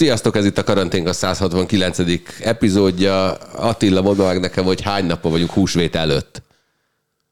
Sziasztok, 0.00 0.36
ez 0.36 0.44
itt 0.44 0.58
a 0.58 0.64
Karantén 0.64 1.08
a 1.08 1.12
169. 1.12 1.98
epizódja. 2.42 3.32
Attila, 3.54 4.02
mondd 4.02 4.22
meg 4.22 4.40
nekem, 4.40 4.64
hogy 4.64 4.80
hány 4.80 5.04
napja 5.04 5.30
vagyunk 5.30 5.50
húsvét 5.50 5.96
előtt. 5.96 6.42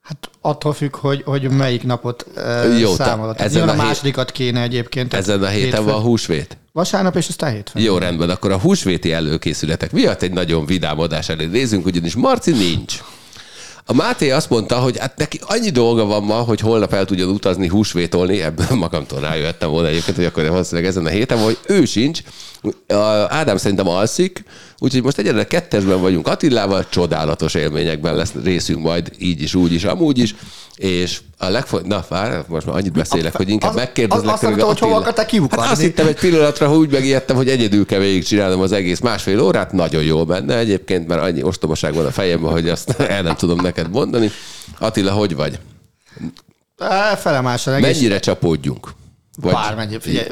Hát 0.01 0.31
attól 0.41 0.73
függ, 0.73 0.97
hogy, 0.97 1.23
hogy 1.25 1.51
melyik 1.51 1.83
napot 1.83 2.27
uh, 2.37 2.79
Jó, 2.81 2.95
számolod. 2.95 3.37
te- 3.37 3.45
Ezen 3.45 3.69
a, 3.69 3.71
a 3.71 3.75
hét- 3.75 3.83
másodikat 3.83 4.31
kéne 4.33 4.62
egyébként. 4.62 5.15
Ezen 5.15 5.43
a 5.43 5.47
héten 5.47 5.65
hétfőn. 5.65 5.85
van 5.85 6.03
húsvét? 6.03 6.57
Vasárnap 6.73 7.17
és 7.17 7.29
aztán 7.29 7.53
hétfőn. 7.53 7.83
Jó, 7.83 7.99
rendben, 7.99 8.31
akkor 8.31 8.53
a 8.53 8.59
húsvéti 8.59 9.12
előkészületek 9.12 9.93
miatt 9.93 10.23
egy 10.23 10.33
nagyon 10.33 10.67
vidám 10.67 11.01
adás 11.01 11.29
elé 11.29 11.45
nézünk, 11.47 11.87
ugyanis 11.87 12.15
Marci 12.15 12.51
nincs. 12.53 13.03
A 13.91 13.95
Máté 13.95 14.30
azt 14.30 14.51
mondta, 14.51 14.77
hogy 14.78 14.98
hát 14.98 15.16
neki 15.16 15.41
annyi 15.42 15.70
dolga 15.70 16.05
van 16.05 16.23
ma, 16.23 16.34
hogy 16.34 16.60
holnap 16.60 16.92
el 16.92 17.05
tudjon 17.05 17.28
utazni, 17.28 17.69
húsvétolni, 17.69 18.42
ebből 18.42 18.66
magamtól 18.77 19.20
rájöttem 19.20 19.70
volna 19.70 19.89
egyébként, 19.89 20.17
hogy 20.17 20.25
akkor 20.27 20.48
valószínűleg 20.48 20.91
ezen 20.91 21.06
a 21.06 21.08
héten, 21.08 21.39
hogy 21.39 21.58
ő 21.67 21.84
sincs. 21.84 22.20
Ádám 23.28 23.56
szerintem 23.56 23.89
alszik, 23.89 24.45
úgyhogy 24.78 25.03
most 25.03 25.19
egyelőre 25.19 25.47
kettesben 25.47 26.00
vagyunk 26.00 26.27
Attilával, 26.27 26.89
csodálatos 26.89 27.55
élményekben 27.55 28.14
lesz 28.14 28.33
részünk 28.45 28.83
majd 28.83 29.12
így 29.19 29.42
is, 29.42 29.55
úgy 29.55 29.72
is, 29.72 29.84
amúgy 29.84 30.19
is, 30.19 30.34
és 30.79 31.21
a 31.39 31.48
legfog... 31.48 31.83
Na, 31.87 32.05
várj, 32.09 32.37
most 32.47 32.67
már 32.67 32.77
annyit 32.77 32.93
beszélek, 32.93 33.37
hogy 33.37 33.48
inkább 33.48 33.71
az- 33.71 33.77
megkérdezlek. 33.77 34.27
az- 34.27 34.33
azt 34.33 34.43
mondta, 34.43 34.67
hogy 34.67 34.79
hova 34.79 34.97
akartál 34.97 35.27
kiukadni. 35.27 35.62
Hát 35.65 35.73
azt 35.73 35.81
hittem 35.81 36.07
egy 36.07 36.19
pillanatra, 36.19 36.69
hogy 36.69 36.79
úgy 36.79 36.91
megijedtem, 36.91 37.37
hogy 37.37 37.48
egyedül 37.48 37.87
kell 37.87 37.98
végigcsinálnom 37.98 38.61
az 38.61 38.73
egész 38.73 39.01
másfél 39.01 39.41
órát, 39.41 39.73
nagyon 39.73 40.03
jól 40.03 40.27
menne 40.27 40.57
egyébként, 40.59 41.07
mert 41.07 41.23
annyi 41.23 41.43
ostobaság 41.43 41.95
van 41.95 42.07
a 42.07 42.11
fejemben, 42.11 42.53
hogy 42.53 42.69
azt 42.69 42.91
el 43.01 43.23
nem 43.23 43.35
tudom 43.37 43.61
neked 43.61 43.91
mondani. 43.91 44.31
Attila, 44.79 45.12
hogy 45.12 45.35
vagy? 45.35 45.59
Á, 46.79 47.15
Felemásra 47.15 47.75
egész. 47.75 47.97
Mennyire 47.97 48.19
csapódjunk? 48.19 48.89
Vagy... 49.41 49.53
Bármennyi. 49.53 49.97
Figyelj, 50.01 50.27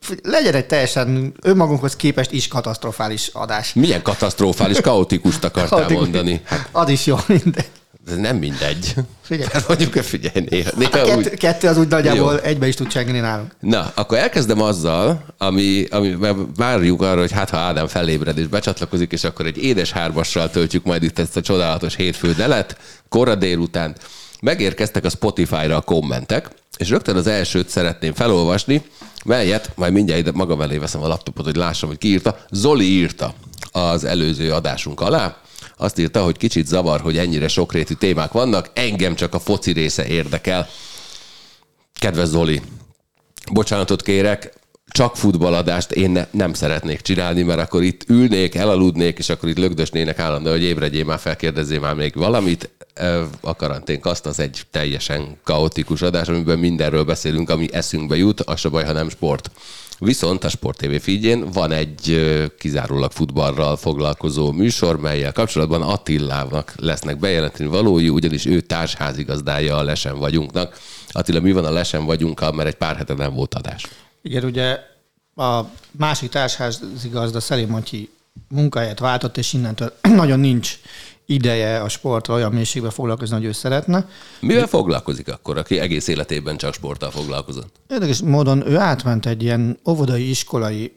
figyelj, 0.00 0.20
legyen 0.22 0.54
egy 0.54 0.66
teljesen 0.66 1.34
önmagunkhoz 1.42 1.96
képest 1.96 2.30
is 2.32 2.48
katasztrofális 2.48 3.30
adás. 3.32 3.72
Milyen 3.74 4.02
katasztrofális, 4.02 4.80
kaotikust 4.80 5.44
akartál 5.44 5.68
Kaotikus. 5.78 6.02
mondani? 6.02 6.40
Hát 6.44 6.68
Az 6.72 6.88
is 6.88 7.06
jó, 7.06 7.16
mindegy. 7.26 7.66
Ez 8.06 8.16
nem 8.16 8.36
mindegy. 8.36 8.94
Figyelj. 9.22 9.48
Hát 9.52 9.68
mondjuk, 9.68 9.92
figyelj, 9.92 10.46
néha, 10.50 10.70
néha 10.76 10.90
Kettő, 10.90 11.14
úgy... 11.14 11.28
kettő 11.28 11.68
az 11.68 11.78
úgy 11.78 11.88
nagyjából 11.88 12.32
Jó. 12.32 12.38
egybe 12.38 12.66
is 12.66 12.74
tud 12.74 12.88
csengeni 12.88 13.18
nálunk. 13.18 13.50
Na, 13.60 13.92
akkor 13.94 14.18
elkezdem 14.18 14.60
azzal, 14.60 15.24
ami, 15.38 15.86
ami 15.90 16.08
mert 16.08 16.36
várjuk 16.56 17.02
arra, 17.02 17.20
hogy 17.20 17.32
hát 17.32 17.50
ha 17.50 17.56
Ádám 17.56 17.86
felébred 17.86 18.38
és 18.38 18.46
becsatlakozik, 18.46 19.12
és 19.12 19.24
akkor 19.24 19.46
egy 19.46 19.62
édes 19.62 19.92
hármassal 19.92 20.50
töltjük 20.50 20.84
majd 20.84 21.02
itt 21.02 21.18
ezt 21.18 21.36
a 21.36 21.40
csodálatos 21.40 21.96
hétfő 21.96 22.32
delet, 22.32 22.76
kora 23.08 23.34
délután. 23.34 23.96
Megérkeztek 24.40 25.04
a 25.04 25.10
Spotify-ra 25.10 25.76
a 25.76 25.80
kommentek, 25.80 26.48
és 26.76 26.88
rögtön 26.88 27.16
az 27.16 27.26
elsőt 27.26 27.68
szeretném 27.68 28.14
felolvasni, 28.14 28.82
melyet 29.24 29.70
majd 29.74 29.92
mindjárt 29.92 30.20
ide 30.20 30.30
magam 30.34 30.60
elé 30.60 30.76
veszem 30.76 31.02
a 31.02 31.06
laptopot, 31.06 31.44
hogy 31.44 31.56
lássam, 31.56 31.88
hogy 31.88 31.98
ki 31.98 32.08
írta. 32.08 32.38
Zoli 32.50 32.84
írta 32.84 33.34
az 33.72 34.04
előző 34.04 34.52
adásunk 34.52 35.00
alá. 35.00 35.36
Azt 35.76 35.98
írta, 35.98 36.22
hogy 36.22 36.36
kicsit 36.36 36.66
zavar, 36.66 37.00
hogy 37.00 37.18
ennyire 37.18 37.48
sokrétű 37.48 37.94
témák 37.94 38.32
vannak, 38.32 38.70
engem 38.74 39.14
csak 39.14 39.34
a 39.34 39.38
foci 39.38 39.72
része 39.72 40.06
érdekel. 40.06 40.68
Kedves 42.00 42.28
Zoli, 42.28 42.62
bocsánatot 43.52 44.02
kérek, 44.02 44.52
csak 44.94 45.16
futballadást 45.16 45.92
én 45.92 46.10
ne, 46.10 46.26
nem 46.30 46.52
szeretnék 46.52 47.00
csinálni, 47.00 47.42
mert 47.42 47.60
akkor 47.60 47.82
itt 47.82 48.04
ülnék, 48.08 48.54
elaludnék, 48.54 49.18
és 49.18 49.28
akkor 49.28 49.48
itt 49.48 49.58
lögdösnének 49.58 50.18
állandó, 50.18 50.50
hogy 50.50 50.62
ébredjél 50.62 51.04
már 51.04 51.18
fel, 51.18 51.36
kérdezzél 51.36 51.80
már 51.80 51.94
még 51.94 52.14
valamit. 52.14 52.70
A 53.40 53.56
karanténkaszt 53.56 54.26
az 54.26 54.38
egy 54.38 54.62
teljesen 54.70 55.36
kaotikus 55.44 56.02
adás, 56.02 56.28
amiben 56.28 56.58
mindenről 56.58 57.04
beszélünk, 57.04 57.50
ami 57.50 57.68
eszünkbe 57.72 58.16
jut, 58.16 58.40
az 58.40 58.60
se 58.60 58.68
baj, 58.68 58.84
ha 58.84 58.92
nem 58.92 59.08
sport. 59.08 59.50
Viszont 60.04 60.44
a 60.44 60.48
Sport 60.48 60.78
TV 60.78 60.94
feedjén 61.00 61.50
van 61.50 61.72
egy 61.72 62.24
kizárólag 62.58 63.12
futballral 63.12 63.76
foglalkozó 63.76 64.52
műsor, 64.52 65.00
melyel 65.00 65.32
kapcsolatban 65.32 65.82
Attilának 65.82 66.72
lesznek 66.76 67.18
bejelenteni 67.18 67.68
valói, 67.68 68.08
ugyanis 68.08 68.46
ő 68.46 68.60
társházigazdája 68.60 69.76
a 69.76 69.82
Lesen 69.82 70.18
vagyunknak. 70.18 70.78
Attila, 71.08 71.40
mi 71.40 71.52
van 71.52 71.64
a 71.64 71.70
Lesen 71.70 72.04
vagyunkkal, 72.04 72.52
mert 72.52 72.68
egy 72.68 72.74
pár 72.74 72.96
hete 72.96 73.14
nem 73.14 73.34
volt 73.34 73.54
adás. 73.54 73.86
Igen, 74.22 74.44
ugye 74.44 74.78
a 75.36 75.60
másik 75.90 76.30
társházigazda 76.30 77.40
Szelim 77.40 77.68
Matyi 77.68 78.10
munkáját 78.48 78.98
váltott, 78.98 79.36
és 79.36 79.52
innentől 79.52 79.92
nagyon 80.22 80.40
nincs 80.40 80.78
ideje 81.26 81.80
a 81.80 81.88
sportra 81.88 82.34
olyan 82.34 82.52
mélységben 82.52 82.90
foglalkozni, 82.90 83.36
hogy 83.36 83.44
ő 83.44 83.52
szeretne. 83.52 84.08
Mivel 84.40 84.66
foglalkozik 84.66 85.28
akkor, 85.28 85.58
aki 85.58 85.78
egész 85.78 86.08
életében 86.08 86.56
csak 86.56 86.74
sporttal 86.74 87.10
foglalkozott? 87.10 87.76
Érdekes 87.88 88.22
módon 88.22 88.68
ő 88.68 88.76
átment 88.76 89.26
egy 89.26 89.42
ilyen 89.42 89.78
óvodai 89.88 90.28
iskolai 90.30 90.92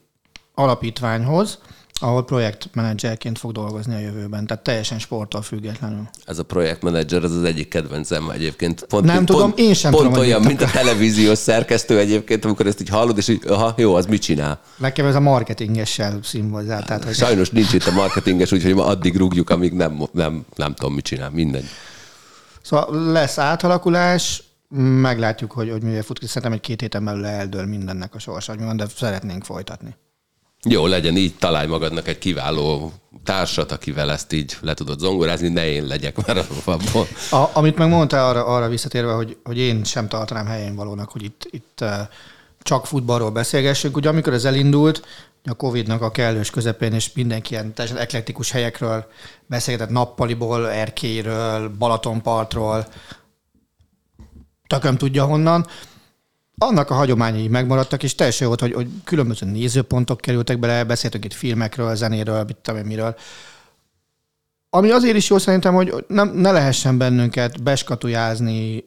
alapítványhoz, 0.54 1.60
ahol 2.00 2.25
projektmenedzserként 2.25 3.38
fog 3.38 3.52
dolgozni 3.52 3.96
a 3.96 4.00
jövőben, 4.00 4.47
tehát 4.47 4.63
teljesen 4.63 5.00
sporttól 5.00 5.41
függetlenül. 5.41 6.09
Ez 6.25 6.40
a 6.40 6.44
projektmenedzser, 6.44 7.24
ez 7.24 7.31
az 7.31 7.44
egyik 7.44 7.68
kedvencem 7.68 8.30
egyébként. 8.30 8.85
Pont, 8.85 9.06
Nem 9.06 9.25
tudom, 9.25 9.41
pont, 9.41 9.59
én 9.59 9.74
sem 9.74 9.91
pont 9.91 10.03
tudom, 10.03 10.19
olyan, 10.19 10.41
mint 10.41 10.62
a 10.62 10.69
televíziós 10.72 11.38
szerkesztő 11.38 12.00
egyébként, 12.00 12.46
amikor 12.46 12.68
ezt 12.68 12.81
így 12.81 12.90
hallod, 12.90 13.18
és 13.18 13.28
így, 13.28 13.41
aha, 13.47 13.74
jó, 13.78 13.96
az 13.96 14.06
mit 14.06 14.22
csinál? 14.22 14.59
Nekem 14.78 15.06
ez 15.06 15.16
a 15.16 15.19
marketingessel 15.19 16.19
színvozzá, 16.24 16.80
tehát 16.80 17.03
hogy 17.03 17.13
Sajnos 17.13 17.50
nincs 17.50 17.74
itt 17.74 17.85
a 17.85 17.91
marketinges, 17.91 18.52
úgyhogy 18.52 18.75
ma 18.75 18.85
addig 18.85 19.18
rúgjuk, 19.18 19.50
amíg 19.50 19.74
nem, 19.74 20.03
nem, 20.12 20.46
nem 20.56 20.74
tudom, 20.74 20.94
mit 20.94 21.06
csinál. 21.06 21.29
Mindegy. 21.29 21.66
Szóval 22.62 23.12
lesz 23.12 23.38
átalakulás, 23.38 24.44
meglátjuk, 25.02 25.52
hogy, 25.52 25.69
hogy 25.69 25.84
mivel 25.84 26.02
fut 26.02 26.19
ki. 26.19 26.25
Szerintem 26.28 26.52
egy 26.52 26.59
két 26.59 26.81
héten 26.81 27.06
belül 27.06 27.25
eldől 27.25 27.66
mindennek 27.66 28.16
a 28.16 28.19
sorsa, 28.19 28.52
hogy 28.52 28.59
mi 28.59 28.66
van, 28.66 28.78
de 28.78 28.85
szeretnénk 28.96 29.44
folytatni. 29.44 29.96
Jó, 30.67 30.88
legyen 30.88 31.17
így, 31.17 31.35
találj 31.35 31.67
magadnak 31.67 32.07
egy 32.07 32.17
kiváló 32.17 32.91
társat, 33.23 33.72
akivel 33.72 34.11
ezt 34.11 34.33
így 34.33 34.57
le 34.61 34.73
tudod 34.73 35.00
zongorázni, 35.00 35.47
ne 35.47 35.66
én 35.67 35.85
legyek 35.85 36.16
már 36.25 36.45
abból. 36.66 37.07
A, 37.31 37.50
amit 37.53 37.78
meg 37.78 37.89
mondtál 37.89 38.29
arra, 38.29 38.45
arra 38.45 38.67
visszatérve, 38.67 39.11
hogy, 39.11 39.38
hogy 39.44 39.57
én 39.57 39.83
sem 39.83 40.07
tartanám 40.07 40.45
helyén 40.45 40.75
valónak, 40.75 41.11
hogy 41.11 41.23
itt, 41.23 41.47
itt 41.50 41.81
eh, 41.81 42.07
csak 42.61 42.85
futballról 42.85 43.31
beszélgessünk. 43.31 43.95
Ugye 43.95 44.09
amikor 44.09 44.33
ez 44.33 44.45
elindult, 44.45 45.01
a 45.44 45.53
Covid-nak 45.53 46.01
a 46.01 46.11
kellős 46.11 46.50
közepén, 46.50 46.94
és 46.94 47.13
mindenki 47.13 47.53
ilyen 47.53 47.73
teljesen 47.73 48.01
eklektikus 48.01 48.51
helyekről 48.51 49.05
beszélgetett, 49.45 49.94
nappaliból, 49.94 50.69
Erkélyről, 50.69 51.69
Balatonpartról, 51.78 52.88
tököm 54.67 54.97
tudja 54.97 55.25
honnan. 55.25 55.67
Annak 56.59 56.90
a 56.90 56.94
hagyományai 56.94 57.47
megmaradtak, 57.47 58.03
és 58.03 58.16
teljesen 58.16 58.47
jó 58.47 58.47
volt, 58.47 58.62
hogy, 58.62 58.73
hogy 58.73 59.03
különböző 59.03 59.45
nézőpontok 59.45 60.22
kerültek 60.22 60.59
bele, 60.59 60.84
beszéltünk 60.84 61.25
itt 61.25 61.34
filmekről, 61.34 61.95
zenéről, 61.95 62.44
mit 62.44 62.56
tudom 62.56 62.79
én 62.79 62.85
miről. 62.85 63.16
Ami 64.69 64.91
azért 64.91 65.16
is 65.16 65.29
jó 65.29 65.38
szerintem, 65.38 65.73
hogy 65.73 66.06
nem, 66.07 66.29
ne 66.29 66.51
lehessen 66.51 66.97
bennünket 66.97 67.63
beskatujázni 67.63 68.84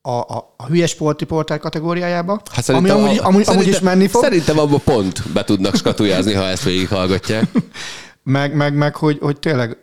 a, 0.00 0.10
a, 0.10 0.54
a 0.56 0.66
hülye 0.66 0.86
sportriporter 0.86 1.58
kategóriájába, 1.58 2.42
Hát 2.52 2.68
ami 2.68 2.88
amúgy, 2.88 3.18
a- 3.18 3.24
amúgy, 3.26 3.48
amúgy 3.48 3.66
is 3.66 3.80
menni 3.80 4.06
fog, 4.06 4.22
Szerintem 4.22 4.58
abban 4.58 4.80
pont 4.84 5.32
be 5.32 5.44
tudnak 5.44 5.74
skatujázni, 5.74 6.32
ha 6.32 6.46
ezt 6.48 6.62
végighallgatják. 6.62 7.50
meg, 8.22 8.54
meg, 8.54 8.74
meg 8.74 8.96
hogy, 8.96 9.18
hogy 9.20 9.38
tényleg 9.38 9.76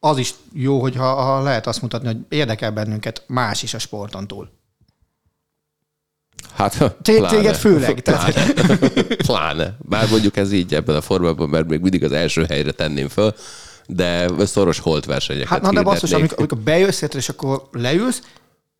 az 0.00 0.18
is 0.18 0.34
jó, 0.52 0.80
hogyha 0.80 1.14
ha 1.14 1.42
lehet 1.42 1.66
azt 1.66 1.82
mutatni, 1.82 2.06
hogy 2.06 2.18
érdekel 2.28 2.70
bennünket 2.70 3.24
más 3.26 3.62
is 3.62 3.74
a 3.74 3.78
sporton 3.78 4.26
túl. 4.26 4.50
Hát, 6.58 6.78
Té- 7.02 7.26
téged 7.26 7.56
főleg, 7.56 8.00
tehát- 8.02 8.52
Pláne. 8.52 8.96
pláne. 9.26 9.76
Bár 9.78 10.08
mondjuk 10.10 10.36
ez 10.36 10.52
így 10.52 10.74
ebben 10.74 10.96
a 10.96 11.00
formában, 11.00 11.48
mert 11.48 11.68
még 11.68 11.80
mindig 11.80 12.04
az 12.04 12.12
első 12.12 12.44
helyre 12.44 12.72
tenném 12.72 13.08
föl, 13.08 13.34
de 13.86 14.28
szoros 14.46 14.78
holt 14.78 15.04
versenyeket 15.04 15.48
Hát 15.48 15.60
na 15.62 15.72
de 15.72 15.82
basszus, 15.82 16.12
amikor, 16.12 16.38
amikor 16.38 16.58
bejössz 16.58 17.02
és 17.14 17.28
akkor 17.28 17.68
leülsz, 17.72 18.22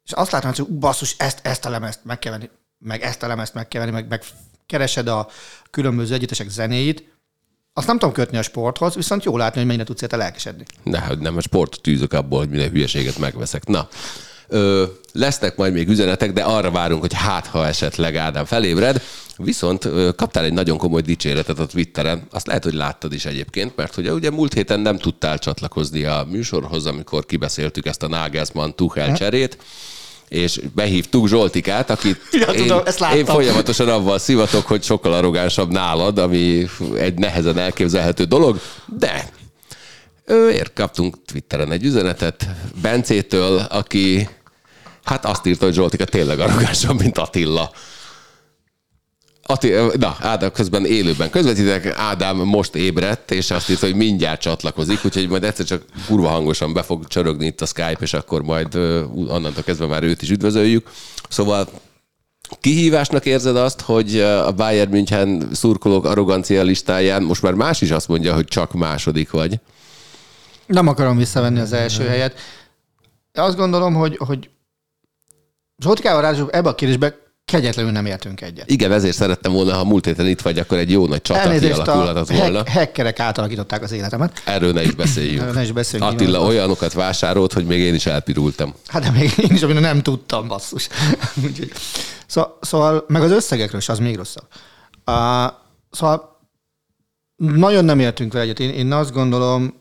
és 0.04 0.12
azt 0.12 0.30
látom, 0.30 0.52
hogy 0.56 0.66
basszus, 0.66 1.14
ezt, 1.18 1.38
ezt 1.42 1.64
a 1.64 1.70
lemezt 1.70 2.00
meg 2.02 2.18
kell 2.18 2.32
venni, 2.32 2.50
meg 2.78 3.02
ezt 3.02 3.22
a 3.22 3.26
lemezt 3.26 3.54
meg 3.54 3.68
kell 3.68 3.80
venni, 3.80 3.92
meg, 3.92 4.08
meg 4.08 4.22
keresed 4.66 5.08
a 5.08 5.28
különböző 5.70 6.14
együttesek 6.14 6.48
zenéit, 6.48 7.16
Azt 7.72 7.86
nem 7.86 7.98
tudom 7.98 8.14
kötni 8.14 8.38
a 8.38 8.42
sporthoz, 8.42 8.94
viszont 8.94 9.24
jó 9.24 9.36
látni, 9.36 9.58
hogy 9.58 9.66
mennyire 9.66 9.84
tudsz 9.84 10.02
érte 10.02 10.16
lelkesedni. 10.16 10.64
Ne, 10.82 10.98
hogy 11.00 11.18
nem, 11.18 11.36
a 11.36 11.40
sportot 11.40 11.82
tűzök 11.82 12.12
abból, 12.12 12.38
hogy 12.38 12.48
minden 12.48 12.70
hülyeséget 12.70 13.18
megveszek. 13.18 13.66
Na, 13.66 13.88
ö, 14.48 14.84
lesznek 15.18 15.56
majd 15.56 15.72
még 15.72 15.88
üzenetek, 15.88 16.32
de 16.32 16.42
arra 16.42 16.70
várunk, 16.70 17.00
hogy 17.00 17.12
hát, 17.12 17.46
ha 17.46 17.66
esetleg 17.66 18.16
Ádám 18.16 18.44
felébred. 18.44 19.02
Viszont 19.36 19.88
kaptál 20.16 20.44
egy 20.44 20.52
nagyon 20.52 20.78
komoly 20.78 21.00
dicséretet 21.00 21.58
a 21.58 21.66
Twitteren, 21.66 22.26
azt 22.30 22.46
lehet, 22.46 22.64
hogy 22.64 22.74
láttad 22.74 23.12
is 23.12 23.24
egyébként, 23.24 23.76
mert 23.76 23.96
ugye, 23.96 24.12
ugye 24.12 24.30
múlt 24.30 24.54
héten 24.54 24.80
nem 24.80 24.98
tudtál 24.98 25.38
csatlakozni 25.38 26.04
a 26.04 26.26
műsorhoz, 26.30 26.86
amikor 26.86 27.26
kibeszéltük 27.26 27.86
ezt 27.86 28.02
a 28.02 28.08
Nagelsmann 28.08 28.74
Tuchel 28.74 29.12
cserét 29.12 29.58
és 30.28 30.60
behívtuk 30.74 31.28
Zsoltikát, 31.28 31.90
akit 31.90 32.20
Ja, 32.40 32.46
én, 32.46 32.62
tudom, 32.62 32.80
ezt 32.84 32.98
láttam. 32.98 33.18
én 33.18 33.24
folyamatosan 33.24 33.88
avval 33.88 34.18
szivatok, 34.18 34.66
hogy 34.66 34.82
sokkal 34.82 35.12
arrogánsabb 35.12 35.70
nálad, 35.70 36.18
ami 36.18 36.66
egy 36.96 37.18
nehezen 37.18 37.58
elképzelhető 37.58 38.24
dolog, 38.24 38.60
de 38.98 39.28
ő 40.24 40.50
ér, 40.50 40.72
kaptunk 40.72 41.16
Twitteren 41.24 41.72
egy 41.72 41.84
üzenetet 41.84 42.46
Bencétől, 42.82 43.58
aki 43.58 44.28
hát 45.08 45.24
azt 45.24 45.46
írta, 45.46 45.64
hogy 45.64 45.74
Zsoltika 45.74 46.04
tényleg 46.04 46.40
arrogánsabb, 46.40 47.00
mint 47.00 47.18
Attila. 47.18 47.70
Ati, 49.42 49.72
na, 49.98 50.16
Ádám 50.20 50.50
közben 50.50 50.86
élőben 50.86 51.30
közvetítek, 51.30 51.94
Ádám 51.96 52.36
most 52.36 52.74
ébredt, 52.74 53.30
és 53.30 53.50
azt 53.50 53.70
írta, 53.70 53.86
hogy 53.86 53.94
mindjárt 53.94 54.40
csatlakozik, 54.40 55.04
úgyhogy 55.04 55.28
majd 55.28 55.44
egyszer 55.44 55.66
csak 55.66 55.82
kurva 56.06 56.28
hangosan 56.28 56.72
be 56.72 56.82
fog 56.82 57.06
csörögni 57.06 57.46
itt 57.46 57.60
a 57.60 57.66
Skype, 57.66 57.98
és 58.00 58.12
akkor 58.12 58.42
majd 58.42 58.74
ö, 58.74 59.04
onnantól 59.04 59.62
kezdve 59.62 59.86
már 59.86 60.02
őt 60.02 60.22
is 60.22 60.30
üdvözöljük. 60.30 60.90
Szóval 61.28 61.68
kihívásnak 62.60 63.24
érzed 63.26 63.56
azt, 63.56 63.80
hogy 63.80 64.20
a 64.20 64.52
Bayern 64.52 64.90
München 64.90 65.48
szurkolók 65.52 66.04
arrogancia 66.04 66.62
listáján 66.62 67.22
most 67.22 67.42
már 67.42 67.54
más 67.54 67.80
is 67.80 67.90
azt 67.90 68.08
mondja, 68.08 68.34
hogy 68.34 68.44
csak 68.44 68.72
második 68.72 69.30
vagy. 69.30 69.60
Nem 70.66 70.86
akarom 70.86 71.16
visszavenni 71.16 71.60
az 71.60 71.72
első 71.72 72.06
helyet. 72.06 72.38
Azt 73.34 73.56
gondolom, 73.56 73.94
hogy, 73.94 74.16
hogy 74.16 74.50
Zsoltikával 75.82 76.22
ráadásul 76.22 76.50
ebbe 76.50 76.68
a 76.68 76.74
kérdésbe 76.74 77.18
kegyetlenül 77.44 77.92
nem 77.92 78.06
értünk 78.06 78.40
egyet. 78.40 78.70
Igen, 78.70 78.92
ezért 78.92 79.16
szerettem 79.16 79.52
volna, 79.52 79.74
ha 79.74 79.84
múlt 79.84 80.04
héten 80.04 80.26
itt 80.26 80.40
vagy, 80.40 80.58
akkor 80.58 80.78
egy 80.78 80.90
jó 80.90 81.06
nagy 81.06 81.22
csata 81.22 81.40
Elnézést, 81.40 81.78
a 81.78 81.82
kialakulhatott 81.82 82.36
volna. 82.36 82.58
hack, 82.58 82.68
hackerek 82.68 83.20
átalakították 83.20 83.82
az 83.82 83.92
életemet. 83.92 84.42
Erről 84.44 84.72
ne 84.72 84.82
is 84.82 84.94
beszéljünk. 84.94 85.54
Ne 85.54 85.62
is 85.62 85.72
beszéljünk, 85.72 86.12
Attila 86.12 86.42
olyanokat 86.42 86.92
vásárolt, 86.92 87.52
hogy 87.52 87.66
még 87.66 87.80
én 87.80 87.94
is 87.94 88.06
elpirultam. 88.06 88.74
Hát 88.86 89.02
de 89.02 89.10
még 89.10 89.32
én 89.38 89.50
is, 89.50 89.62
amit 89.62 89.80
nem 89.80 90.02
tudtam, 90.02 90.48
basszus. 90.48 90.88
Szóval, 92.26 92.58
szóval, 92.60 93.04
meg 93.08 93.22
az 93.22 93.30
összegekről 93.30 93.80
is, 93.80 93.88
az 93.88 93.98
még 93.98 94.16
rosszabb. 94.16 94.44
Uh, 95.06 95.52
szóval 95.90 96.40
nagyon 97.36 97.84
nem 97.84 98.00
értünk 98.00 98.32
vele 98.32 98.44
egyet. 98.44 98.60
Én, 98.60 98.70
én 98.70 98.92
azt 98.92 99.12
gondolom, 99.12 99.74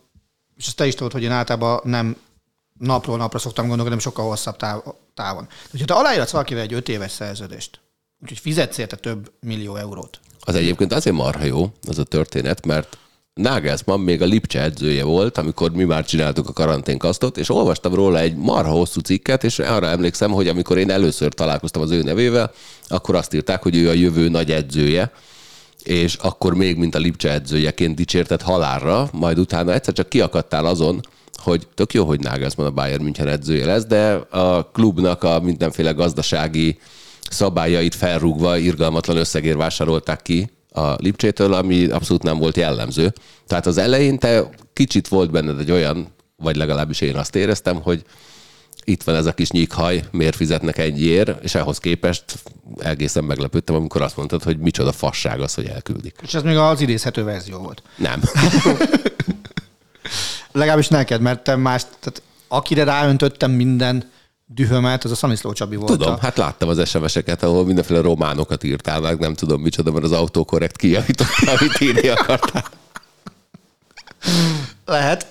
és 0.55 0.67
ezt 0.67 0.75
te 0.75 0.87
is 0.87 0.95
tudod, 0.95 1.11
hogy 1.11 1.23
én 1.23 1.31
általában 1.31 1.79
nem 1.83 2.15
napról 2.79 3.17
napra 3.17 3.39
szoktam 3.39 3.67
gondolni, 3.67 3.83
hanem 3.83 3.99
sokkal 3.99 4.25
hosszabb 4.25 4.55
táv, 4.55 4.79
távon. 5.17 5.47
Hogyha 5.71 5.85
te 5.85 5.93
aláírsz 5.93 6.31
valakivel 6.31 6.63
egy 6.63 6.73
öt 6.73 6.89
éves 6.89 7.11
szerződést, 7.11 7.79
úgyhogy 8.21 8.39
fizetsz 8.39 8.77
érte 8.77 8.95
több 8.95 9.31
millió 9.39 9.75
eurót, 9.75 10.19
Az 10.39 10.55
egyébként 10.55 10.93
azért 10.93 11.15
marha 11.15 11.43
jó, 11.43 11.71
az 11.87 11.97
a 11.97 12.03
történet, 12.03 12.65
mert 12.65 12.97
Nagelsmann 13.33 13.99
még 13.99 14.21
a 14.21 14.25
Lipcse 14.25 14.61
edzője 14.61 15.03
volt, 15.03 15.37
amikor 15.37 15.71
mi 15.71 15.83
már 15.83 16.05
csináltuk 16.05 16.49
a 16.49 16.53
karanténkasztot, 16.53 17.37
és 17.37 17.49
olvastam 17.49 17.93
róla 17.93 18.19
egy 18.19 18.35
marha 18.35 18.71
hosszú 18.71 18.99
cikket, 18.99 19.43
és 19.43 19.59
arra 19.59 19.87
emlékszem, 19.87 20.31
hogy 20.31 20.47
amikor 20.47 20.77
én 20.77 20.91
először 20.91 21.33
találkoztam 21.33 21.81
az 21.81 21.91
ő 21.91 22.01
nevével, 22.01 22.51
akkor 22.87 23.15
azt 23.15 23.33
írták, 23.33 23.63
hogy 23.63 23.75
ő 23.75 23.89
a 23.89 23.93
jövő 23.93 24.29
nagy 24.29 24.51
edzője, 24.51 25.11
és 25.83 26.15
akkor 26.15 26.53
még, 26.53 26.77
mint 26.77 26.95
a 26.95 26.99
Lipcse 26.99 27.31
edzőjeként 27.31 27.95
dicsértett 27.95 28.41
halálra, 28.41 29.09
majd 29.11 29.39
utána 29.39 29.73
egyszer 29.73 29.93
csak 29.93 30.09
kiakadtál 30.09 30.65
azon, 30.65 31.01
hogy 31.39 31.67
tök 31.73 31.93
jó, 31.93 32.05
hogy 32.05 32.19
Nagelsmann 32.19 32.67
a 32.67 32.71
Bayern 32.71 33.03
München 33.03 33.27
edzője 33.27 33.65
lesz, 33.65 33.85
de 33.85 34.11
a 34.29 34.69
klubnak 34.71 35.23
a 35.23 35.39
mindenféle 35.39 35.91
gazdasági 35.91 36.79
szabályait 37.29 37.95
felrúgva 37.95 38.57
irgalmatlan 38.57 39.17
összegért 39.17 39.57
vásárolták 39.57 40.21
ki 40.21 40.51
a 40.71 40.93
Lipcsétől, 40.93 41.53
ami 41.53 41.85
abszolút 41.85 42.23
nem 42.23 42.37
volt 42.37 42.57
jellemző. 42.57 43.13
Tehát 43.47 43.65
az 43.65 43.77
elején 43.77 44.19
te 44.19 44.49
kicsit 44.73 45.07
volt 45.07 45.31
benned 45.31 45.59
egy 45.59 45.71
olyan, 45.71 46.07
vagy 46.35 46.55
legalábbis 46.55 47.01
én 47.01 47.15
azt 47.15 47.35
éreztem, 47.35 47.81
hogy 47.81 48.03
itt 48.83 49.03
van 49.03 49.15
ez 49.15 49.25
a 49.25 49.33
kis 49.33 49.49
nyíkhaj, 49.49 50.03
miért 50.11 50.35
fizetnek 50.35 50.77
ennyiért, 50.77 51.43
és 51.43 51.55
ahhoz 51.55 51.77
képest 51.77 52.23
egészen 52.77 53.23
meglepődtem, 53.23 53.75
amikor 53.75 54.01
azt 54.01 54.17
mondtad, 54.17 54.43
hogy 54.43 54.57
micsoda 54.57 54.91
fasság 54.91 55.41
az, 55.41 55.53
hogy 55.53 55.65
elküldik. 55.65 56.15
és 56.23 56.33
ez 56.33 56.43
még 56.43 56.57
az 56.57 56.81
idézhető 56.81 57.23
verzió 57.23 57.57
volt. 57.57 57.81
Nem. 57.97 58.21
Legalábbis 60.57 60.87
neked, 60.87 61.21
mert 61.21 61.43
te 61.43 61.55
más, 61.55 61.81
tehát 61.99 62.21
akire 62.47 62.83
ráöntöttem 62.83 63.51
minden 63.51 64.11
dühömet, 64.45 65.03
az 65.03 65.11
a 65.11 65.15
Szaniszló 65.15 65.53
Csabi 65.53 65.75
volt. 65.75 65.91
Tudom, 65.91 66.13
A, 66.13 66.17
hát 66.19 66.37
láttam 66.37 66.69
az 66.69 66.89
SMS-eket, 66.89 67.43
ahol 67.43 67.65
mindenféle 67.65 68.01
románokat 68.01 68.63
írtál 68.63 68.99
meg, 68.99 69.19
nem 69.19 69.33
tudom 69.33 69.61
micsoda, 69.61 69.91
mert 69.91 70.05
az 70.05 70.11
autokorrekt 70.11 70.77
kijavította, 70.77 71.51
amit 71.51 71.79
írni 71.79 72.07
akartál. 72.07 72.63
lehet, 74.85 75.27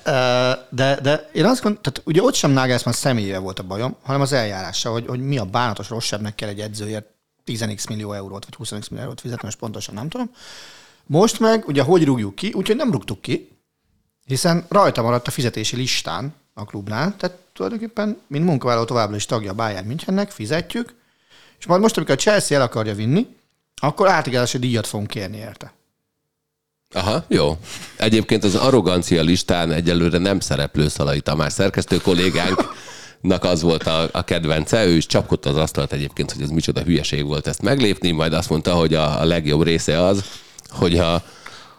de, 0.71 0.99
de 1.03 1.31
én 1.33 1.45
azt 1.45 1.63
gondolom, 1.63 1.79
tehát 1.83 2.03
ugye 2.05 2.23
ott 2.23 2.35
sem 2.35 2.51
Nagelsmann 2.51 2.95
személyével 2.95 3.41
volt 3.41 3.59
a 3.59 3.63
bajom, 3.63 3.97
hanem 4.03 4.21
az 4.21 4.33
eljárása, 4.33 4.91
hogy, 4.91 5.05
hogy 5.07 5.21
mi 5.21 5.39
a 5.39 5.45
bánatos 5.45 5.89
rosszabbnek 5.89 6.35
kell 6.35 6.49
egy 6.49 6.61
edzőért 6.61 7.07
10x 7.47 7.89
millió 7.89 8.13
eurót, 8.13 8.45
vagy 8.45 8.55
20 8.55 8.71
millió 8.71 9.03
eurót 9.05 9.21
fizetni, 9.21 9.45
most 9.45 9.59
pontosan 9.59 9.95
nem 9.95 10.09
tudom. 10.09 10.31
Most 11.07 11.41
meg, 11.41 11.69
ugye 11.69 11.83
hogy 11.83 12.05
rúgjuk 12.05 12.35
ki, 12.35 12.53
úgyhogy 12.53 12.77
nem 12.77 12.91
rúgtuk 12.91 13.21
ki, 13.21 13.56
hiszen 14.27 14.65
rajta 14.69 15.03
maradt 15.03 15.29
a 15.29 15.31
fizetési 15.31 15.77
listán 15.77 16.35
a 16.55 16.65
klubnál, 16.65 17.15
tehát 17.17 17.37
tulajdonképpen, 17.53 18.21
mint 18.27 18.45
munkavállaló 18.45 18.87
továbbra 18.87 19.17
is 19.17 19.27
tagja 19.27 19.51
a 19.51 19.55
Bayern 19.55 19.87
Münchennek, 19.87 20.31
fizetjük, 20.31 20.95
és 21.59 21.67
majd 21.67 21.81
most, 21.81 21.97
amikor 21.97 22.15
a 22.15 22.19
Chelsea 22.19 22.57
el 22.57 22.63
akarja 22.63 22.95
vinni, 22.95 23.27
akkor 23.81 24.09
átigazási 24.09 24.59
díjat 24.59 24.87
fogunk 24.87 25.11
kérni 25.11 25.37
érte. 25.37 25.73
Aha, 26.95 27.25
jó. 27.29 27.59
Egyébként 27.97 28.45
az 28.45 28.55
arrogancia 28.55 29.23
listán 29.23 29.73
egyelőre 29.73 30.19
nem 30.19 30.41
szereplő 30.41 30.89
Szalai 30.89 31.21
Tamás 31.21 31.53
szerkesztő 31.53 31.97
kollégánknak 31.97 33.45
az 33.45 33.63
volt 33.63 33.87
a, 33.87 34.09
a 34.13 34.25
kedvence, 34.25 34.87
ő 34.87 34.97
is 34.97 35.07
csapkodta 35.07 35.51
az 35.51 35.57
asztalt 35.57 35.93
egyébként, 35.93 36.33
hogy 36.33 36.43
ez 36.43 36.51
micsoda 36.51 36.83
hülyeség 36.83 37.25
volt 37.25 37.47
ezt 37.47 37.63
meglépni, 37.63 38.11
majd 38.11 38.33
azt 38.33 38.51
mondta, 38.51 38.75
hogy 38.75 38.95
a, 38.95 39.21
a 39.21 39.25
legjobb 39.25 39.63
része 39.63 40.03
az, 40.03 40.25
hogy 40.69 40.99
a 40.99 41.23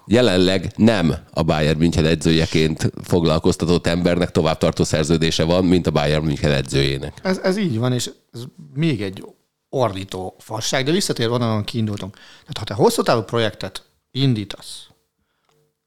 jelenleg 0.07 0.71
nem 0.75 1.15
a 1.33 1.44
Bayern 1.44 1.77
München 1.77 2.06
edzőjeként 2.06 2.92
foglalkoztatott 3.04 3.88
embernek 3.88 4.31
továbbtartó 4.31 4.83
szerződése 4.83 5.44
van, 5.44 5.65
mint 5.65 5.88
a 5.88 5.92
Bayern 5.92 6.25
München 6.25 6.51
edzőjének. 6.51 7.19
Ez, 7.24 7.38
ez 7.38 7.57
így 7.57 7.77
van, 7.77 7.94
és 7.94 8.12
ez 8.33 8.42
még 8.74 9.01
egy 9.01 9.23
ordító 9.69 10.35
fasság, 10.40 10.85
de 10.85 10.92
visszatérve 10.92 11.33
onnan, 11.33 11.49
ahol 11.49 11.64
kiindultunk. 11.64 12.16
Tehát 12.16 12.57
ha 12.57 12.64
te 12.64 12.73
hosszú 12.73 13.02
távú 13.02 13.21
projektet 13.21 13.85
indítasz, 14.11 14.87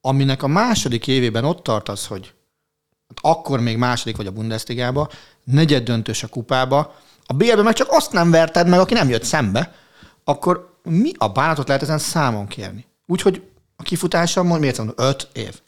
aminek 0.00 0.42
a 0.42 0.46
második 0.46 1.06
évében 1.06 1.44
ott 1.44 1.62
tartasz, 1.62 2.06
hogy 2.06 2.32
hát 3.08 3.18
akkor 3.20 3.60
még 3.60 3.76
második 3.76 4.16
vagy 4.16 4.26
a 4.26 4.32
Bundesligába, 4.32 5.08
negyed 5.44 5.84
döntős 5.84 6.22
a 6.22 6.28
kupába, 6.28 6.94
a 7.26 7.32
BL-ben 7.32 7.64
meg 7.64 7.74
csak 7.74 7.88
azt 7.90 8.12
nem 8.12 8.30
verted 8.30 8.68
meg, 8.68 8.78
aki 8.80 8.94
nem 8.94 9.08
jött 9.08 9.24
szembe, 9.24 9.74
akkor 10.24 10.78
mi 10.82 11.12
a 11.16 11.28
bánatot 11.28 11.66
lehet 11.66 11.82
ezen 11.82 11.98
számon 11.98 12.46
kérni? 12.46 12.86
Úgyhogy 13.06 13.42
a 13.80 13.82
kifutása, 13.82 14.42
miért 14.42 14.76
mondom, 14.78 14.94
öt 15.06 15.28
év. 15.32 15.60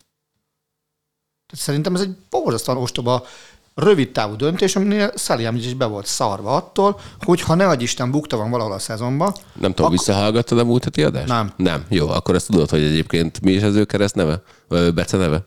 Tehát 1.46 1.64
szerintem 1.64 1.94
ez 1.94 2.00
egy 2.00 2.16
borzasztóan 2.30 2.76
ostoba, 2.78 3.26
rövid 3.74 4.12
távú 4.12 4.36
döntés, 4.36 4.76
aminél 4.76 5.12
Szaliámics 5.14 5.66
is 5.66 5.74
be 5.74 5.84
volt 5.84 6.06
szarva 6.06 6.56
attól, 6.56 7.00
hogy 7.20 7.40
ha 7.40 7.54
ne 7.54 7.68
adj 7.68 7.82
Isten 7.82 8.10
bukta 8.10 8.36
van 8.36 8.50
valahol 8.50 8.72
a 8.72 8.78
szezonban, 8.78 9.32
Nem 9.32 9.70
tudom, 9.70 9.70
Akkor- 9.86 9.90
visszahallgattad 9.90 10.58
a 10.58 10.64
múlt 10.64 10.84
heti 10.84 11.02
adást? 11.02 11.26
Nem. 11.28 11.52
Nem. 11.56 11.84
Jó, 11.88 12.08
akkor 12.08 12.34
azt 12.34 12.46
tudod, 12.50 12.70
hogy 12.70 12.82
egyébként 12.82 13.40
mi 13.40 13.52
is 13.52 13.62
az 13.62 13.74
ő 13.74 13.84
kereszt 13.84 14.14
neve? 14.14 14.42
Vagy 14.68 14.94
Bece 14.94 15.16
neve? 15.16 15.44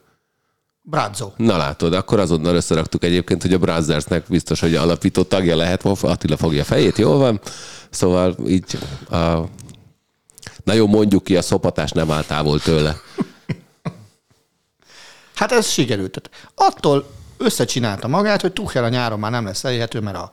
Brazzo. 0.81 1.31
Na 1.37 1.57
látod, 1.57 1.93
akkor 1.93 2.19
azonnal 2.19 2.55
összeraktuk 2.55 3.03
egyébként, 3.03 3.41
hogy 3.41 3.53
a 3.53 3.57
Brazzersnek 3.57 4.25
biztos, 4.29 4.59
hogy 4.59 4.75
alapító 4.75 5.23
tagja 5.23 5.55
lehet, 5.55 5.83
Attila 5.83 6.37
fogja 6.37 6.61
a 6.61 6.65
fejét, 6.65 6.97
jól 6.97 7.17
van? 7.17 7.39
Szóval 7.89 8.35
így 8.47 8.77
a... 9.09 9.43
Na 10.65 10.73
jó, 10.73 10.87
mondjuk 10.87 11.23
ki, 11.23 11.35
a 11.37 11.41
szopatás 11.41 11.91
nem 11.91 12.11
áll 12.11 12.23
távol 12.23 12.59
tőle. 12.59 12.95
Hát 15.35 15.51
ez 15.51 15.69
sikerült. 15.69 16.29
Attól 16.55 17.09
összecsinálta 17.37 18.07
magát, 18.07 18.41
hogy 18.41 18.53
Tuchel 18.53 18.83
a 18.83 18.89
nyáron 18.89 19.19
már 19.19 19.31
nem 19.31 19.45
lesz 19.45 19.63
elérhető, 19.63 19.99
mert 19.99 20.17
a 20.17 20.31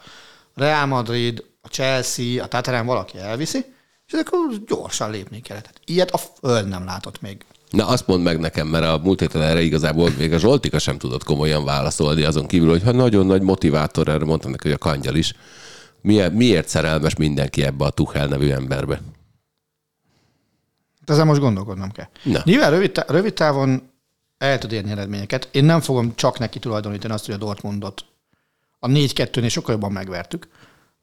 Real 0.55 0.87
Madrid, 0.87 1.45
a 1.62 1.69
Chelsea, 1.69 2.43
a 2.43 2.47
Tataran 2.47 2.87
valaki 2.87 3.19
elviszi, 3.19 3.65
és 4.07 4.12
akkor 4.12 4.39
gyorsan 4.67 5.11
lépni 5.11 5.41
kellett. 5.41 5.67
Hát 5.67 5.81
ilyet 5.85 6.11
a 6.11 6.19
föld 6.19 6.69
nem 6.69 6.85
látott 6.85 7.21
még. 7.21 7.45
Na 7.71 7.87
azt 7.87 8.07
mondd 8.07 8.23
meg 8.23 8.39
nekem, 8.39 8.67
mert 8.67 8.85
a 8.85 9.01
múlt 9.03 9.21
héten 9.21 9.43
erre 9.43 9.61
igazából 9.61 10.11
még 10.19 10.33
a 10.33 10.39
Zsoltika 10.39 10.79
sem 10.79 10.99
tudott 10.99 11.25
komolyan 11.25 11.65
válaszolni, 11.65 12.23
azon 12.23 12.47
kívül, 12.47 12.69
hogy 12.71 12.83
ha 12.83 12.93
nagyon 12.93 13.27
nagy 13.27 13.43
motivátor, 13.43 14.09
erre 14.09 14.25
mondtam 14.25 14.51
neki, 14.51 14.69
hogy 14.69 14.77
a 14.81 14.89
kangyal 14.89 15.15
is. 15.15 15.35
Miért, 16.01 16.33
miért 16.33 16.69
szerelmes 16.69 17.17
mindenki 17.17 17.65
ebbe 17.65 17.85
a 17.85 17.91
Tuchel 17.91 18.27
nevű 18.27 18.51
emberbe? 18.51 19.01
Hát 21.07 21.11
Ezen 21.11 21.27
most 21.27 21.41
gondolkodnom 21.41 21.91
kell. 21.91 22.09
Na. 22.23 22.41
Nyilván 22.45 22.71
rövid, 22.71 22.93
tá- 22.93 23.11
rövid 23.11 23.35
távon 23.35 23.91
el 24.39 24.59
tud 24.59 24.73
érni 24.73 24.91
eredményeket. 24.91 25.49
Én 25.53 25.65
nem 25.65 25.81
fogom 25.81 26.15
csak 26.15 26.39
neki 26.39 26.59
tulajdonítani 26.59 27.13
azt, 27.15 27.25
hogy 27.27 27.35
a 27.35 27.39
Dortmundot 27.39 28.05
a 28.79 28.87
4-2-nél 28.87 29.49
sokkal 29.51 29.73
jobban 29.75 29.93
megvertük. 29.93 30.49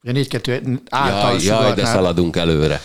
A 0.03 0.09
4-2 0.09 0.79
által 0.89 1.31
Jaj, 1.31 1.43
jaj, 1.43 1.59
de 1.59 1.65
sugarnál- 1.69 1.85
szaladunk 1.93 2.35
előre. 2.35 2.81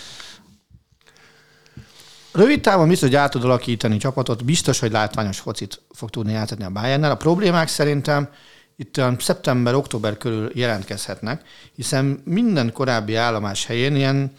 Rövid 2.33 2.61
távon 2.61 2.89
biztos, 2.89 3.09
hogy 3.09 3.17
át 3.19 3.31
tud 3.31 3.45
alakítani 3.45 3.97
csapatot, 3.97 4.45
biztos, 4.45 4.79
hogy 4.79 4.91
látványos 4.93 5.39
focit 5.39 5.81
fog 5.91 6.11
tudni 6.11 6.33
játszani 6.33 6.65
a 6.65 6.71
Bayernnel. 6.71 7.11
A 7.11 7.17
problémák 7.17 7.69
szerintem 7.69 8.29
itt 8.77 8.99
olyan 8.99 9.17
szeptember-október 9.21 10.17
körül 10.17 10.51
jelentkezhetnek, 10.55 11.43
hiszen 11.75 12.23
minden 12.25 12.73
korábbi 12.73 13.15
állomás 13.15 13.67
helyén 13.67 13.97
ilyen 13.97 14.33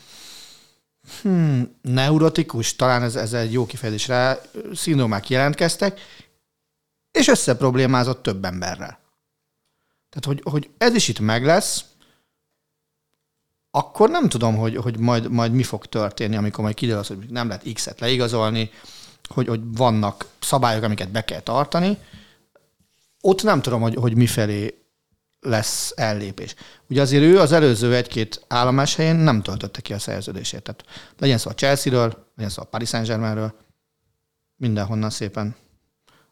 hmm, 1.22 1.76
neurotikus, 1.82 2.76
talán 2.76 3.04
ez, 3.04 3.16
ez 3.16 3.34
egy 3.34 3.54
jó 3.54 3.66
kifejezés 3.66 4.08
rá, 4.08 4.38
szindrómák 4.74 5.30
jelentkeztek, 5.30 6.00
és 7.12 7.28
összeproblémázott 7.28 8.24
több 8.24 8.46
emberrel. 8.46 9.00
Tehát, 10.10 10.26
hogy, 10.26 10.42
hogy 10.44 10.70
ez 10.78 10.94
is 10.94 11.08
itt 11.08 11.20
meg 11.20 11.46
lesz, 11.46 11.86
akkor 13.72 14.10
nem 14.10 14.30
tudom, 14.30 14.56
hogy, 14.56 14.76
hogy 14.76 15.00
majd, 15.00 15.32
majd 15.32 15.52
mi 15.52 15.64
fog 15.64 15.86
történni, 15.86 16.36
amikor 16.36 16.64
majd 16.64 16.76
kiderül 16.76 17.00
az, 17.00 17.08
hogy 17.08 17.26
nem 17.30 17.48
lehet 17.48 17.74
X-et 17.74 18.00
leigazolni, 18.00 18.70
hogy, 19.28 19.48
hogy 19.48 19.62
vannak 19.64 20.26
szabályok, 20.40 20.84
amiket 20.84 21.12
be 21.12 21.26
kell 21.26 21.40
tartani. 21.40 21.98
Ott 23.22 23.44
nem 23.44 23.62
tudom, 23.62 23.82
hogy, 23.82 23.96
hogy 23.96 24.16
mifelé 24.16 24.85
lesz 25.46 25.94
ellépés. 25.96 26.56
Ugye 26.90 27.02
azért 27.02 27.24
ő 27.24 27.40
az 27.40 27.52
előző 27.52 27.96
egy-két 27.96 28.46
állomás 28.48 28.96
helyén 28.96 29.16
nem 29.16 29.42
töltötte 29.42 29.82
ki 29.82 29.94
a 29.94 30.00
szerződését. 30.00 30.62
Tehát 30.62 30.86
legyen 31.18 31.38
szó 31.38 31.50
a 31.50 31.54
Chelsea-ről, 31.54 32.28
legyen 32.36 32.52
szó 32.52 32.62
a 32.62 32.66
Paris 32.66 32.90
Saint-Germainről, 32.90 33.56
mindenhonnan 34.56 35.10
szépen 35.10 35.56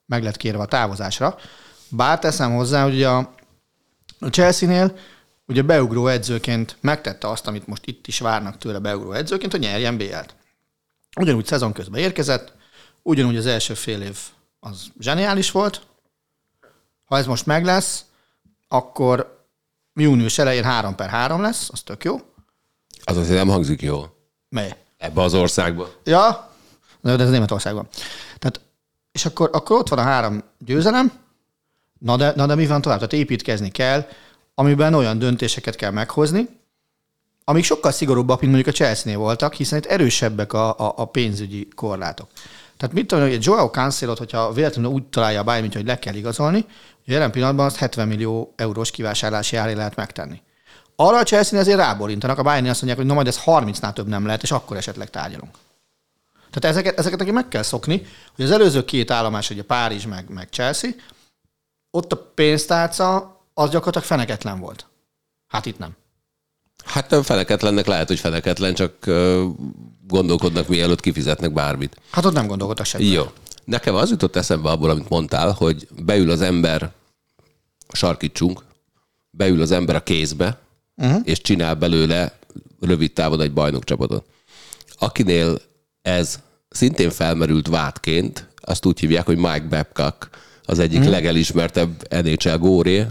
meg 0.06 0.24
lett 0.24 0.38
kérve 0.38 0.62
a 0.62 0.66
távozásra. 0.66 1.38
Bár 1.90 2.20
teszem 2.20 2.56
hozzá, 2.56 2.84
hogy 2.84 3.04
a 3.04 3.36
Chelsea-nél 4.32 4.98
ugye 5.48 5.62
beugró 5.62 6.08
edzőként 6.08 6.78
megtette 6.82 7.30
azt, 7.30 7.48
amit 7.48 7.68
most 7.68 7.86
itt 7.86 8.08
is 8.08 8.20
várnak 8.20 8.58
tőle 8.58 8.80
beugró 8.80 9.12
edzőként, 9.12 9.52
hogy 9.52 9.62
nyerjen 9.62 9.98
BL-t. 9.98 10.36
Ugyanúgy 11.20 11.46
szezon 11.46 11.74
közben 11.74 12.02
érkezett, 12.02 12.54
ugyanúgy 13.02 13.38
az 13.38 13.46
első 13.46 13.74
fél 13.74 14.02
év 14.02 14.18
az 14.60 14.86
zseniális 15.00 15.52
volt. 15.52 15.82
Ha 17.06 17.18
ez 17.18 17.26
most 17.26 17.46
meg 17.46 17.66
lesz, 17.66 18.06
akkor 18.74 19.46
június 19.94 20.38
elején 20.38 20.64
3 20.64 20.96
per 20.96 21.10
3 21.10 21.42
lesz, 21.42 21.70
az 21.72 21.82
tök 21.82 22.04
jó. 22.04 22.20
Az 23.04 23.18
azért 23.18 23.38
nem 23.38 23.48
hangzik 23.48 23.82
jó. 23.82 24.06
Mely? 24.50 24.76
Ebbe 24.98 25.22
az 25.22 25.34
országba. 25.34 25.90
Ja, 26.04 26.50
de 27.02 27.12
ez 27.12 27.30
Németországban. 27.30 27.88
Tehát, 28.40 28.62
és 29.12 29.26
akkor, 29.26 29.50
akkor 29.54 29.78
ott 29.78 29.90
van 29.90 30.00
a 30.00 30.02
három 30.02 30.44
győzelem, 30.60 31.12
na 32.00 32.18
de, 32.18 32.34
na 32.36 32.46
de 32.46 32.56
mi 32.56 32.68
van 32.68 32.82
tovább? 32.82 32.98
Tehát 32.98 33.14
építkezni 33.14 33.70
kell, 33.70 34.06
amiben 34.56 34.94
olyan 34.94 35.20
döntéseket 35.20 35.76
kell 35.76 35.92
meghozni, 35.92 36.50
amik 37.44 37.64
sokkal 37.64 37.92
szigorúbbak, 37.92 38.40
mint 38.42 38.54
mondjuk 38.54 38.76
a 38.76 38.78
Chelsea-nél 38.78 39.18
voltak, 39.18 39.54
hiszen 39.54 39.78
itt 39.78 39.86
erősebbek 39.86 40.54
a, 40.54 40.80
a, 40.80 40.94
a 40.96 41.06
pénzügyi 41.06 41.68
korlátok. 41.76 42.28
Tehát 42.78 42.96
mit 42.96 43.08
tudom, 43.08 43.24
hogy 43.24 43.34
egy 43.34 43.46
Joao 43.46 43.70
Cancelot, 43.70 44.18
hogyha 44.18 44.52
véletlenül 44.52 44.92
úgy 44.92 45.04
találja 45.04 45.40
a 45.40 45.44
Bayern, 45.44 45.62
mint 45.62 45.74
hogy 45.74 45.86
le 45.86 46.00
kell 46.00 46.16
igazolni, 46.16 46.66
jelen 47.06 47.32
pillanatban 47.32 47.66
azt 47.66 47.76
70 47.76 48.08
millió 48.08 48.54
eurós 48.56 48.92
kivásárlási 48.92 49.56
áré 49.56 49.74
lehet 49.74 49.96
megtenni. 49.96 50.42
Arra 50.96 51.18
a 51.18 51.24
Chelsea 51.24 51.60
azért 51.60 51.78
ráborintanak, 51.78 52.38
a 52.38 52.44
Bayern 52.44 52.68
azt 52.68 52.82
mondják, 52.82 52.98
hogy 52.98 53.08
no, 53.08 53.14
majd 53.14 53.28
ez 53.28 53.40
30-nál 53.46 53.94
több 53.94 54.08
nem 54.08 54.26
lehet, 54.26 54.44
és 54.44 54.52
akkor 54.52 54.78
esetleg 54.78 55.10
tárgyalunk. 55.10 55.56
Tehát 56.52 56.78
ezeket, 56.78 57.00
ezeket 57.00 57.20
neki 57.20 57.32
meg 57.32 57.48
kell 57.48 57.62
szokni, 57.62 58.06
hogy 58.36 58.46
az 58.46 58.52
előző 58.52 58.86
két 58.86 59.12
állomás, 59.12 59.50
ugye 59.50 59.64
Párizs 59.64 60.06
meg, 60.06 60.30
meg 60.30 60.48
Chelsea, 60.52 60.90
ott 61.92 62.12
a 62.12 62.32
pénztárca 62.36 63.40
az 63.54 63.70
gyakorlatilag 63.70 64.08
feneketlen 64.08 64.60
volt. 64.60 64.86
Hát 65.48 65.66
itt 65.66 65.78
nem. 65.78 65.96
Hát 66.86 67.10
nem 67.10 67.22
feneketlennek 67.22 67.86
lehet, 67.86 68.08
hogy 68.08 68.20
feneketlen, 68.20 68.74
csak 68.74 68.94
gondolkodnak, 70.08 70.68
mielőtt 70.68 71.00
kifizetnek 71.00 71.54
bármit. 71.54 71.96
Hát 72.12 72.26
ott 72.26 72.34
nem 72.34 72.48
gondolkodtak 72.48 72.86
semmi. 72.86 73.04
Jó. 73.04 73.32
Nekem 73.66 73.96
az 73.96 74.10
jutott 74.10 74.36
eszembe 74.36 74.70
abból, 74.70 74.90
amit 74.90 75.10
mondtál, 75.10 75.52
hogy 75.52 75.88
beül 76.06 76.32
az 76.32 76.42
ember, 76.42 76.92
sarkítsunk, 77.92 78.64
beül 79.30 79.62
az 79.62 79.72
ember 79.72 79.96
a 79.96 80.04
kézbe, 80.04 80.60
uh-huh. 80.96 81.22
és 81.24 81.42
csinál 81.42 81.76
belőle 81.76 82.38
rövid 82.80 83.14
távon 83.14 83.42
egy 83.42 83.54
bajnokcsapatot. 83.54 84.26
Akinél 84.98 85.62
ez 86.02 86.40
szintén 86.70 87.10
felmerült 87.10 87.68
vádként, 87.68 88.48
azt 88.62 88.86
úgy 88.86 89.00
hívják, 89.00 89.26
hogy 89.26 89.38
Mike 89.38 89.68
Babcock, 89.70 90.30
az 90.66 90.80
egyik 90.80 91.02
hmm. 91.02 91.12
legelismertebb 91.12 91.90
NHL 92.24 92.56
góré 92.58 93.06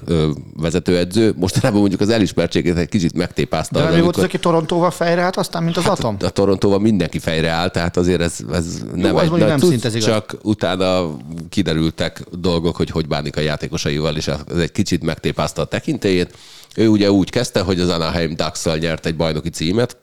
vezetőedző. 0.57 1.35
Mostanában 1.37 1.81
mondjuk 1.81 2.01
az 2.01 2.09
elismertségét 2.09 2.77
egy 2.77 2.89
kicsit 2.89 3.15
megtépázta. 3.15 3.79
De 3.79 3.85
az, 3.85 3.91
nem 3.91 3.99
ő 3.99 4.03
volt 4.03 4.17
az, 4.17 4.23
amikor- 4.23 4.35
aki 4.35 4.49
Torontóval 4.49 4.91
fejre 4.91 5.23
állt, 5.23 5.37
aztán, 5.37 5.63
mint 5.63 5.77
az 5.77 5.83
hát, 5.83 5.99
atom? 5.99 6.17
a 6.21 6.29
Torontóval 6.29 6.79
mindenki 6.79 7.19
fejre 7.19 7.49
áll, 7.49 7.69
tehát 7.69 7.97
azért 7.97 8.21
ez, 8.21 8.37
ez 8.53 8.85
nem 8.95 9.17
az 9.17 9.23
egy 9.23 9.31
nagy 9.31 9.41
nem 9.41 9.59
igaz. 9.73 10.05
csak 10.05 10.37
utána 10.43 11.17
kiderültek 11.49 12.23
dolgok, 12.31 12.77
hogy 12.77 12.91
hogy 12.91 13.07
bánik 13.07 13.37
a 13.37 13.41
játékosaival, 13.41 14.17
és 14.17 14.29
ez 14.29 14.59
egy 14.59 14.73
kicsit 14.73 15.03
megtépázta 15.03 15.63
a 15.63 15.65
tekintélyét. 15.65 16.37
Ő 16.77 16.89
ugye 16.89 17.11
úgy 17.11 17.31
kezdte, 17.31 17.61
hogy 17.61 17.81
az 17.81 17.89
Anaheim 17.89 18.37
ducks 18.37 18.65
nyert 18.65 19.07
egy 19.07 19.17
bajnoki 19.17 19.49
címet, 19.49 19.97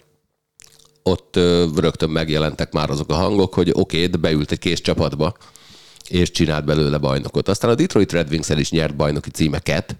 ott 1.03 1.39
rögtön 1.75 2.09
megjelentek 2.09 2.73
már 2.73 2.89
azok 2.89 3.09
a 3.09 3.13
hangok, 3.13 3.53
hogy 3.53 3.69
oké, 3.69 3.97
okay, 3.97 4.07
de 4.07 4.17
beült 4.17 4.51
egy 4.51 4.59
kész 4.59 4.81
csapatba, 4.81 5.33
és 6.09 6.31
csinált 6.31 6.65
belőle 6.65 6.97
bajnokot. 6.97 7.47
Aztán 7.47 7.69
a 7.71 7.75
Detroit 7.75 8.11
Red 8.11 8.29
wings 8.29 8.49
is 8.49 8.71
nyert 8.71 8.95
bajnoki 8.95 9.29
címeket, 9.29 9.95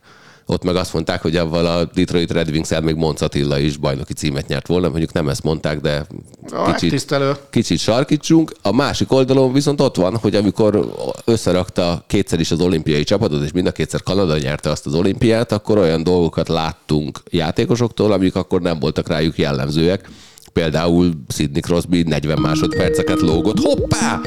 ott 0.51 0.63
meg 0.63 0.75
azt 0.75 0.94
mondták, 0.94 1.22
hogy 1.22 1.36
avval 1.36 1.66
a 1.66 1.86
Detroit 1.94 2.32
Red 2.32 2.50
wings 2.50 2.70
még 2.84 2.96
Monc 2.96 3.22
Attila 3.22 3.60
is 3.60 3.78
bajnoki 3.78 4.13
címet 4.13 4.48
nyert 4.48 4.68
volna, 4.68 4.89
mondjuk 4.89 5.12
nem 5.13 5.30
ezt 5.30 5.44
mondták, 5.44 5.80
de 5.80 6.06
A 6.51 6.66
kicsit, 6.66 6.82
megtisztelő. 6.82 7.32
kicsit 7.50 7.80
sarkítsunk. 7.80 8.51
A 8.62 8.72
másik 8.72 9.12
oldalon 9.12 9.54
viszont 9.54 9.82
ott 9.82 9.96
van, 9.96 10.18
hogy 10.18 10.36
amikor 10.36 10.94
összerakta 11.25 12.04
kétszer 12.08 12.39
is 12.39 12.51
az 12.51 12.60
olimpiai 12.62 13.04
csapatot, 13.04 13.44
és 13.44 13.51
mind 13.51 13.68
a 13.68 13.72
kétszer 13.72 14.04
Kanada 14.04 14.38
nyerte 14.38 14.70
azt 14.70 14.86
az 14.86 14.94
olimpiát, 14.94 15.51
akkor 15.51 15.78
olyan 15.78 16.04
dolgokat 16.04 16.48
láttunk 16.48 17.20
játékosoktól, 17.30 18.12
amik 18.12 18.36
akkor 18.36 18.62
nem 18.62 18.80
voltak 18.80 19.08
rájuk 19.08 19.38
jellemzőek. 19.38 20.10
Például 20.54 21.12
Sidney 21.28 21.62
Crosby 21.62 22.04
40 22.04 22.39
másodperceket 22.39 23.22
lógott. 23.22 23.60
Hoppá! 23.60 24.20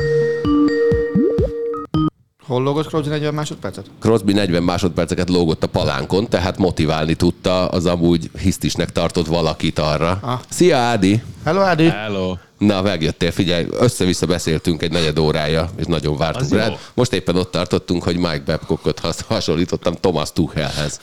Hol 2.47 2.63
lógott 2.63 2.87
Crosby 2.87 3.09
40 3.09 3.35
másodpercet? 3.35 3.87
Crosby 4.01 4.33
40 4.33 4.63
másodperceket 4.63 5.29
lógott 5.29 5.63
a 5.63 5.67
palánkon, 5.67 6.29
tehát 6.29 6.59
motiválni 6.59 7.15
tudta 7.15 7.69
az 7.69 7.87
amúgy 7.87 8.31
hisztisnek 8.39 8.93
tartott 8.93 9.27
valakit 9.27 9.79
arra. 9.79 10.19
Ah. 10.23 10.41
Szia, 10.49 10.77
Ádi! 10.77 11.23
Hello, 11.45 11.61
Ádi! 11.61 11.89
Hello. 11.89 12.37
Na, 12.59 12.83
megjöttél, 12.83 13.31
figyelj, 13.31 13.67
össze-vissza 13.71 14.27
beszéltünk 14.27 14.83
egy 14.83 14.93
negyed 14.93 15.19
órája, 15.19 15.71
és 15.77 15.87
nagyon 15.87 16.17
vártunk 16.17 16.53
Az 16.53 16.67
jó. 16.69 16.77
Most 16.95 17.13
éppen 17.13 17.37
ott 17.37 17.51
tartottunk, 17.51 18.03
hogy 18.03 18.17
Mike 18.17 18.43
Babcockot 18.47 18.99
has- 18.99 19.21
hasonlítottam 19.21 19.95
Thomas 19.95 20.33
Tuchelhez. 20.33 21.01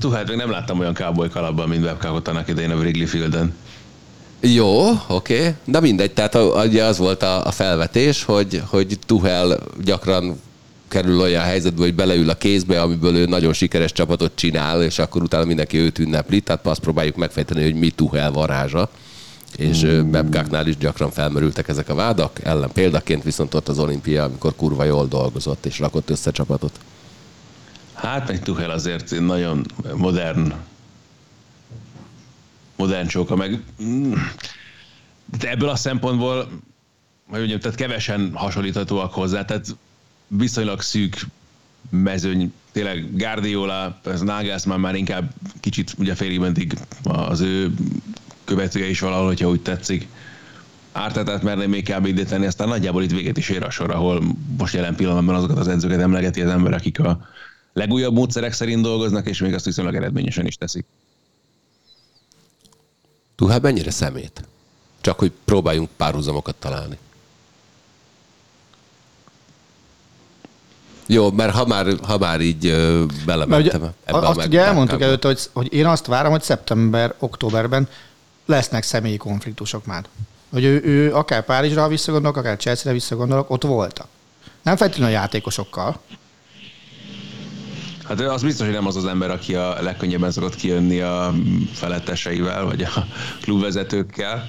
Tuhát 0.00 0.28
még 0.28 0.36
nem 0.36 0.50
láttam 0.50 0.78
olyan 0.78 0.94
cowboy 0.94 1.28
kalapban, 1.28 1.68
mint 1.68 1.82
Babcockot 1.82 2.28
annak 2.28 2.48
idején 2.48 2.70
a 2.70 2.74
Wrigley 2.74 3.06
Fielden. 3.06 3.54
Jó, 4.54 4.88
oké. 5.08 5.38
Okay. 5.38 5.52
De 5.64 5.80
mindegy, 5.80 6.12
tehát 6.12 6.34
ugye 6.66 6.84
az 6.84 6.98
volt 6.98 7.22
a, 7.22 7.46
a 7.46 7.50
felvetés, 7.50 8.24
hogy, 8.24 8.62
hogy 8.66 8.98
Tuhel 9.06 9.58
gyakran 9.84 10.40
kerül 10.88 11.20
olyan 11.20 11.42
helyzetbe, 11.42 11.82
hogy 11.82 11.94
beleül 11.94 12.30
a 12.30 12.34
kézbe, 12.34 12.80
amiből 12.80 13.16
ő 13.16 13.26
nagyon 13.26 13.52
sikeres 13.52 13.92
csapatot 13.92 14.32
csinál, 14.34 14.82
és 14.82 14.98
akkor 14.98 15.22
utána 15.22 15.44
mindenki 15.44 15.78
őt 15.78 15.98
ünnepli, 15.98 16.40
tehát 16.40 16.66
azt 16.66 16.80
próbáljuk 16.80 17.16
megfejteni, 17.16 17.62
hogy 17.62 17.74
mi 17.74 17.90
Tuhel 17.90 18.32
varázsa. 18.32 18.88
És 19.56 19.84
mm. 19.84 20.10
Babcocknál 20.10 20.66
is 20.66 20.76
gyakran 20.76 21.10
felmerültek 21.10 21.68
ezek 21.68 21.88
a 21.88 21.94
vádak, 21.94 22.40
ellen 22.42 22.70
példaként 22.72 23.22
viszont 23.22 23.54
ott 23.54 23.68
az 23.68 23.78
olimpia, 23.78 24.24
amikor 24.24 24.56
kurva 24.56 24.84
jól 24.84 25.06
dolgozott, 25.06 25.66
és 25.66 25.78
rakott 25.78 26.10
össze 26.10 26.30
csapatot. 26.30 26.72
Hát 27.94 28.28
meg 28.28 28.42
Tuchel 28.42 28.70
azért 28.70 29.20
nagyon 29.20 29.66
modern 29.94 30.52
modern 32.76 33.06
csóka, 33.06 33.36
meg 33.36 33.62
mm, 33.82 34.12
de 35.38 35.50
ebből 35.50 35.68
a 35.68 35.76
szempontból, 35.76 36.36
hogy 37.28 37.38
mondjam, 37.38 37.60
tehát 37.60 37.76
kevesen 37.76 38.30
hasonlíthatóak 38.34 39.12
hozzá, 39.12 39.44
tehát 39.44 39.76
viszonylag 40.26 40.82
szűk 40.82 41.26
mezőny, 41.90 42.52
tényleg 42.72 43.16
Guardiola, 43.16 44.00
ez 44.04 44.20
Nagelsmann 44.20 44.80
már 44.80 44.94
inkább 44.94 45.32
kicsit 45.60 45.94
ugye 45.98 46.14
félig 46.14 46.38
mentig 46.38 46.72
az 47.02 47.40
ő 47.40 47.74
követője 48.44 48.88
is 48.88 49.00
valahol, 49.00 49.26
hogyha 49.26 49.48
úgy 49.48 49.62
tetszik. 49.62 50.08
Ártetát 50.92 51.42
merném 51.42 51.70
még 51.70 51.94
kb. 51.94 52.06
ide 52.06 52.24
tenni, 52.24 52.46
aztán 52.46 52.68
nagyjából 52.68 53.02
itt 53.02 53.10
véget 53.10 53.36
is 53.36 53.48
ér 53.48 53.62
a 53.62 53.70
sor, 53.70 53.90
ahol 53.90 54.22
most 54.58 54.74
jelen 54.74 54.94
pillanatban 54.94 55.34
azokat 55.34 55.58
az 55.58 55.68
edzőket 55.68 56.00
emlegeti 56.00 56.40
az 56.42 56.50
ember, 56.50 56.72
akik 56.72 57.00
a 57.00 57.28
legújabb 57.72 58.14
módszerek 58.14 58.52
szerint 58.52 58.82
dolgoznak, 58.82 59.28
és 59.28 59.40
még 59.40 59.54
azt 59.54 59.64
viszonylag 59.64 59.94
eredményesen 59.94 60.46
is 60.46 60.56
teszik. 60.56 60.84
Tuhel 63.36 63.60
mennyire 63.60 63.90
szemét? 63.90 64.42
Csak 65.00 65.18
hogy 65.18 65.32
próbáljunk 65.44 65.88
párhuzamokat 65.96 66.54
találni. 66.54 66.98
Jó, 71.06 71.30
mert 71.30 71.54
ha 71.54 71.66
már, 71.66 71.86
ha 72.02 72.18
már 72.18 72.40
így 72.40 72.70
belementem 73.26 73.80
ugye, 73.80 73.92
ebbe 74.04 74.26
Azt 74.26 74.46
ugye 74.46 74.64
elmondtuk 74.64 75.00
előtte, 75.00 75.26
hogy, 75.26 75.40
hogy 75.52 75.72
én 75.72 75.86
azt 75.86 76.06
várom, 76.06 76.30
hogy 76.30 76.42
szeptember, 76.42 77.14
októberben 77.18 77.88
lesznek 78.46 78.82
személyi 78.82 79.16
konfliktusok 79.16 79.86
már. 79.86 80.04
Hogy 80.50 80.64
ő, 80.64 80.80
ő 80.84 81.14
akár 81.14 81.44
Párizsra 81.44 81.88
visszagondolok, 81.88 82.36
akár 82.36 82.56
Chelsea-re 82.56 82.92
visszagondolok, 82.92 83.50
ott 83.50 83.62
voltak. 83.62 84.06
Nem 84.62 84.76
feltétlenül 84.76 85.14
a 85.14 85.18
játékosokkal. 85.18 86.00
Hát 88.08 88.20
az 88.20 88.42
biztos, 88.42 88.66
hogy 88.66 88.74
nem 88.74 88.86
az 88.86 88.96
az 88.96 89.04
ember, 89.04 89.30
aki 89.30 89.54
a 89.54 89.82
legkönnyebben 89.82 90.30
szokott 90.30 90.54
kijönni 90.54 91.00
a 91.00 91.34
feletteseivel, 91.72 92.64
vagy 92.64 92.82
a 92.82 93.06
klubvezetőkkel. 93.42 94.48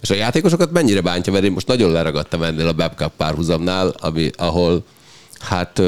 És 0.00 0.10
a 0.10 0.14
játékosokat 0.14 0.70
mennyire 0.70 1.00
bántja, 1.00 1.32
mert 1.32 1.44
én 1.44 1.52
most 1.52 1.66
nagyon 1.66 1.92
leragadtam 1.92 2.42
ennél 2.42 2.68
a 2.68 2.72
Babcup 2.72 3.12
párhuzamnál, 3.16 3.88
ami, 3.88 4.30
ahol 4.36 4.84
hát 5.40 5.82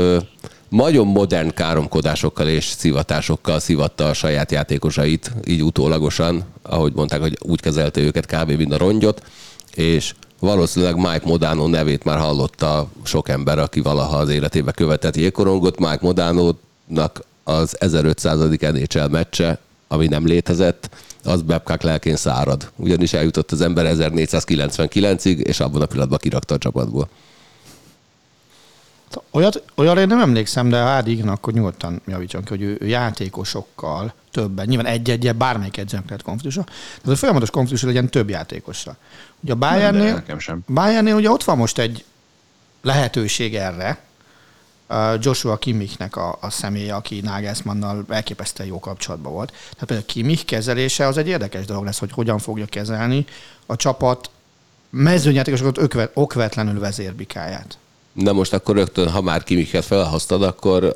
nagyon 0.68 1.06
modern 1.06 1.54
káromkodásokkal 1.54 2.48
és 2.48 2.64
szivatásokkal 2.64 3.60
szivatta 3.60 4.08
a 4.08 4.12
saját 4.12 4.52
játékosait, 4.52 5.32
így 5.44 5.62
utólagosan, 5.62 6.44
ahogy 6.62 6.92
mondták, 6.94 7.20
hogy 7.20 7.38
úgy 7.40 7.60
kezelte 7.60 8.00
őket 8.00 8.26
kb. 8.26 8.50
mint 8.50 8.72
a 8.72 8.76
rongyot, 8.76 9.22
és 9.74 10.14
valószínűleg 10.40 10.96
Mike 10.96 11.22
Modano 11.24 11.66
nevét 11.66 12.04
már 12.04 12.18
hallotta 12.18 12.88
sok 13.04 13.28
ember, 13.28 13.58
aki 13.58 13.80
valaha 13.80 14.16
az 14.16 14.28
életébe 14.28 14.72
követett 14.72 15.16
jégkorongot. 15.16 15.78
Mike 15.78 15.98
Modano-nak 16.00 17.24
az 17.44 17.76
1500. 17.80 18.38
NHL 18.58 19.06
meccse, 19.10 19.58
ami 19.88 20.06
nem 20.06 20.26
létezett, 20.26 20.90
az 21.24 21.42
Babcock 21.42 21.82
lelkén 21.82 22.16
szárad. 22.16 22.70
Ugyanis 22.76 23.12
eljutott 23.12 23.52
az 23.52 23.60
ember 23.60 23.94
1499-ig, 23.96 25.36
és 25.36 25.60
abban 25.60 25.82
a 25.82 25.86
pillanatban 25.86 26.18
kirakta 26.18 26.54
a 26.54 26.58
csapatból. 26.58 27.08
Olyat, 29.30 29.62
olyanra 29.74 30.00
én 30.00 30.06
nem 30.06 30.20
emlékszem, 30.20 30.68
de 30.68 30.76
Hádi 30.76 31.10
igen, 31.10 31.28
akkor 31.28 31.52
nyugodtan 31.52 32.00
javítson 32.06 32.42
ki, 32.42 32.48
hogy 32.48 32.62
ő, 32.62 32.76
ő 32.80 32.86
játékosokkal 32.86 34.12
többen, 34.30 34.66
nyilván 34.66 34.86
egy-egy, 34.86 35.34
bármelyik 35.34 35.76
edzőnek 35.76 36.06
lehet 36.06 36.22
konfliktusa, 36.22 36.66
de 37.04 37.12
a 37.12 37.16
folyamatos 37.16 37.50
konfliktus 37.50 37.82
legyen 37.82 38.08
több 38.08 38.28
játékossal. 38.28 38.96
Ugye 39.40 39.52
a 39.52 39.56
Bayernnél, 39.56 40.24
Bayernnél 40.66 41.14
ugye 41.14 41.30
ott 41.30 41.44
van 41.44 41.56
most 41.56 41.78
egy 41.78 42.04
lehetőség 42.82 43.54
erre, 43.54 43.98
Joshua 45.20 45.56
Kimmichnek 45.56 46.16
a, 46.16 46.38
a 46.40 46.50
személye, 46.50 46.94
aki 46.94 47.20
Nagelsmannnal 47.20 48.04
elképesztően 48.08 48.68
jó 48.68 48.78
kapcsolatban 48.78 49.32
volt. 49.32 49.50
Tehát 49.50 49.84
például 49.84 50.06
Kimmich 50.06 50.44
kezelése 50.44 51.06
az 51.06 51.16
egy 51.16 51.28
érdekes 51.28 51.64
dolog 51.64 51.84
lesz, 51.84 51.98
hogy 51.98 52.12
hogyan 52.12 52.38
fogja 52.38 52.66
kezelni 52.66 53.24
a 53.66 53.76
csapat 53.76 54.30
mezőnyjátékosokat 54.90 56.10
okvetlenül 56.14 56.80
vezérbikáját. 56.80 57.78
Na 58.16 58.32
most 58.32 58.52
akkor 58.52 58.74
rögtön, 58.74 59.10
ha 59.10 59.20
már 59.20 59.44
Kimiket 59.44 59.84
felhoztad, 59.84 60.42
akkor 60.42 60.94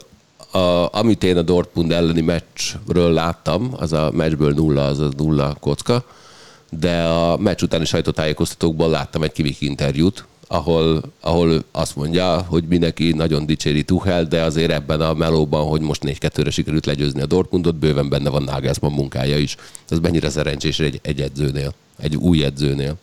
a, 0.50 0.96
amit 0.98 1.24
én 1.24 1.36
a 1.36 1.42
Dortmund 1.42 1.92
elleni 1.92 2.20
meccsről 2.20 3.12
láttam, 3.12 3.74
az 3.76 3.92
a 3.92 4.10
meccsből 4.14 4.52
nulla, 4.52 4.86
az 4.86 4.98
a 4.98 5.08
nulla 5.16 5.56
kocka, 5.60 6.04
de 6.70 7.02
a 7.02 7.36
meccs 7.36 7.62
utáni 7.62 7.84
sajtótájékoztatókból 7.84 8.88
láttam 8.88 9.22
egy 9.22 9.32
Kimik 9.32 9.60
interjút, 9.60 10.24
ahol, 10.46 11.02
ahol 11.20 11.64
azt 11.72 11.96
mondja, 11.96 12.44
hogy 12.48 12.64
mindenki 12.64 13.12
nagyon 13.12 13.46
dicséri 13.46 13.82
Tuchel, 13.82 14.24
de 14.24 14.42
azért 14.42 14.70
ebben 14.70 15.00
a 15.00 15.14
melóban, 15.14 15.66
hogy 15.66 15.80
most 15.80 16.02
4-2-re 16.06 16.50
sikerült 16.50 16.86
legyőzni 16.86 17.20
a 17.20 17.26
Dortmundot, 17.26 17.74
bőven 17.74 18.08
benne 18.08 18.30
van 18.30 18.42
Nagelsmann 18.42 18.94
munkája 18.94 19.38
is. 19.38 19.56
Ez 19.88 19.98
mennyire 19.98 20.30
szerencsés 20.30 20.78
egy, 20.78 21.00
egy 21.02 21.20
edzőnél, 21.20 21.74
egy 21.98 22.16
új 22.16 22.44
edzőnél. 22.44 22.96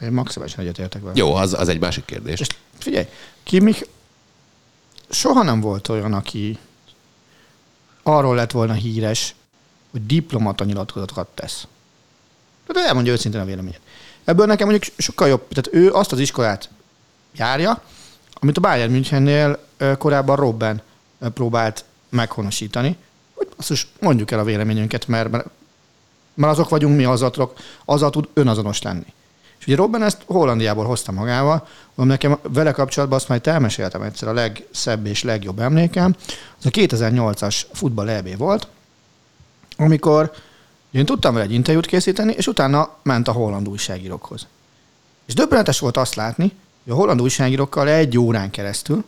Én 0.00 0.12
maximálisan 0.12 0.60
egyetértek 0.60 1.02
vele. 1.02 1.14
Jó, 1.16 1.34
az, 1.34 1.54
az 1.54 1.68
egy 1.68 1.80
másik 1.80 2.04
kérdés. 2.04 2.40
És 2.40 2.46
figyelj, 2.78 3.06
még 3.50 3.86
soha 5.10 5.42
nem 5.42 5.60
volt 5.60 5.88
olyan, 5.88 6.12
aki 6.12 6.58
arról 8.02 8.34
lett 8.34 8.50
volna 8.50 8.72
híres, 8.72 9.34
hogy 9.90 10.06
diplomata 10.06 10.64
nyilatkozatokat 10.64 11.28
tesz. 11.34 11.66
Tehát 12.66 12.88
elmondja 12.88 13.12
őszintén 13.12 13.40
a 13.40 13.44
véleményét. 13.44 13.80
Ebből 14.24 14.46
nekem 14.46 14.68
mondjuk 14.68 14.92
sokkal 14.96 15.28
jobb, 15.28 15.48
tehát 15.48 15.84
ő 15.84 15.92
azt 15.92 16.12
az 16.12 16.18
iskolát 16.18 16.68
járja, 17.32 17.82
amit 18.32 18.56
a 18.56 18.60
Bayern 18.60 18.92
Münchennél 18.92 19.66
korábban 19.98 20.36
Robben 20.36 20.82
próbált 21.18 21.84
meghonosítani, 22.08 22.96
hogy 23.34 23.48
azt 23.56 23.70
is 23.70 23.88
mondjuk 24.00 24.30
el 24.30 24.38
a 24.38 24.44
véleményünket, 24.44 25.06
mert, 25.08 25.30
mert, 25.30 25.46
mert 26.34 26.52
azok 26.52 26.68
vagyunk 26.68 26.96
mi, 26.96 27.04
azzal, 27.04 27.30
tudok, 27.30 27.58
azzal 27.84 28.10
tud 28.10 28.28
önazonos 28.32 28.82
lenni. 28.82 29.12
És 29.64 29.70
ugye 29.70 29.78
Robben 29.78 30.02
ezt 30.02 30.22
Hollandiából 30.26 30.84
hozta 30.84 31.12
magával, 31.12 31.66
ami 31.94 32.08
nekem 32.08 32.38
vele 32.42 32.72
kapcsolatban 32.72 33.18
azt 33.18 33.28
majd 33.28 33.46
elmeséltem 33.46 34.02
egyszer, 34.02 34.28
a 34.28 34.32
legszebb 34.32 35.06
és 35.06 35.22
legjobb 35.22 35.58
emlékem, 35.58 36.14
az 36.58 36.66
a 36.66 36.70
2008-as 36.70 37.60
futball 37.72 38.08
EB 38.08 38.36
volt, 38.36 38.68
amikor 39.76 40.32
én 40.90 41.04
tudtam 41.04 41.32
vele 41.32 41.44
egy 41.44 41.52
interjút 41.52 41.86
készíteni, 41.86 42.32
és 42.36 42.46
utána 42.46 42.96
ment 43.02 43.28
a 43.28 43.32
holland 43.32 43.68
újságírókhoz. 43.68 44.46
És 45.26 45.34
döbbenetes 45.34 45.78
volt 45.78 45.96
azt 45.96 46.14
látni, 46.14 46.52
hogy 46.84 46.92
a 46.92 46.96
holland 46.96 47.22
újságírókkal 47.22 47.88
egy 47.88 48.18
órán 48.18 48.50
keresztül 48.50 49.04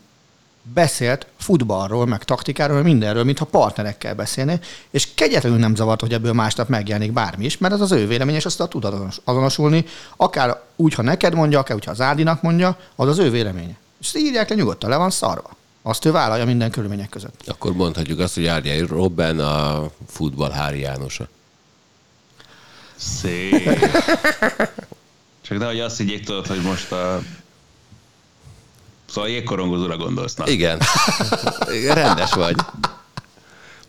beszélt 0.75 1.27
futballról, 1.39 2.07
meg 2.07 2.25
taktikáról, 2.25 2.83
mindenről, 2.83 3.25
mintha 3.25 3.45
partnerekkel 3.45 4.15
beszélné, 4.15 4.59
és 4.91 5.15
kegyetlenül 5.15 5.59
nem 5.59 5.75
zavart, 5.75 6.01
hogy 6.01 6.13
ebből 6.13 6.33
másnap 6.33 6.69
megjelenik 6.69 7.13
bármi 7.13 7.45
is, 7.45 7.59
mert 7.59 7.75
ez 7.75 7.81
az 7.81 7.93
ő 7.93 8.07
vélemény, 8.07 8.35
és 8.35 8.45
azt 8.45 8.69
tud 8.69 9.11
azonosulni, 9.25 9.85
akár 10.17 10.63
úgy, 10.77 10.95
ha 10.95 11.03
neked 11.03 11.35
mondja, 11.35 11.59
akár 11.59 11.77
úgy, 11.77 11.85
ha 11.85 11.91
az 11.91 12.01
Ádinak 12.01 12.43
mondja, 12.43 12.79
az 12.97 13.09
az 13.09 13.19
ő 13.19 13.31
véleménye. 13.31 13.77
És 14.01 14.15
írják 14.15 14.49
le 14.49 14.55
nyugodtan, 14.55 14.91
le 14.91 14.97
van 14.97 15.11
szarva. 15.11 15.57
Azt 15.83 16.05
ő 16.05 16.11
vállalja 16.11 16.45
minden 16.45 16.71
körülmények 16.71 17.09
között. 17.09 17.43
Akkor 17.47 17.73
mondhatjuk 17.73 18.19
azt, 18.19 18.35
hogy 18.35 18.47
Árnyai 18.47 18.81
Robben 18.81 19.39
a 19.39 19.91
futball 20.09 20.51
Hári 20.51 20.81
Jánosa. 20.81 21.29
Szép. 22.97 23.65
Csak 25.47 25.59
nehogy 25.59 25.81
azt 25.81 25.97
higgyék, 25.97 26.25
tudod, 26.25 26.47
hogy 26.47 26.63
most 26.63 26.93
a 26.93 27.23
Szóval 29.11 29.31
jégkorongozóra 29.31 29.97
gondolsz. 29.97 30.35
Na. 30.35 30.49
Igen. 30.49 30.79
Rendes 31.95 32.33
vagy. 32.33 32.57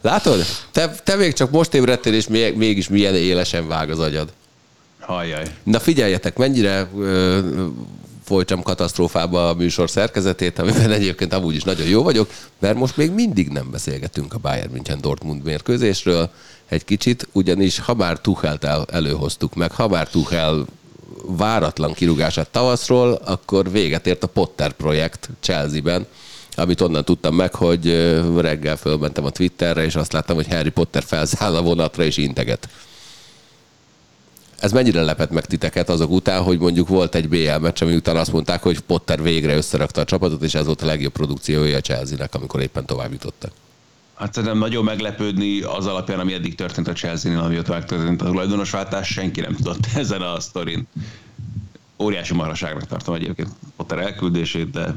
Látod? 0.01 0.45
Te, 0.71 0.89
te 1.03 1.15
még 1.15 1.33
csak 1.33 1.51
most 1.51 1.73
ébredtél, 1.73 2.13
és 2.13 2.27
még, 2.27 2.55
mégis 2.55 2.87
milyen 2.87 3.15
élesen 3.15 3.67
vág 3.67 3.89
az 3.89 3.99
agyad. 3.99 4.33
Hajjaj. 4.99 5.55
Na 5.63 5.79
figyeljetek, 5.79 6.37
mennyire 6.37 6.89
ö, 6.97 7.39
folytsam 8.23 8.61
katasztrófába 8.61 9.49
a 9.49 9.53
műsor 9.53 9.89
szerkezetét, 9.89 10.59
amiben 10.59 10.91
egyébként 10.91 11.33
amúgy 11.33 11.55
is 11.55 11.63
nagyon 11.63 11.87
jó 11.87 12.03
vagyok, 12.03 12.29
mert 12.59 12.77
most 12.77 12.97
még 12.97 13.11
mindig 13.11 13.49
nem 13.49 13.71
beszélgetünk 13.71 14.33
a 14.33 14.37
Bayern 14.37 14.71
München 14.71 15.01
Dortmund 15.01 15.43
mérkőzésről 15.43 16.29
egy 16.67 16.85
kicsit, 16.85 17.27
ugyanis 17.31 17.79
ha 17.79 17.93
már 17.93 18.19
Tuchelt 18.19 18.63
el, 18.63 18.85
előhoztuk 18.91 19.55
meg, 19.55 19.71
ha 19.71 19.87
már 19.87 20.09
Tuchel 20.09 20.65
váratlan 21.25 21.93
kirúgását 21.93 22.49
tavaszról, 22.49 23.13
akkor 23.13 23.71
véget 23.71 24.07
ért 24.07 24.23
a 24.23 24.27
Potter 24.27 24.71
projekt 24.71 25.29
Chelsea-ben, 25.39 26.05
amit 26.55 26.81
onnan 26.81 27.05
tudtam 27.05 27.35
meg, 27.35 27.53
hogy 27.55 27.85
reggel 28.37 28.77
fölmentem 28.77 29.25
a 29.25 29.29
Twitterre, 29.29 29.83
és 29.83 29.95
azt 29.95 30.13
láttam, 30.13 30.35
hogy 30.35 30.47
Harry 30.47 30.69
Potter 30.69 31.03
felszáll 31.03 31.55
a 31.55 31.61
vonatra 31.61 32.03
és 32.03 32.17
integet. 32.17 32.69
Ez 34.59 34.71
mennyire 34.71 35.01
lepett 35.01 35.31
meg 35.31 35.45
titeket 35.45 35.89
azok 35.89 36.11
után, 36.11 36.43
hogy 36.43 36.59
mondjuk 36.59 36.87
volt 36.87 37.15
egy 37.15 37.29
BL 37.29 37.57
meccs, 37.59 37.81
ami 37.81 37.95
után 37.95 38.17
azt 38.17 38.31
mondták, 38.31 38.63
hogy 38.63 38.79
Potter 38.79 39.21
végre 39.21 39.55
összerakta 39.55 40.01
a 40.01 40.05
csapatot, 40.05 40.43
és 40.43 40.55
ez 40.55 40.65
volt 40.65 40.81
a 40.81 40.85
legjobb 40.85 41.11
produkciója 41.11 41.77
a 41.77 41.81
Chelsea-nek, 41.81 42.35
amikor 42.35 42.61
éppen 42.61 42.85
tovább 42.85 43.11
jutottak. 43.11 43.51
Hát 44.17 44.33
szerintem 44.33 44.57
nagyon 44.57 44.83
meglepődni 44.83 45.61
az 45.61 45.85
alapján, 45.85 46.19
ami 46.19 46.33
eddig 46.33 46.55
történt 46.55 46.87
a 46.87 46.93
Chelsea-nél, 46.93 47.39
ami 47.39 47.57
ott 47.57 47.67
megtörtént 47.67 48.21
a 48.21 48.25
tulajdonosváltás, 48.25 49.07
senki 49.07 49.41
nem 49.41 49.55
tudott 49.55 49.87
ezen 49.95 50.21
a 50.21 50.39
sztorin. 50.39 50.87
Óriási 51.99 52.33
maraságnak 52.33 52.87
tartom 52.87 53.15
egyébként 53.15 53.49
Potter 53.75 53.99
elküldését, 53.99 54.69
de 54.69 54.95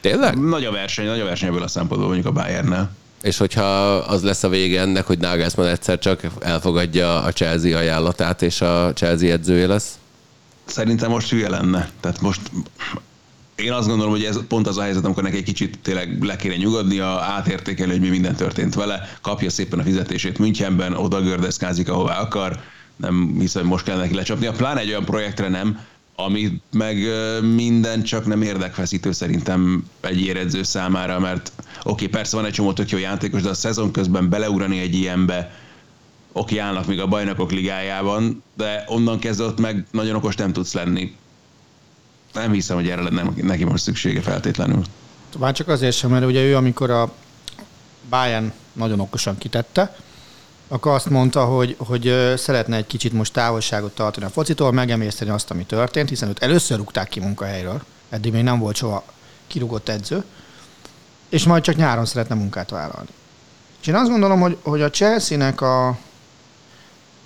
Tényleg? 0.00 0.40
Nagy 0.40 0.64
a 0.64 0.70
verseny, 0.70 1.06
nagy 1.06 1.20
a 1.20 1.24
verseny 1.24 1.48
ebből 1.48 1.62
a 1.62 1.68
szempontból 1.68 2.08
mondjuk 2.08 2.36
a 2.36 2.40
Bayernnel. 2.40 2.90
És 3.22 3.36
hogyha 3.36 3.96
az 3.96 4.22
lesz 4.22 4.42
a 4.42 4.48
vége 4.48 4.80
ennek, 4.80 5.06
hogy 5.06 5.18
Nagelsmann 5.18 5.66
egyszer 5.66 5.98
csak 5.98 6.20
elfogadja 6.40 7.22
a 7.22 7.32
Chelsea 7.32 7.78
ajánlatát, 7.78 8.42
és 8.42 8.60
a 8.60 8.92
Chelsea 8.94 9.32
edzője 9.32 9.66
lesz? 9.66 9.98
Szerintem 10.64 11.10
most 11.10 11.30
hülye 11.30 11.48
lenne. 11.48 11.90
Tehát 12.00 12.20
most 12.20 12.40
én 13.58 13.72
azt 13.72 13.88
gondolom, 13.88 14.12
hogy 14.12 14.24
ez 14.24 14.46
pont 14.48 14.66
az 14.66 14.78
a 14.78 14.82
helyzet, 14.82 15.04
amikor 15.04 15.22
neki 15.22 15.36
egy 15.36 15.42
kicsit 15.42 15.78
tényleg 15.82 16.22
le 16.22 16.36
kéne 16.36 16.56
nyugodnia, 16.56 17.06
átértékelni, 17.06 17.92
hogy 17.92 18.00
mi 18.00 18.08
minden 18.08 18.34
történt 18.34 18.74
vele, 18.74 19.08
kapja 19.20 19.50
szépen 19.50 19.78
a 19.78 19.82
fizetését 19.82 20.38
Münchenben, 20.38 20.94
oda 20.94 21.20
gördeszkázik, 21.20 21.88
ahová 21.88 22.20
akar, 22.20 22.60
nem 22.96 23.36
hiszem, 23.38 23.62
hogy 23.62 23.70
most 23.70 23.84
kell 23.84 23.96
neki 23.96 24.14
lecsapni. 24.14 24.46
A 24.46 24.52
Pláne 24.52 24.80
egy 24.80 24.88
olyan 24.88 25.04
projektre 25.04 25.48
nem, 25.48 25.80
ami 26.14 26.60
meg 26.72 26.96
minden 27.54 28.02
csak 28.02 28.26
nem 28.26 28.42
érdekfeszítő 28.42 29.12
szerintem 29.12 29.84
egy 30.00 30.20
éredző 30.20 30.62
számára, 30.62 31.18
mert 31.18 31.52
oké, 31.84 32.06
persze 32.06 32.36
van 32.36 32.44
egy 32.44 32.52
csomó 32.52 32.72
tök 32.72 32.90
jó 32.90 32.98
játékos, 32.98 33.42
de 33.42 33.48
a 33.48 33.54
szezon 33.54 33.90
közben 33.90 34.28
beleugrani 34.28 34.78
egy 34.78 34.94
ilyenbe, 34.94 35.52
oké, 36.32 36.58
állnak 36.58 36.86
még 36.86 37.00
a 37.00 37.06
bajnokok 37.06 37.52
ligájában, 37.52 38.42
de 38.56 38.84
onnan 38.86 39.18
kezdve 39.18 39.44
ott 39.44 39.60
meg 39.60 39.86
nagyon 39.90 40.16
okos 40.16 40.34
nem 40.34 40.52
tudsz 40.52 40.72
lenni. 40.72 41.14
Nem 42.32 42.52
hiszem, 42.52 42.76
hogy 42.76 42.88
erre 42.88 43.02
lenne 43.02 43.22
neki 43.42 43.64
most 43.64 43.82
szüksége 43.82 44.20
feltétlenül. 44.20 44.82
Már 45.38 45.52
csak 45.52 45.68
azért 45.68 45.96
sem, 45.96 46.10
mert 46.10 46.24
ugye 46.24 46.42
ő, 46.42 46.56
amikor 46.56 46.90
a 46.90 47.12
Bayern 48.08 48.52
nagyon 48.72 49.00
okosan 49.00 49.38
kitette, 49.38 49.96
akkor 50.68 50.92
azt 50.92 51.10
mondta, 51.10 51.44
hogy, 51.44 51.76
hogy 51.78 52.32
szeretne 52.36 52.76
egy 52.76 52.86
kicsit 52.86 53.12
most 53.12 53.32
távolságot 53.32 53.94
tartani 53.94 54.26
a 54.26 54.30
focitól, 54.30 54.72
megemészteni 54.72 55.30
azt, 55.30 55.50
ami 55.50 55.64
történt, 55.64 56.08
hiszen 56.08 56.28
őt 56.28 56.42
először 56.42 56.76
rúgták 56.76 57.08
ki 57.08 57.20
munkahelyről, 57.20 57.82
eddig 58.08 58.32
még 58.32 58.42
nem 58.42 58.58
volt 58.58 58.76
soha 58.76 59.04
kirúgott 59.46 59.88
edző, 59.88 60.24
és 61.28 61.44
majd 61.44 61.62
csak 61.62 61.76
nyáron 61.76 62.04
szeretne 62.04 62.34
munkát 62.34 62.70
vállalni. 62.70 63.08
És 63.80 63.86
én 63.86 63.94
azt 63.94 64.10
gondolom, 64.10 64.40
hogy, 64.40 64.56
hogy 64.62 64.82
a 64.82 64.90
Chelsea-nek 64.90 65.60
a, 65.60 65.98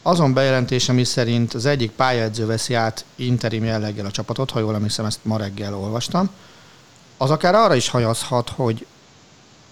azon 0.02 0.32
bejelentése, 0.32 0.92
ami 0.92 1.04
szerint 1.04 1.54
az 1.54 1.66
egyik 1.66 1.90
pályaedző 1.90 2.46
veszi 2.46 2.74
át 2.74 3.04
interim 3.14 3.64
jelleggel 3.64 4.06
a 4.06 4.10
csapatot, 4.10 4.50
ha 4.50 4.58
jól 4.58 4.74
emlékszem, 4.74 5.04
ezt 5.04 5.24
ma 5.24 5.36
reggel 5.36 5.76
olvastam, 5.76 6.30
az 7.16 7.30
akár 7.30 7.54
arra 7.54 7.74
is 7.74 7.88
hajazhat, 7.88 8.48
hogy 8.48 8.86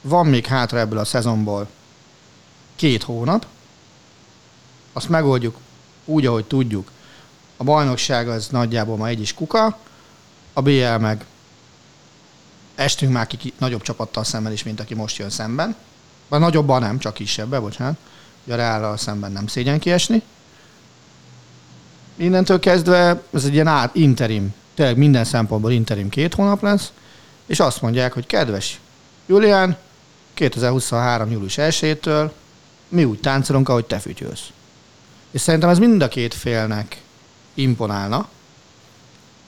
van 0.00 0.26
még 0.26 0.46
hátra 0.46 0.78
ebből 0.78 0.98
a 0.98 1.04
szezonból 1.04 1.68
két 2.76 3.02
hónap, 3.02 3.46
azt 4.92 5.08
megoldjuk 5.08 5.56
úgy, 6.04 6.26
ahogy 6.26 6.44
tudjuk. 6.44 6.90
A 7.56 7.64
bajnokság 7.64 8.28
az 8.28 8.48
nagyjából 8.48 8.96
ma 8.96 9.06
egy 9.06 9.20
is 9.20 9.34
kuka, 9.34 9.78
a 10.52 10.62
BL 10.62 10.96
meg 11.00 11.24
estünk 12.74 13.12
már 13.12 13.26
ki 13.26 13.52
nagyobb 13.58 13.82
csapattal 13.82 14.24
szemben 14.24 14.52
is, 14.52 14.62
mint 14.62 14.80
aki 14.80 14.94
most 14.94 15.16
jön 15.16 15.30
szemben. 15.30 15.76
Vagy 16.28 16.40
nagyobban 16.40 16.80
nem, 16.80 16.98
csak 16.98 17.14
kisebbe, 17.14 17.60
bocsánat. 17.60 17.96
Ugye 18.44 18.54
a 18.54 18.56
Reállal 18.56 18.96
szemben 18.96 19.32
nem 19.32 19.46
szégyen 19.46 19.78
kiesni. 19.78 20.22
Innentől 22.16 22.60
kezdve 22.60 23.22
ez 23.32 23.44
egy 23.44 23.52
ilyen 23.52 23.66
át, 23.66 23.94
interim, 23.94 24.54
tényleg 24.74 24.96
minden 24.96 25.24
szempontból 25.24 25.72
interim 25.72 26.08
két 26.08 26.34
hónap 26.34 26.62
lesz, 26.62 26.92
és 27.46 27.60
azt 27.60 27.82
mondják, 27.82 28.12
hogy 28.12 28.26
kedves 28.26 28.80
Julián, 29.26 29.76
2023. 30.34 31.30
július 31.30 31.54
1-től 31.56 32.30
mi 32.88 33.04
úgy 33.04 33.20
táncolunk, 33.20 33.68
ahogy 33.68 33.84
te 33.84 33.98
fütyülsz. 33.98 34.48
És 35.30 35.40
szerintem 35.40 35.68
ez 35.68 35.78
mind 35.78 36.02
a 36.02 36.08
két 36.08 36.34
félnek 36.34 37.02
imponálna, 37.54 38.28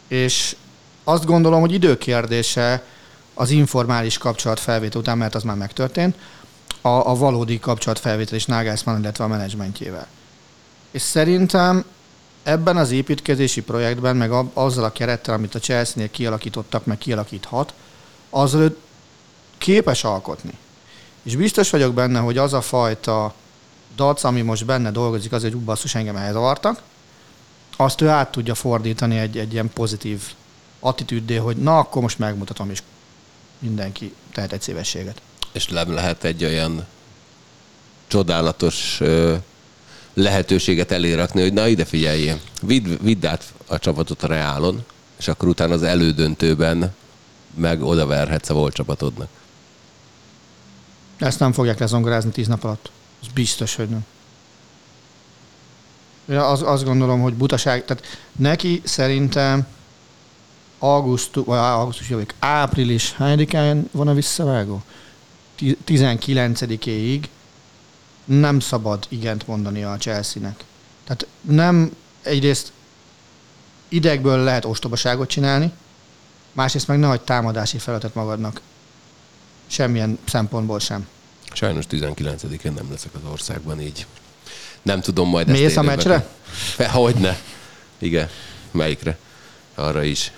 és 0.08 0.56
azt 1.04 1.24
gondolom, 1.24 1.60
hogy 1.60 1.72
időkérdése 1.72 2.84
az 3.34 3.50
informális 3.50 4.18
kapcsolatfelvétel 4.18 5.00
után, 5.00 5.18
mert 5.18 5.34
az 5.34 5.42
már 5.42 5.56
megtörtént, 5.56 6.16
a, 6.82 6.88
a 6.88 7.14
valódi 7.14 7.58
kapcsolatfelvétel 7.58 8.36
is 8.36 8.44
Nagelsmann, 8.44 9.00
illetve 9.00 9.24
a 9.24 9.28
menedzsmentjével. 9.28 10.06
És 10.90 11.02
szerintem 11.02 11.84
ebben 12.42 12.76
az 12.76 12.90
építkezési 12.90 13.62
projektben, 13.62 14.16
meg 14.16 14.32
a, 14.32 14.50
azzal 14.52 14.84
a 14.84 14.92
kerettel, 14.92 15.34
amit 15.34 15.54
a 15.54 15.58
Chelsea-nél 15.58 16.10
kialakítottak, 16.10 16.84
meg 16.84 16.98
kialakíthat, 16.98 17.74
azzal 18.30 18.76
képes 19.58 20.04
alkotni. 20.04 20.52
És 21.22 21.36
biztos 21.36 21.70
vagyok 21.70 21.94
benne, 21.94 22.18
hogy 22.18 22.38
az 22.38 22.52
a 22.52 22.60
fajta 22.60 23.34
dac, 23.96 24.24
ami 24.24 24.40
most 24.40 24.64
benne 24.64 24.90
dolgozik, 24.90 25.32
azért, 25.32 25.52
hogy 25.52 25.62
basszus 25.62 25.94
engem 25.94 26.16
elzavartak, 26.16 26.82
azt 27.76 28.00
ő 28.00 28.08
át 28.08 28.30
tudja 28.30 28.54
fordítani 28.54 29.18
egy, 29.18 29.38
egy 29.38 29.52
ilyen 29.52 29.70
pozitív 29.72 30.22
attitűddé, 30.80 31.36
hogy 31.36 31.56
na, 31.56 31.78
akkor 31.78 32.02
most 32.02 32.18
megmutatom, 32.18 32.70
és 32.70 32.82
mindenki 33.58 34.14
tehet 34.32 34.52
egy 34.52 34.62
szívességet. 34.62 35.20
És 35.52 35.66
nem 35.66 35.92
lehet 35.92 36.24
egy 36.24 36.44
olyan 36.44 36.86
csodálatos 38.06 39.00
lehetőséget 40.14 40.90
elérakni, 40.90 41.40
hogy 41.40 41.52
na 41.52 41.66
ide 41.66 41.84
figyeljél, 41.84 42.40
vidd, 42.62 42.86
vidd 43.00 43.26
át 43.26 43.52
a 43.66 43.78
csapatot 43.78 44.22
a 44.22 44.26
Reálon, 44.26 44.84
és 45.18 45.28
akkor 45.28 45.48
utána 45.48 45.74
az 45.74 45.82
elődöntőben 45.82 46.94
meg 47.54 47.82
odaverhetsz 47.82 48.50
a 48.50 48.54
volt 48.54 48.74
csapatodnak. 48.74 49.28
Ezt 51.18 51.38
nem 51.38 51.52
fogják 51.52 51.78
lezongorázni 51.78 52.30
tíz 52.30 52.46
nap 52.46 52.64
alatt. 52.64 52.90
Ez 53.22 53.28
biztos, 53.34 53.74
hogy 53.74 53.88
nem. 53.88 54.04
Én 56.30 56.36
az, 56.36 56.62
azt 56.62 56.84
gondolom, 56.84 57.20
hogy 57.20 57.34
butaság, 57.34 57.84
tehát 57.84 58.04
neki 58.32 58.80
szerintem 58.84 59.66
augusztus, 60.78 61.44
vagy 61.44 61.58
augusztus 61.58 62.08
jövők, 62.08 62.34
április, 62.38 63.12
hányadikán 63.12 63.88
van 63.92 64.08
a 64.08 64.14
visszavágó? 64.14 64.82
19-éig 65.86 67.24
nem 68.24 68.60
szabad 68.60 69.06
igent 69.08 69.46
mondani 69.46 69.82
a 69.82 69.96
Chelsea-nek. 69.96 70.64
Tehát 71.04 71.26
nem 71.40 71.96
egyrészt 72.22 72.72
idegből 73.88 74.38
lehet 74.38 74.64
ostobaságot 74.64 75.28
csinálni, 75.28 75.72
másrészt 76.52 76.86
meg 76.86 76.98
nehogy 76.98 77.20
támadási 77.20 77.78
feladatot 77.78 78.14
magadnak. 78.14 78.60
Semmilyen 79.66 80.18
szempontból 80.24 80.80
sem. 80.80 81.08
Sajnos 81.52 81.84
19-én 81.90 82.72
nem 82.72 82.90
leszek 82.90 83.14
az 83.14 83.30
országban, 83.30 83.80
így 83.80 84.06
nem 84.82 85.00
tudom 85.00 85.28
majd 85.28 85.48
ezt 85.48 85.60
Mész 85.60 85.76
a 85.76 85.82
meccsre? 85.82 86.26
Hogyne. 86.92 87.38
Igen. 87.98 88.28
Melyikre? 88.70 89.18
Arra 89.74 90.02
is. 90.02 90.32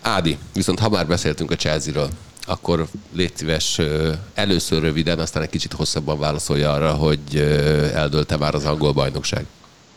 Ádi, 0.00 0.38
viszont 0.52 0.78
ha 0.78 0.88
már 0.88 1.06
beszéltünk 1.06 1.50
a 1.50 1.56
Chelsea-ről, 1.56 2.10
akkor 2.46 2.86
légy 3.12 3.36
szíves 3.36 3.80
először 4.34 4.82
röviden, 4.82 5.18
aztán 5.18 5.42
egy 5.42 5.50
kicsit 5.50 5.72
hosszabban 5.72 6.18
válaszolja 6.18 6.72
arra, 6.72 6.92
hogy 6.92 7.36
eldőlte 7.94 8.36
már 8.36 8.54
az 8.54 8.64
angol 8.64 8.92
bajnokság. 8.92 9.46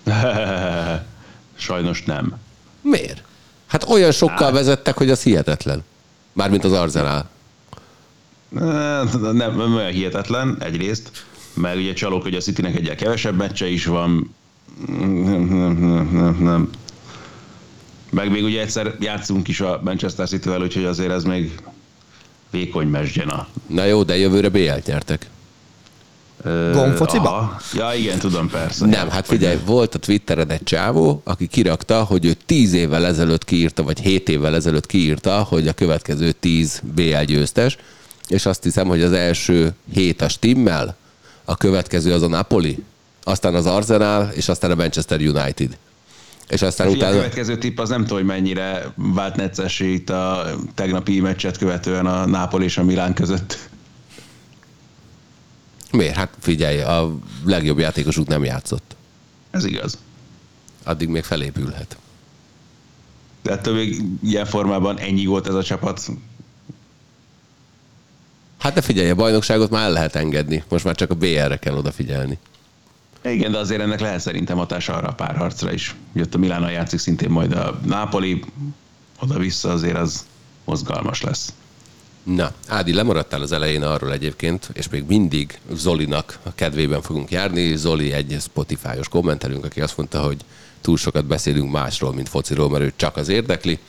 Sajnos 1.57 2.03
nem. 2.03 2.35
Miért? 2.81 3.23
Hát 3.67 3.89
olyan 3.89 4.11
sokkal 4.11 4.37
hát. 4.37 4.51
vezettek, 4.51 4.97
hogy 4.97 5.09
az 5.09 5.23
hihetetlen. 5.23 5.83
Mármint 6.33 6.63
az 6.63 6.71
Arzenál. 6.71 7.29
Nem, 8.49 9.09
nem 9.33 9.75
olyan 9.75 9.91
hihetetlen, 9.91 10.57
egyrészt, 10.59 11.11
mert 11.53 11.77
ugye 11.77 11.93
csalók, 11.93 12.21
hogy 12.21 12.35
a 12.35 12.39
Citynek 12.39 12.75
egyel 12.75 12.95
kevesebb 12.95 13.35
meccse 13.35 13.67
is 13.67 13.85
van. 13.85 14.35
Nem, 14.87 15.43
nem, 15.43 16.09
nem, 16.11 16.37
nem. 16.39 16.69
Meg 18.09 18.31
még 18.31 18.43
ugye 18.43 18.61
egyszer 18.61 18.95
játszunk 18.99 19.47
is 19.47 19.59
a 19.59 19.79
Manchester 19.83 20.27
City-vel, 20.27 20.61
úgyhogy 20.61 20.85
azért 20.85 21.11
ez 21.11 21.23
még 21.23 21.59
vékony 22.51 22.87
mesdjena. 22.87 23.47
Na 23.67 23.83
jó, 23.83 24.03
de 24.03 24.17
jövőre 24.17 24.49
BL-t 24.49 24.85
nyertek. 24.85 25.29
Gomfociba? 26.73 27.57
Ja, 27.73 27.93
igen, 27.93 28.19
tudom, 28.19 28.49
persze. 28.49 28.85
Nem, 28.85 29.09
hát 29.09 29.25
figyelj, 29.25 29.57
volt 29.65 29.95
a 29.95 29.99
Twitteren 29.99 30.49
egy 30.49 30.63
csávó, 30.63 31.21
aki 31.23 31.47
kirakta, 31.47 32.03
hogy 32.03 32.25
ő 32.25 32.33
tíz 32.45 32.73
évvel 32.73 33.05
ezelőtt 33.05 33.45
kiírta, 33.45 33.83
vagy 33.83 33.99
hét 33.99 34.29
évvel 34.29 34.55
ezelőtt 34.55 34.85
kiírta, 34.85 35.43
hogy 35.43 35.67
a 35.67 35.73
következő 35.73 36.31
tíz 36.31 36.81
BL 36.95 37.23
győztes, 37.25 37.77
és 38.27 38.45
azt 38.45 38.63
hiszem, 38.63 38.87
hogy 38.87 39.01
az 39.01 39.11
első 39.11 39.73
hét 39.93 40.21
a 40.21 40.29
Stimmel, 40.29 40.95
a 41.45 41.57
következő 41.57 42.13
az 42.13 42.21
a 42.21 42.27
Napoli, 42.27 42.83
aztán 43.23 43.55
az 43.55 43.65
Arsenal, 43.65 44.31
és 44.33 44.49
aztán 44.49 44.71
a 44.71 44.75
Manchester 44.75 45.19
United. 45.19 45.77
És 46.49 46.61
aztán 46.61 46.87
utána... 46.87 47.11
A 47.11 47.15
következő 47.15 47.57
tipp 47.57 47.79
az 47.79 47.89
nem 47.89 48.01
tudom, 48.01 48.17
hogy 48.17 48.25
mennyire 48.25 48.93
vált 48.95 49.35
neccessé 49.35 49.93
itt 49.93 50.09
a 50.09 50.45
tegnapi 50.73 51.19
meccset 51.19 51.57
követően 51.57 52.05
a 52.05 52.25
Nápol 52.25 52.63
és 52.63 52.77
a 52.77 52.83
Milán 52.83 53.13
között. 53.13 53.69
Miért? 55.91 56.15
Hát 56.15 56.33
figyelj, 56.39 56.81
a 56.81 57.17
legjobb 57.45 57.79
játékosuk 57.79 58.27
nem 58.27 58.43
játszott. 58.43 58.95
Ez 59.51 59.65
igaz. 59.65 59.97
Addig 60.83 61.07
még 61.07 61.23
felépülhet. 61.23 61.97
De 63.41 63.51
ettől 63.51 63.73
még 63.73 64.01
ilyen 64.23 64.45
formában 64.45 64.99
ennyi 64.99 65.25
volt 65.25 65.47
ez 65.47 65.53
a 65.53 65.63
csapat. 65.63 66.07
Hát 68.57 68.73
de 68.73 68.81
figyelj, 68.81 69.09
a 69.09 69.15
bajnokságot 69.15 69.69
már 69.69 69.83
el 69.83 69.91
lehet 69.91 70.15
engedni. 70.15 70.63
Most 70.69 70.83
már 70.83 70.95
csak 70.95 71.11
a 71.11 71.15
BR-re 71.15 71.57
kell 71.57 71.75
odafigyelni. 71.75 72.37
Igen, 73.31 73.51
de 73.51 73.57
azért 73.57 73.81
ennek 73.81 73.99
lehet 73.99 74.19
szerintem 74.19 74.57
hatása 74.57 74.93
arra 74.93 75.07
a 75.07 75.13
párharcra 75.13 75.73
is. 75.73 75.95
Jött 76.13 76.35
a 76.35 76.37
Milánnal 76.37 76.71
játszik 76.71 76.99
szintén 76.99 77.29
majd 77.29 77.51
a 77.51 77.79
Nápoli, 77.85 78.43
oda-vissza 79.19 79.71
azért 79.71 79.97
az 79.97 80.25
mozgalmas 80.65 81.21
lesz. 81.21 81.53
Na, 82.23 82.51
Ádi, 82.67 82.93
lemaradtál 82.93 83.41
az 83.41 83.51
elején 83.51 83.83
arról 83.83 84.11
egyébként, 84.11 84.69
és 84.73 84.89
még 84.89 85.03
mindig 85.07 85.59
Zolinak 85.73 86.39
a 86.43 86.55
kedvében 86.55 87.01
fogunk 87.01 87.31
járni. 87.31 87.75
Zoli 87.75 88.13
egy 88.13 88.37
Spotify-os 88.41 89.07
kommentelünk, 89.07 89.65
aki 89.65 89.81
azt 89.81 89.97
mondta, 89.97 90.21
hogy 90.21 90.37
túl 90.81 90.97
sokat 90.97 91.25
beszélünk 91.25 91.71
másról, 91.71 92.13
mint 92.13 92.29
fociról, 92.29 92.69
mert 92.69 92.83
ő 92.83 92.93
csak 92.95 93.17
az 93.17 93.27
érdekli. 93.27 93.79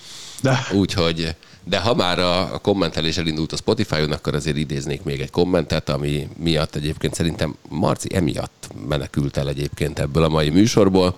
De. 0.42 0.66
Úgyhogy 0.72 1.35
de 1.68 1.78
ha 1.78 1.94
már 1.94 2.18
a, 2.18 2.59
kommentelés 2.62 3.16
elindult 3.16 3.52
a 3.52 3.57
Spotify-on, 3.57 4.12
akkor 4.12 4.35
azért 4.35 4.57
idéznék 4.57 5.02
még 5.02 5.20
egy 5.20 5.31
kommentet, 5.31 5.88
ami 5.88 6.28
miatt 6.37 6.74
egyébként 6.74 7.14
szerintem 7.14 7.57
Marci 7.68 8.09
emiatt 8.14 8.68
menekült 8.88 9.37
el 9.37 9.48
egyébként 9.48 9.98
ebből 9.98 10.22
a 10.22 10.28
mai 10.28 10.48
műsorból. 10.48 11.16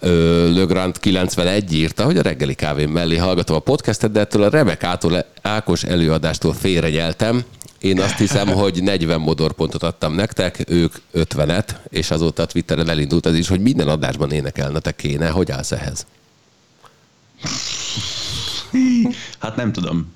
Le 0.00 0.64
Grand 0.64 0.98
91 0.98 1.72
írta, 1.72 2.04
hogy 2.04 2.18
a 2.18 2.22
reggeli 2.22 2.54
kávém 2.54 2.90
mellé 2.90 3.16
hallgatom 3.16 3.56
a 3.56 3.60
podcastet, 3.60 4.10
de 4.12 4.20
ettől 4.20 4.42
a 4.42 4.48
Rebekától 4.48 5.24
Ákos 5.42 5.82
előadástól 5.82 6.52
félrenyeltem, 6.52 7.44
Én 7.78 8.00
azt 8.00 8.18
hiszem, 8.18 8.48
hogy 8.62 8.82
40 8.82 9.20
modorpontot 9.20 9.82
adtam 9.82 10.14
nektek, 10.14 10.64
ők 10.68 10.94
50-et, 11.14 11.68
és 11.88 12.10
azóta 12.10 12.42
a 12.42 12.46
Twitteren 12.46 12.88
elindult 12.88 13.26
az 13.26 13.34
is, 13.34 13.48
hogy 13.48 13.60
minden 13.60 13.88
adásban 13.88 14.32
énekelnetek 14.32 14.96
kéne. 14.96 15.28
Hogy 15.28 15.50
állsz 15.50 15.72
ehhez? 15.72 16.06
Hát 19.38 19.56
nem 19.56 19.72
tudom, 19.72 20.14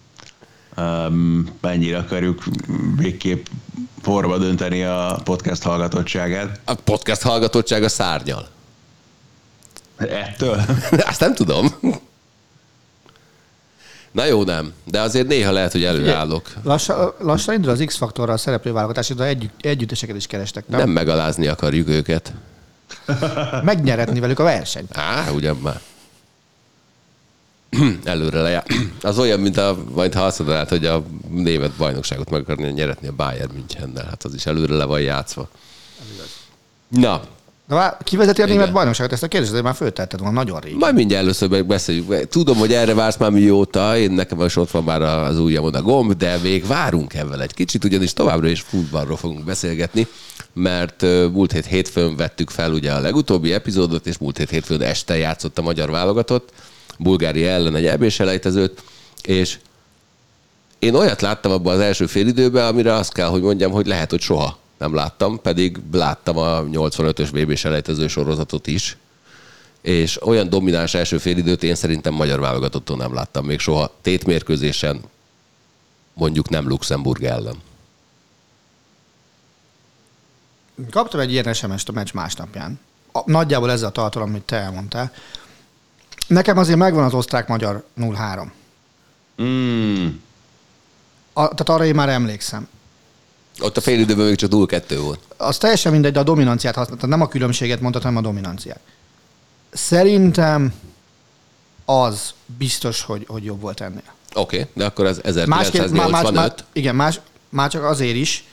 um, 0.77 1.49
mennyire 1.61 1.99
akarjuk 1.99 2.45
végképp 2.97 3.47
forba 4.03 4.39
dönteni 4.39 4.83
a 4.83 5.21
podcast 5.25 5.63
hallgatottságát. 5.63 6.61
A 6.65 6.75
podcast 6.75 7.23
hallgatottsága 7.23 7.89
szárnyal. 7.89 8.49
Ettől? 9.97 10.61
Azt 11.11 11.21
nem 11.21 11.35
tudom. 11.35 11.67
Na 14.13 14.25
jó, 14.25 14.45
nem. 14.45 14.73
De 14.85 15.01
azért 15.01 15.27
néha 15.27 15.53
lehet, 15.53 15.73
hogy 15.73 15.85
előállok. 15.85 16.53
Lassan, 16.63 17.13
lassan 17.19 17.55
indul 17.55 17.71
az 17.71 17.83
X-faktorral 17.87 18.35
a 18.35 18.39
szereplőválogatás, 18.39 19.09
de 19.09 19.25
együtt, 19.25 19.55
együtteseket 19.61 20.17
is 20.17 20.27
kerestek. 20.27 20.69
Nem? 20.69 20.79
Nem 20.81 20.89
megalázni 20.89 21.47
akarjuk 21.47 21.89
őket. 21.89 22.33
Megnyeretni 23.63 24.21
velük 24.21 24.39
a 24.39 24.43
versenyt. 24.43 24.97
Á, 24.97 25.31
ugyan 25.31 25.57
már. 25.57 25.81
Előre 28.05 28.41
lejár. 28.41 28.65
Az 29.03 29.19
olyan, 29.19 29.41
mint 29.41 29.57
a, 29.57 29.77
majd 29.95 30.15
ha 30.15 30.23
azt 30.25 30.39
mondanád, 30.39 30.69
hogy 30.69 30.85
a 30.87 31.03
német 31.31 31.73
bajnokságot 31.73 32.31
meg 32.31 32.41
akarni 32.41 32.71
nyeretni 32.71 33.09
a 33.09 33.13
Bayern 33.13 33.53
Münchennel. 33.55 34.05
Hát 34.05 34.25
az 34.25 34.35
is 34.35 34.47
előre 34.47 34.75
le 34.75 34.85
van 34.85 35.01
játszva. 35.01 35.49
Na, 36.89 37.21
Na, 37.69 37.77
vár, 37.77 37.97
ki 38.05 38.17
vezeti 38.17 38.41
a 38.41 38.45
Igen. 38.45 38.57
német 38.57 38.73
bajnokságot? 38.73 39.13
Ezt 39.13 39.23
a 39.23 39.29
kérdést 39.29 39.51
azért 39.51 39.67
már 39.67 39.75
föltetted 39.77 40.21
volna 40.21 40.35
nagyon 40.35 40.61
rég. 40.61 40.77
majd 40.77 40.95
mindjárt 40.95 41.23
először 41.23 41.49
megbeszéljük. 41.49 42.29
Tudom, 42.29 42.57
hogy 42.57 42.73
erre 42.73 42.95
vársz 42.95 43.17
már 43.17 43.31
mióta, 43.31 43.97
én 43.97 44.11
nekem 44.11 44.39
most 44.39 44.57
ott 44.57 44.71
van 44.71 44.85
már 44.85 45.03
az 45.03 45.39
ujjamon 45.39 45.75
a 45.75 45.83
gomb, 45.83 46.13
de 46.13 46.37
még 46.43 46.67
várunk 46.67 47.15
ebben 47.15 47.41
egy 47.41 47.55
kicsit, 47.55 47.85
ugyanis 47.85 48.13
továbbra 48.13 48.49
is 48.49 48.61
futballról 48.61 49.17
fogunk 49.17 49.45
beszélgetni, 49.45 50.07
mert 50.53 51.03
múlt 51.33 51.53
hét 51.53 51.67
hétfőn 51.67 52.17
vettük 52.17 52.51
fel 52.51 52.73
ugye 52.73 52.93
a 52.93 53.01
legutóbbi 53.01 53.53
epizódot, 53.53 54.07
és 54.07 54.19
múlt 54.19 54.37
hét 54.37 54.51
hétfőn 54.51 54.83
este 54.83 55.17
játszott 55.17 55.59
a 55.59 55.63
magyar 55.63 55.91
válogatott, 55.91 56.53
Bulgária 57.03 57.49
ellen 57.49 57.75
egy 57.75 57.87
ebés 57.87 58.21
elejtezőt, 58.21 58.83
és 59.23 59.59
én 60.79 60.95
olyat 60.95 61.21
láttam 61.21 61.53
abban 61.53 61.75
az 61.75 61.81
első 61.81 62.07
félidőben, 62.07 62.67
amire 62.67 62.95
azt 62.95 63.13
kell, 63.13 63.29
hogy 63.29 63.43
mondjam, 63.43 63.73
hogy 63.73 63.87
lehet, 63.87 64.11
hogy 64.11 64.21
soha 64.21 64.59
nem 64.79 64.95
láttam, 64.95 65.41
pedig 65.41 65.79
láttam 65.93 66.37
a 66.37 66.63
85-ös 66.63 67.29
VB-s 67.33 67.65
elejtező 67.65 68.09
sorozatot 68.09 68.67
is, 68.67 68.97
és 69.81 70.27
olyan 70.27 70.49
domináns 70.49 70.95
első 70.95 71.19
félidőt 71.19 71.63
én 71.63 71.75
szerintem 71.75 72.15
magyar 72.15 72.41
válogatottól 72.41 72.97
nem 72.97 73.15
láttam 73.15 73.45
még 73.45 73.59
soha 73.59 73.93
tétmérkőzésen, 74.03 75.01
mondjuk 76.13 76.49
nem 76.49 76.69
Luxemburg 76.69 77.23
ellen. 77.23 77.57
Kaptam 80.91 81.21
egy 81.21 81.33
ilyen 81.33 81.55
SMS-t 81.55 81.89
a 81.89 81.93
meccs 81.93 82.13
másnapján. 82.13 82.81
Nagyjából 83.25 83.71
ezzel 83.71 83.89
a 83.89 83.93
tartalom, 83.93 84.29
amit 84.29 84.43
te 84.43 84.57
elmondtál. 84.57 85.13
Nekem 86.31 86.59
azért 86.59 86.79
megvan 86.79 87.05
az 87.05 87.15
osztrák-magyar 87.15 87.85
0-3. 88.01 88.47
Mm. 89.43 90.07
A, 91.33 91.43
tehát 91.43 91.69
arra 91.69 91.85
én 91.85 91.95
már 91.95 92.09
emlékszem. 92.09 92.69
Ott 93.61 93.77
a 93.77 93.81
félidőben 93.81 94.27
még 94.27 94.37
csak 94.37 94.51
0-2 94.53 94.99
volt. 95.01 95.21
Az 95.37 95.59
teljesen 95.59 95.93
mindegy, 95.93 96.13
de 96.13 96.19
a 96.19 96.23
dominanciát 96.23 96.75
használta. 96.75 97.07
Nem 97.07 97.21
a 97.21 97.29
különbséget 97.29 97.81
mondtad, 97.81 98.03
hanem 98.03 98.17
a 98.17 98.21
dominanciát. 98.21 98.81
Szerintem 99.71 100.75
az 101.85 102.35
biztos, 102.59 103.03
hogy, 103.03 103.25
hogy 103.29 103.45
jobb 103.45 103.61
volt 103.61 103.81
ennél. 103.81 104.13
Oké, 104.35 104.59
okay, 104.61 104.71
de 104.75 104.85
akkor 104.85 105.05
az 105.05 105.21
Másképp, 105.47 105.89
má, 105.89 106.07
más, 106.07 106.23
1985. 106.23 106.33
má, 106.33 106.55
igen, 106.73 106.95
más, 106.95 107.21
már 107.49 107.71
csak 107.71 107.85
azért 107.85 108.17
is, 108.17 108.45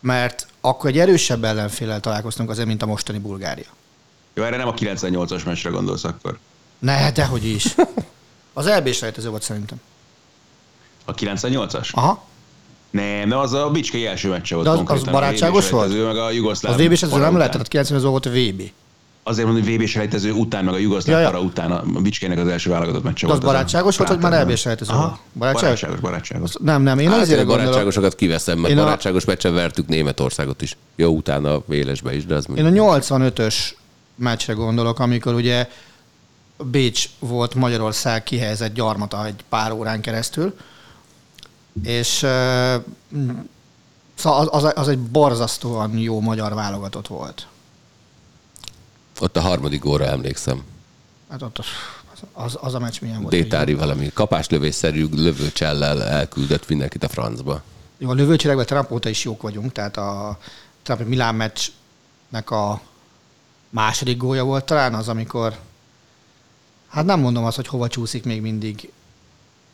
mert 0.00 0.46
akkor 0.60 0.90
egy 0.90 0.98
erősebb 0.98 1.44
ellenfélel 1.44 2.00
találkoztunk 2.00 2.50
azért, 2.50 2.66
mint 2.66 2.82
a 2.82 2.86
mostani 2.86 3.18
Bulgária. 3.18 3.68
Jó, 4.34 4.42
erre 4.42 4.56
nem 4.56 4.68
a 4.68 4.74
98-as 4.74 5.44
meccsre 5.44 5.70
gondolsz 5.70 6.04
akkor. 6.04 6.38
Ne, 6.82 7.10
dehogy 7.12 7.44
is. 7.44 7.74
Az 8.52 8.66
EB-s 8.66 9.00
rejtező 9.00 9.28
volt 9.28 9.42
szerintem. 9.42 9.80
A 11.04 11.14
98-as? 11.14 11.90
Aha. 11.92 12.24
Nem, 12.90 13.28
de 13.28 13.36
az 13.36 13.52
a 13.52 13.70
Bicskei 13.70 14.06
első 14.06 14.28
meccse 14.28 14.54
volt 14.54 14.66
De 14.66 14.72
az- 14.92 15.00
az 15.00 15.02
barátságos 15.02 15.70
volt? 15.70 15.84
selejtező, 15.90 16.06
Meg 16.14 16.16
a 16.24 16.30
jugoszláv 16.30 16.72
Az 16.72 16.78
VB-s 16.78 16.86
rejtező 16.88 17.08
para 17.10 17.22
nem 17.24 17.36
lehetett, 17.36 17.68
90 17.68 18.02
volt 18.10 18.26
a 18.26 18.30
VB. 18.30 18.62
Azért 19.24 19.46
mondom, 19.46 19.64
hogy 19.64 19.74
VB 19.76 19.86
selejtező 19.86 20.32
után, 20.32 20.64
meg 20.64 20.74
a 20.74 20.78
jugoszláv 20.78 21.20
Ja, 21.22 21.30
ja. 21.30 21.40
után 21.40 21.70
a 21.72 21.82
Bicskének 22.00 22.38
az 22.38 22.46
első 22.48 22.70
válogatott 22.70 23.02
meccse 23.02 23.26
az 23.26 23.32
volt. 23.32 23.42
a 23.44 23.46
barátságos 23.46 23.96
volt, 23.96 24.08
vagy 24.10 24.18
már 24.20 24.46
rejtező 24.46 24.92
Aha. 24.92 25.00
volt? 25.06 25.18
Barátságos? 25.32 25.62
Barátságos, 25.80 26.00
barátságos. 26.00 26.52
Nem, 26.60 26.82
nem, 26.82 26.98
én 26.98 27.10
Hát, 27.10 27.20
azért 27.20 27.40
a 27.40 27.44
gondolok. 27.44 27.64
barátságosokat 27.64 28.14
kiveszem, 28.14 28.58
mert 28.58 28.74
barátságos 28.74 29.24
meccsen 29.24 29.54
vertük 29.54 29.86
Németországot 29.86 30.62
is. 30.62 30.76
Jó, 30.96 31.10
utána 31.16 31.54
a 31.54 31.62
Vélesbe 31.66 32.14
is, 32.14 32.26
de 32.26 32.34
az 32.34 32.46
Én 32.56 32.64
a 32.66 32.70
85-ös 32.70 33.54
meccsre 34.14 34.52
gondolok, 34.52 34.98
amikor 34.98 35.34
ugye 35.34 35.68
Bécs 36.64 37.08
volt 37.18 37.54
Magyarország 37.54 38.22
kihelyezett 38.22 38.74
gyarmata 38.74 39.26
egy 39.26 39.44
pár 39.48 39.72
órán 39.72 40.00
keresztül, 40.00 40.56
és 41.82 42.26
szóval 44.14 44.48
az, 44.48 44.64
az, 44.64 44.72
az 44.74 44.88
egy 44.88 44.98
borzasztóan 44.98 45.98
jó 45.98 46.20
magyar 46.20 46.54
válogatott 46.54 47.06
volt. 47.06 47.46
Ott 49.20 49.36
a 49.36 49.40
harmadik 49.40 49.84
óra 49.84 50.04
emlékszem. 50.04 50.62
Hát 51.30 51.42
ott 51.42 51.58
az, 51.58 51.66
az, 52.32 52.58
az 52.60 52.74
a 52.74 52.78
meccs 52.78 53.00
milyen 53.00 53.20
volt. 53.20 53.30
Détári 53.30 53.74
valami 53.74 54.10
kapáslövésszerű 54.14 55.06
lövőcsellel 55.12 56.02
elküldött 56.02 56.68
mindenkit 56.68 57.04
a 57.04 57.08
francba. 57.08 57.62
Jó, 57.98 58.10
a 58.10 58.14
lövőcsilegben 58.14 58.66
Trump 58.66 58.90
óta 58.90 59.08
is 59.08 59.24
jók 59.24 59.42
vagyunk, 59.42 59.72
tehát 59.72 59.96
a 59.96 60.38
Trump 60.82 61.06
Milán 61.06 61.34
meccsnek 61.34 62.50
a 62.50 62.80
második 63.70 64.16
gólya 64.16 64.44
volt 64.44 64.64
talán 64.64 64.94
az, 64.94 65.08
amikor 65.08 65.58
hát 66.92 67.04
nem 67.04 67.20
mondom 67.20 67.44
azt, 67.44 67.56
hogy 67.56 67.66
hova 67.66 67.88
csúszik 67.88 68.24
még 68.24 68.40
mindig 68.40 68.90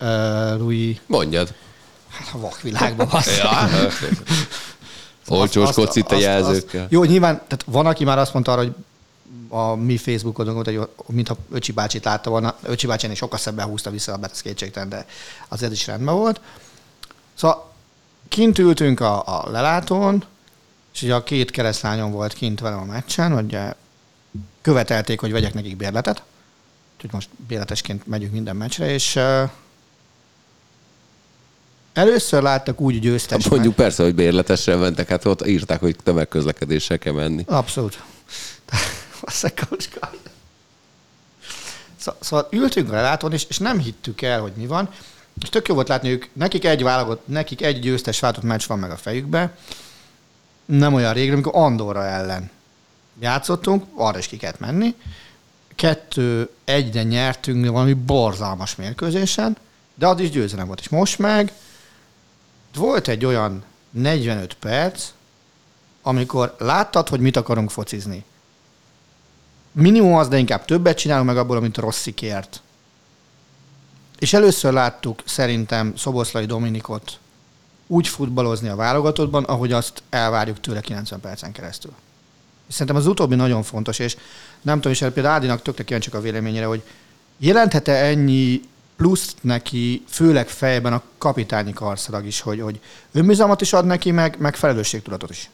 uh, 0.00 0.56
Rui 0.56 1.00
Mondjad. 1.06 1.54
hát 2.08 2.28
a 2.34 2.38
vakvilágban. 2.38 3.08
Azt, 3.10 3.36
Ja. 3.36 3.68
Olcsóskodsz 5.28 5.96
itt 5.96 6.10
a 6.10 6.16
jelzőkkel. 6.16 6.86
Jó, 6.90 7.04
nyilván, 7.04 7.34
tehát 7.34 7.64
van, 7.66 7.86
aki 7.86 8.04
már 8.04 8.18
azt 8.18 8.32
mondta 8.32 8.52
arra, 8.52 8.60
hogy 8.60 8.74
a 9.48 9.74
mi 9.74 9.96
Facebookon, 9.96 10.64
hogy 10.64 10.80
mintha 11.06 11.36
Öcsi 11.50 11.72
bácsit 11.72 12.04
látta 12.04 12.30
volna. 12.30 12.56
Öcsi 12.62 12.86
bácsi 12.86 13.14
sokkal 13.14 13.38
szebben 13.38 13.66
húzta 13.66 13.90
vissza 13.90 14.12
a 14.12 14.16
bet, 14.16 14.30
ez 14.30 14.42
kétségtelen, 14.42 14.88
de 14.88 15.06
az 15.48 15.62
ez 15.62 15.72
is 15.72 15.86
rendben 15.86 16.14
volt. 16.14 16.40
Szóval 17.34 17.72
kint 18.28 18.58
ültünk 18.58 19.00
a, 19.00 19.22
a 19.26 19.50
lelátón, 19.50 20.24
és 20.94 21.02
ugye 21.02 21.14
a 21.14 21.22
két 21.22 21.50
keresztlányom 21.50 22.10
volt 22.10 22.32
kint 22.32 22.60
velem 22.60 22.78
a 22.78 22.84
meccsen, 22.84 23.32
hogy 23.32 23.58
követelték, 24.62 25.20
hogy 25.20 25.32
vegyek 25.32 25.54
nekik 25.54 25.76
bérletet. 25.76 26.22
Úgyhogy 26.98 27.12
most 27.12 27.28
bérletesként 27.48 28.06
megyünk 28.06 28.32
minden 28.32 28.56
meccsre, 28.56 28.90
és 28.90 29.16
uh, 29.16 29.50
először 31.92 32.42
láttak 32.42 32.80
úgy 32.80 33.00
győztes 33.00 33.42
Hát 33.42 33.52
mondjuk 33.52 33.74
persze, 33.74 34.02
hogy 34.02 34.14
bérletesre 34.14 34.76
mentek, 34.76 35.08
hát 35.08 35.24
ott 35.24 35.46
írták, 35.46 35.80
hogy 35.80 35.96
tömegközlekedéssel 36.02 36.98
kell 36.98 37.12
menni. 37.12 37.44
Abszolút. 37.46 38.02
Szóval, 41.96 42.20
szóval 42.20 42.48
ültünk 42.50 42.90
a 42.90 42.94
lelátón, 42.94 43.32
és, 43.32 43.46
és 43.48 43.58
nem 43.58 43.78
hittük 43.78 44.22
el, 44.22 44.40
hogy 44.40 44.52
mi 44.56 44.66
van. 44.66 44.88
És 45.42 45.48
tök 45.48 45.68
jó 45.68 45.74
volt 45.74 45.88
látni 45.88 46.10
ők, 46.10 46.26
nekik 46.32 46.64
egy 46.64 46.82
válogat, 46.82 47.26
nekik 47.26 47.62
egy 47.62 47.80
győztes 47.80 48.20
váltott 48.20 48.42
meccs 48.42 48.66
van 48.66 48.78
meg 48.78 48.90
a 48.90 48.96
fejükbe. 48.96 49.56
Nem 50.64 50.94
olyan 50.94 51.12
régen, 51.12 51.32
amikor 51.32 51.52
Andorra 51.54 52.04
ellen 52.04 52.50
játszottunk, 53.20 53.84
arra 53.94 54.18
is 54.18 54.26
ki 54.26 54.36
kellett 54.36 54.60
menni. 54.60 54.94
Kettő 55.78 56.50
egyre 56.64 57.02
nyertünk 57.02 57.68
valami 57.68 57.92
borzalmas 57.92 58.76
mérkőzésen, 58.76 59.56
de 59.94 60.06
az 60.06 60.20
is 60.20 60.30
győzelem 60.30 60.66
volt. 60.66 60.80
És 60.80 60.88
most 60.88 61.18
meg 61.18 61.52
volt 62.74 63.08
egy 63.08 63.24
olyan 63.24 63.64
45 63.90 64.54
perc, 64.54 65.08
amikor 66.02 66.54
láttad, 66.58 67.08
hogy 67.08 67.20
mit 67.20 67.36
akarunk 67.36 67.70
focizni. 67.70 68.24
Minimum 69.72 70.14
az, 70.14 70.28
de 70.28 70.38
inkább 70.38 70.64
többet 70.64 70.98
csinálunk 70.98 71.26
meg 71.26 71.36
abból, 71.36 71.56
amit 71.56 71.78
a 71.78 71.80
Rossi 71.80 72.14
kért. 72.14 72.62
És 74.18 74.32
először 74.32 74.72
láttuk 74.72 75.22
szerintem 75.24 75.96
Szoboszlai 75.96 76.46
Dominikot 76.46 77.18
úgy 77.86 78.08
futballozni 78.08 78.68
a 78.68 78.76
válogatottban, 78.76 79.44
ahogy 79.44 79.72
azt 79.72 80.02
elvárjuk 80.10 80.60
tőle 80.60 80.80
90 80.80 81.20
percen 81.20 81.52
keresztül. 81.52 81.92
És 82.68 82.74
szerintem 82.74 82.96
az 82.96 83.06
utóbbi 83.06 83.34
nagyon 83.34 83.62
fontos, 83.62 83.98
és 83.98 84.16
nem 84.62 84.74
tudom, 84.74 84.92
és 84.92 84.98
például 84.98 85.26
Ádinak 85.26 85.62
tökre 85.62 85.84
kíváncsiak 85.84 86.14
a 86.14 86.20
véleményére, 86.20 86.66
hogy 86.66 86.82
jelenthet-e 87.38 87.92
ennyi 87.92 88.60
pluszt 88.96 89.36
neki, 89.40 90.04
főleg 90.08 90.48
fejben 90.48 90.92
a 90.92 91.02
kapitányi 91.18 91.72
karszalag 91.72 92.26
is, 92.26 92.40
hogy, 92.40 92.60
hogy 92.60 92.80
önbizalmat 93.12 93.60
is 93.60 93.72
ad 93.72 93.86
neki, 93.86 94.10
meg, 94.10 94.36
meg 94.38 94.56
felelősségtudatot 94.56 95.30
is. 95.30 95.50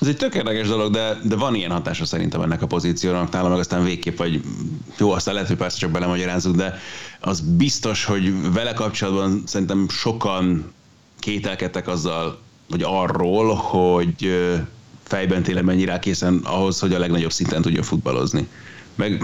Ez 0.00 0.08
egy 0.08 0.16
tök 0.16 0.34
érdekes 0.34 0.68
dolog, 0.68 0.92
de, 0.92 1.18
de 1.24 1.36
van 1.36 1.54
ilyen 1.54 1.70
hatása 1.70 2.04
szerintem 2.04 2.42
ennek 2.42 2.62
a 2.62 2.66
pozíciónak, 2.66 3.30
nálam 3.30 3.50
meg 3.50 3.58
aztán 3.58 3.84
végképp, 3.84 4.18
vagy 4.18 4.42
jó, 4.98 5.10
aztán 5.10 5.34
lehet, 5.34 5.48
hogy 5.48 5.58
persze 5.58 5.78
csak 5.78 5.90
belemagyarázunk, 5.90 6.56
de 6.56 6.78
az 7.20 7.40
biztos, 7.40 8.04
hogy 8.04 8.52
vele 8.52 8.72
kapcsolatban 8.72 9.42
szerintem 9.46 9.88
sokan 9.88 10.72
kételkedtek 11.18 11.88
azzal, 11.88 12.38
vagy 12.68 12.82
arról, 12.82 13.54
hogy 13.54 14.34
fejben 15.10 15.42
tényleg 15.42 15.64
mennyire 15.64 15.98
készen 15.98 16.40
ahhoz, 16.44 16.78
hogy 16.80 16.94
a 16.94 16.98
legnagyobb 16.98 17.32
szinten 17.32 17.62
tudja 17.62 17.82
futballozni. 17.82 18.48
Meg 18.94 19.22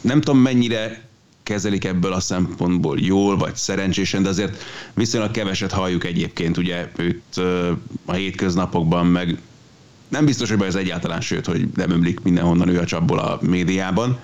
nem 0.00 0.20
tudom 0.20 0.40
mennyire 0.40 1.08
kezelik 1.42 1.84
ebből 1.84 2.12
a 2.12 2.20
szempontból 2.20 2.98
jól, 3.00 3.36
vagy 3.36 3.56
szerencsésen, 3.56 4.22
de 4.22 4.28
azért 4.28 4.62
viszonylag 4.94 5.30
keveset 5.30 5.72
halljuk 5.72 6.04
egyébként, 6.04 6.56
ugye 6.56 6.90
őt 6.96 7.36
a 8.04 8.12
hétköznapokban, 8.12 9.06
meg 9.06 9.40
nem 10.08 10.24
biztos, 10.24 10.50
hogy 10.50 10.62
ez 10.62 10.74
egyáltalán, 10.74 11.20
sőt, 11.20 11.46
hogy 11.46 11.68
nem 11.74 11.90
ömlik 11.90 12.20
mindenhonnan 12.20 12.68
ő 12.68 12.78
a 12.78 12.84
csapból 12.84 13.18
a 13.18 13.38
médiában. 13.42 14.18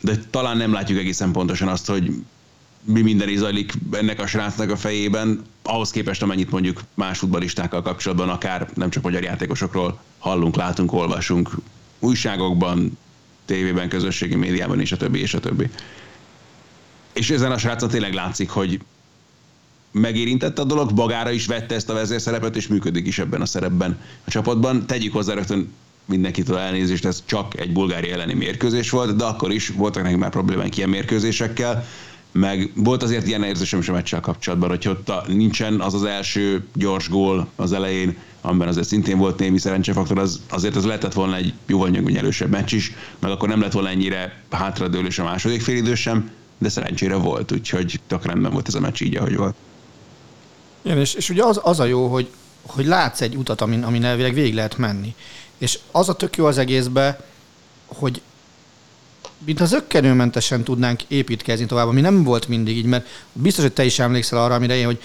De 0.00 0.16
talán 0.30 0.56
nem 0.56 0.72
látjuk 0.72 0.98
egészen 0.98 1.32
pontosan 1.32 1.68
azt, 1.68 1.86
hogy 1.86 2.12
mi 2.84 3.00
minden 3.00 3.36
zajlik 3.36 3.72
ennek 3.92 4.20
a 4.20 4.26
srácnak 4.26 4.70
a 4.70 4.76
fejében, 4.76 5.44
ahhoz 5.62 5.90
képest 5.90 6.22
amennyit 6.22 6.50
mondjuk 6.50 6.80
más 6.94 7.18
futbalistákkal 7.18 7.82
kapcsolatban, 7.82 8.28
akár 8.28 8.70
nem 8.74 8.90
csak 8.90 9.02
magyar 9.02 9.22
játékosokról 9.22 10.00
hallunk, 10.18 10.56
látunk, 10.56 10.92
olvasunk 10.92 11.50
újságokban, 11.98 12.98
tévében, 13.44 13.88
közösségi 13.88 14.34
médiában, 14.34 14.80
és 14.80 14.92
a 14.92 14.96
többi, 14.96 15.20
és 15.20 15.34
a 15.34 15.40
többi. 15.40 15.70
És 17.12 17.30
ezen 17.30 17.52
a 17.52 17.58
srácon 17.58 17.88
tényleg 17.88 18.12
látszik, 18.12 18.50
hogy 18.50 18.80
megérintette 19.90 20.60
a 20.60 20.64
dolog, 20.64 20.92
magára 20.92 21.30
is 21.30 21.46
vette 21.46 21.74
ezt 21.74 21.90
a 21.90 21.94
vezérszerepet, 21.94 22.56
és 22.56 22.66
működik 22.66 23.06
is 23.06 23.18
ebben 23.18 23.40
a 23.40 23.46
szerepben 23.46 24.00
a 24.24 24.30
csapatban. 24.30 24.86
Tegyük 24.86 25.12
hozzá 25.12 25.34
rögtön 25.34 25.72
mindenkitől 26.04 26.56
elnézést, 26.56 27.04
ez 27.04 27.22
csak 27.26 27.60
egy 27.60 27.72
bulgári 27.72 28.10
elleni 28.10 28.34
mérkőzés 28.34 28.90
volt, 28.90 29.16
de 29.16 29.24
akkor 29.24 29.52
is 29.52 29.68
voltak 29.68 30.02
nekik 30.02 30.18
már 30.18 30.30
problémánk 30.30 30.76
ilyen 30.76 30.88
mérkőzésekkel, 30.88 31.86
meg 32.32 32.72
volt 32.74 33.02
azért 33.02 33.26
ilyen 33.26 33.42
érzésem 33.42 33.78
is 33.78 33.88
a 33.88 33.92
meccsel 33.92 34.20
kapcsolatban, 34.20 34.68
hogy 34.68 34.88
ott 34.88 35.26
nincsen 35.26 35.80
az 35.80 35.94
az 35.94 36.04
első 36.04 36.66
gyors 36.74 37.08
gól 37.08 37.48
az 37.56 37.72
elején, 37.72 38.16
amiben 38.40 38.68
azért 38.68 38.86
szintén 38.86 39.18
volt 39.18 39.38
némi 39.38 39.58
szerencsefaktor, 39.58 40.18
az, 40.18 40.40
azért 40.50 40.76
az 40.76 40.84
lehetett 40.84 41.12
volna 41.12 41.36
egy 41.36 41.52
jóval 41.66 41.88
nyerősebb 41.88 42.50
meccs 42.50 42.72
is, 42.72 42.92
meg 43.18 43.30
akkor 43.30 43.48
nem 43.48 43.60
lett 43.60 43.72
volna 43.72 43.88
ennyire 43.88 44.42
hátradőlős 44.50 45.18
a 45.18 45.24
második 45.24 45.60
félidő 45.60 45.94
sem, 45.94 46.30
de 46.58 46.68
szerencsére 46.68 47.14
volt, 47.14 47.52
úgyhogy 47.52 48.00
tök 48.06 48.24
rendben 48.24 48.52
volt 48.52 48.68
ez 48.68 48.74
a 48.74 48.80
meccs 48.80 49.00
így, 49.00 49.16
ahogy 49.16 49.36
volt. 49.36 49.54
Igen, 50.82 50.98
és, 50.98 51.14
és 51.14 51.30
ugye 51.30 51.44
az, 51.44 51.60
az 51.62 51.80
a 51.80 51.84
jó, 51.84 52.06
hogy, 52.06 52.28
hogy 52.66 52.86
látsz 52.86 53.20
egy 53.20 53.36
utat, 53.36 53.60
amin, 53.60 53.82
amin 53.82 54.04
elvileg 54.04 54.34
végig 54.34 54.54
lehet 54.54 54.76
menni. 54.76 55.14
És 55.58 55.78
az 55.90 56.08
a 56.08 56.14
tök 56.14 56.36
jó 56.36 56.44
az 56.44 56.58
egészbe, 56.58 57.20
hogy 57.86 58.22
mint 59.44 59.60
az 59.60 59.72
ökkenőmentesen 59.72 60.64
tudnánk 60.64 61.02
építkezni 61.02 61.66
tovább, 61.66 61.86
ami 61.86 62.00
nem 62.00 62.24
volt 62.24 62.48
mindig 62.48 62.76
így, 62.76 62.84
mert 62.84 63.06
biztos, 63.32 63.64
hogy 63.64 63.72
te 63.72 63.84
is 63.84 63.98
emlékszel 63.98 64.44
arra, 64.44 64.54
amire 64.54 64.76
én, 64.76 64.84
hogy 64.84 65.02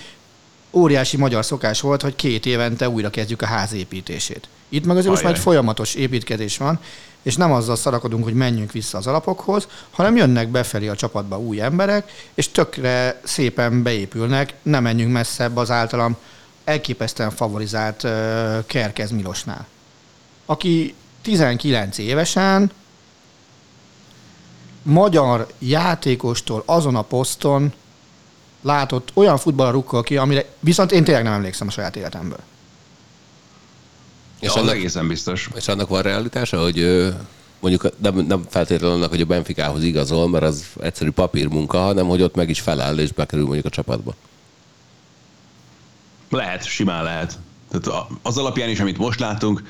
óriási 0.71 1.17
magyar 1.17 1.45
szokás 1.45 1.81
volt, 1.81 2.01
hogy 2.01 2.15
két 2.15 2.45
évente 2.45 2.89
újra 2.89 3.09
kezdjük 3.09 3.41
a 3.41 3.45
ház 3.45 3.73
építését. 3.73 4.47
Itt 4.69 4.85
meg 4.85 4.95
azért 4.97 5.11
most 5.11 5.23
már 5.23 5.33
egy 5.33 5.39
folyamatos 5.39 5.93
építkezés 5.93 6.57
van, 6.57 6.79
és 7.21 7.35
nem 7.35 7.51
azzal 7.51 7.75
szarakodunk, 7.75 8.23
hogy 8.23 8.33
menjünk 8.33 8.71
vissza 8.71 8.97
az 8.97 9.07
alapokhoz, 9.07 9.67
hanem 9.91 10.15
jönnek 10.15 10.47
befelé 10.47 10.87
a 10.87 10.95
csapatba 10.95 11.39
új 11.39 11.61
emberek, 11.61 12.11
és 12.33 12.51
tökre 12.51 13.19
szépen 13.23 13.83
beépülnek, 13.83 14.53
nem 14.61 14.83
menjünk 14.83 15.11
messzebb 15.11 15.57
az 15.57 15.71
általam 15.71 16.17
elképesztően 16.63 17.31
favorizált 17.31 18.03
uh, 18.03 18.11
Kerkez 18.65 19.11
Milosnál, 19.11 19.67
aki 20.45 20.93
19 21.21 21.97
évesen 21.97 22.71
magyar 24.83 25.47
játékostól 25.59 26.63
azon 26.65 26.95
a 26.95 27.01
poszton 27.01 27.73
látott 28.61 29.11
olyan 29.13 29.37
futballra 29.37 29.71
rukkol 29.71 30.03
ki, 30.03 30.17
amire 30.17 30.45
viszont 30.59 30.91
én 30.91 31.03
tényleg 31.03 31.23
nem 31.23 31.33
emlékszem 31.33 31.67
a 31.67 31.71
saját 31.71 31.95
életemből. 31.95 32.39
És 34.39 34.53
ja, 34.53 34.61
annak, 34.61 34.75
egészen 34.75 35.07
biztos. 35.07 35.49
És 35.55 35.67
annak 35.67 35.89
van 35.89 36.01
realitása, 36.01 36.61
hogy 36.61 37.07
mondjuk 37.59 37.93
nem, 37.97 38.15
nem 38.15 38.45
feltétlenül 38.49 38.95
annak, 38.95 39.09
hogy 39.09 39.21
a 39.21 39.25
Benficához 39.25 39.83
igazol, 39.83 40.29
mert 40.29 40.43
az 40.43 40.65
egyszerű 40.81 41.11
papírmunka, 41.11 41.77
hanem 41.77 42.07
hogy 42.07 42.21
ott 42.21 42.35
meg 42.35 42.49
is 42.49 42.59
feláll 42.59 42.97
és 42.97 43.11
bekerül 43.11 43.45
mondjuk 43.45 43.65
a 43.65 43.69
csapatba. 43.69 44.15
Lehet, 46.29 46.65
simán 46.65 47.03
lehet. 47.03 47.39
Tehát 47.71 48.07
az 48.21 48.37
alapján 48.37 48.69
is, 48.69 48.79
amit 48.79 48.97
most 48.97 49.19
látunk, 49.19 49.63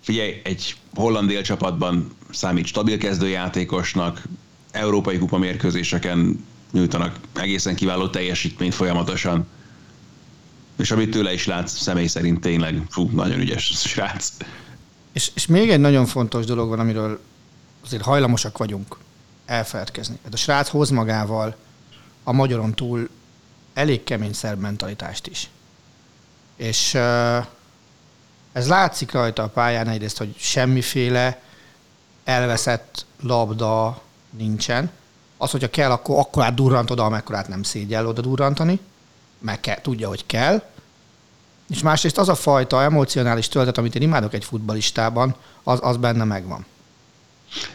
figyelj, 0.00 0.40
egy 0.44 0.76
holland 0.94 1.40
csapatban 1.40 2.16
számít 2.30 2.66
stabil 2.66 2.98
kezdőjátékosnak, 2.98 4.22
európai 4.72 5.18
kupa 5.18 5.38
mérkőzéseken 5.38 6.44
nyújtanak 6.72 7.16
egészen 7.32 7.74
kiváló 7.74 8.08
teljesítményt 8.08 8.74
folyamatosan. 8.74 9.46
És 10.78 10.90
amit 10.90 11.10
tőle 11.10 11.32
is 11.32 11.46
látsz, 11.46 11.72
személy 11.72 12.06
szerint 12.06 12.40
tényleg 12.40 12.82
fú, 12.88 13.10
nagyon 13.12 13.40
ügyes 13.40 13.64
srác. 13.64 14.32
És, 15.12 15.30
és 15.34 15.46
még 15.46 15.70
egy 15.70 15.80
nagyon 15.80 16.06
fontos 16.06 16.44
dolog 16.44 16.68
van, 16.68 16.78
amiről 16.78 17.20
azért 17.84 18.02
hajlamosak 18.02 18.58
vagyunk 18.58 18.96
elfeledkezni. 19.46 20.18
Hát 20.24 20.32
a 20.32 20.36
srác 20.36 20.68
hoz 20.68 20.90
magával 20.90 21.56
a 22.24 22.32
magyaron 22.32 22.74
túl 22.74 23.08
elég 23.74 24.04
kemény 24.04 24.32
szerb 24.32 24.60
mentalitást 24.60 25.26
is. 25.26 25.48
És 26.56 26.94
ez 28.52 28.68
látszik 28.68 29.12
rajta 29.12 29.42
a 29.42 29.48
pályán 29.48 29.88
egyrészt, 29.88 30.18
hogy 30.18 30.34
semmiféle 30.38 31.42
elveszett 32.24 33.06
labda 33.20 34.02
nincsen. 34.36 34.90
Az, 35.36 35.50
hogyha 35.50 35.70
kell, 35.70 35.90
akkor 35.90 36.18
akkor 36.18 36.42
át 36.42 36.54
durrant 36.54 36.90
oda, 36.90 37.04
amekkorát 37.04 37.48
nem 37.48 37.62
szégyel 37.62 38.06
oda 38.06 38.20
durrantani, 38.20 38.80
meg 39.38 39.60
kell, 39.60 39.80
tudja, 39.80 40.08
hogy 40.08 40.26
kell. 40.26 40.62
És 41.70 41.82
másrészt 41.82 42.18
az 42.18 42.28
a 42.28 42.34
fajta 42.34 42.82
emocionális 42.82 43.48
töltet, 43.48 43.78
amit 43.78 43.94
én 43.94 44.02
imádok 44.02 44.34
egy 44.34 44.44
futbalistában, 44.44 45.34
az, 45.62 45.78
az 45.82 45.96
benne 45.96 46.24
megvan. 46.24 46.66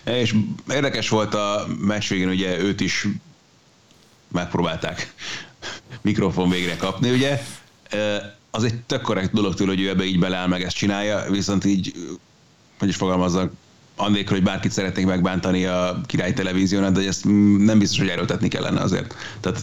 És 0.04 0.36
érdekes 0.70 1.10
volt 1.10 1.34
a 1.34 1.66
meccs 1.80 2.10
végén, 2.10 2.30
ugye 2.30 2.60
őt 2.60 2.80
is 2.80 3.08
megpróbálták 4.28 5.14
mikrofon 6.02 6.50
végre 6.50 6.76
kapni, 6.76 7.12
ugye. 7.12 7.42
Az 8.52 8.64
egy 8.64 8.82
tök 8.82 9.02
korrekt 9.02 9.34
dolog 9.34 9.56
tőle, 9.56 9.70
hogy 9.70 9.82
ő 9.82 9.90
ebbe 9.90 10.04
így 10.04 10.20
beleáll, 10.20 10.48
meg 10.48 10.64
ezt 10.64 10.76
csinálja, 10.76 11.26
viszont 11.30 11.66
így, 11.66 11.94
hogy 12.80 12.88
is 12.88 12.96
fogalmazzak, 12.96 13.52
annélkül, 13.98 14.36
hogy 14.36 14.46
bárkit 14.46 14.72
szeretnék 14.72 15.06
megbántani 15.06 15.66
a 15.66 16.02
király 16.06 16.34
televízión, 16.34 16.94
de 16.94 17.08
ezt 17.08 17.26
nem 17.58 17.80
biztos, 17.80 18.00
hogy 18.00 18.08
erőltetni 18.08 18.48
kellene 18.48 18.82
azért. 18.82 19.16
Tehát 19.40 19.62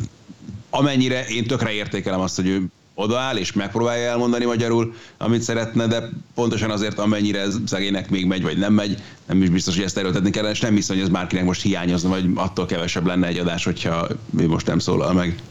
amennyire 0.70 1.24
én 1.26 1.46
tökre 1.46 1.72
értékelem 1.72 2.20
azt, 2.20 2.36
hogy 2.36 2.46
ő 2.46 2.66
odaáll 2.94 3.36
és 3.36 3.52
megpróbálja 3.52 4.08
elmondani 4.08 4.44
magyarul, 4.44 4.94
amit 5.18 5.42
szeretne, 5.42 5.86
de 5.86 6.08
pontosan 6.34 6.70
azért, 6.70 6.98
amennyire 6.98 7.40
ez 7.40 7.56
szegénynek 7.66 8.10
még 8.10 8.26
megy, 8.26 8.42
vagy 8.42 8.58
nem 8.58 8.72
megy, 8.72 9.02
nem 9.26 9.42
is 9.42 9.48
biztos, 9.48 9.74
hogy 9.74 9.84
ezt 9.84 9.98
erőltetni 9.98 10.30
kellene, 10.30 10.52
és 10.52 10.60
nem 10.60 10.74
hiszem, 10.74 10.96
hogy 10.96 11.04
ez 11.04 11.10
bárkinek 11.10 11.44
most 11.44 11.62
hiányozna, 11.62 12.08
vagy 12.08 12.30
attól 12.34 12.66
kevesebb 12.66 13.06
lenne 13.06 13.26
egy 13.26 13.38
adás, 13.38 13.64
hogyha 13.64 14.08
ő 14.38 14.48
most 14.48 14.66
nem 14.66 14.78
szólal 14.78 15.12
meg. 15.12 15.42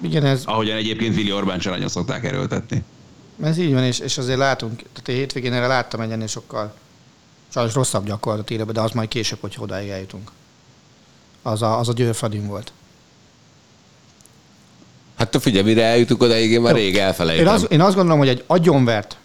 Igen, 0.00 0.24
ez... 0.24 0.42
Ahogyan 0.44 0.76
egyébként 0.76 1.14
Vili 1.14 1.32
Orbán 1.32 1.60
nagyon 1.64 1.88
szokták 1.88 2.24
erőltetni. 2.24 2.82
Ez 3.42 3.58
így 3.58 3.72
van, 3.72 3.84
és, 3.84 3.98
és 3.98 4.18
azért 4.18 4.38
látunk, 4.38 4.76
tehát 4.76 5.08
a 5.08 5.12
hétvégén 5.12 5.52
erre 5.52 5.66
láttam 5.66 6.00
egy 6.00 6.10
ennél 6.10 6.26
sokkal 6.26 6.74
Sajnos 7.48 7.74
rosszabb 7.74 8.06
gyakorlatot 8.06 8.50
írja 8.50 8.64
de 8.64 8.80
az 8.80 8.90
majd 8.90 9.08
később, 9.08 9.38
hogy 9.40 9.56
odáig 9.58 9.88
eljutunk. 9.88 10.30
Az 11.42 11.62
a, 11.62 11.78
az 11.78 11.88
a 11.88 11.92
Győr 11.92 12.16
volt. 12.46 12.72
Hát 15.16 15.30
te 15.30 15.38
figyelj, 15.38 15.64
mire 15.64 15.84
eljutunk 15.84 16.22
odáig, 16.22 16.50
én 16.50 16.60
már 16.60 16.72
Jó. 16.72 16.78
rég 16.78 16.96
elfelejtem. 16.96 17.46
Én, 17.46 17.52
az, 17.52 17.66
én 17.70 17.80
azt 17.80 17.94
gondolom, 17.94 18.18
hogy 18.18 18.28
egy 18.28 18.44
agyonvert, 18.46 19.16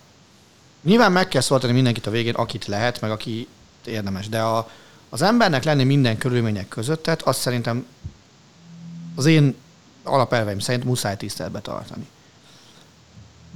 nyilván 0.84 1.12
meg 1.12 1.28
kell 1.28 1.42
szólítani 1.42 1.74
mindenkit 1.74 2.08
a 2.08 2.12
végén, 2.12 2.34
akit 2.34 2.66
lehet, 2.66 3.02
meg 3.02 3.12
aki 3.12 3.48
érdemes, 3.86 4.30
de 4.30 4.42
a, 4.42 4.70
az 5.10 5.22
embernek 5.22 5.64
lenni 5.64 5.84
minden 5.84 6.18
körülmények 6.18 6.68
között, 6.68 7.04
tehát 7.04 7.22
azt 7.22 7.40
szerintem 7.40 7.86
az 9.16 9.26
én 9.26 9.56
alapelveim 10.04 10.60
szerint 10.60 10.84
muszáj 10.84 11.18
tiszteletbe 11.18 11.60
tartani. 11.60 12.08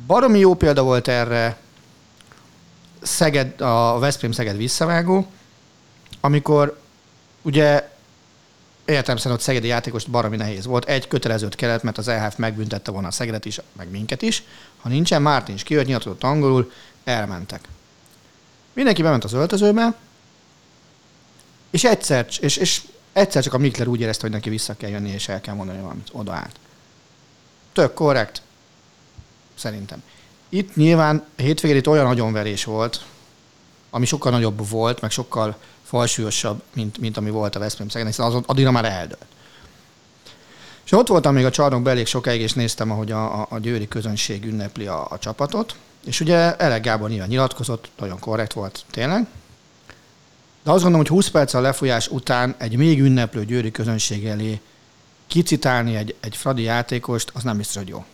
Baromi 0.08 0.40
jó 0.40 0.54
példa 0.54 0.84
volt 0.84 1.08
erre 1.08 1.58
Szeged, 3.02 3.62
a 3.62 4.00
Veszprém 4.00 4.32
Szeged 4.32 4.58
visszavágó, 4.58 5.28
amikor 6.20 6.80
ugye 7.42 7.90
értem 8.86 9.18
szerint 9.18 9.40
ott 9.40 9.46
szegedi 9.46 9.68
játékos 9.68 10.04
baromi 10.04 10.36
nehéz 10.36 10.66
volt. 10.66 10.86
Egy 10.86 11.08
kötelezőt 11.08 11.56
kellett, 11.56 11.84
mert 11.84 11.98
az 11.98 12.08
EHF 12.08 12.36
megbüntette 12.36 12.92
volna 12.92 13.08
a 13.08 13.12
Szegedet 13.12 13.46
is, 13.46 13.60
meg 13.74 13.90
minket 13.90 14.22
is. 14.22 14.44
Ha 14.82 14.90
nincsen, 14.90 15.22
Mártin 15.22 15.56
is 15.56 15.64
kijött, 15.64 15.86
nyilatkozott 15.86 16.24
angolul, 16.24 16.72
elmentek. 17.04 17.68
Mindenki 18.74 19.02
bement 19.02 19.24
az 19.24 19.34
öltözőbe, 19.34 19.96
és 21.70 21.84
egyszer, 21.84 22.28
és, 22.40 22.58
és 22.58 22.82
egyszer 23.14 23.44
csak 23.44 23.54
a 23.54 23.58
Mikler 23.58 23.88
úgy 23.88 24.02
érezte, 24.02 24.22
hogy 24.22 24.32
neki 24.32 24.50
vissza 24.50 24.76
kell 24.76 24.90
jönni, 24.90 25.10
és 25.10 25.28
el 25.28 25.42
kell 25.42 25.54
mondani 25.54 25.82
valamit. 25.82 26.10
Odaállt. 26.12 26.56
Tök 27.74 27.94
korrekt. 27.94 28.42
Szerintem. 29.56 30.04
Itt 30.50 30.76
nyilván 30.76 31.26
hétvégén 31.36 31.78
itt 31.78 31.88
olyan 31.88 32.06
nagyonverés 32.06 32.64
volt, 32.64 33.06
ami 33.90 34.06
sokkal 34.06 34.32
nagyobb 34.32 34.70
volt, 34.70 35.02
meg 35.02 35.12
sokkal 35.12 35.58
falsúlyosabb, 35.84 36.62
mint, 36.74 36.98
mint 36.98 37.18
ami 37.18 37.30
volt 37.30 37.56
a 37.56 37.60
Veszprém 37.60 37.88
Szegeden, 37.88 38.12
hiszen 38.12 38.26
azon 38.26 38.44
addigra 38.48 38.72
már 38.72 38.86
eldőlt. 38.86 39.26
És 40.86 40.92
ott 40.92 41.08
voltam 41.08 41.34
még 41.34 41.46
a 41.46 41.50
csarnokban 41.50 41.92
elég 41.92 42.06
sokáig, 42.06 42.42
és 42.42 42.54
néztem, 42.54 42.92
ahogy 42.92 43.12
a, 43.12 43.42
a, 43.42 43.48
a 43.50 43.60
győri 43.60 43.88
közönség 43.88 44.46
ünnepli 44.46 44.88
a, 44.88 45.08
a 45.10 45.20
csapatot. 45.20 45.76
És 46.06 46.20
ugye 46.20 46.56
Elek 46.56 46.82
Gábor 46.82 47.10
nyilván 47.10 47.28
nyilatkozott, 47.28 47.90
nagyon 47.98 48.20
korrekt 48.20 48.54
volt 48.54 48.86
tényleg. 48.92 49.28
De 50.64 50.72
azt 50.72 50.84
gondolom, 50.84 50.98
hogy 50.98 51.08
20 51.08 51.28
perc 51.30 51.54
a 51.54 51.62
lefújás 51.62 52.08
után 52.08 52.56
egy 52.58 52.76
még 52.76 53.02
ünneplő 53.02 53.46
győri 53.46 53.72
közönség 53.72 54.26
elé 54.26 54.60
kicitálni 55.28 55.96
egy, 55.96 56.16
egy 56.20 56.36
Fradi 56.36 56.62
játékost, 56.62 57.32
az 57.34 57.44
nem 57.44 57.58
biztos, 57.58 57.76
hogy 57.76 57.88
jó. 57.88 58.06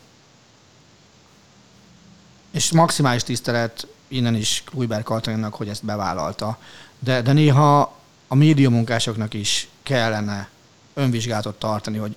És 2.54 2.72
maximális 2.72 3.24
tisztelet 3.24 3.88
innen 4.08 4.36
is 4.36 4.64
Kluiber 4.66 5.04
Katalinnak, 5.04 5.56
hogy 5.56 5.70
ezt 5.70 5.86
bevállalta. 5.86 6.58
De, 7.00 7.22
de 7.22 7.32
néha 7.32 7.98
a 8.28 8.36
médiamunkásoknak 8.36 9.34
is 9.34 9.68
kellene 9.84 10.50
önvizsgálatot 10.94 11.60
tartani, 11.60 11.98
hogy 11.98 12.16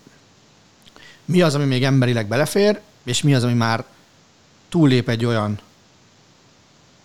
mi 1.25 1.43
az, 1.43 1.55
ami 1.55 1.65
még 1.65 1.85
emberileg 1.85 2.27
belefér, 2.27 2.81
és 3.05 3.23
mi 3.23 3.35
az, 3.35 3.45
ami 3.45 3.55
már 3.55 3.85
túllép 4.69 5.09
egy 5.09 5.25
olyan 5.25 5.61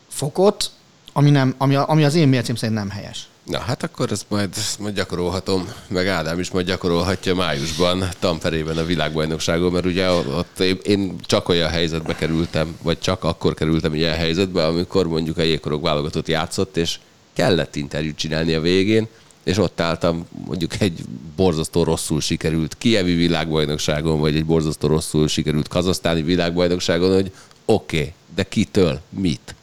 fokot, 0.08 0.72
ami, 1.14 1.30
nem, 1.30 1.56
ami, 1.58 1.76
ami 1.76 2.04
az 2.04 2.16
én 2.16 2.28
mércém 2.28 2.56
szerint 2.56 2.78
nem 2.78 2.90
helyes. 2.90 3.28
Na 3.52 3.60
hát 3.60 3.84
akkor 3.84 4.12
ezt 4.12 4.26
majd, 4.28 4.50
ezt 4.58 4.80
majd 4.80 4.96
gyakorolhatom, 4.96 5.74
meg 5.88 6.08
Ádám 6.08 6.40
is 6.40 6.52
majd 6.52 6.66
gyakorolhatja 6.66 7.36
májusban 7.36 8.04
Tamperében 8.20 8.78
a 8.78 8.84
világbajnokságon, 8.84 9.72
mert 9.72 9.86
ugye 9.86 10.10
ott 10.12 10.60
én 10.84 11.16
csak 11.22 11.50
olyan 11.50 11.70
helyzetbe 11.70 12.16
kerültem, 12.16 12.78
vagy 12.82 13.00
csak 13.00 13.24
akkor 13.24 13.54
kerültem 13.54 13.94
ilyen 13.94 14.16
helyzetbe, 14.16 14.66
amikor 14.66 15.08
mondjuk 15.08 15.38
a 15.38 15.42
jégkorok 15.42 15.82
válogatott 15.82 16.28
játszott, 16.28 16.78
és 16.78 17.00
kellett 17.34 17.76
interjút 17.76 18.16
csinálni 18.16 18.54
a 18.54 18.62
végén, 18.62 19.08
és 19.44 19.58
ott 19.58 19.82
álltam 19.82 20.28
mondjuk 20.46 20.82
egy 20.82 21.04
borzasztó 21.36 21.84
rosszul 21.84 22.22
sikerült 22.22 22.76
kievi 22.78 23.14
világbajnokságon, 23.14 24.20
vagy 24.20 24.36
egy 24.36 24.46
borzasztó 24.46 24.88
rosszul 24.88 25.28
sikerült 25.28 25.68
kazasztáni 25.68 26.22
világbajnokságon, 26.22 27.14
hogy 27.14 27.32
oké, 27.66 27.98
okay, 27.98 28.14
de 28.36 28.44
kitől, 28.44 29.02
mit? 29.10 29.56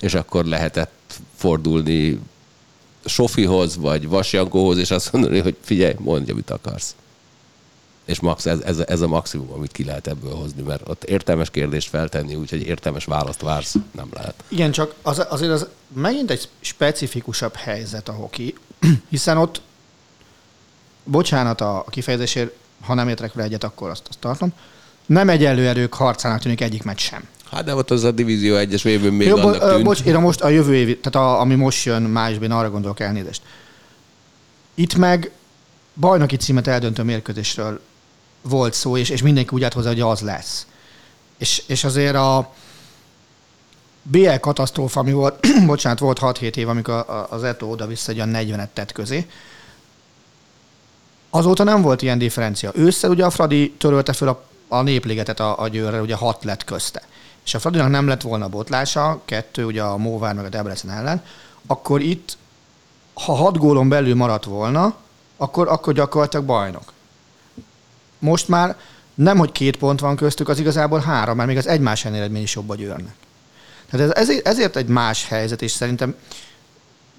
És 0.00 0.14
akkor 0.14 0.44
lehetett 0.44 1.20
fordulni 1.36 2.18
Sofihoz, 3.04 3.76
vagy 3.76 4.08
Vasjankóhoz, 4.08 4.78
és 4.78 4.90
azt 4.90 5.12
mondani, 5.12 5.38
hogy 5.38 5.56
figyelj, 5.60 5.94
mondja, 5.98 6.34
mit 6.34 6.50
akarsz. 6.50 6.94
És 8.04 8.20
max, 8.20 8.46
ez, 8.46 8.60
ez, 8.60 8.78
ez 8.78 9.00
a 9.00 9.06
maximum, 9.06 9.52
amit 9.52 9.72
ki 9.72 9.84
lehet 9.84 10.06
ebből 10.06 10.34
hozni, 10.34 10.62
mert 10.62 10.88
ott 10.88 11.04
értelmes 11.04 11.50
kérdést 11.50 11.88
feltenni, 11.88 12.34
úgyhogy 12.34 12.62
értelmes 12.62 13.04
választ 13.04 13.40
vársz, 13.40 13.74
nem 13.92 14.08
lehet. 14.12 14.34
Igen, 14.48 14.70
csak 14.70 14.94
az, 15.02 15.26
azért 15.28 15.52
az 15.52 15.66
megint 15.94 16.30
egy 16.30 16.48
specifikusabb 16.60 17.54
helyzet 17.54 18.08
a 18.08 18.12
hoki, 18.12 18.54
hiszen 19.08 19.36
ott, 19.36 19.60
bocsánat 21.04 21.60
a 21.60 21.84
kifejezésért, 21.88 22.52
ha 22.80 22.94
nem 22.94 23.08
értek 23.08 23.32
vele 23.32 23.46
egyet, 23.46 23.64
akkor 23.64 23.90
azt, 23.90 24.06
azt 24.08 24.18
tartom, 24.18 24.52
nem 25.06 25.28
egyenlő 25.28 25.68
erők 25.68 25.94
harcának 25.94 26.40
tűnik 26.40 26.60
egyik 26.60 26.82
meccs 26.82 27.00
sem. 27.00 27.28
Hát 27.50 27.64
de 27.64 27.74
ott 27.74 27.90
az 27.90 28.04
a 28.04 28.10
Divízió 28.10 28.56
egyes 28.56 28.84
évben 28.84 29.12
még 29.12 29.28
Jó, 29.28 29.36
annak 29.36 29.70
tűnt. 29.70 29.84
Bocs, 29.84 30.00
én 30.00 30.14
a 30.14 30.20
most 30.20 30.40
a 30.40 30.48
jövő 30.48 30.74
év, 30.74 31.00
tehát 31.00 31.28
a, 31.28 31.40
ami 31.40 31.54
most 31.54 31.84
jön 31.84 32.02
májusban, 32.02 32.50
arra 32.50 32.70
gondolok 32.70 33.00
elnézést. 33.00 33.42
Itt 34.74 34.94
meg 34.94 35.30
bajnoki 35.94 36.36
címet 36.36 36.66
eldöntő 36.66 37.02
mérkőzésről 37.02 37.80
volt 38.42 38.74
szó, 38.74 38.96
és, 38.96 39.08
és 39.08 39.22
mindenki 39.22 39.54
úgy 39.54 39.62
állt 39.62 39.72
hozzá, 39.72 39.88
hogy 39.88 40.00
az 40.00 40.20
lesz. 40.20 40.66
És, 41.38 41.62
és 41.66 41.84
azért 41.84 42.14
a 42.14 42.52
BL 44.02 44.34
katasztrófa, 44.40 45.00
ami 45.00 45.12
volt, 45.12 45.46
bocsánat, 45.66 45.98
volt 45.98 46.18
6-7 46.22 46.56
év, 46.56 46.68
amikor 46.68 47.26
az 47.30 47.42
Eto 47.42 47.66
oda-vissza 47.66 48.12
egy 48.12 48.20
olyan 48.20 48.32
40-et 48.34 48.68
tett 48.72 48.92
közé, 48.92 49.26
azóta 51.30 51.64
nem 51.64 51.82
volt 51.82 52.02
ilyen 52.02 52.18
differencia. 52.18 52.70
Ősszel 52.74 53.10
ugye 53.10 53.24
a 53.24 53.30
Fradi 53.30 53.70
törölte 53.78 54.12
föl 54.12 54.28
a, 54.28 54.44
a 54.68 54.82
népligetet 54.82 55.40
a, 55.40 55.60
a 55.60 55.68
győrre, 55.68 56.00
ugye 56.00 56.14
hat 56.14 56.44
lett 56.44 56.64
közte. 56.64 57.02
És 57.44 57.54
a 57.54 57.58
Fradinak 57.58 57.88
nem 57.88 58.06
lett 58.06 58.22
volna 58.22 58.48
botlása, 58.48 59.20
kettő 59.24 59.64
ugye 59.64 59.82
a 59.82 59.96
Móvár 59.96 60.34
meg 60.34 60.44
a 60.44 60.48
Debrecen 60.48 60.90
ellen, 60.90 61.22
akkor 61.66 62.00
itt, 62.00 62.36
ha 63.14 63.34
hat 63.34 63.58
gólon 63.58 63.88
belül 63.88 64.14
maradt 64.14 64.44
volna, 64.44 64.96
akkor, 65.36 65.68
akkor 65.68 65.92
gyakorlatilag 65.92 66.46
bajnok. 66.46 66.92
Most 68.18 68.48
már 68.48 68.76
nem, 69.14 69.38
hogy 69.38 69.52
két 69.52 69.76
pont 69.76 70.00
van 70.00 70.16
köztük, 70.16 70.48
az 70.48 70.58
igazából 70.58 71.00
három, 71.00 71.36
mert 71.36 71.48
még 71.48 71.56
az 71.56 71.66
egymás 71.66 72.04
eredmény 72.04 72.42
is 72.42 72.54
jobb 72.54 72.70
a 72.70 72.74
győrnek. 72.74 73.14
Tehát 73.90 74.16
ez, 74.16 74.28
ezért, 74.28 74.76
egy 74.76 74.86
más 74.86 75.28
helyzet, 75.28 75.62
és 75.62 75.70
szerintem 75.70 76.14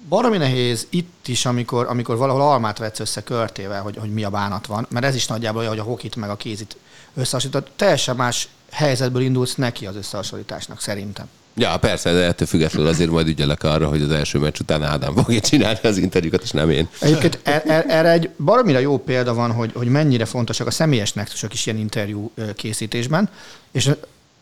baromi 0.08 0.36
nehéz 0.36 0.86
itt 0.90 1.28
is, 1.28 1.46
amikor, 1.46 1.86
amikor 1.86 2.16
valahol 2.16 2.42
almát 2.42 2.78
vetsz 2.78 3.00
össze 3.00 3.22
körtével, 3.22 3.82
hogy, 3.82 3.96
hogy 3.96 4.12
mi 4.12 4.24
a 4.24 4.30
bánat 4.30 4.66
van, 4.66 4.86
mert 4.90 5.04
ez 5.04 5.14
is 5.14 5.26
nagyjából 5.26 5.60
olyan, 5.60 5.72
hogy 5.72 5.80
a 5.80 5.88
hokit 5.88 6.16
meg 6.16 6.30
a 6.30 6.36
kézit 6.36 6.76
összehasonlított. 7.14 7.70
Teljesen 7.76 8.16
más 8.16 8.48
helyzetből 8.70 9.22
indulsz 9.22 9.54
neki 9.54 9.86
az 9.86 9.96
összehasonlításnak, 9.96 10.80
szerintem. 10.80 11.28
Ja, 11.54 11.76
persze, 11.76 12.12
de 12.12 12.24
ettől 12.24 12.46
függetlenül 12.46 12.88
azért 12.88 13.10
majd 13.10 13.28
ügyelek 13.28 13.62
arra, 13.62 13.88
hogy 13.88 14.02
az 14.02 14.10
első 14.10 14.38
meccs 14.38 14.60
után 14.60 14.82
Ádám 14.82 15.14
fogja 15.16 15.40
csinálni 15.40 15.78
az 15.82 15.96
interjúkat, 15.96 16.42
és 16.42 16.50
nem 16.50 16.70
én. 16.70 16.88
Egyébként 17.00 17.38
er, 17.42 17.62
er, 17.66 17.84
erre 17.88 18.10
egy 18.10 18.30
baromira 18.38 18.78
jó 18.78 18.98
példa 18.98 19.34
van, 19.34 19.52
hogy, 19.52 19.70
hogy 19.74 19.88
mennyire 19.88 20.24
fontosak 20.24 20.66
a 20.66 20.70
személyes 20.70 21.12
nexusok 21.12 21.52
is 21.52 21.66
ilyen 21.66 21.78
interjú 21.78 22.32
készítésben, 22.56 23.28
és 23.72 23.90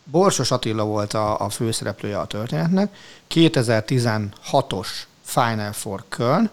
Borsos 0.05 0.51
Attila 0.51 0.85
volt 0.85 1.15
a, 1.15 1.41
a 1.41 1.49
főszereplője 1.49 2.19
a 2.19 2.27
történetnek, 2.27 2.95
2016-os 3.35 4.89
Final 5.25 5.73
Four 5.73 6.05
Köln, 6.09 6.51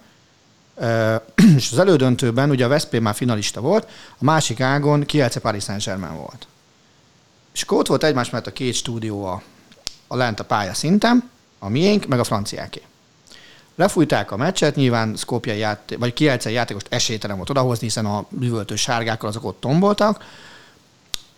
és 1.57 1.71
az 1.71 1.79
elődöntőben 1.79 2.49
ugye 2.49 2.65
a 2.65 2.67
Veszprém 2.67 3.03
már 3.03 3.15
finalista 3.15 3.61
volt, 3.61 3.87
a 4.17 4.23
másik 4.23 4.59
ágon 4.61 5.05
Kielce 5.05 5.39
Paris 5.39 5.63
Saint-Germain 5.63 6.15
volt. 6.15 6.47
És 7.53 7.61
akkor 7.61 7.77
ott 7.77 7.87
volt 7.87 8.03
egymás 8.03 8.29
mellett 8.29 8.47
a 8.47 8.53
két 8.53 8.73
stúdió 8.73 9.25
a, 9.25 9.41
a 10.07 10.15
lent 10.15 10.39
a 10.39 10.43
pálya 10.43 10.73
szinten, 10.73 11.29
a 11.59 11.69
miénk, 11.69 12.07
meg 12.07 12.19
a 12.19 12.23
franciáké. 12.23 12.81
Lefújták 13.75 14.31
a 14.31 14.37
meccset, 14.37 14.75
nyilván 14.75 15.15
Skopje 15.15 15.55
játék, 15.55 15.97
vagy 15.97 16.13
Kielce 16.13 16.49
játékost 16.49 16.87
esélytelen 16.89 17.35
volt 17.35 17.49
odahozni, 17.49 17.85
hiszen 17.85 18.05
a 18.05 18.25
bűvöltő 18.29 18.75
sárgákkal 18.75 19.29
azok 19.29 19.45
ott 19.45 19.59
tomboltak. 19.59 20.23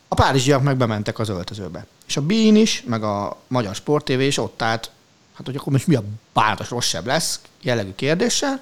A 0.08 0.16
párizsiak 0.16 0.64
meg 0.64 0.78
bementek 0.78 1.20
az 1.20 1.30
öltözőbe. 1.30 1.86
És 2.08 2.18
a 2.18 2.22
Bean 2.22 2.56
is, 2.56 2.84
meg 2.88 3.04
a 3.04 3.38
Magyar 3.48 3.76
Sport 3.76 4.06
TV 4.06 4.20
is 4.20 4.38
ott 4.38 4.62
állt, 4.62 4.92
hát 5.34 5.46
hogy 5.46 5.56
akkor 5.56 5.74
most 5.74 5.88
mi 5.88 5.96
a 5.96 6.04
bánatos 6.34 6.70
rosszabb 6.70 7.06
lesz, 7.06 7.40
jellegű 7.62 7.94
kérdéssel, 7.96 8.62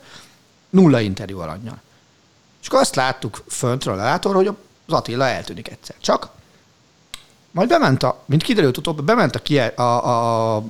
nulla 0.78 1.00
interjú 1.00 1.40
alannyal. 1.40 1.82
És 2.62 2.68
akkor 2.68 2.80
azt 2.80 2.96
láttuk 2.96 3.44
föntről 3.48 3.96
látor, 3.96 4.36
hogy 4.36 4.48
az 4.48 4.54
Attila 4.94 5.26
eltűnik 5.26 5.70
egyszer. 5.70 5.96
Csak 6.00 6.30
majd 7.52 7.70
bement 7.70 8.04
a, 8.04 8.24
mint 8.26 8.44
kiderült 8.44 8.78
utóbb, 8.78 9.04
bement 9.04 9.36
a, 9.36 9.40
kie, 9.40 9.66
a, 9.66 10.56
a, 10.56 10.64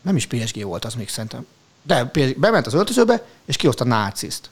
nem 0.00 0.16
is 0.16 0.26
PSG 0.26 0.62
volt 0.62 0.84
az 0.84 0.94
még 0.94 1.08
szerintem, 1.08 1.46
de 1.82 2.10
bement 2.36 2.66
az 2.66 2.74
öltözőbe, 2.74 3.26
és 3.44 3.56
kihozta 3.56 3.84
náciszt 3.84 4.50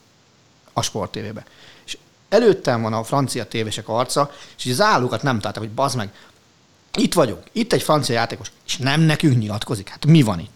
a 0.72 0.82
Sport 0.82 1.10
TV-be. 1.10 1.44
És 1.84 1.98
előttem 2.28 2.82
van 2.82 2.92
a 2.92 3.04
francia 3.04 3.46
tévések 3.46 3.88
arca, 3.88 4.30
és 4.56 4.70
az 4.70 4.80
állókat 4.80 5.22
nem 5.22 5.36
találtam, 5.36 5.62
hogy 5.62 5.72
bazd 5.72 5.96
meg, 5.96 6.12
itt 6.98 7.14
vagyunk, 7.14 7.42
itt 7.52 7.72
egy 7.72 7.82
francia 7.82 8.14
játékos, 8.14 8.50
és 8.66 8.76
nem 8.76 9.00
nekünk 9.00 9.38
nyilatkozik. 9.38 9.88
Hát 9.88 10.06
mi 10.06 10.22
van 10.22 10.38
itt? 10.38 10.55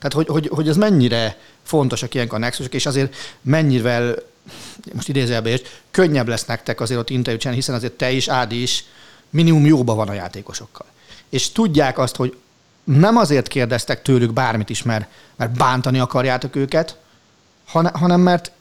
Tehát, 0.00 0.12
hogy, 0.12 0.26
hogy, 0.26 0.48
hogy 0.54 0.68
ez 0.68 0.76
mennyire 0.76 1.38
fontosak 1.62 2.14
ilyenkor 2.14 2.38
a 2.38 2.40
nexusok, 2.40 2.74
és 2.74 2.86
azért 2.86 3.16
mennyivel, 3.42 4.14
most 4.92 5.08
idézőjelben 5.08 5.52
is, 5.52 5.60
könnyebb 5.90 6.28
lesz 6.28 6.44
nektek 6.44 6.80
azért 6.80 7.00
ott 7.00 7.10
interjú 7.10 7.38
csinálni, 7.38 7.60
hiszen 7.60 7.74
azért 7.74 7.92
te 7.92 8.10
is, 8.10 8.28
Ádi 8.28 8.62
is 8.62 8.84
minimum 9.30 9.66
jóban 9.66 9.96
van 9.96 10.08
a 10.08 10.12
játékosokkal. 10.12 10.86
És 11.28 11.52
tudják 11.52 11.98
azt, 11.98 12.16
hogy 12.16 12.36
nem 12.84 13.16
azért 13.16 13.48
kérdeztek 13.48 14.02
tőlük 14.02 14.32
bármit 14.32 14.70
is, 14.70 14.82
mert, 14.82 15.08
mert 15.36 15.56
bántani 15.56 15.98
akarjátok 15.98 16.56
őket, 16.56 16.96
hanem 17.92 18.20
mert 18.20 18.52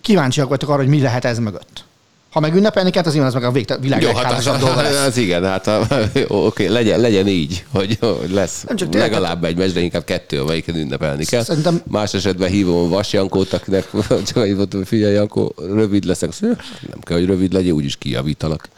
kíváncsiak 0.00 0.48
vagytok 0.48 0.68
arra, 0.68 0.78
hogy 0.78 0.88
mi 0.88 1.00
lehet 1.00 1.24
ez 1.24 1.38
mögött. 1.38 1.84
Ha 2.30 2.40
meg 2.40 2.54
ünnepelni 2.54 2.90
kell, 2.90 3.02
az 3.02 3.14
az 3.14 3.34
meg 3.34 3.44
a 3.44 3.50
világ 3.80 4.02
Jó, 4.02 4.12
hát 4.12 4.32
az, 4.32 4.44
dolga 4.44 4.82
lesz. 4.82 5.06
Az 5.06 5.16
igen, 5.16 5.44
hát 5.44 5.66
a, 5.66 5.86
oké, 6.28 6.66
legyen, 6.66 7.00
legyen 7.00 7.26
így, 7.26 7.64
hogy, 7.70 7.98
hogy 8.00 8.30
lesz 8.30 8.64
Nem 8.66 8.76
csak 8.76 8.94
legalább 8.94 9.44
egy 9.44 9.56
meccs, 9.56 9.72
de 9.72 9.80
inkább 9.80 10.04
kettő, 10.04 10.40
amelyiken 10.40 10.76
ünnepelni 10.76 11.24
kell. 11.24 11.42
Szerintem... 11.42 11.82
Más 11.86 12.14
esetben 12.14 12.48
hívom 12.48 12.84
a 12.84 12.88
Vas 12.88 13.12
Jankót, 13.12 13.52
akinek 13.52 13.90
csak 14.32 14.44
hívott, 14.44 14.72
hogy 14.72 14.86
figyelj, 14.86 15.14
Jankó, 15.14 15.54
rövid 15.56 16.04
leszek. 16.04 16.40
Nem 16.40 17.00
kell, 17.00 17.16
hogy 17.16 17.26
rövid 17.26 17.52
legyen, 17.52 17.74
úgyis 17.74 17.96
kijavítalak. 17.96 18.68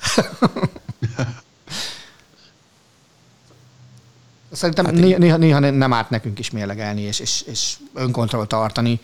Szerintem 4.53 4.85
hát 4.85 4.95
néha, 4.95 5.19
néha, 5.19 5.37
néha 5.37 5.59
nem 5.59 5.93
árt 5.93 6.11
nekünk 6.11 6.39
is 6.39 6.51
mérlegelni, 6.51 7.01
és, 7.01 7.21
és, 7.21 7.43
és 7.47 7.75
önkontroll 7.95 8.47
tartani. 8.47 9.01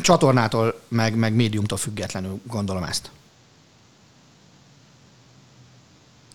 Csatornától, 0.00 0.80
meg, 0.88 1.16
meg 1.16 1.34
médiumtól 1.34 1.78
függetlenül 1.78 2.40
gondolom 2.46 2.82
ezt. 2.82 3.10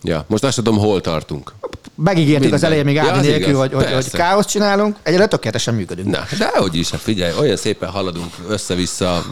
Ja, 0.03 0.25
most 0.27 0.43
azt 0.43 0.55
tudom, 0.55 0.77
hol 0.77 1.01
tartunk. 1.01 1.53
Megígértük 1.95 2.39
Minden. 2.39 2.59
az 2.59 2.63
elején 2.63 2.85
még 2.85 2.95
Ja, 2.95 3.01
Ádi 3.01 3.17
az 3.19 3.25
nélkül, 3.25 3.47
igaz. 3.47 3.59
hogy, 3.59 3.73
hogy, 3.73 3.93
hogy 3.93 4.09
káoszt 4.09 4.49
csinálunk, 4.49 4.97
egyre 5.03 5.27
tökéletesen 5.27 5.73
működünk. 5.73 6.07
Na, 6.09 6.23
de 6.37 6.49
hogy 6.57 6.75
is, 6.75 6.89
hát 6.89 6.99
figyelj, 6.99 7.37
olyan 7.39 7.55
szépen 7.57 7.89
haladunk 7.89 8.33
össze-vissza 8.47 9.25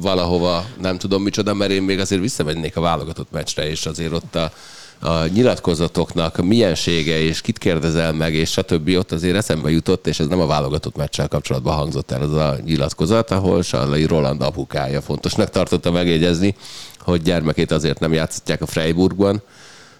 valahova, 0.00 0.64
nem 0.80 0.98
tudom 0.98 1.22
micsoda, 1.22 1.54
mert 1.54 1.70
én 1.70 1.82
még 1.82 1.98
azért 1.98 2.20
visszamennék 2.20 2.76
a 2.76 2.80
válogatott 2.80 3.30
meccsre, 3.30 3.68
és 3.70 3.86
azért 3.86 4.12
ott 4.12 4.34
a, 4.34 4.52
a 5.00 5.26
nyilatkozatoknak 5.26 6.44
miensége, 6.44 7.20
és 7.20 7.40
kit 7.40 7.58
kérdezel 7.58 8.12
meg, 8.12 8.34
és 8.34 8.50
stb. 8.50 8.88
ott 8.96 9.12
azért 9.12 9.36
eszembe 9.36 9.70
jutott, 9.70 10.06
és 10.06 10.20
ez 10.20 10.26
nem 10.26 10.40
a 10.40 10.46
válogatott 10.46 10.96
meccsel 10.96 11.28
kapcsolatban 11.28 11.74
hangzott 11.74 12.10
el 12.10 12.22
az 12.22 12.32
a 12.32 12.56
nyilatkozat, 12.64 13.30
ahol 13.30 13.62
Sallai 13.62 14.04
Roland 14.04 14.42
apukája 14.42 15.00
fontosnak 15.00 15.50
tartotta 15.50 15.90
megjegyezni, 15.90 16.54
hogy 16.98 17.22
gyermekét 17.22 17.70
azért 17.70 18.00
nem 18.00 18.12
játszhatják 18.12 18.62
a 18.62 18.66
Freiburgban, 18.66 19.42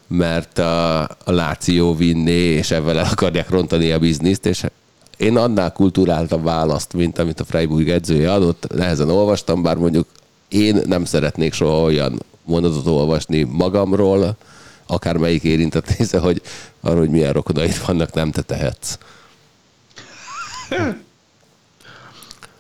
mert 0.07 0.59
a, 0.59 1.01
a 1.03 1.09
Láció 1.25 1.95
vinné, 1.95 2.55
és 2.55 2.71
ezzel 2.71 2.99
el 2.99 3.09
akarják 3.11 3.51
rontani 3.51 3.93
a 3.93 3.99
bizniszt, 3.99 4.47
és 4.47 4.65
én 5.17 5.37
annál 5.37 5.73
kulturáltabb 5.73 6.45
választ, 6.45 6.93
mint 6.93 7.19
amit 7.19 7.41
a 7.41 7.45
Freiburg 7.45 7.89
edzője 7.89 8.33
adott, 8.33 8.67
nehezen 8.75 9.11
olvastam, 9.11 9.63
bár 9.63 9.77
mondjuk 9.77 10.07
én 10.49 10.83
nem 10.87 11.05
szeretnék 11.05 11.53
soha 11.53 11.83
olyan 11.83 12.23
mondatot 12.45 12.87
olvasni 12.87 13.43
magamról, 13.43 14.37
akármelyik 14.89 15.43
érintett 15.43 15.97
része, 15.97 16.19
hogy 16.19 16.43
arról, 16.81 16.99
hogy 16.99 17.11
milyen 17.11 17.33
rokonaid 17.33 17.87
vannak, 17.87 18.13
nem 18.13 18.31
te 18.31 18.43
tehetsz. 18.43 18.99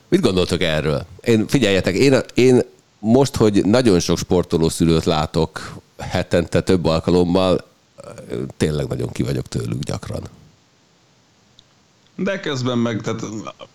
Mit 0.08 0.20
gondoltok 0.20 0.60
erről? 0.62 1.06
Én, 1.20 1.46
figyeljetek, 1.46 1.94
én, 1.94 2.20
én 2.34 2.60
most, 2.98 3.36
hogy 3.36 3.64
nagyon 3.64 4.00
sok 4.00 4.18
sportoló 4.18 4.68
szülőt 4.68 5.04
látok 5.04 5.76
hetente 5.98 6.60
több 6.60 6.84
alkalommal, 6.84 7.66
tényleg 8.56 8.86
nagyon 8.86 9.12
ki 9.12 9.22
vagyok 9.22 9.48
tőlük 9.48 9.82
gyakran. 9.82 10.22
De 12.14 12.40
közben 12.40 12.78
meg, 12.78 13.00
tehát 13.00 13.22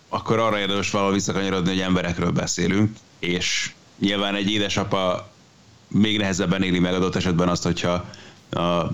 akkor 0.08 0.38
arra 0.38 0.58
érdemes 0.58 0.90
valahol 0.90 1.14
visszakanyarodni, 1.14 1.68
hogy 1.68 1.80
emberekről 1.80 2.30
beszélünk, 2.30 2.96
és 3.18 3.72
nyilván 3.98 4.34
egy 4.34 4.50
édesapa 4.50 5.28
még 5.88 6.18
nehezebben 6.18 6.62
éli 6.62 6.78
meg 6.78 6.94
adott 6.94 7.14
esetben 7.14 7.48
azt, 7.48 7.62
hogyha 7.62 8.04
a 8.50 8.90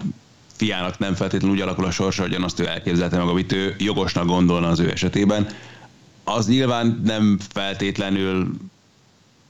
fiának 0.56 0.98
nem 0.98 1.14
feltétlenül 1.14 1.56
úgy 1.56 1.62
alakul 1.62 1.84
a 1.84 1.90
sorsa, 1.90 2.22
hogy 2.22 2.34
azt 2.34 2.60
ő 2.60 2.66
elképzelte 2.66 3.16
meg, 3.16 3.28
amit 3.28 3.52
ő 3.52 3.74
jogosnak 3.78 4.26
gondolna 4.26 4.68
az 4.68 4.78
ő 4.78 4.90
esetében. 4.90 5.48
Az 6.24 6.48
nyilván 6.48 7.00
nem 7.04 7.38
feltétlenül, 7.52 8.50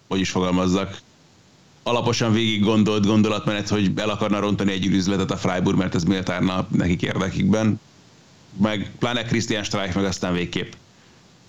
hogy 0.08 0.20
is 0.20 0.30
fogalmazzak, 0.30 1.00
alaposan 1.82 2.32
végig 2.32 2.62
gondolt 2.62 3.06
gondolatmenet, 3.06 3.68
hogy 3.68 3.92
el 3.96 4.10
akarna 4.10 4.40
rontani 4.40 4.72
egy 4.72 4.86
üzletet 4.86 5.30
a 5.30 5.36
Freiburg, 5.36 5.78
mert 5.78 5.94
ez 5.94 6.02
méltárna 6.04 6.66
nekik 6.70 7.02
érdekükben. 7.02 7.80
Meg 8.56 8.90
pláne 8.98 9.22
Christian 9.22 9.64
Streich 9.64 9.96
meg 9.96 10.04
aztán 10.04 10.32
végképp. 10.32 10.72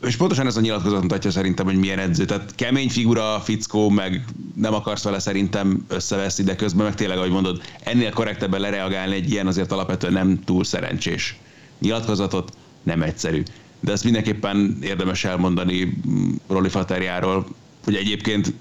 És 0.03 0.15
pontosan 0.15 0.47
ez 0.47 0.57
a 0.57 0.61
nyilatkozat 0.61 1.01
mutatja 1.01 1.31
szerintem, 1.31 1.65
hogy 1.65 1.77
milyen 1.77 1.99
edző. 1.99 2.25
Tehát 2.25 2.55
kemény 2.55 2.89
figura, 2.89 3.39
fickó, 3.39 3.89
meg 3.89 4.25
nem 4.55 4.73
akarsz 4.73 5.03
vele 5.03 5.19
szerintem 5.19 5.85
összeveszni, 5.87 6.43
de 6.43 6.55
közben 6.55 6.85
meg 6.85 6.95
tényleg, 6.95 7.17
ahogy 7.17 7.31
mondod, 7.31 7.61
ennél 7.83 8.11
korrektebben 8.11 8.61
lereagálni 8.61 9.15
egy 9.15 9.31
ilyen 9.31 9.47
azért 9.47 9.71
alapvetően 9.71 10.13
nem 10.13 10.39
túl 10.43 10.63
szerencsés 10.63 11.39
nyilatkozatot, 11.79 12.51
nem 12.83 13.01
egyszerű. 13.01 13.43
De 13.79 13.91
ezt 13.91 14.03
mindenképpen 14.03 14.77
érdemes 14.81 15.23
elmondani 15.23 16.01
Roli 16.47 16.69
Faterjáról, 16.69 17.47
hogy 17.83 17.95
egyébként 17.95 18.53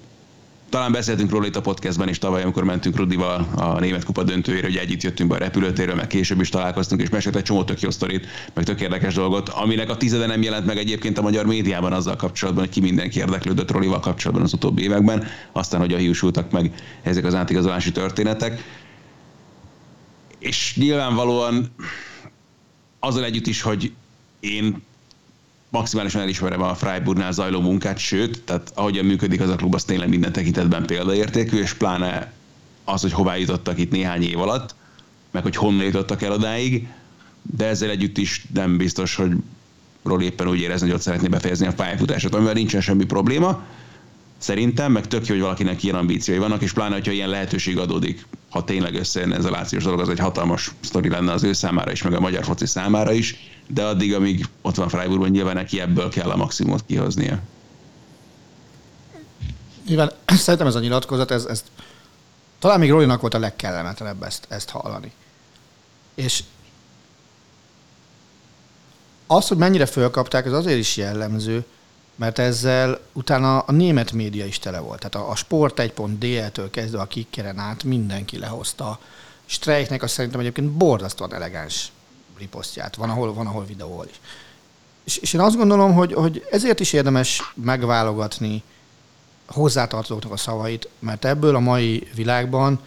talán 0.71 0.91
beszéltünk 0.91 1.29
róla 1.29 1.45
itt 1.45 1.55
a 1.55 1.61
podcastben 1.61 2.09
is 2.09 2.17
tavaly, 2.17 2.41
amikor 2.41 2.63
mentünk 2.63 2.95
Rudival 2.95 3.47
a 3.55 3.79
német 3.79 4.03
kupa 4.03 4.23
döntőjére, 4.23 4.67
hogy 4.67 4.75
együtt 4.75 5.01
jöttünk 5.01 5.29
be 5.29 5.35
a 5.35 5.37
repülőtérről, 5.37 5.95
meg 5.95 6.07
később 6.07 6.41
is 6.41 6.49
találkoztunk, 6.49 7.01
és 7.01 7.09
mesélt 7.09 7.35
egy 7.35 7.43
csomó 7.43 7.63
tök 7.63 7.79
jó 7.79 7.89
sztorit, 7.89 8.27
meg 8.53 8.65
tök 8.65 8.81
érdekes 8.81 9.13
dolgot, 9.13 9.49
aminek 9.49 9.89
a 9.89 9.97
tizede 9.97 10.25
nem 10.25 10.41
jelent 10.41 10.65
meg 10.65 10.77
egyébként 10.77 11.17
a 11.17 11.21
magyar 11.21 11.45
médiában 11.45 11.93
azzal 11.93 12.15
kapcsolatban, 12.15 12.63
hogy 12.63 12.73
ki 12.73 12.79
mindenki 12.79 13.19
érdeklődött 13.19 13.71
Rolival 13.71 13.99
kapcsolatban 13.99 14.45
az 14.45 14.53
utóbbi 14.53 14.83
években, 14.83 15.27
aztán, 15.51 15.79
hogy 15.79 15.93
a 15.93 15.97
hiúsultak 15.97 16.51
meg 16.51 16.73
ezek 17.03 17.25
az 17.25 17.35
átigazolási 17.35 17.91
történetek. 17.91 18.63
És 20.39 20.75
nyilvánvalóan 20.75 21.75
azzal 22.99 23.23
együtt 23.23 23.47
is, 23.47 23.61
hogy 23.61 23.91
én 24.39 24.81
maximálisan 25.71 26.21
elismerem 26.21 26.61
a 26.61 26.75
Freiburgnál 26.75 27.31
zajló 27.31 27.61
munkát, 27.61 27.97
sőt, 27.97 28.41
tehát 28.41 28.71
ahogyan 28.75 29.05
működik 29.05 29.41
az 29.41 29.49
a 29.49 29.55
klub, 29.55 29.75
az 29.75 29.83
tényleg 29.83 30.09
minden 30.09 30.31
tekintetben 30.31 30.85
példaértékű, 30.85 31.57
és 31.57 31.73
pláne 31.73 32.31
az, 32.83 33.01
hogy 33.01 33.11
hová 33.11 33.35
jutottak 33.35 33.77
itt 33.77 33.91
néhány 33.91 34.23
év 34.23 34.39
alatt, 34.39 34.75
meg 35.31 35.43
hogy 35.43 35.55
honnan 35.55 35.85
jutottak 35.85 36.21
el 36.21 36.31
odáig, 36.31 36.87
de 37.41 37.65
ezzel 37.65 37.89
együtt 37.89 38.17
is 38.17 38.45
nem 38.53 38.77
biztos, 38.77 39.15
hogy 39.15 39.31
Roli 40.03 40.25
éppen 40.25 40.47
úgy 40.47 40.59
érezni, 40.59 40.87
hogy 40.87 40.95
ott 40.95 41.01
szeretné 41.01 41.27
befejezni 41.27 41.67
a 41.67 41.73
pályafutását, 41.73 42.35
amivel 42.35 42.53
nincsen 42.53 42.81
semmi 42.81 43.05
probléma. 43.05 43.63
Szerintem, 44.41 44.91
meg 44.91 45.07
tök 45.07 45.25
jó, 45.25 45.33
hogy 45.33 45.43
valakinek 45.43 45.83
ilyen 45.83 45.95
ambíciói 45.95 46.37
vannak, 46.37 46.61
és 46.61 46.73
pláne, 46.73 46.93
hogyha 46.93 47.11
ilyen 47.11 47.29
lehetőség 47.29 47.77
adódik, 47.77 48.25
ha 48.49 48.63
tényleg 48.63 48.95
összejön 48.95 49.33
ez 49.33 49.45
a 49.45 49.49
lációs 49.49 49.83
dolog, 49.83 49.99
az 49.99 50.09
egy 50.09 50.19
hatalmas 50.19 50.71
sztori 50.79 51.09
lenne 51.09 51.31
az 51.31 51.43
ő 51.43 51.53
számára 51.53 51.91
is, 51.91 52.01
meg 52.01 52.13
a 52.13 52.19
magyar 52.19 52.43
foci 52.43 52.65
számára 52.65 53.11
is, 53.11 53.35
de 53.67 53.83
addig, 53.85 54.13
amíg 54.13 54.45
ott 54.61 54.75
van 54.75 54.89
Freiburgban, 54.89 55.29
nyilván 55.29 55.55
neki 55.55 55.79
ebből 55.79 56.09
kell 56.09 56.29
a 56.29 56.35
maximumot 56.35 56.83
kihoznia. 56.85 57.39
Nyilván 59.87 60.11
szerintem 60.27 60.67
ez 60.67 60.75
a 60.75 60.79
nyilatkozat, 60.79 61.31
ez, 61.31 61.45
ez 61.45 61.63
talán 62.59 62.79
még 62.79 62.89
Rolinak 62.89 63.21
volt 63.21 63.33
a 63.33 63.39
legkellemetlenebb 63.39 64.23
ezt, 64.23 64.45
ezt 64.49 64.69
hallani. 64.69 65.11
És 66.15 66.43
az, 69.27 69.47
hogy 69.47 69.57
mennyire 69.57 69.85
fölkapták, 69.85 70.45
ez 70.45 70.53
azért 70.53 70.79
is 70.79 70.97
jellemző, 70.97 71.65
mert 72.15 72.39
ezzel 72.39 72.99
utána 73.13 73.59
a 73.59 73.71
német 73.71 74.11
média 74.11 74.45
is 74.45 74.59
tele 74.59 74.79
volt. 74.79 74.99
Tehát 74.99 75.27
a, 75.27 75.31
a 75.31 75.35
Sport 75.35 75.81
1.dl-től 75.81 76.69
kezdve 76.69 76.99
a 76.99 77.05
kikkeren 77.05 77.57
át 77.57 77.83
mindenki 77.83 78.37
lehozta. 78.37 78.99
Streiknek 79.45 80.03
azt 80.03 80.13
szerintem 80.13 80.39
egyébként 80.39 80.71
borzasztóan 80.71 81.33
elegáns 81.33 81.91
riposztját. 82.37 82.95
Van, 82.95 83.09
ahol, 83.09 83.33
van, 83.33 83.47
ahol 83.47 83.65
videóval 83.65 84.07
is. 84.09 84.19
És, 85.03 85.17
és 85.17 85.33
én 85.33 85.41
azt 85.41 85.55
gondolom, 85.55 85.93
hogy, 85.93 86.13
hogy 86.13 86.45
ezért 86.51 86.79
is 86.79 86.93
érdemes 86.93 87.53
megválogatni 87.53 88.63
hozzátartozóknak 89.47 90.31
a 90.31 90.37
szavait, 90.37 90.89
mert 90.99 91.25
ebből 91.25 91.55
a 91.55 91.59
mai 91.59 92.07
világban 92.15 92.79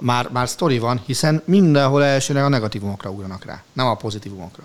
már, 0.00 0.28
már 0.30 0.48
sztori 0.48 0.78
van, 0.78 1.02
hiszen 1.06 1.42
mindenhol 1.44 2.04
elsőre 2.04 2.44
a 2.44 2.48
negatívumokra 2.48 3.10
ugranak 3.10 3.44
rá, 3.44 3.62
nem 3.72 3.86
a 3.86 3.94
pozitívumokra. 3.94 4.64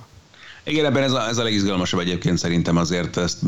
Igen, 0.64 0.86
ebben 0.86 1.04
ez 1.04 1.12
a, 1.12 1.28
ez 1.28 1.38
a 1.38 1.44
legizgalmasabb 1.44 2.00
egyébként 2.00 2.38
szerintem 2.38 2.78
azért 2.78 3.18
ezt 3.18 3.40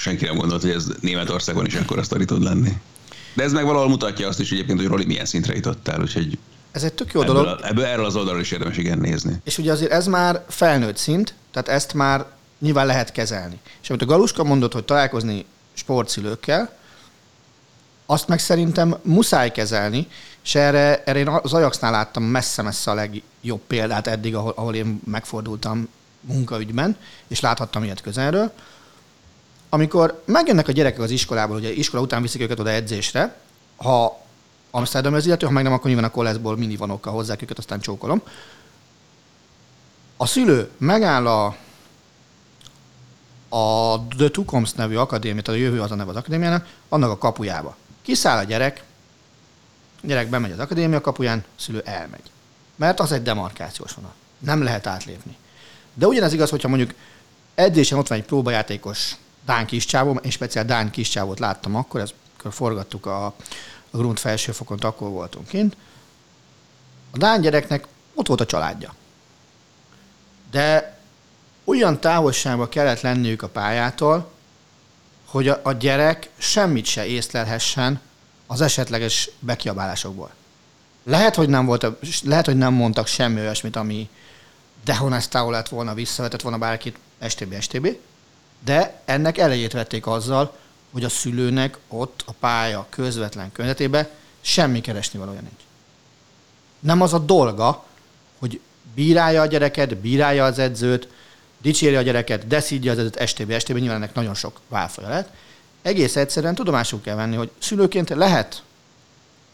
senki 0.00 0.24
nem 0.24 0.36
gondolt, 0.36 0.62
hogy 0.62 0.70
ez 0.70 0.86
Németországban 1.00 1.66
is 1.66 1.74
ekkora 1.74 2.02
sztori 2.02 2.24
tud 2.24 2.42
lenni. 2.42 2.72
De 3.34 3.42
ez 3.42 3.52
meg 3.52 3.64
valahol 3.64 3.88
mutatja 3.88 4.28
azt 4.28 4.40
is 4.40 4.50
egyébként, 4.50 4.78
hogy 4.78 4.88
Roli 4.88 5.04
milyen 5.04 5.24
szintre 5.24 5.54
jutott 5.54 5.88
el, 5.88 6.00
úgyhogy 6.00 6.38
Ez 6.72 6.82
egy 6.82 6.92
tök 6.92 7.12
jó 7.12 7.22
ebből, 7.22 7.34
dolog. 7.34 7.60
ebből 7.62 7.84
erről 7.84 8.04
az 8.04 8.16
oldalról 8.16 8.40
is 8.40 8.50
érdemes 8.50 8.76
igen 8.76 8.98
nézni. 8.98 9.40
És 9.44 9.58
ugye 9.58 9.72
azért 9.72 9.90
ez 9.90 10.06
már 10.06 10.44
felnőtt 10.48 10.96
szint, 10.96 11.34
tehát 11.52 11.68
ezt 11.68 11.94
már 11.94 12.26
nyilván 12.58 12.86
lehet 12.86 13.12
kezelni. 13.12 13.60
És 13.82 13.90
amit 13.90 14.02
a 14.02 14.06
Galuska 14.06 14.44
mondott, 14.44 14.72
hogy 14.72 14.84
találkozni 14.84 15.44
sportszülőkkel, 15.72 16.78
azt 18.06 18.28
meg 18.28 18.38
szerintem 18.38 18.96
muszáj 19.02 19.52
kezelni, 19.52 20.06
és 20.44 20.54
erre, 20.54 21.02
erre 21.04 21.18
én 21.18 21.28
az 21.28 21.52
Ajaxnál 21.52 21.90
láttam 21.90 22.22
messze-messze 22.22 22.90
a 22.90 22.94
legjobb 22.94 23.60
példát 23.66 24.06
eddig, 24.06 24.34
ahol, 24.34 24.52
ahol 24.56 24.74
én 24.74 25.00
megfordultam 25.04 25.88
munkaügyben, 26.20 26.96
és 27.28 27.40
láthattam 27.40 27.84
ilyet 27.84 28.00
közelről. 28.00 28.52
Amikor 29.72 30.22
megjönnek 30.24 30.68
a 30.68 30.72
gyerekek 30.72 31.00
az 31.00 31.10
iskolából, 31.10 31.56
ugye 31.56 31.72
iskola 31.72 32.02
után 32.02 32.22
viszik 32.22 32.40
őket 32.40 32.60
oda 32.60 32.70
edzésre, 32.70 33.36
ha 33.76 34.20
Amsterdam 34.70 35.14
az 35.14 35.26
illető, 35.26 35.46
ha 35.46 35.52
meg 35.52 35.62
nem, 35.62 35.72
akkor 35.72 35.86
nyilván 35.86 36.04
a 36.04 36.10
koleszból 36.10 36.56
minivanokkal 36.56 37.12
hozzák 37.12 37.42
őket, 37.42 37.58
aztán 37.58 37.80
csókolom. 37.80 38.22
A 40.16 40.26
szülő 40.26 40.70
megáll 40.76 41.26
a, 41.26 41.56
a 43.48 43.98
The 44.16 44.28
Tucoms 44.28 44.72
nevű 44.72 44.96
akadémia, 44.96 45.42
tehát 45.42 45.60
a 45.60 45.62
jövő 45.62 45.80
az 45.80 45.90
a 45.90 45.94
neve 45.94 46.10
az 46.10 46.16
akadémiának, 46.16 46.66
annak 46.88 47.10
a 47.10 47.18
kapujába. 47.18 47.76
Kiszáll 48.02 48.38
a 48.38 48.42
gyerek, 48.42 48.84
a 50.02 50.06
gyerek 50.06 50.28
bemegy 50.28 50.50
az 50.50 50.58
akadémia 50.58 51.00
kapuján, 51.00 51.38
a 51.38 51.60
szülő 51.60 51.80
elmegy. 51.84 52.30
Mert 52.76 53.00
az 53.00 53.12
egy 53.12 53.22
demarkációs 53.22 53.92
vonal. 53.92 54.14
Nem 54.38 54.62
lehet 54.62 54.86
átlépni. 54.86 55.36
De 55.94 56.06
ugyanez 56.06 56.32
igaz, 56.32 56.50
hogyha 56.50 56.68
mondjuk 56.68 56.94
edzésen 57.54 57.98
ott 57.98 58.08
van 58.08 58.18
egy 58.18 58.24
próbajátékos 58.24 59.16
Dán 59.44 59.66
kiscsávó, 59.66 60.14
én 60.14 60.30
speciál 60.30 60.64
Dán 60.64 60.90
kiscsávót 60.90 61.38
láttam 61.38 61.74
akkor, 61.74 62.00
ez, 62.00 62.10
akkor 62.38 62.52
forgattuk 62.52 63.06
a, 63.06 63.24
a 63.24 63.34
Grund 63.90 64.18
felsőfokon, 64.18 64.78
akkor 64.78 65.08
voltunk 65.08 65.48
kint. 65.48 65.76
A 67.10 67.16
Dán 67.16 67.40
gyereknek 67.40 67.86
ott 68.14 68.26
volt 68.26 68.40
a 68.40 68.46
családja. 68.46 68.94
De 70.50 70.98
olyan 71.64 72.00
távolságban 72.00 72.68
kellett 72.68 73.00
lenniük 73.00 73.42
a 73.42 73.48
pályától, 73.48 74.30
hogy 75.26 75.48
a, 75.48 75.60
a 75.62 75.72
gyerek 75.72 76.30
semmit 76.38 76.84
se 76.84 77.06
észlelhessen 77.06 78.00
az 78.46 78.60
esetleges 78.60 79.30
bekiabálásokból. 79.38 80.30
Lehet, 81.04 81.34
hogy 81.34 81.48
nem 81.48 81.66
volt, 81.66 81.86
lehet, 82.22 82.46
hogy 82.46 82.56
nem 82.56 82.72
mondtak 82.72 83.06
semmi 83.06 83.40
olyasmit, 83.40 83.76
ami 83.76 84.08
dehonestáló 84.84 85.50
lett 85.50 85.68
volna, 85.68 85.94
visszavetett 85.94 86.40
volna 86.40 86.58
bárkit, 86.58 86.98
STB, 87.28 87.60
STB, 87.60 87.96
de 88.64 89.00
ennek 89.04 89.38
elejét 89.38 89.72
vették 89.72 90.06
azzal, 90.06 90.56
hogy 90.92 91.04
a 91.04 91.08
szülőnek 91.08 91.78
ott 91.88 92.22
a 92.26 92.32
pálya 92.32 92.86
közvetlen 92.88 93.52
környezetében 93.52 94.08
semmi 94.40 94.80
keresni 94.80 95.18
valója 95.18 95.40
nincs. 95.40 95.62
Nem 96.80 97.00
az 97.00 97.14
a 97.14 97.18
dolga, 97.18 97.84
hogy 98.38 98.60
bírálja 98.94 99.40
a 99.40 99.46
gyereket, 99.46 99.96
bírálja 99.96 100.44
az 100.44 100.58
edzőt, 100.58 101.08
dicséri 101.58 101.96
a 101.96 102.02
gyereket, 102.02 102.46
deszídja 102.46 102.92
az 102.92 102.98
edzőt, 102.98 103.28
STB, 103.28 103.58
STB, 103.58 103.76
nyilván 103.76 103.96
ennek 103.96 104.14
nagyon 104.14 104.34
sok 104.34 104.60
válfaja 104.68 105.08
lett. 105.08 105.28
Egész 105.82 106.16
egyszerűen 106.16 106.54
tudomásul 106.54 107.00
kell 107.00 107.14
venni, 107.14 107.36
hogy 107.36 107.50
szülőként 107.58 108.08
lehet 108.08 108.62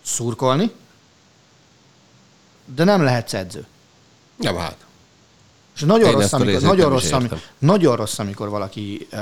szurkolni, 0.03 0.71
de 2.75 2.85
nem 2.85 3.03
lehetsz 3.03 3.35
edző. 3.35 3.67
Ja, 4.41 4.59
hát. 4.59 4.77
És 5.77 5.83
nagyon 5.83 6.09
Én 6.09 6.15
rossz, 6.15 6.33
amikor, 6.33 6.61
nagyon, 6.61 6.91
rossz, 6.91 7.11
amikor, 7.11 7.39
nagyon 7.59 7.97
rossz, 7.97 8.19
amikor 8.19 8.49
valaki 8.49 9.07
uh, 9.13 9.21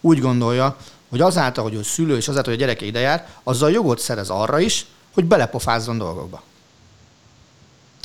úgy 0.00 0.20
gondolja, 0.20 0.76
hogy 1.08 1.20
azáltal, 1.20 1.64
hogy 1.64 1.74
ő 1.74 1.82
szülő, 1.82 2.16
és 2.16 2.28
azáltal, 2.28 2.52
hogy 2.52 2.62
a 2.62 2.66
gyereke 2.66 2.84
ide 2.84 3.00
jár, 3.00 3.26
azzal 3.42 3.70
jogot 3.70 3.98
szerez 3.98 4.30
arra 4.30 4.58
is, 4.58 4.86
hogy 5.14 5.24
belepofázzon 5.24 5.98
dolgokba. 5.98 6.42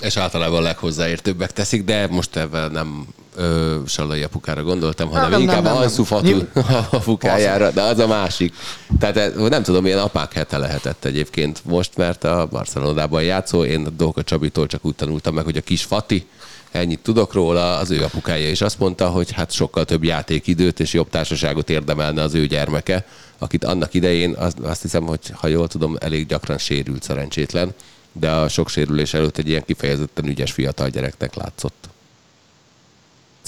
És 0.02 0.18
általában 0.18 0.58
a 0.58 0.62
leghozzáértőbbek 0.62 1.52
teszik, 1.52 1.84
de 1.84 2.08
most 2.08 2.36
ebben 2.36 2.72
nem 2.72 3.08
ö, 3.36 3.80
Salai 3.86 4.24
apukára 4.24 4.64
gondoltam, 4.64 5.10
hanem 5.10 5.30
nem, 5.30 5.42
inkább 5.42 5.64
nem, 5.64 5.74
nem. 5.74 5.82
Ansu 5.82 6.20
Nyilv- 6.22 6.58
apukájára, 6.92 7.72
de 7.72 7.82
az 7.82 8.00
a 8.00 8.08
másik. 8.08 8.54
Tehát 9.00 9.18
eh, 9.18 9.34
nem 9.36 9.64
tudom, 9.64 9.84
milyen 9.84 10.00
apák 10.00 10.34
hete 10.34 10.58
lehetett 10.58 11.06
egyébként 11.06 11.62
most, 11.66 11.98
mert 11.98 12.24
a 12.24 12.48
Barcelonában 12.52 13.24
játszó, 13.24 13.64
én 13.64 13.86
a 13.86 13.90
Dóka 13.90 14.24
Csabitól 14.24 14.68
csak 14.68 14.86
úgy 14.86 14.96
tanultam 14.96 15.34
meg, 15.34 15.44
hogy 15.44 15.58
a 15.58 15.62
kis 15.62 15.84
Fati, 15.84 16.28
ennyit 16.76 17.00
tudok 17.00 17.34
róla, 17.34 17.78
az 17.78 17.92
ő 17.92 18.04
apukája 18.04 18.50
is 18.50 18.62
azt 18.62 18.80
mondta, 18.80 19.10
hogy 19.10 19.32
hát 19.32 19.52
sokkal 19.52 19.86
több 19.86 20.04
játékidőt 20.04 20.80
és 20.80 20.94
jobb 20.94 21.10
társaságot 21.10 21.70
érdemelne 21.70 22.22
az 22.22 22.34
ő 22.34 22.48
gyermeke, 22.48 23.06
akit 23.38 23.64
annak 23.64 23.94
idején 23.94 24.34
azt, 24.34 24.60
azt 24.60 24.82
hiszem, 24.82 25.04
hogy 25.04 25.20
ha 25.34 25.48
jól 25.48 25.68
tudom, 25.68 25.96
elég 26.00 26.28
gyakran 26.28 26.58
sérült 26.58 27.04
szerencsétlen, 27.04 27.74
de 28.12 28.32
a 28.32 28.48
sok 28.48 28.70
sérülés 28.70 29.14
előtt 29.14 29.38
egy 29.38 29.48
ilyen 29.48 29.64
kifejezetten 29.66 30.26
ügyes 30.26 30.52
fiatal 30.52 30.90
gyereknek 30.90 31.36
látszott. 31.36 31.84
Na 31.84 31.90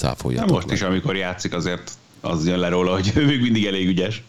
Cáfoljatok 0.08 0.50
most 0.50 0.70
is, 0.70 0.82
amikor 0.82 1.16
játszik, 1.16 1.54
azért 1.54 1.90
az 2.20 2.46
jön 2.46 2.58
le 2.58 2.68
róla, 2.68 2.92
hogy 2.92 3.12
ő 3.16 3.26
még 3.26 3.40
mindig 3.40 3.66
elég 3.66 3.88
ügyes. 3.88 4.22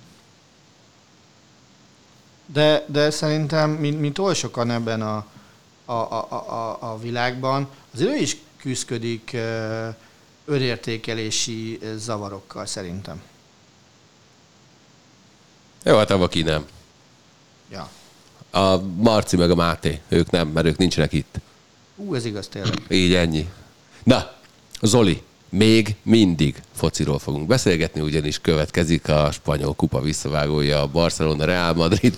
De, 2.45 2.85
de 2.87 3.09
szerintem, 3.09 3.69
mint, 3.69 3.99
mint 3.99 4.19
oly 4.19 4.33
sokan 4.33 4.71
ebben 4.71 5.01
a, 5.01 5.25
a, 5.85 5.91
a, 5.91 6.27
a, 6.31 6.77
a 6.79 6.99
világban, 6.99 7.67
azért 7.93 8.09
ő 8.09 8.15
is 8.15 8.37
küzdködik 8.67 9.29
ö, 9.33 9.87
önértékelési 10.45 11.79
zavarokkal 11.95 12.65
szerintem. 12.65 13.21
Jó, 15.83 15.97
hát 15.97 16.27
ki 16.27 16.41
nem. 16.41 16.65
Ja. 17.71 17.89
A 18.51 18.81
Marci 18.81 19.35
meg 19.35 19.51
a 19.51 19.55
Máté, 19.55 20.01
ők 20.07 20.29
nem, 20.29 20.47
mert 20.47 20.65
ők 20.65 20.77
nincsenek 20.77 21.13
itt. 21.13 21.39
Ú, 21.95 22.15
ez 22.15 22.25
igaz 22.25 22.47
tényleg. 22.47 22.73
Így 22.89 23.13
ennyi. 23.13 23.49
Na, 24.03 24.31
Zoli, 24.81 25.21
még 25.49 25.95
mindig 26.03 26.61
fociról 26.75 27.19
fogunk 27.19 27.47
beszélgetni, 27.47 28.01
ugyanis 28.01 28.39
következik 28.39 29.09
a 29.09 29.31
spanyol 29.31 29.73
kupa 29.73 30.01
visszavágója, 30.01 30.81
a 30.81 30.87
Barcelona 30.87 31.45
Real 31.45 31.73
Madrid, 31.73 32.17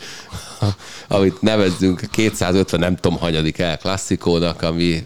amit 1.07 1.41
nevezzünk 1.41 2.01
250 2.11 2.79
nem 2.79 2.95
tudom 2.95 3.17
hanyadik 3.17 3.57
el 3.57 3.77
klasszikónak, 3.77 4.61
ami 4.61 5.03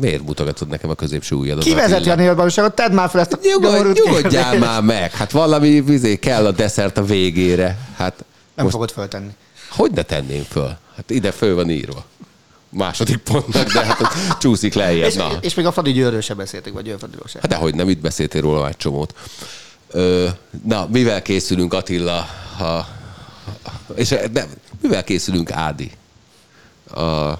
miért 0.00 0.22
mutogatod 0.26 0.68
nekem 0.68 0.90
a 0.90 0.94
középső 0.94 1.34
ujjadat? 1.34 1.64
Ki 1.64 1.74
vezeti 1.74 2.10
a 2.10 2.14
nyilvánosságot? 2.14 2.74
Tedd 2.74 2.92
már 2.92 3.10
fel 3.10 3.20
ezt 3.20 3.32
a 3.32 3.38
nyomorult 3.42 4.04
nyugodjál 4.04 4.50
kérdést. 4.50 4.58
már 4.70 4.82
meg! 4.82 5.12
Hát 5.12 5.30
valami 5.30 5.80
vizé 5.80 6.18
kell 6.18 6.46
a 6.46 6.50
desszert 6.50 6.98
a 6.98 7.04
végére. 7.04 7.78
Hát 7.96 8.24
Nem 8.54 8.64
most 8.64 8.76
fogod 8.76 8.90
föltenni. 8.90 9.30
hogy 9.70 9.90
ne 9.90 10.02
tennénk 10.02 10.46
föl? 10.46 10.76
Hát 10.96 11.10
ide 11.10 11.30
föl 11.30 11.54
van 11.54 11.70
írva. 11.70 12.04
Második 12.68 13.16
pontnak, 13.16 13.72
de 13.72 13.84
hát 13.84 14.38
csúszik 14.40 14.74
lejjebb. 14.74 15.08
És, 15.08 15.14
Na. 15.14 15.30
és 15.40 15.54
még 15.54 15.66
a 15.66 15.72
Fadi 15.72 15.92
Győrről 15.92 16.20
se 16.20 16.34
beszéltük, 16.34 16.72
vagy 16.72 16.84
Győrfadiról 16.84 17.26
se. 17.28 17.38
Hát 17.42 17.50
dehogy 17.50 17.74
nem, 17.74 17.88
itt 17.88 18.00
beszéltél 18.00 18.40
róla 18.40 18.68
egy 18.68 18.76
csomót. 18.76 19.14
Ö, 19.90 20.28
na, 20.64 20.86
mivel 20.90 21.22
készülünk 21.22 21.74
Attila? 21.74 22.26
Ha, 22.56 22.86
és 23.94 24.14
de, 24.32 24.46
mivel 24.80 25.04
készülünk 25.04 25.50
Ádi? 25.50 25.90
A 26.94 27.32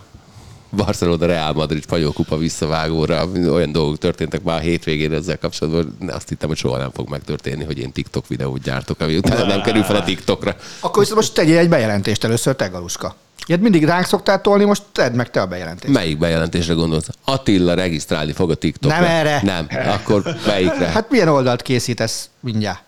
Barcelona 0.76 1.26
Real 1.26 1.52
Madrid 1.52 1.82
spanyol 1.82 2.12
kupa 2.12 2.36
visszavágóra. 2.36 3.26
Olyan 3.50 3.72
dolgok 3.72 3.98
történtek 3.98 4.42
már 4.42 4.56
a 4.56 4.60
hétvégén 4.60 5.12
ezzel 5.12 5.38
kapcsolatban, 5.38 5.96
de 6.00 6.12
azt 6.12 6.28
hittem, 6.28 6.48
hogy 6.48 6.58
soha 6.58 6.78
nem 6.78 6.90
fog 6.90 7.08
megtörténni, 7.08 7.64
hogy 7.64 7.78
én 7.78 7.92
TikTok 7.92 8.28
videót 8.28 8.62
gyártok, 8.62 9.00
ami 9.00 9.16
utána 9.16 9.44
nem 9.44 9.62
kerül 9.62 9.82
fel 9.82 9.96
a 9.96 10.02
TikTokra. 10.02 10.56
Akkor 10.80 10.98
viszont 10.98 11.20
most 11.20 11.34
tegyél 11.34 11.58
egy 11.58 11.68
bejelentést 11.68 12.24
először, 12.24 12.54
te 12.56 12.66
Galuska. 12.66 13.16
Ilyet 13.46 13.60
mindig 13.60 13.84
ránk 13.84 14.06
szoktál 14.06 14.40
tolni, 14.40 14.64
most 14.64 14.82
tedd 14.92 15.12
meg 15.12 15.30
te 15.30 15.40
a 15.40 15.46
bejelentést. 15.46 15.92
Melyik 15.92 16.18
bejelentésre 16.18 16.74
gondolsz? 16.74 17.08
Attila 17.24 17.74
regisztrálni 17.74 18.32
fog 18.32 18.50
a 18.50 18.54
TikTokra. 18.54 19.00
Nem 19.00 19.08
erre. 19.10 19.40
Nem. 19.42 19.66
Akkor 19.86 20.36
melyikre? 20.46 20.86
Hát 20.86 21.10
milyen 21.10 21.28
oldalt 21.28 21.62
készítesz 21.62 22.28
mindjárt? 22.40 22.82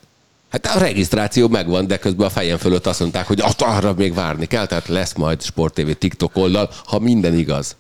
Hát 0.63 0.77
a 0.77 0.79
regisztráció 0.79 1.49
megvan, 1.49 1.87
de 1.87 1.99
közben 1.99 2.27
a 2.27 2.31
fejem 2.31 2.59
fölött 2.59 2.87
azt 2.87 3.01
mondták, 3.01 3.27
hogy 3.27 3.41
azt 3.41 3.61
arra 3.63 3.95
még 3.95 4.15
várni 4.15 4.47
kell, 4.47 4.67
tehát 4.67 4.89
lesz 4.89 5.15
majd 5.15 5.43
Sport 5.43 5.75
TV 5.75 5.91
TikTok 5.99 6.37
oldal, 6.37 6.71
ha 6.85 6.99
minden 6.99 7.39
igaz. 7.39 7.77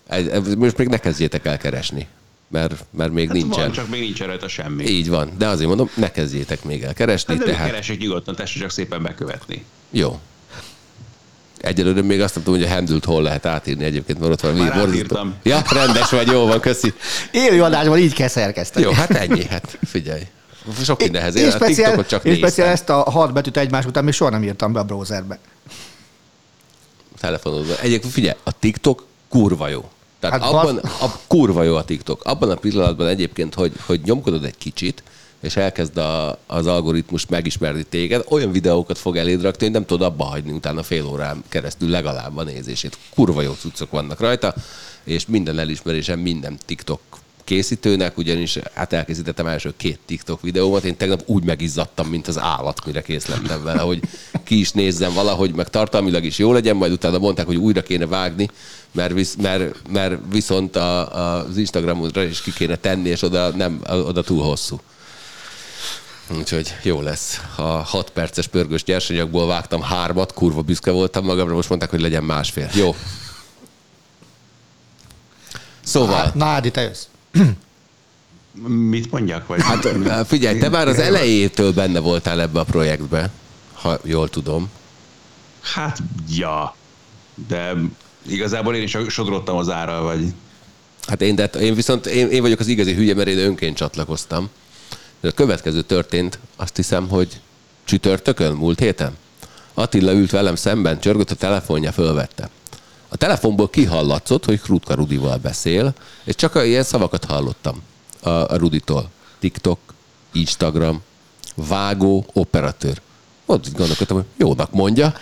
Most 0.58 0.76
még 0.76 0.88
ne 0.88 0.98
kezdjétek 0.98 1.44
el 1.46 1.58
keresni, 1.58 2.06
mert, 2.48 2.84
mert 2.90 3.12
még 3.12 3.26
Hát 3.26 3.36
nincsen. 3.36 3.60
Van, 3.62 3.72
csak 3.72 3.88
még 3.88 4.00
nincs 4.00 4.18
rajta 4.20 4.48
semmi. 4.48 4.84
Így 4.84 5.08
van, 5.08 5.30
de 5.38 5.46
azért 5.46 5.68
mondom, 5.68 5.90
ne 5.94 6.10
kezdjétek 6.10 6.64
még 6.64 6.82
el 6.82 6.94
keresni, 6.94 7.34
Hát 7.36 7.44
de 7.44 7.50
tehát 7.52 7.70
keresek 7.70 7.98
nyugodtan, 7.98 8.34
tessék 8.36 8.62
csak 8.62 8.70
szépen 8.70 9.02
bekövetni. 9.02 9.64
jó. 9.90 10.18
Egyelőre 11.60 12.02
még 12.02 12.20
azt 12.20 12.34
nem 12.34 12.44
tudom, 12.44 12.60
hogy 12.60 12.68
a 12.68 12.74
handle 12.74 12.98
hol 13.04 13.22
lehet 13.22 13.46
átírni 13.46 13.84
egyébként, 13.84 14.18
mert 14.20 14.32
ott 14.32 14.40
van. 14.40 14.54
Már 14.54 14.72
átírtam. 14.72 15.34
Ja, 15.42 15.62
rendes 15.70 16.10
vagy, 16.10 16.26
jó 16.26 16.46
van, 16.46 16.60
köszi. 16.60 16.92
Élő 17.30 17.62
adásban 17.62 17.98
így 17.98 18.12
kell 18.14 18.28
szerkeszteni. 18.28 18.84
Jó, 18.84 18.92
hát 18.92 19.10
ennyi, 19.10 19.44
hát 19.46 19.78
figyelj. 19.86 20.22
Sok 20.82 21.00
mindenhez. 21.00 21.34
Én, 21.34 21.42
én 21.42 21.48
a 21.48 21.52
speciál, 21.52 22.06
csak 22.06 22.24
én 22.24 22.34
speciál 22.34 22.68
ezt 22.68 22.88
a 22.88 23.10
hat 23.10 23.32
betűt 23.32 23.56
egymás 23.56 23.84
után 23.84 24.04
még 24.04 24.12
soha 24.12 24.30
nem 24.30 24.42
írtam 24.42 24.72
be 24.72 24.78
a 24.80 24.84
browserbe. 24.84 25.38
telefonodban. 27.20 27.76
Egyébként 27.82 28.12
figyelj, 28.12 28.36
a 28.42 28.58
TikTok 28.58 29.06
kurva 29.28 29.68
jó. 29.68 29.88
Tehát 30.20 30.40
Hát 30.40 30.44
hát 30.52 30.60
abban, 30.60 30.74
basz- 30.82 31.02
a 31.02 31.18
kurva 31.26 31.62
jó 31.62 31.74
a 31.76 31.84
TikTok. 31.84 32.24
Abban 32.24 32.50
a 32.50 32.54
pillanatban 32.54 33.06
egyébként, 33.06 33.54
hogy, 33.54 33.72
hogy 33.86 34.00
nyomkodod 34.04 34.44
egy 34.44 34.58
kicsit, 34.58 35.02
és 35.40 35.56
elkezd 35.56 35.96
a, 35.96 36.38
az 36.46 36.66
algoritmus 36.66 37.26
megismerni 37.26 37.82
téged, 37.82 38.24
olyan 38.28 38.52
videókat 38.52 38.98
fog 38.98 39.16
eléd 39.16 39.42
rakni, 39.42 39.64
hogy 39.64 39.74
nem 39.74 39.84
tudod 39.86 40.06
abba 40.06 40.24
hagyni 40.24 40.52
utána 40.52 40.82
fél 40.82 41.06
órán 41.06 41.44
keresztül 41.48 41.88
legalább 41.90 42.36
a 42.36 42.42
nézését. 42.42 42.98
Kurva 43.14 43.42
jó 43.42 43.52
cuccok 43.52 43.90
vannak 43.90 44.20
rajta, 44.20 44.54
és 45.04 45.26
minden 45.26 45.58
elismerésem 45.58 46.18
minden 46.18 46.58
TikTok 46.64 47.00
készítőnek, 47.44 48.18
ugyanis 48.18 48.58
hát 48.74 48.92
elkészítettem 48.92 49.46
első 49.46 49.74
két 49.76 49.98
TikTok 50.06 50.42
videómat, 50.42 50.84
én 50.84 50.96
tegnap 50.96 51.22
úgy 51.26 51.44
megizzadtam, 51.44 52.08
mint 52.08 52.28
az 52.28 52.38
állat, 52.38 52.84
mire 52.86 53.02
kész 53.02 53.26
lettem 53.26 53.62
vele, 53.64 53.80
hogy 53.80 54.00
ki 54.44 54.58
is 54.58 54.72
nézzem 54.72 55.12
valahogy, 55.12 55.54
meg 55.54 55.68
tartalmilag 55.68 56.24
is 56.24 56.38
jó 56.38 56.52
legyen, 56.52 56.76
majd 56.76 56.92
utána 56.92 57.18
mondták, 57.18 57.46
hogy 57.46 57.56
újra 57.56 57.82
kéne 57.82 58.06
vágni, 58.06 58.48
mert, 58.92 59.12
visz, 59.12 59.34
mert, 59.42 59.90
mert 59.92 60.18
viszont 60.30 60.76
a, 60.76 61.16
a, 61.16 61.46
az 61.48 61.56
Instagramodra 61.56 62.22
is 62.22 62.40
ki 62.40 62.52
kéne 62.52 62.76
tenni, 62.76 63.08
és 63.08 63.22
oda, 63.22 63.48
nem, 63.48 63.80
oda 63.88 64.22
túl 64.22 64.42
hosszú. 64.42 64.80
Úgyhogy 66.38 66.74
jó 66.82 67.00
lesz. 67.00 67.40
A 67.56 67.62
6 67.62 68.10
perces 68.10 68.46
pörgős 68.46 68.84
nyersanyagból 68.84 69.46
vágtam 69.46 69.82
hármat, 69.82 70.32
kurva 70.32 70.62
büszke 70.62 70.90
voltam 70.90 71.24
magamra, 71.24 71.54
most 71.54 71.68
mondták, 71.68 71.90
hogy 71.90 72.00
legyen 72.00 72.24
másfél. 72.24 72.70
Jó. 72.74 72.94
Szóval, 75.84 76.30
Na, 76.34 76.44
Ádi, 76.44 76.70
te 76.70 76.80
jössz. 76.80 77.04
Mit 78.90 79.10
mondjak? 79.10 79.46
Vagy? 79.46 79.62
hát 79.62 80.26
figyelj, 80.26 80.58
te 80.58 80.68
már 80.68 80.88
az 80.88 80.98
elejétől 80.98 81.72
benne 81.72 81.98
voltál 81.98 82.40
ebbe 82.40 82.60
a 82.60 82.64
projektbe, 82.64 83.30
ha 83.72 83.98
jól 84.02 84.28
tudom. 84.28 84.70
Hát, 85.60 85.98
ja. 86.28 86.76
De 87.48 87.74
igazából 88.26 88.74
én 88.74 88.82
is 88.82 88.96
sodrottam 89.08 89.56
az 89.56 89.70
árral, 89.70 90.02
vagy 90.02 90.32
Hát 91.06 91.22
én, 91.22 91.34
de 91.34 91.44
én 91.44 91.74
viszont 91.74 92.06
én, 92.06 92.30
én 92.30 92.42
vagyok 92.42 92.60
az 92.60 92.66
igazi 92.66 92.94
hülye, 92.94 93.14
mert 93.14 93.28
én 93.28 93.38
önként 93.38 93.76
csatlakoztam. 93.76 94.48
De 95.20 95.28
a 95.28 95.32
következő 95.32 95.82
történt, 95.82 96.38
azt 96.56 96.76
hiszem, 96.76 97.08
hogy 97.08 97.40
csütörtökön, 97.84 98.52
múlt 98.52 98.78
héten. 98.78 99.16
Attila 99.74 100.12
ült 100.12 100.30
velem 100.30 100.54
szemben, 100.54 101.00
csörgött 101.00 101.30
a 101.30 101.34
telefonja, 101.34 101.92
fölvette. 101.92 102.48
A 103.14 103.16
telefonból 103.16 103.70
kihallatszott, 103.70 104.44
hogy 104.44 104.60
Krutka 104.60 104.94
Rudival 104.94 105.36
beszél, 105.36 105.94
és 106.24 106.34
csak 106.34 106.60
ilyen 106.64 106.82
szavakat 106.82 107.24
hallottam 107.24 107.82
a, 108.20 108.28
a 108.28 108.56
Ruditól. 108.56 109.10
TikTok, 109.38 109.78
Instagram, 110.32 111.02
vágó, 111.54 112.24
operatőr. 112.32 113.00
Ott 113.46 113.72
gondolkodtam, 113.76 114.16
hogy 114.16 114.26
jónak 114.36 114.72
mondja. 114.72 115.14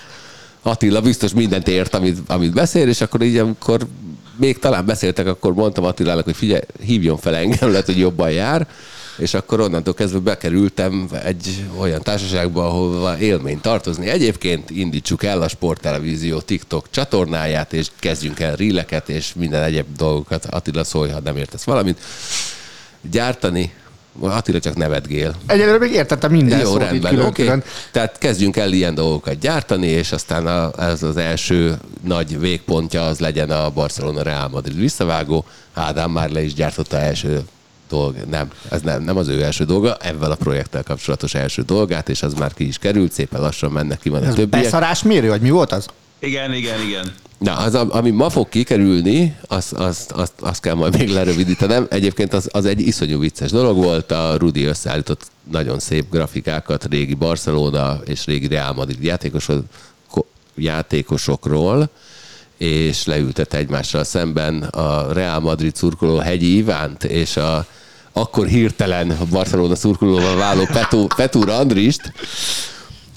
Attila 0.63 1.01
biztos 1.01 1.33
mindent 1.33 1.69
ért, 1.69 1.95
amit, 1.95 2.19
amit 2.27 2.53
beszél, 2.53 2.89
és 2.89 3.01
akkor 3.01 3.23
így, 3.23 3.37
amikor 3.37 3.87
még 4.37 4.59
talán 4.59 4.87
beszéltek, 4.87 5.27
akkor 5.27 5.55
mondtam 5.55 5.85
Attilának, 5.85 6.25
hogy 6.25 6.37
figyelj, 6.37 6.63
hívjon 6.81 7.17
fel 7.17 7.35
engem, 7.35 7.71
lehet, 7.71 7.87
hogy 7.87 7.99
jobban 7.99 8.31
jár, 8.31 8.69
és 9.23 9.35
akkor 9.35 9.61
onnantól 9.61 9.95
kezdve 9.95 10.19
bekerültem 10.19 11.09
egy 11.25 11.67
olyan 11.79 12.03
társaságba, 12.03 12.67
ahol 12.67 13.17
élmény 13.21 13.61
tartozni. 13.61 14.09
Egyébként 14.09 14.71
indítsuk 14.71 15.25
el 15.25 15.43
a 15.43 15.49
Sporttelevízió 15.49 16.41
TikTok 16.41 16.91
csatornáját, 16.91 17.73
és 17.73 17.87
kezdjünk 17.99 18.41
el 18.41 18.57
ríleket, 18.57 19.09
és 19.09 19.33
minden 19.35 19.63
egyéb 19.63 19.87
dolgokat. 19.97 20.45
Attila 20.45 20.85
szólj, 20.85 21.11
ha 21.11 21.21
nem 21.21 21.37
értesz 21.37 21.65
valamit. 21.65 21.99
Gyártani, 23.11 23.73
Attila 24.21 24.61
csak 24.61 24.77
nevetgél. 24.77 25.35
Egyelőre 25.47 25.79
még 25.79 25.93
értettem 25.93 26.31
minden 26.31 26.59
Jó, 26.59 26.65
szót, 26.65 26.79
rendben, 26.79 27.11
külön, 27.11 27.27
oké. 27.27 27.43
külön. 27.43 27.63
Tehát 27.91 28.19
kezdjünk 28.19 28.57
el 28.57 28.73
ilyen 28.73 28.95
dolgokat 28.95 29.39
gyártani, 29.39 29.87
és 29.87 30.13
aztán 30.13 30.47
a, 30.47 30.83
ez 30.83 31.03
az 31.03 31.17
első 31.17 31.77
nagy 32.05 32.41
végpontja 32.41 33.07
az 33.07 33.19
legyen 33.19 33.51
a 33.51 33.71
Barcelona 33.71 34.23
Real 34.23 34.49
Madrid 34.49 34.79
visszavágó. 34.79 35.45
Ádám 35.73 36.11
már 36.11 36.31
le 36.31 36.43
is 36.43 36.55
gyártotta 36.55 36.97
első 36.99 37.43
dolg. 37.93 38.17
Nem, 38.31 38.51
ez 38.71 38.81
nem, 38.83 39.03
nem 39.03 39.17
az 39.17 39.29
ő 39.29 39.43
első 39.43 39.65
dolga, 39.65 39.97
ebben 40.01 40.31
a 40.31 40.35
projekttel 40.35 40.83
kapcsolatos 40.83 41.35
első 41.35 41.63
dolgát, 41.63 42.09
és 42.09 42.23
az 42.23 42.35
már 42.35 42.55
ki 42.55 42.67
is 42.67 42.79
került, 42.79 43.13
szépen 43.13 43.41
lassan 43.41 43.71
mennek 43.73 43.99
ki 44.01 44.09
van 44.09 44.23
a 44.23 44.27
Ez 44.27 44.35
többiek. 44.35 44.63
beszarás 44.63 45.03
mérő, 45.03 45.29
vagy 45.29 45.41
mi 45.41 45.51
volt 45.51 45.73
az? 45.73 45.87
Igen, 46.19 46.53
igen, 46.55 46.81
igen. 46.89 47.13
Na, 47.39 47.57
az, 47.57 47.75
ami 47.75 48.11
ma 48.11 48.31
fog 48.31 48.49
kikerülni, 48.49 49.37
azt 49.49 49.73
az, 49.73 50.07
az, 50.15 50.33
az 50.41 50.59
kell 50.61 50.75
majd 50.75 50.99
még 50.99 51.09
lerövidítenem. 51.09 51.87
Egyébként 51.91 52.33
az, 52.33 52.49
az 52.53 52.65
egy 52.65 52.81
iszonyú 52.81 53.19
vicces 53.19 53.51
dolog 53.51 53.77
volt. 53.77 54.13
A 54.13 54.37
Rudi 54.39 54.65
összeállított 54.65 55.23
nagyon 55.51 55.79
szép 55.79 56.11
grafikákat 56.11 56.85
régi 56.91 57.15
Barcelona 57.15 58.01
és 58.05 58.25
régi 58.27 58.47
Real 58.47 58.73
Madrid 58.73 59.03
játékosok, 59.05 59.65
ko- 60.11 60.27
játékosokról, 60.55 61.89
és 62.57 63.05
leültette 63.05 63.57
egymással 63.57 64.05
szemben 64.05 64.63
a 64.63 65.13
Real 65.13 65.41
Madrid 65.41 65.77
szurkoló 65.77 66.17
Hegyi 66.19 66.57
Ivánt, 66.57 67.05
és 67.05 67.37
a 67.37 67.67
akkor 68.13 68.47
hirtelen 68.47 69.11
a 69.11 69.25
Barcelona 69.31 69.75
szurkolóval 69.75 70.37
váló 70.37 70.65
Petú, 70.65 71.07
Petúr 71.07 71.49
Andrist, 71.49 72.13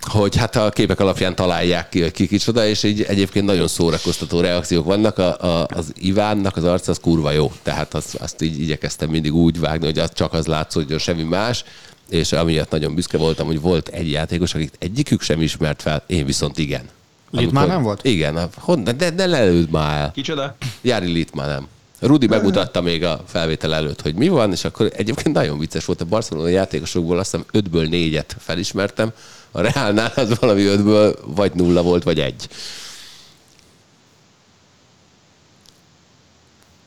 hogy 0.02 0.36
hát 0.36 0.56
a 0.56 0.70
képek 0.70 1.00
alapján 1.00 1.36
találják 1.36 1.90
ki, 1.90 2.02
hogy 2.02 2.12
ki 2.12 2.28
kicsoda, 2.28 2.68
és 2.68 2.84
így 2.84 3.02
egyébként 3.02 3.46
nagyon 3.46 3.68
szórakoztató 3.68 4.40
reakciók 4.40 4.86
vannak. 4.86 5.18
A, 5.18 5.42
a, 5.42 5.68
az 5.76 5.92
Ivánnak 5.98 6.58
az 6.58 6.64
arca 6.64 6.92
az 6.92 7.00
kurva 7.02 7.32
jó, 7.32 7.52
tehát 7.64 7.94
azt, 7.94 8.16
azt 8.16 8.42
így 8.42 8.60
igyekeztem 8.60 9.10
mindig 9.10 9.34
úgy 9.34 9.60
vágni, 9.60 9.86
hogy 9.86 10.00
az 10.00 10.10
csak 10.14 10.34
az 10.34 10.46
látszódjon, 10.46 11.00
semmi 11.00 11.24
más, 11.24 11.64
és 12.10 12.32
amiatt 12.32 12.72
nagyon 12.72 12.96
büszke 12.96 13.18
voltam, 13.18 13.46
hogy 13.48 13.62
volt 13.62 13.88
egy 13.88 14.12
játékos, 14.12 14.54
akit 14.54 14.76
egyikük 14.80 15.22
sem 15.22 15.42
ismert 15.42 15.82
fel, 15.82 16.04
én 16.08 16.26
viszont 16.26 16.58
igen. 16.58 16.84
Amikor- 17.32 17.68
nem 17.68 17.84
volt? 17.84 18.04
Igen, 18.04 18.38
a- 18.66 18.76
de, 18.76 19.10
de 19.10 19.26
lelőd 19.26 19.70
már 19.70 20.02
el. 20.02 20.12
Kicsoda? 20.12 20.56
Jári 20.82 21.12
Littman 21.12 21.48
nem. 21.48 21.68
Rudi 22.00 22.28
megmutatta 22.28 22.82
még 22.82 23.04
a 23.04 23.24
felvétel 23.26 23.74
előtt, 23.74 24.02
hogy 24.02 24.16
mi 24.16 24.28
van, 24.28 24.52
és 24.52 24.64
akkor 24.64 24.92
egyébként 24.96 25.36
nagyon 25.36 25.60
vicces 25.60 25.86
volt 25.86 26.02
a 26.02 26.06
Barcelona 26.06 26.48
játékosokból, 26.48 27.20
azt 27.20 27.32
hiszem 27.32 27.46
5-ből 27.54 27.88
4-et 27.92 28.30
felismertem, 28.38 29.12
a 29.52 29.62
Reálnál 29.62 30.12
az 30.16 30.40
valami 30.40 30.64
5-ből 30.66 31.18
vagy 31.26 31.54
nulla 31.54 31.82
volt, 31.82 32.04
vagy 32.04 32.20
egy. 32.20 32.48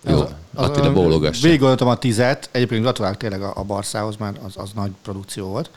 Jó, 0.04 0.28
Attila 0.54 0.92
bólogass. 0.92 1.40
Végigoltam 1.40 1.88
a 1.88 1.96
tizet, 1.96 2.48
egyébként 2.52 2.82
gratulálok 2.82 3.16
tényleg 3.16 3.42
a, 3.42 3.52
a 3.54 3.62
Barszához, 3.62 4.16
mert 4.16 4.36
az, 4.44 4.52
az 4.56 4.70
nagy 4.74 4.90
produkció 5.02 5.46
volt. 5.46 5.70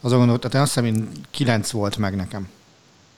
Azon 0.00 0.18
gondoltam, 0.18 0.50
tehát 0.50 0.66
azt 0.66 0.74
hiszem, 0.74 0.94
én 0.94 1.08
kilenc 1.30 1.70
volt 1.70 1.96
meg 1.96 2.16
nekem. 2.16 2.48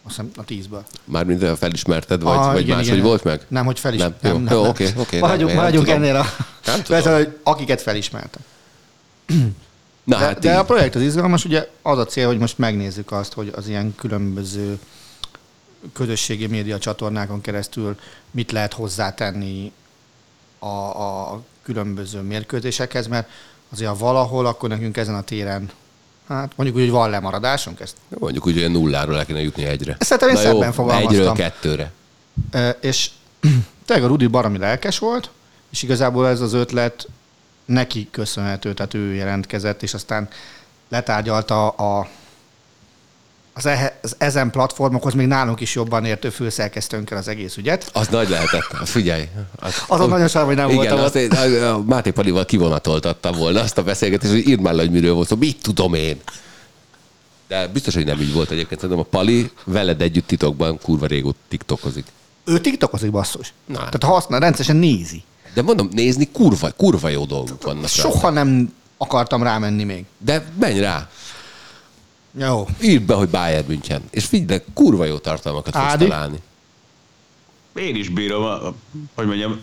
Azt 0.07 0.17
hiszem 0.17 0.31
a 0.37 0.45
tízből. 0.45 0.85
Mármint 1.05 1.43
a 1.43 1.57
felismerted, 1.57 2.23
vagy, 2.23 2.37
Ah, 2.37 2.53
vagy 2.53 2.61
igen, 2.63 2.77
más, 2.77 2.85
igen. 2.87 2.99
hogy 2.99 3.07
volt 3.09 3.25
meg? 3.25 3.41
Nem, 3.49 3.65
hogy 3.65 3.79
felis... 3.81 4.01
Nem, 4.01 4.15
Nem, 4.21 4.33
jó. 4.33 4.39
nem, 4.39 4.55
Jó, 4.55 4.61
nem. 4.61 4.71
oké, 4.71 4.93
oké, 4.97 5.19
Maradjunk, 5.19 5.49
nem, 5.51 5.57
maradjunk 5.61 5.89
ennél 5.89 6.17
a... 6.17 6.25
Nem 6.67 6.83
tudom. 6.83 7.15
Hogy 7.15 7.39
akiket 7.43 7.83
felismertek. 7.83 8.43
Na 10.05 10.19
De, 10.19 10.25
hát 10.25 10.39
de 10.39 10.57
a 10.57 10.61
így. 10.61 10.67
projekt 10.67 10.95
az 10.95 11.03
izgalmas, 11.03 11.45
ugye 11.45 11.69
az 11.83 11.99
a 11.99 12.05
cél, 12.05 12.27
hogy 12.27 12.39
most 12.39 12.59
megnézzük 12.59 13.13
azt, 13.13 13.33
hogy 13.33 13.53
az 13.57 13.69
ilyen 13.69 13.95
különböző 13.95 14.79
közösségi 15.93 16.47
média 16.47 16.79
csatornákon 16.79 17.41
keresztül 17.41 17.97
mit 18.31 18.53
lehet 18.53 18.73
hozzátenni 18.73 19.73
a, 20.59 20.67
a 20.67 21.43
különböző 21.63 22.21
mérkőzésekhez, 22.21 23.07
mert 23.07 23.29
azért 23.73 23.89
ha 23.91 23.97
valahol, 23.97 24.47
akkor 24.47 24.69
nekünk 24.69 24.97
ezen 24.97 25.15
a 25.15 25.23
téren, 25.23 25.71
hát 26.29 26.53
mondjuk 26.57 26.79
úgy, 26.79 26.85
hogy 26.85 26.93
van 26.93 27.11
lemaradásunk, 27.11 27.81
ezt 27.81 27.97
Mondjuk 28.09 28.47
úgy, 28.47 28.63
hogy 28.63 28.71
nulláról 28.71 29.15
le 29.15 29.25
kéne 29.25 29.41
jutni 29.41 29.65
egyre. 29.65 29.97
Szerintem 29.99 30.29
én 30.29 30.35
Na 30.35 30.41
jó, 30.49 30.53
szebben 30.53 30.73
fogalmaztam. 30.73 31.13
Egyről 31.13 31.33
kettőre. 31.33 31.93
Ö, 32.51 32.69
és 32.69 33.11
tényleg 33.87 34.05
a 34.05 34.09
Rudi 34.09 34.27
baromi 34.27 34.59
lelkes 34.59 34.99
volt, 34.99 35.31
és 35.71 35.83
igazából 35.83 36.29
ez 36.29 36.41
az 36.41 36.53
ötlet 36.53 37.09
neki 37.65 38.09
köszönhető, 38.11 38.75
tehát 38.75 38.95
ő 38.95 39.15
jelentkezett, 39.15 39.83
és 39.83 39.95
aztán 39.95 40.29
letárgyalta 40.89 41.69
a, 41.69 42.09
az, 43.57 43.67
ehe, 43.67 43.99
az 44.03 44.15
ezen 44.19 44.51
platformokhoz 44.51 45.15
még 45.15 45.27
nálunk 45.27 45.61
is 45.61 45.75
jobban 45.75 46.05
értő 46.05 46.31
főszerkesztőnkkel 46.31 47.19
az 47.19 47.29
egész 47.29 47.57
ügyet. 47.57 47.91
Az 47.93 48.09
nagy 48.09 48.29
lehetett. 48.29 48.65
Figyelj. 48.85 49.29
Az, 49.57 49.83
Azon 49.87 50.09
nagyon 50.09 50.29
sajnálom, 50.29 50.47
hogy 50.49 50.75
nem 50.75 50.83
igen, 50.85 50.97
voltam 50.97 51.05
azt 51.05 51.15
én, 51.55 51.63
a- 51.63 51.83
Máté 51.87 52.11
Palival 52.11 52.45
kivonatoltattam 52.45 53.35
volna 53.37 53.61
azt 53.61 53.79
a 53.79 53.83
beszélgetést, 53.83 54.33
hogy 54.33 54.49
írd 54.49 54.61
már 54.61 54.75
le, 54.75 54.81
hogy 54.83 54.91
miről 54.91 55.15
volt 55.15 55.29
szó. 55.29 55.37
Mit 55.37 55.63
tudom 55.63 55.95
én? 55.95 56.21
De 57.49 57.67
biztos, 57.69 57.95
hogy 57.95 58.05
nem 58.05 58.21
így 58.21 58.33
volt 58.33 58.51
egyébként. 58.51 58.81
Szerintem 58.81 59.05
a 59.05 59.17
Pali 59.17 59.51
veled 59.65 60.01
együtt 60.01 60.27
titokban 60.27 60.79
kurva 60.83 61.07
régóta 61.07 61.39
tiktokozik. 61.49 62.05
Ő 62.45 62.59
tiktokozik 62.61 63.11
basszus. 63.11 63.53
Na. 63.67 63.77
Tehát 63.77 64.03
használ, 64.05 64.41
rendszeresen 64.41 64.77
nézi. 64.77 65.23
De 65.55 65.63
mondom, 65.63 65.89
nézni 65.93 66.29
kurva, 66.33 66.71
kurva 66.77 67.09
jó 67.09 67.25
dolgok 67.25 67.63
vannak. 67.63 67.83
rá. 67.83 67.89
Soha 67.89 68.31
nem 68.31 68.73
akartam 68.97 69.43
rámenni 69.43 69.85
még. 69.85 70.05
De 70.19 70.45
menj 70.61 70.79
rá. 70.79 71.09
Jó. 72.39 72.67
Írd 72.83 73.03
be, 73.03 73.15
hogy 73.15 73.29
Bayern 73.29 73.67
München. 73.69 74.03
És 74.11 74.25
figyelj, 74.25 74.61
kurva 74.75 75.05
jó 75.05 75.19
tartalmakat 75.19 75.75
fogsz 75.75 75.87
Ádi? 75.87 76.09
találni. 76.09 76.39
Én 77.75 77.97
is 77.97 78.09
bírom, 78.09 78.43
a- 78.45 78.75
hogy 79.15 79.27
mondjam, 79.27 79.61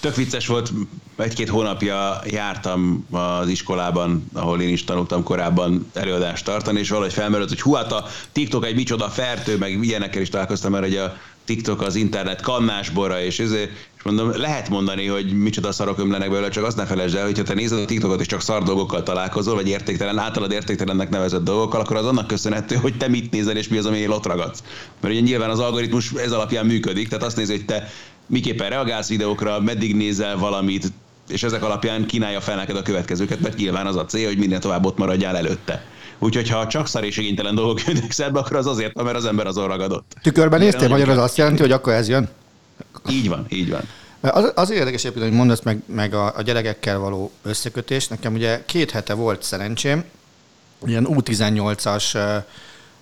tök 0.00 0.14
vicces 0.14 0.46
volt, 0.46 0.72
egy-két 1.16 1.48
hónapja 1.48 2.20
jártam 2.26 3.06
az 3.10 3.48
iskolában, 3.48 4.26
ahol 4.32 4.60
én 4.60 4.68
is 4.72 4.84
tanultam 4.84 5.22
korábban 5.22 5.90
előadást 5.94 6.44
tartani, 6.44 6.78
és 6.78 6.88
valahogy 6.88 7.12
felmerült, 7.12 7.48
hogy 7.48 7.60
hú, 7.60 7.72
hát 7.72 7.92
a 7.92 8.06
TikTok 8.32 8.64
egy 8.66 8.74
micsoda 8.74 9.08
fertő, 9.08 9.56
meg 9.58 9.84
ilyenekkel 9.84 10.22
is 10.22 10.28
találkoztam, 10.28 10.70
mert 10.72 10.84
hogy 10.84 10.96
a 10.96 11.16
TikTok 11.44 11.80
az 11.82 11.94
internet 11.94 12.40
kannásbora, 12.40 13.20
és 13.20 13.38
ezért, 13.38 13.70
és 13.95 13.95
mondom, 14.06 14.40
lehet 14.40 14.68
mondani, 14.68 15.06
hogy 15.06 15.32
micsoda 15.32 15.72
szarok 15.72 15.98
ömlenek 15.98 16.30
belőle, 16.30 16.48
csak 16.48 16.64
azt 16.64 16.76
ne 16.76 16.84
felejtsd 16.84 17.14
el, 17.14 17.24
hogy 17.24 17.38
ha 17.38 17.44
te 17.44 17.54
nézed 17.54 17.78
a 17.78 17.84
TikTokot 17.84 18.20
és 18.20 18.26
csak 18.26 18.40
szar 18.40 18.62
dolgokkal 18.62 19.02
találkozol, 19.02 19.54
vagy 19.54 19.68
értéktelen, 19.68 20.18
általad 20.18 20.52
értéktelennek 20.52 21.08
nevezett 21.08 21.44
dolgokkal, 21.44 21.80
akkor 21.80 21.96
az 21.96 22.06
annak 22.06 22.26
köszönhető, 22.26 22.74
hogy 22.74 22.96
te 22.96 23.08
mit 23.08 23.30
nézel 23.30 23.56
és 23.56 23.68
mi 23.68 23.78
az, 23.78 23.86
ami 23.86 24.08
ott 24.08 24.26
ragadsz. 24.26 24.62
Mert 25.00 25.14
ugye 25.14 25.22
nyilván 25.22 25.50
az 25.50 25.58
algoritmus 25.58 26.12
ez 26.12 26.32
alapján 26.32 26.66
működik, 26.66 27.08
tehát 27.08 27.24
azt 27.24 27.36
nézi, 27.36 27.52
hogy 27.52 27.64
te 27.64 27.88
miképpen 28.26 28.68
reagálsz 28.68 29.08
videókra, 29.08 29.60
meddig 29.60 29.96
nézel 29.96 30.36
valamit, 30.36 30.92
és 31.28 31.42
ezek 31.42 31.62
alapján 31.62 32.06
kínálja 32.06 32.40
fel 32.40 32.56
neked 32.56 32.76
a 32.76 32.82
következőket, 32.82 33.40
mert 33.40 33.56
nyilván 33.56 33.86
az 33.86 33.96
a 33.96 34.04
cél, 34.04 34.26
hogy 34.26 34.38
minden 34.38 34.60
tovább 34.60 34.84
ott 34.84 34.98
maradjál 34.98 35.36
előtte. 35.36 35.84
Úgyhogy 36.18 36.50
ha 36.50 36.66
csak 36.66 36.86
szar 36.86 37.04
és 37.04 37.16
igénytelen 37.16 37.54
dolgok 37.54 37.86
jönnek 37.86 38.10
szembe, 38.20 38.38
akkor 38.38 38.56
az 38.56 38.66
azért 38.66 39.02
mert 39.02 39.16
az 39.16 39.24
ember 39.24 39.46
azon 39.46 39.68
ragadott. 39.68 40.16
Tükörben 40.22 40.60
néztél, 40.60 40.88
magyar 40.88 41.08
az 41.08 41.18
azt 41.18 41.36
jelenti, 41.36 41.60
hogy 41.60 41.72
akkor 41.72 41.92
ez 41.92 42.08
jön? 42.08 42.28
Így 43.10 43.28
van, 43.28 43.46
így 43.48 43.70
van. 43.70 43.88
Az, 44.20 44.52
az 44.54 44.70
érdekes 44.70 45.00
egyébként, 45.00 45.24
hogy 45.26 45.36
mondasz 45.36 45.62
meg, 45.62 45.82
meg 45.86 46.14
a, 46.14 46.36
a 46.36 46.42
gyerekekkel 46.42 46.98
való 46.98 47.30
összekötés. 47.42 48.08
Nekem 48.08 48.34
ugye 48.34 48.64
két 48.64 48.90
hete 48.90 49.14
volt 49.14 49.42
szerencsém, 49.42 50.04
ilyen 50.86 51.06
U18-as 51.10 52.14
ö, 52.14 52.36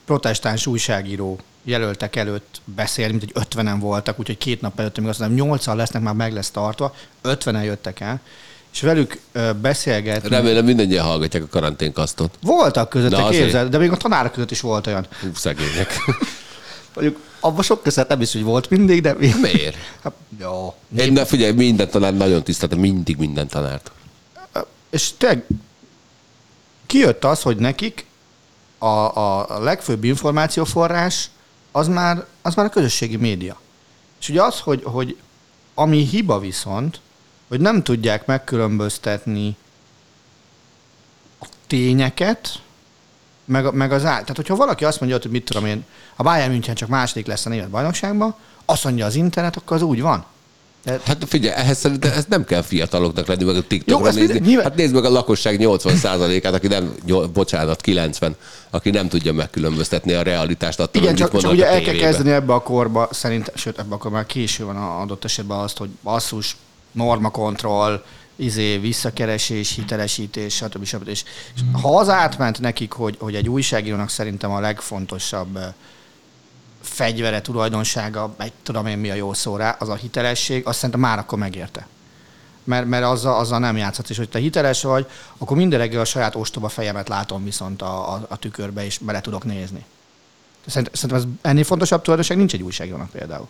protestáns 0.05 0.67
újságíró 0.67 1.39
jelöltek 1.63 2.17
előtt 2.17 2.61
beszélni, 2.65 3.13
mint 3.13 3.33
hogy 3.33 3.47
50-en 3.51 3.77
voltak, 3.81 4.19
úgyhogy 4.19 4.39
két 4.39 4.61
nap 4.61 4.81
előtt, 4.81 4.99
még 4.99 5.09
azt 5.09 5.19
mondom, 5.19 5.47
8 5.47 5.67
lesznek, 5.67 6.03
már 6.03 6.15
meg 6.15 6.33
lesz 6.33 6.51
tartva, 6.51 6.95
50-en 7.25 7.65
jöttek 7.65 8.01
el, 8.01 8.21
és 8.73 8.81
velük 8.81 9.21
beszélgetni. 9.61 10.29
Remélem 10.29 10.65
mindannyian 10.65 11.05
hallgatják 11.05 11.43
a 11.43 11.47
karanténkasztot. 11.47 12.39
Voltak 12.43 12.89
közötte, 12.89 13.17
Na, 13.17 13.25
azért. 13.25 13.43
képzeld, 13.43 13.71
de 13.71 13.79
még 13.79 13.91
a 13.91 13.97
tanárok 13.97 14.33
között 14.33 14.51
is 14.51 14.61
volt 14.61 14.87
olyan. 14.87 15.07
Hú, 15.21 15.29
szegények. 15.35 15.93
Mondjuk 16.95 17.21
abban 17.41 17.63
sok 17.63 17.83
között 17.83 18.09
nem 18.09 18.21
is, 18.21 18.33
hogy 18.33 18.43
volt 18.43 18.71
mindig, 18.71 19.03
de... 19.03 19.15
Miért? 19.15 19.77
Hát, 20.03 20.13
jó. 20.41 20.75
Én 20.97 21.13
ne 21.13 21.25
figyelj, 21.25 21.53
minden 21.53 21.91
tanár 21.91 22.15
nagyon 22.17 22.43
tiszteltem, 22.43 22.79
mindig 22.79 23.17
minden 23.17 23.49
tanárt. 23.49 23.91
És 24.91 25.13
tényleg 25.19 25.47
kijött 26.87 27.25
az, 27.25 27.43
hogy 27.43 27.57
nekik 27.57 28.07
a, 28.79 28.87
a, 28.87 29.57
a 29.57 29.61
legfőbb 29.61 30.05
információforrás 30.05 31.31
az 31.73 31.89
már, 31.89 32.27
az 32.43 32.55
már 32.55 32.67
a 32.67 32.69
közösségi 32.69 33.17
média. 33.17 33.61
És 34.21 34.29
ugye 34.29 34.43
az, 34.43 34.61
hogy, 34.61 34.83
hogy 34.85 35.17
ami 35.75 36.05
hiba 36.05 36.39
viszont, 36.39 37.01
hogy 37.49 37.61
nem 37.61 37.83
tudják 37.83 38.27
megkülönböztetni 38.27 39.57
a 41.41 41.47
tényeket 41.67 42.63
meg, 43.45 43.73
meg 43.73 43.93
az 43.93 44.05
át. 44.05 44.21
Tehát, 44.21 44.37
hogyha 44.37 44.57
valaki 44.57 44.85
azt 44.85 45.01
mondja, 45.01 45.19
hogy 45.23 45.31
mit 45.31 45.45
tudom 45.45 45.67
én, 45.67 45.85
a 46.17 46.23
Bayern 46.23 46.51
München 46.51 46.75
csak 46.75 46.89
második 46.89 47.27
lesz 47.27 47.47
a 47.47 47.49
német 47.49 47.69
bajnokságban, 47.69 48.35
azt 48.65 48.85
mondja 48.85 49.07
az 49.07 49.15
internet, 49.15 49.57
akkor 49.57 49.77
az 49.77 49.83
úgy 49.83 50.01
van. 50.01 50.25
De... 50.85 51.01
Hát 51.05 51.25
figyelj, 51.27 51.55
ehhez 51.57 51.79
szerintem 51.79 52.13
ez 52.13 52.25
nem 52.29 52.45
kell 52.45 52.63
fiataloknak 52.63 53.27
lenni, 53.27 53.45
meg 53.45 53.57
a 53.57 53.67
TikTokra 53.67 54.11
Jó, 54.11 54.19
nézni. 54.19 54.39
nyilván... 54.39 54.65
Hát 54.65 54.75
nézd 54.75 54.95
meg 54.95 55.05
a 55.05 55.11
lakosság 55.11 55.59
80%-át, 55.63 56.55
aki 56.55 56.67
nem, 56.67 56.95
bocsánat, 57.33 57.81
90, 57.81 58.37
aki 58.71 58.91
nem 58.91 59.09
tudja 59.09 59.33
megkülönböztetni 59.33 60.13
a 60.13 60.23
realitást 60.23 60.81
attól, 60.81 61.03
Igen, 61.03 61.15
csak, 61.15 61.39
csak 61.39 61.51
ugye 61.51 61.67
el 61.67 61.81
kell 61.81 61.95
kezdeni 61.95 62.31
ebbe 62.31 62.53
a 62.53 62.61
korba, 62.61 63.09
szerintem, 63.11 63.55
sőt, 63.57 63.79
ebbe 63.79 63.95
a 63.95 63.99
korba 63.99 64.17
már 64.17 64.27
késő 64.27 64.65
van 64.65 64.77
adott 64.77 65.25
esetben 65.25 65.59
azt, 65.59 65.79
hogy 65.79 65.89
basszus, 66.03 66.57
normakontroll, 66.93 68.03
izé, 68.37 68.79
visszakeresés, 68.79 69.75
hitelesítés, 69.75 70.55
stb. 70.55 70.85
stb. 70.85 71.09
És, 71.09 71.25
és 71.55 71.61
ha 71.83 71.99
az 71.99 72.09
átment 72.09 72.61
nekik, 72.61 72.93
hogy, 72.93 73.17
hogy 73.21 73.35
egy 73.35 73.49
újságírónak 73.49 74.09
szerintem 74.09 74.51
a 74.51 74.61
legfontosabb 74.61 75.59
fegyvere, 76.81 77.41
tulajdonsága, 77.41 78.35
egy 78.39 78.53
tudom 78.63 78.87
én 78.87 78.99
mi 78.99 79.11
a 79.11 79.15
jó 79.15 79.33
szó 79.33 79.57
rá, 79.57 79.77
az 79.79 79.89
a 79.89 79.95
hitelesség, 79.95 80.67
azt 80.67 80.77
szerintem 80.77 81.01
már 81.01 81.19
akkor 81.19 81.39
megérte. 81.39 81.87
Mert, 82.65 82.87
mert 82.87 83.05
azzal, 83.05 83.39
azzal 83.39 83.59
nem 83.59 83.77
játszhatsz, 83.77 84.11
és 84.11 84.17
hogy 84.17 84.29
te 84.29 84.39
hiteles 84.39 84.83
vagy, 84.83 85.07
akkor 85.39 85.57
minden 85.57 85.79
reggel 85.79 86.01
a 86.01 86.05
saját 86.05 86.35
ostoba 86.35 86.69
fejemet 86.69 87.09
látom 87.09 87.45
viszont 87.45 87.83
a, 87.83 88.15
a, 88.15 88.27
a 88.29 88.37
tükörbe, 88.37 88.85
és 88.85 88.99
bele 88.99 89.21
tudok 89.21 89.45
nézni. 89.45 89.85
Szerintem, 90.67 90.95
szerintem 90.95 91.19
ez 91.19 91.51
ennél 91.51 91.65
fontosabb 91.65 92.03
tulajdonság 92.03 92.37
nincs 92.37 92.55
egy 92.55 92.63
újságírónak 92.63 93.11
például. 93.11 93.49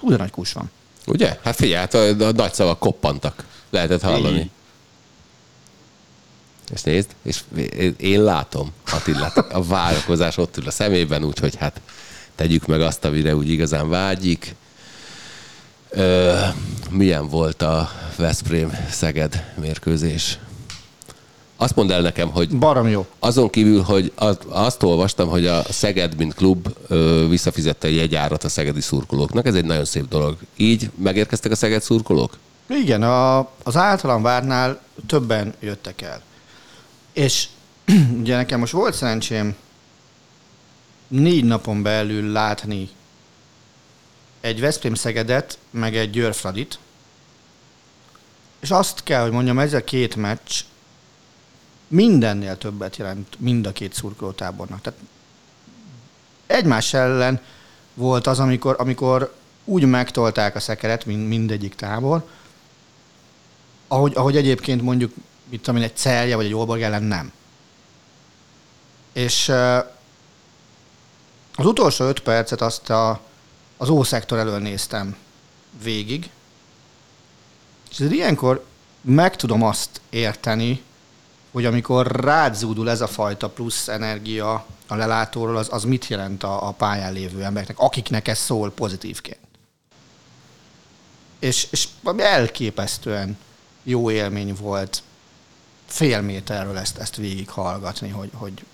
Hú, 0.00 0.08
de 0.08 0.16
nagy 0.16 0.30
kus 0.30 0.52
van. 0.52 0.70
Ugye? 1.06 1.38
Hát 1.42 1.54
figyelj, 1.54 1.74
hát 1.74 1.94
a, 1.94 2.26
a 2.26 2.32
nagy 2.32 2.54
szavak 2.54 2.78
koppantak. 2.78 3.44
Lehetett 3.70 4.02
hallani. 4.02 4.38
Így. 4.38 4.50
És 6.72 6.82
nézd, 6.82 7.10
és 7.22 7.40
én 7.96 8.22
látom 8.22 8.72
Attilát, 8.92 9.36
a 9.36 9.62
várakozás 9.62 10.36
ott 10.36 10.56
ül 10.56 10.66
a 10.66 10.70
szemében, 10.70 11.24
úgyhogy 11.24 11.56
hát 11.56 11.80
tegyük 12.34 12.66
meg 12.66 12.80
azt, 12.80 13.04
amire 13.04 13.36
úgy 13.36 13.48
igazán 13.48 13.88
vágyik. 13.88 14.54
Ö, 15.88 16.40
milyen 16.90 17.28
volt 17.28 17.62
a 17.62 17.90
Veszprém-Szeged 18.16 19.52
mérkőzés? 19.60 20.38
Azt 21.62 21.76
mondd 21.76 21.92
el 21.92 22.00
nekem, 22.00 22.30
hogy 22.30 22.58
Barom 22.58 22.88
jó. 22.88 23.06
azon 23.18 23.50
kívül, 23.50 23.82
hogy 23.82 24.12
azt 24.48 24.82
olvastam, 24.82 25.28
hogy 25.28 25.46
a 25.46 25.62
Szeged, 25.62 26.16
mint 26.16 26.34
klub 26.34 26.68
visszafizette 27.28 27.86
a 27.86 27.90
jegyárat 27.90 28.44
a 28.44 28.48
szegedi 28.48 28.80
szurkolóknak. 28.80 29.46
Ez 29.46 29.54
egy 29.54 29.64
nagyon 29.64 29.84
szép 29.84 30.08
dolog. 30.08 30.36
Így 30.56 30.90
megérkeztek 30.94 31.52
a 31.52 31.54
Szeged 31.54 31.82
szurkolók? 31.82 32.38
Igen, 32.68 33.02
a, 33.02 33.38
az 33.62 33.76
általam 33.76 34.22
várnál 34.22 34.80
többen 35.06 35.54
jöttek 35.60 36.02
el. 36.02 36.22
És 37.12 37.48
ugye 38.20 38.36
nekem 38.36 38.58
most 38.60 38.72
volt 38.72 38.94
szerencsém 38.94 39.56
négy 41.08 41.44
napon 41.44 41.82
belül 41.82 42.32
látni 42.32 42.88
egy 44.40 44.60
Veszprém 44.60 44.94
Szegedet, 44.94 45.58
meg 45.70 45.96
egy 45.96 46.10
Győrfradit, 46.10 46.78
és 48.60 48.70
azt 48.70 49.02
kell, 49.02 49.22
hogy 49.22 49.32
mondjam, 49.32 49.58
ez 49.58 49.72
a 49.72 49.84
két 49.84 50.16
meccs 50.16 50.62
mindennél 51.92 52.58
többet 52.58 52.96
jelent 52.96 53.40
mind 53.40 53.66
a 53.66 53.72
két 53.72 53.94
szurkolótábornak. 53.94 54.80
Tehát 54.80 55.00
egymás 56.46 56.94
ellen 56.94 57.40
volt 57.94 58.26
az, 58.26 58.38
amikor, 58.38 58.76
amikor 58.78 59.34
úgy 59.64 59.84
megtolták 59.84 60.56
a 60.56 60.60
szekeret, 60.60 61.06
mind, 61.06 61.28
mindegyik 61.28 61.74
tábor, 61.74 62.28
ahogy, 63.88 64.12
ahogy 64.14 64.36
egyébként 64.36 64.82
mondjuk, 64.82 65.14
mit 65.48 65.62
tudom 65.62 65.80
én, 65.80 65.86
egy 65.86 65.96
celje 65.96 66.36
vagy 66.36 66.44
egy 66.44 66.54
Olborg 66.54 66.82
ellen 66.82 67.02
nem. 67.02 67.32
És 69.12 69.48
az 71.54 71.66
utolsó 71.66 72.04
öt 72.04 72.20
percet 72.20 72.60
azt 72.60 72.90
a, 72.90 73.20
az 73.76 73.88
O-szektor 73.88 74.38
elől 74.38 74.58
néztem 74.58 75.16
végig, 75.82 76.30
és 77.90 77.98
ilyenkor 77.98 78.64
meg 79.00 79.36
tudom 79.36 79.62
azt 79.62 80.00
érteni, 80.10 80.82
hogy 81.52 81.64
amikor 81.64 82.06
rád 82.06 82.54
zúdul 82.54 82.90
ez 82.90 83.00
a 83.00 83.06
fajta 83.06 83.48
plusz 83.48 83.88
energia 83.88 84.66
a 84.86 84.94
lelátóról, 84.94 85.56
az, 85.56 85.68
az 85.70 85.84
mit 85.84 86.06
jelent 86.06 86.42
a, 86.42 86.68
a 86.68 86.70
pályán 86.70 87.12
lévő 87.12 87.42
embereknek, 87.42 87.78
akiknek 87.78 88.28
ez 88.28 88.38
szól 88.38 88.70
pozitívként. 88.70 89.38
És, 91.38 91.66
és 91.70 91.88
elképesztően 92.16 93.38
jó 93.82 94.10
élmény 94.10 94.54
volt 94.60 95.02
fél 95.86 96.20
méterről 96.20 96.78
ezt, 96.78 96.98
ezt 96.98 97.16
végighallgatni, 97.16 98.08
hogy, 98.08 98.30
hogy 98.34 98.64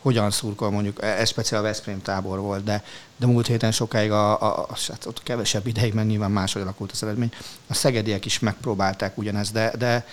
hogyan 0.00 0.30
szurkol 0.30 0.70
mondjuk, 0.70 1.02
ez 1.02 1.28
speciál 1.28 1.60
a 1.60 1.64
Veszprém 1.64 2.02
tábor 2.02 2.40
volt, 2.40 2.64
de, 2.64 2.84
de 3.16 3.26
múlt 3.26 3.46
héten 3.46 3.72
sokáig, 3.72 4.10
a, 4.10 4.42
a, 4.42 4.58
a, 4.68 4.76
hát 4.88 5.06
ott 5.06 5.22
kevesebb 5.22 5.66
ideig, 5.66 5.94
mert 5.94 6.08
nyilván 6.08 6.30
máshogy 6.30 6.62
alakult 6.62 6.90
az 6.92 7.02
eredmény, 7.02 7.32
a 7.66 7.74
szegediek 7.74 8.24
is 8.24 8.38
megpróbálták 8.38 9.18
ugyanezt, 9.18 9.52
de, 9.52 9.72
de, 9.78 10.06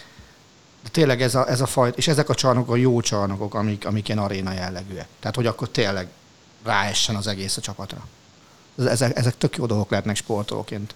de 0.83 0.89
tényleg 0.89 1.21
ez 1.21 1.35
a, 1.35 1.49
ez 1.49 1.61
a 1.61 1.65
fajta, 1.65 1.97
és 1.97 2.07
ezek 2.07 2.29
a 2.29 2.35
csarnokok 2.35 2.73
a 2.73 2.75
jó 2.75 3.01
csarnokok, 3.01 3.53
amik, 3.53 3.85
amik 3.85 4.07
ilyen 4.07 4.19
aréna 4.19 4.53
jellegűek. 4.53 5.07
Tehát, 5.19 5.35
hogy 5.35 5.45
akkor 5.45 5.69
tényleg 5.69 6.07
ráessen 6.63 7.15
az 7.15 7.27
egész 7.27 7.57
a 7.57 7.61
csapatra. 7.61 8.07
Ezek, 8.77 9.17
ezek 9.17 9.37
tök 9.37 9.57
jó 9.57 9.65
dolgok 9.65 9.89
lehetnek 9.89 10.15
sportolóként 10.15 10.93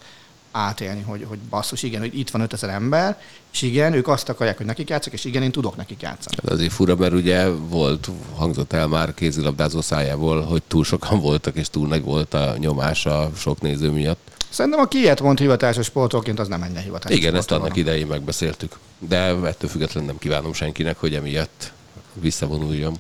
átélni, 0.52 1.02
hogy, 1.02 1.26
hogy 1.28 1.40
basszus, 1.40 1.84
igen, 1.84 2.00
hogy 2.00 2.20
itt 2.20 2.30
van 2.30 2.42
5000 2.42 2.70
ember, 2.70 3.22
és 3.54 3.62
igen, 3.62 3.94
ők 3.94 4.08
azt 4.08 4.30
akarják, 4.30 4.58
hogy 4.58 4.66
nekik 4.66 4.90
játszak, 4.90 5.14
és 5.14 5.26
igen, 5.26 5.44
én 5.44 5.52
tudok 5.52 5.76
nekik 5.76 6.02
játszani. 6.02 6.36
Ez 6.44 6.52
azért 6.52 6.72
fura, 6.72 6.96
mert 6.96 7.14
ugye 7.14 7.50
volt, 7.50 8.10
hangzott 8.36 8.74
el 8.74 8.88
már 8.88 9.14
kézilabdázó 9.14 9.82
szájából, 9.82 10.42
hogy 10.42 10.64
túl 10.68 10.84
sokan 10.84 11.20
voltak, 11.20 11.56
és 11.56 11.70
túl 11.70 11.88
nagy 11.88 12.04
volt 12.04 12.34
a 12.34 12.58
nyomás 12.58 13.06
a 13.06 13.32
sok 13.36 13.62
néző 13.62 13.92
miatt. 13.92 14.37
Szerintem 14.50 14.80
a 14.82 14.88
ilyet 14.90 15.22
mond 15.22 15.40
hivatásos 15.40 15.86
sportolként, 15.86 16.40
az 16.40 16.48
nem 16.48 16.64
ennyi 16.64 16.80
hivatásos 16.80 17.18
Igen, 17.18 17.36
ezt 17.36 17.52
annak 17.52 17.76
idején 17.76 18.08
megbeszéltük. 18.08 18.78
De 19.00 19.18
ettől 19.18 19.70
függetlenül 19.70 20.10
nem 20.10 20.18
kívánom 20.18 20.54
senkinek, 20.54 20.98
hogy 20.98 21.16
emiatt 21.16 21.72
visszavonuljon. 22.14 22.98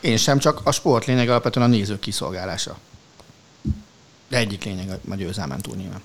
Én 0.00 0.16
sem, 0.16 0.38
csak 0.38 0.60
a 0.64 0.72
sport 0.72 1.04
lényeg 1.04 1.28
alapvetően 1.28 1.66
a 1.66 1.70
nézők 1.70 2.00
kiszolgálása. 2.00 2.78
De 4.28 4.36
egyik 4.36 4.64
lényeg 4.64 4.98
a 5.08 5.14
győzelmen 5.14 5.60
túl 5.60 5.76
nyilván. 5.76 6.02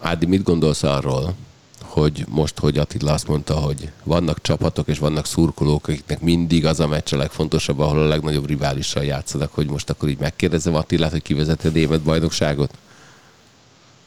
Ádi, 0.00 0.26
mit 0.26 0.42
gondolsz 0.42 0.82
arról, 0.82 1.34
hogy 1.82 2.24
most, 2.28 2.58
hogy 2.58 2.78
Attila 2.78 3.12
azt 3.12 3.26
mondta, 3.26 3.54
hogy 3.54 3.90
vannak 4.02 4.40
csapatok 4.42 4.88
és 4.88 4.98
vannak 4.98 5.26
szurkolók, 5.26 5.88
akiknek 5.88 6.20
mindig 6.20 6.66
az 6.66 6.80
a 6.80 6.86
meccs 6.86 7.12
a 7.12 7.16
legfontosabb, 7.16 7.78
ahol 7.78 7.98
a 7.98 8.06
legnagyobb 8.06 8.46
riválissal 8.46 9.04
játszanak, 9.04 9.54
hogy 9.54 9.66
most 9.66 9.90
akkor 9.90 10.08
így 10.08 10.18
megkérdezem 10.18 10.74
Attilát, 10.74 11.10
hogy 11.10 11.22
kivezeti 11.22 11.66
a 11.66 11.70
német 11.70 12.00
bajnokságot? 12.00 12.74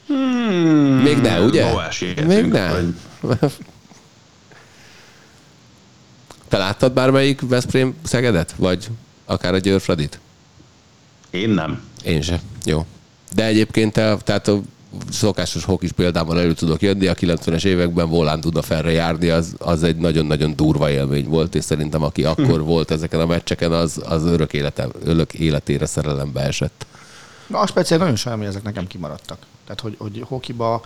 Hmm, 0.06 1.00
Még 1.02 1.16
ne, 1.18 1.40
ugye? 1.40 1.72
Még 2.26 2.44
ne. 2.46 2.72
Vagy... 3.20 3.50
Te 6.48 6.58
láttad 6.58 6.92
bármelyik 6.92 7.40
Veszprém 7.48 7.94
Szegedet? 8.02 8.54
Vagy 8.56 8.88
akár 9.24 9.54
a 9.54 9.58
Győr 9.58 9.80
Fradit? 9.80 10.20
Én 11.30 11.48
nem. 11.50 11.82
Én 12.04 12.22
sem. 12.22 12.38
Jó. 12.64 12.86
De 13.34 13.44
egyébként 13.44 13.92
te, 13.92 14.16
tehát 14.16 14.48
a 14.48 14.60
szokásos 15.10 15.64
hokis 15.64 15.92
példával 15.92 16.40
elő 16.40 16.52
tudok 16.52 16.82
jönni, 16.82 17.06
a 17.06 17.14
90-es 17.14 17.64
években 17.64 18.08
volán 18.08 18.40
tudna 18.40 18.62
felre 18.62 18.90
járni, 18.90 19.28
az, 19.28 19.54
az 19.58 19.82
egy 19.82 19.96
nagyon-nagyon 19.96 20.56
durva 20.56 20.90
élmény 20.90 21.28
volt, 21.28 21.54
és 21.54 21.64
szerintem 21.64 22.02
aki 22.02 22.24
akkor 22.24 22.62
volt 22.62 22.90
ezeken 22.90 23.20
a 23.20 23.26
meccseken, 23.26 23.72
az, 23.72 24.00
az 24.04 24.24
örök, 24.24 24.52
élete, 24.52 24.88
örök 25.04 25.32
életére 25.34 25.86
szerelembe 25.86 26.40
esett. 26.40 26.86
Na, 27.46 27.58
a 27.58 27.66
speciál 27.66 27.98
nagyon 27.98 28.16
sajnálom, 28.16 28.46
hogy 28.46 28.54
ezek 28.54 28.66
nekem 28.66 28.86
kimaradtak. 28.86 29.38
Tehát, 29.64 29.80
hogy, 29.80 29.96
hogy 29.98 30.22
hokiba, 30.26 30.82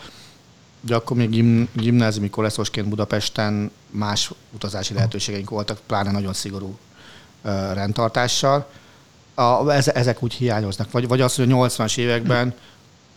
ugye 0.85 0.95
akkor 0.95 1.16
még 1.16 1.31
gim, 1.31 1.68
gimnáziumi 1.72 2.31
koleszosként 2.31 2.89
Budapesten 2.89 3.70
más 3.91 4.31
utazási 4.55 4.95
lehetőségeink 4.95 5.51
voltak, 5.51 5.79
pláne 5.87 6.11
nagyon 6.11 6.33
szigorú 6.33 6.79
uh, 7.45 7.72
rendtartással. 7.72 8.66
A, 9.35 9.72
ezek 9.72 10.22
úgy 10.22 10.35
hiányoznak. 10.35 10.91
Vagy, 10.91 11.09
vagy 11.09 11.20
az, 11.20 11.35
hogy 11.35 11.53
a 11.53 11.57
80-as 11.57 11.99
években 11.99 12.55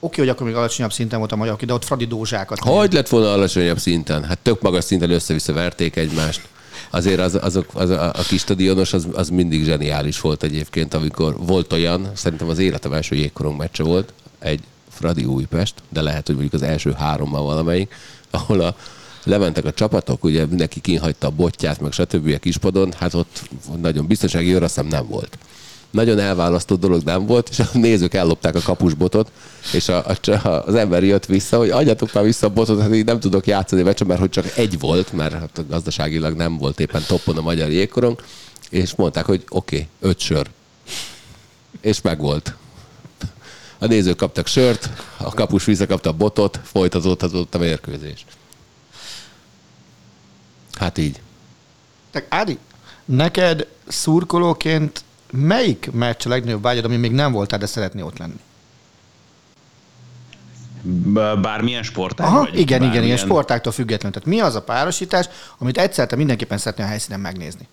Oké, 0.03 0.19
hogy 0.19 0.29
akkor 0.29 0.45
még 0.45 0.55
alacsonyabb 0.55 0.93
szinten 0.93 1.19
volt 1.19 1.31
a 1.31 1.35
magyar, 1.35 1.55
de 1.55 1.73
ott 1.73 1.85
Fradi 1.85 2.05
Dózsákat. 2.05 2.59
Hogy 2.59 2.93
lett 2.93 3.09
volna 3.09 3.33
alacsonyabb 3.33 3.79
szinten? 3.79 4.23
Hát 4.23 4.37
tök 4.37 4.61
magas 4.61 4.83
szinten 4.83 5.11
össze-vissza 5.11 5.53
verték 5.53 5.95
egymást. 5.95 6.47
Azért 6.89 7.19
az, 7.19 7.37
azok, 7.41 7.65
az, 7.73 7.89
a, 7.89 8.05
a 8.05 8.21
kis 8.27 8.41
stadionos 8.41 8.93
az, 8.93 9.07
az 9.13 9.29
mindig 9.29 9.63
zseniális 9.63 10.19
volt 10.21 10.43
egyébként, 10.43 10.93
amikor 10.93 11.37
volt 11.37 11.73
olyan, 11.73 12.11
szerintem 12.13 12.49
az 12.49 12.59
életem 12.59 12.93
első 12.93 13.15
jégkorong 13.15 13.57
meccse 13.57 13.83
volt, 13.83 14.13
egy 14.39 14.63
Fradi 14.91 15.25
Újpest, 15.25 15.73
de 15.89 16.01
lehet, 16.01 16.25
hogy 16.25 16.35
mondjuk 16.35 16.61
az 16.61 16.67
első 16.67 16.91
hárommal 16.91 17.43
valamelyik, 17.43 17.93
ahol 18.29 18.59
a, 18.59 18.75
lementek 19.23 19.65
a 19.65 19.73
csapatok, 19.73 20.23
ugye 20.23 20.45
mindenki 20.45 20.79
kinhagyta 20.79 21.27
a 21.27 21.31
botját, 21.31 21.79
meg 21.79 21.91
stb. 21.91 22.33
a 22.35 22.37
kispadon, 22.37 22.91
hát 22.97 23.13
ott 23.13 23.49
nagyon 23.81 24.07
biztonsági 24.07 24.53
őr, 24.53 24.63
azt 24.63 24.89
nem 24.89 25.07
volt. 25.07 25.37
nagyon 25.91 26.19
elválasztó 26.19 26.75
dolog 26.75 27.01
nem 27.03 27.25
volt, 27.25 27.49
és 27.49 27.59
a 27.59 27.69
nézők 27.73 28.13
ellopták 28.13 28.55
a 28.55 28.61
kapusbotot, 28.61 29.31
és 29.73 29.89
a, 29.89 30.05
a, 30.07 30.47
az 30.65 30.75
ember 30.75 31.03
jött 31.03 31.25
vissza, 31.25 31.57
hogy 31.57 31.69
adjatok 31.69 32.13
már 32.13 32.23
vissza 32.23 32.47
a 32.47 32.49
botot, 32.49 32.81
hát 32.81 32.95
így 32.95 33.05
nem 33.05 33.19
tudok 33.19 33.47
játszani 33.47 33.81
meccsen, 33.81 34.07
mert 34.07 34.19
hogy 34.19 34.29
csak 34.29 34.57
egy 34.57 34.79
volt, 34.79 35.13
mert 35.13 35.33
hát 35.33 35.65
gazdaságilag 35.69 36.35
nem 36.35 36.57
volt 36.57 36.79
éppen 36.79 37.03
toppon 37.07 37.37
a 37.37 37.41
magyar 37.41 37.69
jégkorong, 37.69 38.21
és 38.69 38.95
mondták, 38.95 39.25
hogy 39.25 39.43
oké, 39.49 39.75
okay, 39.75 39.87
öt 40.09 40.19
sör. 40.19 40.49
És 41.81 42.01
megvolt. 42.01 42.55
A 43.81 43.87
nézők 43.87 44.17
kaptak 44.17 44.47
sört, 44.47 44.89
a 45.17 45.33
kapus 45.33 45.65
visszakapta 45.65 46.09
a 46.09 46.13
botot, 46.13 46.59
folytatódhatott 46.63 47.55
a 47.55 47.57
mérkőzés. 47.57 48.25
Hát 50.73 50.97
így. 50.97 51.21
Te, 52.11 52.25
Ádi, 52.29 52.57
neked 53.05 53.67
szurkolóként 53.87 55.03
melyik 55.31 55.89
meccs 55.91 56.25
a 56.25 56.29
legnagyobb 56.29 56.61
vágyad, 56.61 56.85
ami 56.85 56.95
még 56.95 57.11
nem 57.11 57.31
voltál, 57.31 57.59
de 57.59 57.65
szeretné 57.65 58.01
ott 58.01 58.17
lenni? 58.17 58.39
Bármilyen 61.41 61.83
sportág? 61.83 62.27
Aha, 62.27 62.39
vagy 62.39 62.59
igen, 62.59 62.65
bármilyen... 62.65 62.93
igen, 62.93 63.03
igen, 63.03 63.17
sportáktól 63.17 63.71
függetlenül. 63.71 64.19
Tehát 64.19 64.37
mi 64.37 64.39
az 64.39 64.55
a 64.55 64.61
párosítás, 64.61 65.29
amit 65.57 65.77
egyszer 65.77 66.07
te 66.07 66.15
mindenképpen 66.15 66.57
szeretnél 66.57 66.85
a 66.85 66.89
helyszínen 66.89 67.19
megnézni? 67.19 67.67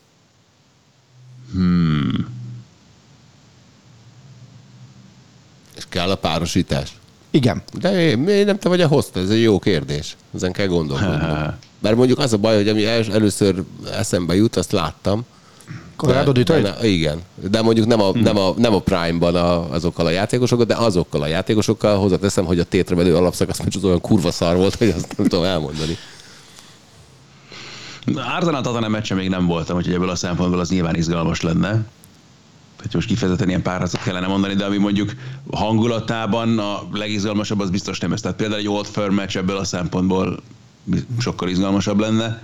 Hmm. 1.52 2.37
Kell 5.88 6.10
a 6.10 6.16
párosítás? 6.16 6.92
Igen. 7.30 7.62
De 7.80 8.08
én, 8.08 8.28
én 8.28 8.44
nem 8.44 8.58
te 8.58 8.68
vagy 8.68 8.80
a 8.80 8.86
host, 8.86 9.16
ez 9.16 9.30
egy 9.30 9.42
jó 9.42 9.58
kérdés. 9.58 10.16
Ezen 10.34 10.52
kell 10.52 10.66
gondolkodni. 10.66 11.26
Mert 11.82 11.96
mondjuk 11.96 12.18
az 12.18 12.32
a 12.32 12.36
baj, 12.36 12.56
hogy 12.56 12.68
ami 12.68 12.84
el, 12.84 13.04
először 13.12 13.62
eszembe 13.92 14.34
jut, 14.34 14.56
azt 14.56 14.72
láttam. 14.72 15.24
Colorado 15.96 16.32
de, 16.32 16.42
Detroit? 16.42 16.80
de, 16.80 16.86
igen. 16.86 17.22
De 17.50 17.62
mondjuk 17.62 17.86
nem 17.86 18.00
a, 18.00 18.10
nem 18.14 18.36
a, 18.36 18.54
nem 18.56 18.74
a 18.74 18.78
Prime-ban 18.78 19.34
a, 19.34 19.72
azokkal 19.72 20.06
a 20.06 20.10
játékosokkal, 20.10 20.64
de 20.64 20.76
azokkal 20.76 21.22
a 21.22 21.26
játékosokkal 21.26 21.98
hozzáteszem, 21.98 22.44
hogy 22.44 22.58
a 22.58 22.64
tétre 22.64 22.94
menő 22.94 23.16
alapszakasz 23.16 23.58
meccs 23.58 23.76
az 23.76 23.84
olyan 23.84 24.00
kurva 24.00 24.30
szar 24.30 24.56
volt, 24.56 24.74
hogy 24.74 24.88
azt 24.88 25.16
nem 25.16 25.26
tudom 25.26 25.44
elmondani. 25.44 25.96
Arsenal 28.06 28.62
Tottenham 28.62 28.90
meccsen 28.90 29.16
még 29.16 29.28
nem 29.28 29.46
voltam, 29.46 29.76
úgyhogy 29.76 29.94
ebből 29.94 30.08
a 30.08 30.14
szempontból 30.14 30.60
az 30.60 30.70
nyilván 30.70 30.94
izgalmas 30.94 31.40
lenne. 31.40 31.84
Hogy 32.80 32.94
most 32.94 33.08
kifejezetten 33.08 33.48
ilyen 33.48 33.62
párazat 33.62 34.02
kellene 34.02 34.26
mondani, 34.26 34.54
de 34.54 34.64
ami 34.64 34.76
mondjuk 34.76 35.14
hangulatában 35.50 36.58
a 36.58 36.82
legizgalmasabb, 36.92 37.60
az 37.60 37.70
biztos 37.70 37.98
nem 37.98 38.12
ez. 38.12 38.20
Tehát 38.20 38.36
például 38.36 38.60
egy 38.60 38.68
Old 38.68 38.86
Firm 38.86 39.14
meccs 39.14 39.36
ebből 39.36 39.56
a 39.56 39.64
szempontból 39.64 40.42
sokkal 41.18 41.48
izgalmasabb 41.48 42.00
lenne. 42.00 42.42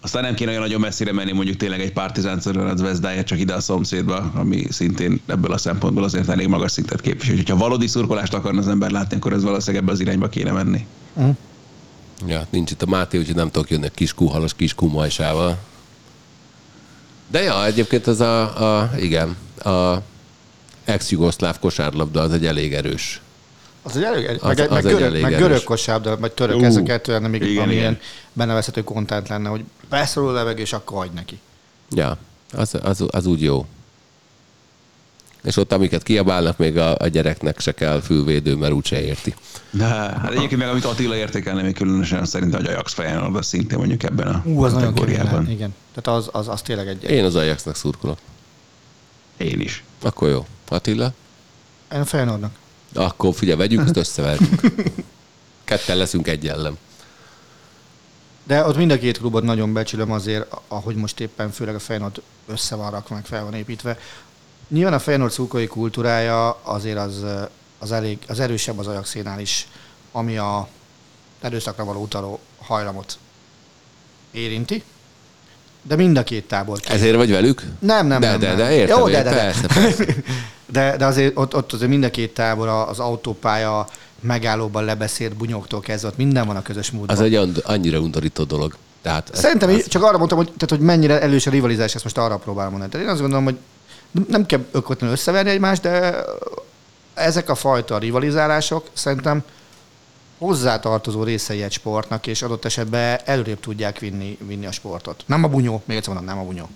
Aztán 0.00 0.22
nem 0.22 0.34
kéne 0.34 0.50
olyan 0.50 0.62
nagyon 0.62 0.80
messzire 0.80 1.12
menni, 1.12 1.32
mondjuk 1.32 1.56
tényleg 1.56 1.80
egy 1.80 1.92
Partizán 1.92 2.40
az 2.54 2.80
Vezdája 2.80 3.24
csak 3.24 3.38
ide 3.38 3.54
a 3.54 3.60
szomszédba, 3.60 4.30
ami 4.34 4.66
szintén 4.70 5.20
ebből 5.26 5.52
a 5.52 5.58
szempontból 5.58 6.04
azért 6.04 6.28
elég 6.28 6.48
magas 6.48 6.72
szintet 6.72 7.00
képvisel. 7.00 7.36
Ha 7.46 7.56
valódi 7.56 7.86
szurkolást 7.86 8.34
akarna 8.34 8.60
az 8.60 8.68
ember 8.68 8.90
látni, 8.90 9.16
akkor 9.16 9.32
ez 9.32 9.42
valószínűleg 9.42 9.82
ebbe 9.82 9.92
az 9.92 10.00
irányba 10.00 10.28
kéne 10.28 10.52
menni. 10.52 10.86
Ja, 12.26 12.46
nincs 12.50 12.70
itt 12.70 12.82
a 12.82 12.86
Máté, 12.86 13.18
úgyhogy 13.18 13.34
nem 13.34 13.50
tudok 13.50 13.70
jönni 13.70 13.86
a 13.86 13.90
kis 13.90 14.14
kuhalas 14.14 14.54
kis 14.54 14.74
kumajsával. 14.74 15.58
De 17.34 17.42
ja, 17.42 17.64
egyébként 17.66 18.06
az 18.06 18.20
a, 18.20 18.42
a 18.80 18.90
igen, 18.96 19.36
a 19.64 19.96
ex-jugoszláv 20.84 21.58
kosárlabda 21.58 22.20
az 22.20 22.32
egy 22.32 22.46
elég 22.46 22.74
erős. 22.74 23.20
Az 23.82 23.96
egy 23.96 24.02
elég, 24.02 24.28
Az- 24.28 24.40
meg, 24.42 24.58
az 24.58 24.68
meg, 24.68 24.84
egy 24.84 24.90
görög, 24.90 25.02
elég 25.02 25.22
meg 25.22 25.32
erős. 25.32 25.46
görög 25.46 25.64
kosárlabda, 25.64 26.16
vagy 26.16 26.32
török, 26.32 26.56
Ú, 26.56 26.64
ez 26.64 26.76
a 26.76 26.82
kettő 26.82 27.12
lenne 27.12 27.28
még 27.28 27.42
igen, 27.42 27.70
igen. 27.70 27.98
benevezhető 28.32 28.84
kontent 28.84 29.28
lenne, 29.28 29.48
hogy 29.48 29.64
beszorul 29.88 30.28
a 30.28 30.32
levegő, 30.32 30.60
és 30.62 30.72
akkor 30.72 30.98
hagy 30.98 31.10
neki. 31.14 31.38
Ja, 31.90 32.16
az, 32.52 32.74
az, 32.82 33.04
az 33.10 33.26
úgy 33.26 33.42
jó. 33.42 33.66
És 35.44 35.56
ott, 35.56 35.72
amiket 35.72 36.02
kiabálnak, 36.02 36.58
még 36.58 36.78
a, 36.78 36.96
a 36.98 37.06
gyereknek 37.06 37.60
se 37.60 37.72
kell 37.72 38.00
fülvédő, 38.00 38.54
mert 38.54 38.72
úgyse 38.72 39.02
érti. 39.02 39.34
De 39.70 39.84
hát 39.84 40.30
egyébként 40.30 40.60
meg 40.60 40.68
amit 40.68 40.84
Attila 40.84 41.16
értékelne 41.16 41.62
még 41.62 41.74
különösen 41.74 42.24
szerintem, 42.24 42.60
hogy 42.60 42.68
Ajax 42.68 42.92
Feyenoord 42.92 43.36
az 43.36 43.46
szintén 43.46 43.78
mondjuk 43.78 44.02
ebben 44.02 44.26
a 44.26 44.42
Ú, 44.44 44.62
az 44.62 44.72
kategóriában. 44.72 45.50
igen. 45.50 45.74
Tehát 45.94 46.20
az, 46.20 46.28
az, 46.32 46.48
az 46.48 46.62
tényleg 46.62 46.88
egy... 46.88 47.04
egy 47.04 47.10
Én 47.10 47.24
az 47.24 47.34
Ajaxnak 47.34 47.76
szurkolok. 47.76 48.18
Én 49.36 49.60
is. 49.60 49.84
Akkor 50.02 50.28
jó. 50.28 50.46
Attila? 50.68 51.12
én 51.92 52.00
a 52.00 52.04
Feyenoordnak. 52.04 52.54
Akkor 52.94 53.34
figyelj, 53.34 53.58
vegyük, 53.58 53.80
ezt 53.80 53.96
összeverjük. 53.96 54.60
Ketten 55.64 55.96
leszünk 55.96 56.28
egy 56.28 56.48
ellen. 56.48 56.78
De 58.44 58.66
ott 58.66 58.76
mind 58.76 58.90
a 58.90 58.98
két 58.98 59.18
klubot 59.18 59.42
nagyon 59.42 59.72
becsülöm 59.72 60.12
azért, 60.12 60.46
ahogy 60.68 60.94
most 60.94 61.20
éppen 61.20 61.50
főleg 61.50 61.74
a 61.74 61.78
Feyenoord 61.78 62.22
össze 62.46 62.74
van 62.74 62.90
rakva, 62.90 63.14
meg 63.14 63.24
fel 63.24 63.44
van 63.44 63.54
építve. 63.54 63.98
Nyilván 64.74 64.92
a 64.92 64.98
Feyenoord 64.98 65.32
szurkolói 65.32 65.66
kultúrája 65.66 66.58
azért 66.62 66.98
az, 66.98 67.24
az, 67.78 67.92
elég, 67.92 68.18
az 68.28 68.40
erősebb 68.40 68.78
az 68.78 68.86
Ajaxénál 68.86 69.40
is, 69.40 69.68
ami 70.12 70.36
a 70.36 70.68
erőszakra 71.40 71.84
való 71.84 72.02
utaló 72.02 72.40
hajlamot 72.58 73.18
érinti. 74.30 74.82
De 75.82 75.96
mind 75.96 76.16
a 76.16 76.22
két 76.22 76.48
tábor. 76.48 76.78
Ezért 76.88 77.16
vagy 77.16 77.30
velük? 77.30 77.62
Nem, 77.78 78.06
nem, 78.06 78.20
de, 78.20 78.30
nem. 78.30 78.38
de, 78.40 78.48
nem. 78.48 78.56
de, 78.56 78.72
értem, 78.72 78.98
Jó, 78.98 79.08
de, 79.08 79.22
de, 79.22 79.30
persze, 79.30 79.66
persze. 79.66 80.04
De, 80.66 80.96
de 80.96 81.04
azért 81.04 81.36
ott, 81.36 81.54
ott 81.54 81.72
azért 81.72 81.90
mind 81.90 82.04
a 82.04 82.10
két 82.10 82.34
tábor 82.34 82.68
az 82.68 82.98
autópálya 82.98 83.86
megállóban 84.20 84.84
lebeszélt 84.84 85.36
bunyóktól 85.36 85.80
kezdve, 85.80 86.08
ott 86.08 86.16
minden 86.16 86.46
van 86.46 86.56
a 86.56 86.62
közös 86.62 86.90
módban. 86.90 87.16
Az 87.16 87.22
egy 87.22 87.62
annyira 87.64 87.98
undorító 87.98 88.44
dolog. 88.44 88.76
Tehát 89.02 89.30
ez- 89.32 89.38
Szerintem 89.38 89.68
az, 89.68 89.74
az... 89.74 89.88
csak 89.88 90.02
arra 90.02 90.18
mondtam, 90.18 90.38
hogy, 90.38 90.46
tehát, 90.46 90.70
hogy 90.70 90.80
mennyire 90.80 91.20
elős 91.20 91.46
a 91.46 91.50
rivalizás, 91.50 91.94
ezt 91.94 92.04
most 92.04 92.18
arra 92.18 92.36
próbálom 92.36 92.70
mondani. 92.70 92.90
Tehát 92.92 93.06
én 93.06 93.12
azt 93.12 93.20
gondolom, 93.20 93.44
hogy 93.44 93.56
nem 94.28 94.46
kell 94.46 94.64
ökotlenül 94.70 95.16
összeverni 95.16 95.50
egymást, 95.50 95.82
de 95.82 96.24
ezek 97.14 97.48
a 97.48 97.54
fajta 97.54 97.98
rivalizálások 97.98 98.88
szerintem 98.92 99.42
hozzátartozó 100.38 101.22
részei 101.22 101.62
egy 101.62 101.72
sportnak, 101.72 102.26
és 102.26 102.42
adott 102.42 102.64
esetben 102.64 103.20
előrébb 103.24 103.60
tudják 103.60 103.98
vinni, 103.98 104.38
vinni 104.46 104.66
a 104.66 104.72
sportot. 104.72 105.24
Nem 105.26 105.44
a 105.44 105.48
bunyó, 105.48 105.82
még 105.84 105.96
egyszer 105.96 106.14
mondom, 106.14 106.34
nem 106.34 106.44
a 106.44 106.46
bunyó. 106.46 106.68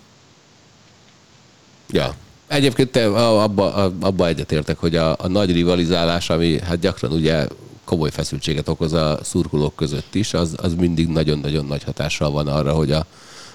Ja. 1.91 2.14
Egyébként 2.47 2.91
te, 2.91 3.07
abba, 3.43 3.72
abba 4.01 4.26
egyetértek, 4.26 4.78
hogy 4.78 4.97
a, 4.97 5.16
a 5.18 5.28
nagy 5.28 5.53
rivalizálás, 5.53 6.30
ami 6.30 6.61
hát 6.61 6.78
gyakran 6.78 7.12
ugye 7.12 7.47
komoly 7.84 8.11
feszültséget 8.11 8.68
okoz 8.68 8.93
a 8.93 9.18
szurkolók 9.22 9.76
között 9.76 10.14
is, 10.14 10.34
az, 10.34 10.55
az 10.57 10.74
mindig 10.74 11.09
nagyon-nagyon 11.09 11.66
nagy 11.66 11.84
hatással 11.84 12.30
van 12.30 12.49
arra, 12.49 12.72
hogy 12.72 12.93
a, 12.93 13.07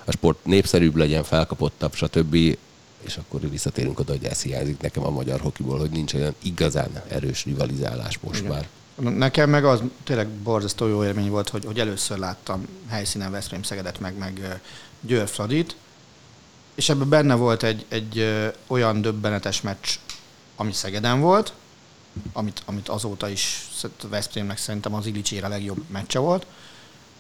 a 0.06 0.12
sport 0.12 0.46
népszerűbb 0.46 0.96
legyen, 0.96 1.24
felkapottabb, 1.24 1.94
stb. 1.94 2.58
És 3.06 3.18
akkor 3.18 3.50
visszatérünk 3.50 4.00
oda, 4.00 4.12
hogy 4.12 4.24
ez 4.24 4.42
hiányzik 4.42 4.82
nekem 4.82 5.06
a 5.06 5.10
magyar 5.10 5.40
hokiból, 5.40 5.80
hogy 5.80 5.90
nincs 5.90 6.14
olyan 6.14 6.36
igazán 6.44 7.04
erős 7.08 7.46
rivalizálás 7.46 8.20
most 8.20 8.40
Igen. 8.40 8.52
már. 8.52 8.68
Nekem 8.96 9.50
meg 9.50 9.66
az 9.66 9.82
tényleg 10.04 10.28
borzasztó 10.28 10.88
jó 10.88 11.04
élmény 11.04 11.30
volt, 11.30 11.50
hogy, 11.50 11.66
hogy 11.66 11.80
először 11.80 12.18
láttam 12.18 12.68
helyszínen 12.88 13.32
Veszprém 13.32 13.64
Szegedet, 13.64 14.00
meg, 14.00 14.18
meg 14.18 14.62
Győr 15.02 15.28
Fradit, 15.28 15.76
és 16.76 16.90
ebben 16.90 17.10
benne 17.10 17.36
volt 17.36 17.64
egy, 17.64 17.86
egy 17.88 18.36
olyan 18.68 19.02
döbbenetes 19.02 19.62
meccs, 19.62 19.88
ami 20.56 20.72
Szegeden 20.72 21.20
volt, 21.20 21.54
amit, 22.34 22.62
amit 22.66 22.90
azóta 22.90 23.30
is 23.30 23.68
sz- 23.78 24.08
Veszprémnek 24.10 24.58
szerintem 24.58 24.94
az 24.94 25.06
Illicsére 25.06 25.48
legjobb 25.48 25.84
meccse 25.88 26.20
volt, 26.20 26.46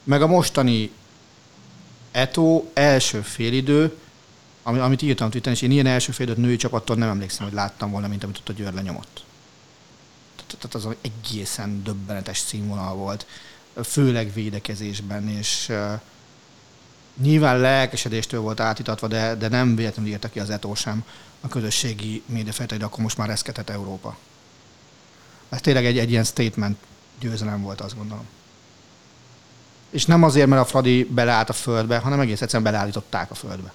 meg 0.04 0.22
a 0.22 0.28
mostani 0.28 0.92
Eto 2.12 2.64
első 2.74 3.22
félidő, 3.22 3.98
ami, 4.64 4.80
amit 4.80 5.02
írtam 5.02 5.30
Twitteren, 5.30 5.54
és 5.54 5.62
én 5.62 5.72
ilyen 5.72 5.86
első 5.86 6.12
félidőt 6.12 6.44
női 6.44 6.56
csapattól 6.56 6.96
nem 6.96 7.10
emlékszem, 7.10 7.46
hogy 7.46 7.56
láttam 7.56 7.92
volna, 7.92 8.08
mint 8.08 8.24
amit 8.24 8.38
ott 8.38 8.50
a 8.50 8.54
Győr 8.54 8.74
lenyomott 8.74 9.24
tehát 10.60 10.76
az 10.76 10.96
egészen 11.02 11.84
döbbenetes 11.84 12.38
színvonal 12.38 12.96
volt, 12.96 13.26
főleg 13.84 14.34
védekezésben, 14.34 15.28
és 15.28 15.70
uh, 15.70 16.00
nyilván 17.22 17.60
lelkesedéstől 17.60 18.42
volt 18.42 18.60
átítatva, 18.60 19.08
de, 19.08 19.36
de 19.36 19.48
nem 19.48 19.76
véletlenül 19.76 20.12
írta 20.12 20.30
ki 20.30 20.40
az 20.40 20.50
Eto 20.50 20.76
sem 20.76 21.04
a 21.42 21.48
közösségi 21.48 22.24
médiafejtő, 22.26 22.76
hogy 22.76 22.84
akkor 22.84 23.04
most 23.04 23.18
már 23.18 23.28
reszketett 23.28 23.70
Európa. 23.70 24.18
Ez 25.50 25.62
tényleg 25.62 25.86
egy, 25.86 25.98
egy 25.98 26.12
ilyen 26.12 26.24
statement 26.24 26.78
győzelem 27.20 27.62
volt, 27.62 27.82
azt 27.82 27.98
gondolom. 27.98 28.26
És 29.90 30.06
nem 30.06 30.24
azért, 30.24 30.48
mert 30.48 30.62
a 30.62 30.66
Fradi 30.66 31.04
beleállt 31.04 31.50
a 31.50 31.54
földbe, 31.54 31.98
hanem 31.98 32.20
egész 32.20 32.42
egyszerűen 32.42 32.72
beleállították 32.72 33.32
a 33.32 33.36
földbe. 33.36 33.74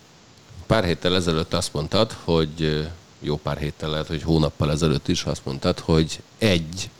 Pár 0.68 0.84
héttel 0.84 1.14
ezelőtt 1.14 1.54
azt 1.54 1.72
mondtad, 1.72 2.16
hogy 2.24 2.88
jó 3.20 3.36
pár 3.36 3.58
héttel 3.58 3.90
lehet, 3.90 4.06
hogy 4.06 4.22
hónappal 4.22 4.70
ezelőtt 4.70 5.08
is 5.08 5.24
azt 5.24 5.44
mondtad, 5.44 5.78
hogy 5.78 6.22
egy 6.38 6.90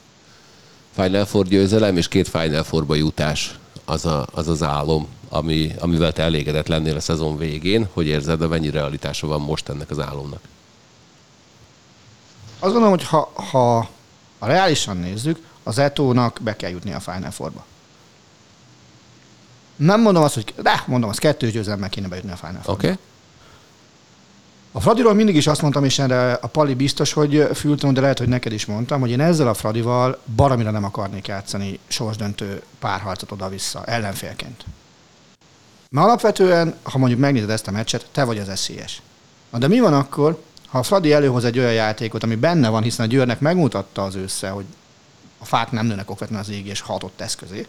Final 0.94 1.24
Four 1.24 1.46
győzelem 1.46 1.96
és 1.96 2.08
két 2.08 2.28
Final 2.28 2.62
Fourba 2.62 2.94
jutás 2.94 3.58
az, 3.84 4.06
a, 4.06 4.26
az 4.32 4.48
az 4.48 4.62
álom, 4.62 5.08
ami, 5.28 5.74
amivel 5.78 6.12
te 6.12 6.22
elégedett 6.22 6.66
lennél 6.66 6.96
a 6.96 7.00
szezon 7.00 7.36
végén, 7.36 7.88
hogy 7.92 8.06
érzed, 8.06 8.38
de 8.38 8.46
mennyi 8.46 8.70
realitása 8.70 9.26
van 9.26 9.40
most 9.40 9.68
ennek 9.68 9.90
az 9.90 9.98
álomnak? 9.98 10.40
Azt 12.58 12.72
gondolom, 12.72 12.90
hogy 12.90 13.04
ha, 13.04 13.32
ha, 13.34 13.88
ha 14.38 14.46
reálisan 14.46 14.96
nézzük, 14.96 15.46
az 15.62 15.78
Etónak 15.78 16.38
be 16.42 16.56
kell 16.56 16.70
jutni 16.70 16.92
a 16.92 17.00
Final 17.00 17.30
Fourba. 17.30 17.64
Nem 19.76 20.00
mondom 20.00 20.22
azt, 20.22 20.34
hogy 20.34 20.54
de 20.62 20.84
mondom, 20.86 21.10
az 21.10 21.18
kettős 21.18 21.52
győzelemmel 21.52 21.88
kéne 21.88 22.08
bejutni 22.08 22.30
a 22.30 22.36
Final 22.36 22.60
Fourba. 22.62 22.72
Oké? 22.72 22.86
Okay? 22.86 22.98
A 24.72 24.80
Fradiról 24.80 25.14
mindig 25.14 25.36
is 25.36 25.46
azt 25.46 25.62
mondtam, 25.62 25.84
és 25.84 25.98
erre 25.98 26.32
a 26.32 26.46
Pali 26.46 26.74
biztos, 26.74 27.12
hogy 27.12 27.48
fültem, 27.54 27.94
de 27.94 28.00
lehet, 28.00 28.18
hogy 28.18 28.28
neked 28.28 28.52
is 28.52 28.66
mondtam, 28.66 29.00
hogy 29.00 29.10
én 29.10 29.20
ezzel 29.20 29.48
a 29.48 29.54
Fradival 29.54 30.18
baromira 30.36 30.70
nem 30.70 30.84
akarnék 30.84 31.26
játszani 31.26 31.78
sorsdöntő 31.86 32.62
párharcot 32.78 33.32
oda-vissza, 33.32 33.84
ellenfélként. 33.84 34.64
Mert 35.90 36.06
alapvetően, 36.06 36.74
ha 36.82 36.98
mondjuk 36.98 37.20
megnézed 37.20 37.50
ezt 37.50 37.68
a 37.68 37.70
meccset, 37.70 38.06
te 38.12 38.24
vagy 38.24 38.38
az 38.38 38.48
eszélyes. 38.48 39.02
Na 39.50 39.58
de 39.58 39.68
mi 39.68 39.80
van 39.80 39.94
akkor, 39.94 40.42
ha 40.66 40.78
a 40.78 40.82
Fradi 40.82 41.12
előhoz 41.12 41.44
egy 41.44 41.58
olyan 41.58 41.72
játékot, 41.72 42.22
ami 42.22 42.34
benne 42.34 42.68
van, 42.68 42.82
hiszen 42.82 43.06
a 43.06 43.08
Győrnek 43.08 43.40
megmutatta 43.40 44.02
az 44.02 44.14
össze, 44.14 44.48
hogy 44.48 44.64
a 45.38 45.44
fák 45.44 45.70
nem 45.70 45.86
nőnek 45.86 46.10
okvetlen 46.10 46.40
az 46.40 46.48
ég 46.48 46.66
és 46.66 46.80
hatott 46.80 47.16
tesz 47.16 47.34
közé, 47.34 47.66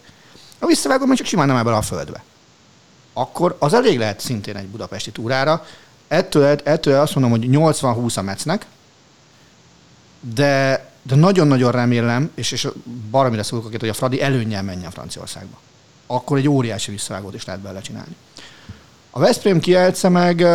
a 0.59 0.65
visszavágom, 0.65 1.15
csak 1.15 1.25
simán 1.25 1.47
nem 1.47 1.57
ebből 1.57 1.73
a 1.73 1.81
földbe. 1.81 2.23
Akkor 3.13 3.55
az 3.59 3.73
elég 3.73 3.97
lehet 3.97 4.19
szintén 4.19 4.55
egy 4.55 4.67
budapesti 4.67 5.11
túrára. 5.11 5.65
Ettől, 6.09 6.57
ettől 6.63 6.99
azt 6.99 7.15
mondom, 7.15 7.39
hogy 7.39 7.49
80-20 7.51 8.17
a 8.17 8.21
Metsznek, 8.21 8.65
de, 10.19 10.85
de 11.01 11.15
nagyon-nagyon 11.15 11.71
remélem, 11.71 12.31
és, 12.35 12.51
és 12.51 12.67
baromira 13.11 13.43
szólok, 13.43 13.75
hogy 13.79 13.89
a 13.89 13.93
Fradi 13.93 14.21
előnyel 14.21 14.63
menjen 14.63 14.91
Franciaországba. 14.91 15.59
Akkor 16.07 16.37
egy 16.37 16.47
óriási 16.47 16.91
visszavágót 16.91 17.33
is 17.33 17.45
lehet 17.45 17.61
bele 17.61 17.81
csinálni. 17.81 18.15
A 19.09 19.19
Veszprém 19.19 19.59
kielce 19.59 20.09
meg 20.09 20.45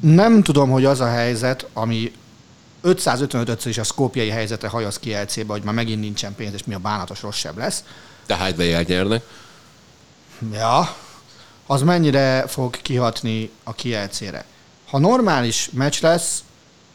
nem 0.00 0.42
tudom, 0.42 0.70
hogy 0.70 0.84
az 0.84 1.00
a 1.00 1.08
helyzet, 1.08 1.68
ami 1.72 2.12
555-ször 2.84 3.66
is 3.66 3.78
a 3.78 3.84
szkópiai 3.84 4.28
helyzetre 4.28 4.68
hajasz 4.68 4.98
ki 4.98 5.16
hogy 5.46 5.62
már 5.62 5.74
megint 5.74 6.00
nincsen 6.00 6.34
pénz, 6.34 6.54
és 6.54 6.64
mi 6.64 6.74
a 6.74 6.78
bánatos 6.78 7.22
rosszabb 7.22 7.58
lesz. 7.58 7.84
De 8.26 8.44
Hyde 8.44 8.76
elnyernek. 8.76 9.22
Ja, 10.52 10.96
az 11.66 11.82
mennyire 11.82 12.44
fog 12.46 12.76
kihatni 12.76 13.50
a 13.62 13.72
kielcére. 13.72 14.44
Ha 14.88 14.98
normális 14.98 15.70
meccs 15.72 16.00
lesz, 16.00 16.44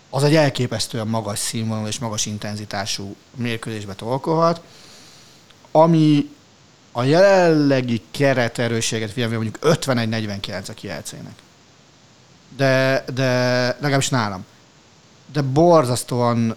az 0.09 0.23
egy 0.23 0.35
elképesztően 0.35 1.07
magas 1.07 1.39
színvonalú 1.39 1.87
és 1.87 1.99
magas 1.99 2.25
intenzitású 2.25 3.15
mérkőzésbe 3.35 3.93
tolkolhat, 3.93 4.61
ami 5.71 6.29
a 6.91 7.03
jelenlegi 7.03 8.01
kereterősséget 8.11 9.11
figyelme 9.11 9.35
mondjuk 9.35 9.57
51-49 9.61 10.69
a 10.69 10.73
kielcének. 10.73 11.33
De, 12.55 13.03
de 13.13 13.65
legalábbis 13.65 14.09
nálam 14.09 14.45
de 15.31 15.41
borzasztóan 15.41 16.55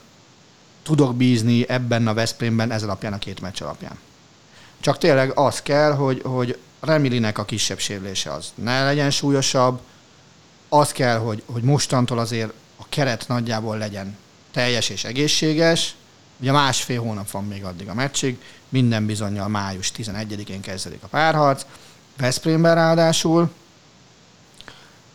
tudok 0.83 1.17
bízni 1.17 1.69
ebben 1.69 2.07
a 2.07 2.15
Veszprémben 2.15 2.71
ez 2.71 2.83
alapján 2.83 3.13
a 3.13 3.19
két 3.19 3.41
meccs 3.41 3.63
alapján. 3.63 3.99
Csak 4.81 4.99
tényleg 4.99 5.39
az 5.39 5.63
kell, 5.63 5.93
hogy, 5.93 6.23
hogy 6.25 6.59
Remilinek 6.81 7.39
a 7.39 7.45
kisebb 7.45 7.79
sérülése 7.79 8.33
az 8.33 8.53
ne 8.55 8.85
legyen 8.85 9.11
súlyosabb, 9.11 9.81
az 10.69 10.93
kell, 10.93 11.19
hogy, 11.19 11.43
hogy 11.47 11.63
mostantól 11.63 12.19
azért 12.19 12.53
a 12.77 12.85
keret 12.89 13.29
nagyjából 13.29 13.79
legyen 13.79 14.17
teljes 14.51 14.89
és 14.89 15.05
egészséges. 15.05 15.95
Ugye 16.41 16.53
másfél 16.53 17.01
hónap 17.01 17.31
van 17.31 17.45
még 17.45 17.65
addig 17.65 17.89
a 17.89 17.95
meccsig, 17.95 18.39
minden 18.69 19.07
bizonyal 19.07 19.49
május 19.49 19.93
11-én 19.97 20.61
kezdődik 20.61 21.03
a 21.03 21.07
párharc, 21.07 21.67
Veszprémben 22.17 22.75
ráadásul, 22.75 23.51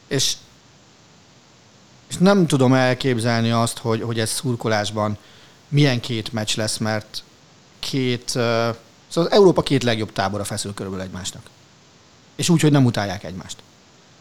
és 0.08 0.36
és 2.14 2.20
nem 2.20 2.48
tudom 2.48 2.74
elképzelni 2.74 3.52
azt, 3.52 3.78
hogy, 3.78 4.02
hogy 4.02 4.20
ez 4.20 4.30
szurkolásban 4.30 5.18
milyen 5.68 6.00
két 6.00 6.34
meccs 6.34 6.56
lesz, 6.56 6.78
mert 6.78 7.24
két, 7.80 8.30
szóval 8.30 9.30
Európa 9.30 9.62
két 9.62 9.84
legjobb 9.84 10.12
tábora 10.12 10.44
feszül 10.44 10.74
körülbelül 10.74 11.06
egymásnak. 11.06 11.50
És 12.36 12.50
úgy, 12.50 12.62
hogy 12.62 12.72
nem 12.72 12.86
utálják 12.86 13.24
egymást. 13.24 13.58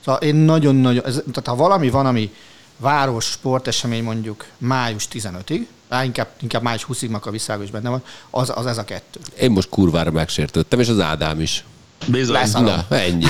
Szóval 0.04 0.20
én 0.20 0.34
nagyon-nagyon, 0.34 1.02
tehát 1.02 1.46
ha 1.46 1.56
valami 1.56 1.90
van, 1.90 2.06
ami 2.06 2.34
város 2.76 3.24
sportesemény 3.24 4.02
mondjuk 4.02 4.46
május 4.58 5.08
15-ig, 5.12 5.66
inkább, 6.04 6.28
inkább 6.40 6.62
május 6.62 6.86
20-ig, 6.92 7.20
a 7.20 7.30
visszaálló 7.30 7.62
is 7.62 7.70
benne 7.70 7.88
van, 7.88 8.02
az, 8.30 8.52
az 8.54 8.66
ez 8.66 8.78
a 8.78 8.84
kettő. 8.84 9.20
Én 9.40 9.50
most 9.50 9.68
kurvára 9.68 10.10
megsértődtem, 10.10 10.80
és 10.80 10.88
az 10.88 11.00
Ádám 11.00 11.40
is. 11.40 11.64
Bizony. 12.06 12.50
Na, 12.52 12.86
ennyi. 12.88 13.24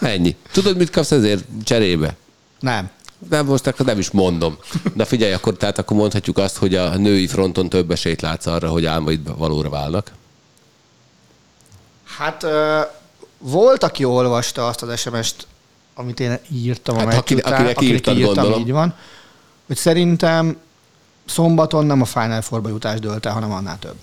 ennyi. 0.00 0.36
Tudod, 0.52 0.76
mit 0.76 0.90
kapsz 0.90 1.10
ezért 1.10 1.44
cserébe? 1.64 2.16
Nem 2.60 2.90
nem 3.28 3.46
most 3.46 3.66
akkor 3.66 3.86
nem 3.86 3.98
is 3.98 4.10
mondom. 4.10 4.58
De 4.94 5.04
figyelj, 5.04 5.32
akkor, 5.32 5.56
tehát 5.56 5.78
akkor 5.78 5.96
mondhatjuk 5.96 6.38
azt, 6.38 6.56
hogy 6.56 6.74
a 6.74 6.96
női 6.96 7.26
fronton 7.26 7.68
több 7.68 7.90
esélyt 7.90 8.20
látsz 8.20 8.46
arra, 8.46 8.68
hogy 8.68 8.84
álmaid 8.84 9.36
valóra 9.36 9.68
válnak. 9.68 10.10
Hát 12.16 12.42
uh, 12.42 12.50
volt, 13.50 13.82
aki 13.82 14.04
olvasta 14.04 14.66
azt 14.66 14.82
az 14.82 15.00
SMS-t, 15.00 15.46
amit 15.94 16.20
én 16.20 16.38
írtam 16.50 16.96
hát, 16.96 17.12
a 17.12 17.16
aki, 17.16 17.34
után, 17.34 17.52
akinek, 17.52 17.76
akinek 17.76 17.94
írtad, 17.94 18.16
írtam, 18.16 18.34
gondolom. 18.34 18.60
így 18.60 18.72
van, 18.72 18.94
hogy 19.66 19.76
szerintem 19.76 20.56
szombaton 21.24 21.86
nem 21.86 22.00
a 22.00 22.04
Final 22.04 22.40
Four-ba 22.40 22.68
jutás 22.68 23.00
dölt 23.00 23.26
el, 23.26 23.32
hanem 23.32 23.52
annál 23.52 23.78
több. 23.78 23.96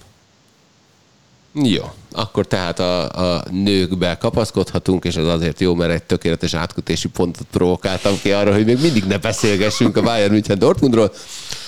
Jó, 1.53 1.83
akkor 2.11 2.47
tehát 2.47 2.79
a, 2.79 3.09
a 3.35 3.43
nőkbe 3.49 4.17
kapaszkodhatunk, 4.17 5.05
és 5.05 5.15
az 5.15 5.27
azért 5.27 5.59
jó, 5.59 5.75
mert 5.75 5.91
egy 5.91 6.03
tökéletes 6.03 6.53
átkötési 6.53 7.07
pontot 7.07 7.47
provokáltam 7.51 8.13
ki 8.21 8.31
arra, 8.31 8.53
hogy 8.53 8.65
még 8.65 8.81
mindig 8.81 9.03
ne 9.03 9.17
beszélgessünk 9.17 9.97
a 9.97 10.01
Bayern 10.01 10.31
München 10.31 10.59
Dortmundról. 10.59 11.11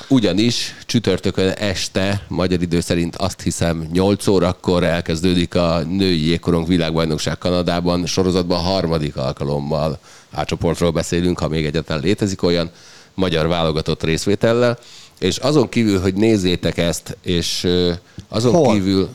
Ugyanis 0.08 0.76
csütörtökön 0.86 1.50
este, 1.50 2.26
magyar 2.28 2.62
idő 2.62 2.80
szerint 2.80 3.16
azt 3.16 3.42
hiszem 3.42 3.88
8 3.92 4.28
órakor 4.28 4.84
elkezdődik 4.84 5.56
a 5.56 5.80
női 5.80 6.26
jégkorong 6.26 6.68
világbajnokság 6.68 7.38
Kanadában, 7.38 8.06
sorozatban 8.06 8.60
harmadik 8.60 9.18
alkalommal 9.18 10.00
átcsoportról 10.32 10.92
beszélünk, 10.92 11.40
ha 11.40 11.48
még 11.48 11.66
egyetlen 11.66 12.00
létezik 12.00 12.44
olyan, 12.44 12.72
magyar 13.14 13.48
válogatott 13.48 14.04
részvétellel, 14.04 14.80
és 15.20 15.38
azon 15.38 15.70
kívül, 15.70 16.02
hogy 16.02 16.14
nézzétek 16.14 16.78
ezt, 16.78 17.18
és 17.22 17.68
azon 18.28 18.54
Hol? 18.54 18.74
kívül 18.74 19.10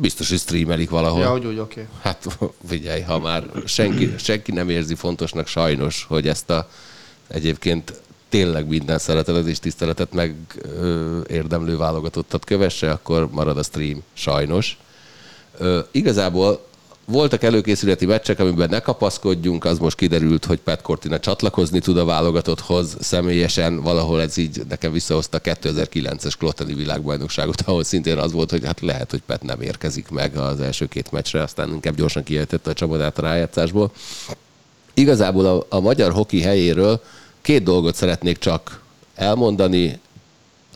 Biztos, 0.00 0.28
hogy 0.28 0.38
streamelik 0.38 0.90
valahol. 0.90 1.20
Ja, 1.20 1.30
hogy 1.30 1.46
úgy, 1.46 1.58
oké. 1.58 1.80
Okay. 1.80 1.92
Hát 2.02 2.38
figyelj, 2.66 3.00
ha 3.00 3.18
már 3.18 3.44
senki, 3.64 4.14
senki 4.18 4.52
nem 4.52 4.68
érzi 4.68 4.94
fontosnak 4.94 5.46
sajnos, 5.46 6.04
hogy 6.08 6.28
ezt 6.28 6.50
a 6.50 6.68
egyébként 7.28 8.00
tényleg 8.28 8.68
minden 8.68 8.98
szeretetet 8.98 9.46
és 9.46 9.58
tiszteletet 9.58 10.12
meg 10.12 10.34
ö, 10.62 11.20
érdemlő 11.28 11.76
válogatottat 11.76 12.44
kövesse, 12.44 12.90
akkor 12.90 13.28
marad 13.30 13.58
a 13.58 13.62
stream, 13.62 14.02
sajnos. 14.12 14.78
Ö, 15.58 15.80
igazából 15.90 16.66
voltak 17.10 17.42
előkészületi 17.42 18.06
meccsek, 18.06 18.38
amiben 18.38 18.68
ne 18.68 18.80
kapaszkodjunk, 18.80 19.64
az 19.64 19.78
most 19.78 19.96
kiderült, 19.96 20.44
hogy 20.44 20.58
Pat 20.58 20.82
Cortina 20.82 21.20
csatlakozni 21.20 21.78
tud 21.78 21.96
a 21.96 22.04
válogatotthoz 22.04 22.96
személyesen, 23.00 23.82
valahol 23.82 24.20
ez 24.20 24.36
így 24.36 24.62
nekem 24.68 24.92
visszahozta 24.92 25.40
2009-es 25.44 26.32
Kloteni 26.38 26.74
világbajnokságot, 26.74 27.60
ahol 27.60 27.84
szintén 27.84 28.18
az 28.18 28.32
volt, 28.32 28.50
hogy 28.50 28.64
hát 28.64 28.80
lehet, 28.80 29.10
hogy 29.10 29.22
Pat 29.26 29.42
nem 29.42 29.60
érkezik 29.60 30.08
meg 30.08 30.36
az 30.36 30.60
első 30.60 30.86
két 30.86 31.12
meccsre, 31.12 31.42
aztán 31.42 31.72
inkább 31.72 31.94
gyorsan 31.94 32.22
kiejtette 32.22 32.70
a 32.70 32.74
csapatát 32.74 33.18
a 33.18 33.22
rájátszásból. 33.22 33.90
Igazából 34.94 35.46
a, 35.46 35.66
a 35.68 35.80
magyar 35.80 36.12
hoki 36.12 36.40
helyéről 36.40 37.02
két 37.40 37.62
dolgot 37.62 37.94
szeretnék 37.94 38.38
csak 38.38 38.80
elmondani, 39.14 39.98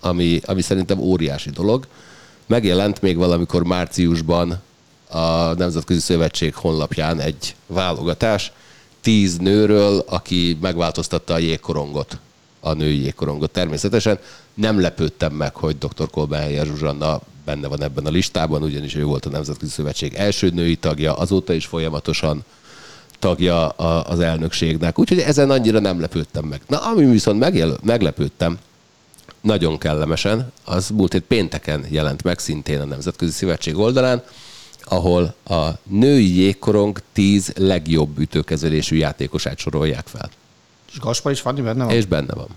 ami, 0.00 0.40
ami 0.44 0.62
szerintem 0.62 0.98
óriási 0.98 1.50
dolog. 1.50 1.86
Megjelent 2.46 3.00
még 3.00 3.16
valamikor 3.16 3.64
márciusban 3.64 4.60
a 5.12 5.54
Nemzetközi 5.56 6.00
Szövetség 6.00 6.54
honlapján 6.54 7.20
egy 7.20 7.54
válogatás 7.66 8.52
tíz 9.00 9.36
nőről, 9.36 10.04
aki 10.08 10.58
megváltoztatta 10.60 11.34
a 11.34 11.38
jégkorongot, 11.38 12.18
a 12.60 12.72
női 12.72 13.02
jégkorongot 13.02 13.50
természetesen. 13.50 14.18
Nem 14.54 14.80
lepődtem 14.80 15.32
meg, 15.32 15.54
hogy 15.54 15.78
dr. 15.78 16.10
Kolbenhelyer 16.10 16.66
Zsuzsanna 16.66 17.20
benne 17.44 17.68
van 17.68 17.82
ebben 17.82 18.06
a 18.06 18.10
listában, 18.10 18.62
ugyanis 18.62 18.94
ő 18.94 19.04
volt 19.04 19.26
a 19.26 19.30
Nemzetközi 19.30 19.70
Szövetség 19.70 20.14
első 20.14 20.50
női 20.50 20.76
tagja, 20.76 21.16
azóta 21.16 21.52
is 21.52 21.66
folyamatosan 21.66 22.44
tagja 23.18 23.68
az 23.68 24.20
elnökségnek. 24.20 24.98
Úgyhogy 24.98 25.18
ezen 25.18 25.50
annyira 25.50 25.78
nem 25.78 26.00
lepődtem 26.00 26.44
meg. 26.44 26.60
Na, 26.66 26.78
ami 26.78 27.04
viszont 27.04 27.38
megjel, 27.38 27.78
meglepődtem, 27.82 28.58
nagyon 29.40 29.78
kellemesen, 29.78 30.52
az 30.64 30.90
múlt 30.90 31.12
hét 31.12 31.22
pénteken 31.22 31.86
jelent 31.88 32.22
meg 32.22 32.38
szintén 32.38 32.80
a 32.80 32.84
Nemzetközi 32.84 33.32
Szövetség 33.32 33.78
oldalán, 33.78 34.22
ahol 34.84 35.34
a 35.44 35.68
női 35.82 36.36
jégkorong 36.36 36.98
tíz 37.12 37.52
legjobb 37.56 38.18
ütőkezelésű 38.18 38.96
játékosát 38.96 39.58
sorolják 39.58 40.06
fel. 40.06 40.30
És 40.92 40.98
Gaspar 40.98 41.32
is 41.32 41.40
Fanni 41.40 41.60
benne 41.60 41.84
van? 41.84 41.94
És 41.94 42.06
benne 42.06 42.34
van. 42.34 42.48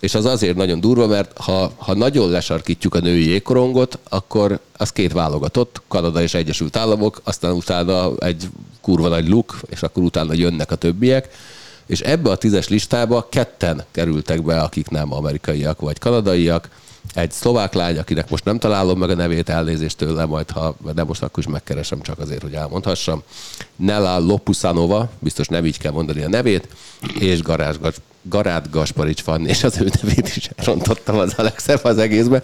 És 0.00 0.14
az 0.14 0.24
azért 0.24 0.56
nagyon 0.56 0.80
durva, 0.80 1.06
mert 1.06 1.38
ha, 1.38 1.72
ha 1.76 1.94
nagyon 1.94 2.30
lesarkítjuk 2.30 2.94
a 2.94 3.00
női 3.00 3.28
jégkorongot, 3.28 3.98
akkor 4.08 4.58
az 4.76 4.92
két 4.92 5.12
válogatott, 5.12 5.82
Kanada 5.88 6.22
és 6.22 6.34
Egyesült 6.34 6.76
Államok, 6.76 7.20
aztán 7.24 7.52
utána 7.52 8.16
egy 8.16 8.48
kurva 8.80 9.08
nagy 9.08 9.28
luk, 9.28 9.60
és 9.68 9.82
akkor 9.82 10.02
utána 10.02 10.32
jönnek 10.32 10.70
a 10.70 10.74
többiek. 10.74 11.28
És 11.86 12.00
ebbe 12.00 12.30
a 12.30 12.36
tízes 12.36 12.68
listába 12.68 13.26
ketten 13.28 13.84
kerültek 13.90 14.42
be, 14.42 14.60
akik 14.60 14.88
nem 14.88 15.12
amerikaiak 15.12 15.80
vagy 15.80 15.98
kanadaiak. 15.98 16.68
Egy 17.14 17.30
szlovák 17.30 17.72
lány, 17.74 17.98
akinek 17.98 18.30
most 18.30 18.44
nem 18.44 18.58
találom 18.58 18.98
meg 18.98 19.10
a 19.10 19.14
nevét, 19.14 19.48
elnézést 19.48 19.96
tőle, 19.96 20.24
majd 20.24 20.50
ha, 20.50 20.76
de 20.94 21.04
most 21.04 21.22
akkor 21.22 21.38
is 21.38 21.50
megkeresem 21.50 22.00
csak 22.00 22.18
azért, 22.18 22.42
hogy 22.42 22.54
elmondhassam. 22.54 23.22
Nella 23.76 24.18
Lopusanova, 24.18 25.10
biztos 25.18 25.48
nem 25.48 25.66
így 25.66 25.78
kell 25.78 25.92
mondani 25.92 26.22
a 26.22 26.28
nevét, 26.28 26.68
és 27.18 27.42
Garázs 27.42 27.76
Garát 28.28 28.70
Gasparics 28.70 29.22
Fanni, 29.22 29.48
és 29.48 29.64
az 29.64 29.80
ő 29.80 29.90
nevét 30.02 30.36
is 30.36 30.50
elrontottam 30.56 31.18
az 31.18 31.34
Alexem 31.36 31.78
az 31.82 31.98
egészbe, 31.98 32.42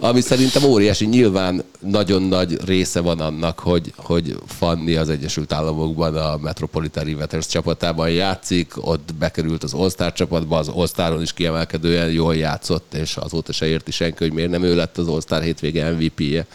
ami 0.00 0.20
szerintem 0.20 0.64
óriási, 0.64 1.06
nyilván 1.06 1.64
nagyon 1.78 2.22
nagy 2.22 2.64
része 2.64 3.00
van 3.00 3.20
annak, 3.20 3.58
hogy, 3.58 3.92
hogy 3.96 4.36
Fanni 4.46 4.94
az 4.94 5.08
Egyesült 5.08 5.52
Államokban 5.52 6.16
a 6.16 6.36
Metropolitan 6.36 7.04
Riveters 7.04 7.46
csapatában 7.46 8.10
játszik, 8.10 8.72
ott 8.86 9.14
bekerült 9.18 9.62
az 9.62 9.74
All-Star 9.74 10.12
csapatba, 10.12 10.58
az 10.58 10.68
All-Staron 10.68 11.22
is 11.22 11.32
kiemelkedően 11.32 12.10
jól 12.10 12.36
játszott, 12.36 12.94
és 12.94 13.16
azóta 13.16 13.52
se 13.52 13.66
érti 13.66 13.90
senki, 13.90 14.24
hogy 14.24 14.32
miért 14.32 14.50
nem 14.50 14.62
ő 14.62 14.74
lett 14.74 14.98
az 14.98 15.08
All-Star 15.08 15.42
hétvége 15.42 15.90
MVP-je. 15.90 16.46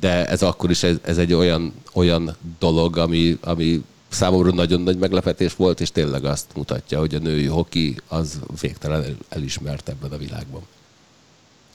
De 0.00 0.26
ez 0.26 0.42
akkor 0.42 0.70
is 0.70 0.82
ez, 0.82 0.96
ez 1.02 1.18
egy 1.18 1.32
olyan, 1.32 1.72
olyan 1.92 2.36
dolog, 2.58 2.96
ami, 2.96 3.38
ami 3.40 3.82
számomra 4.14 4.52
nagyon 4.52 4.80
nagy 4.80 4.98
meglepetés 4.98 5.56
volt, 5.56 5.80
és 5.80 5.90
tényleg 5.90 6.24
azt 6.24 6.46
mutatja, 6.54 6.98
hogy 6.98 7.14
a 7.14 7.18
női 7.18 7.46
hoki 7.46 7.96
az 8.08 8.40
végtelen 8.60 9.18
elismert 9.28 9.88
ebben 9.88 10.12
a 10.12 10.16
világban. 10.16 10.62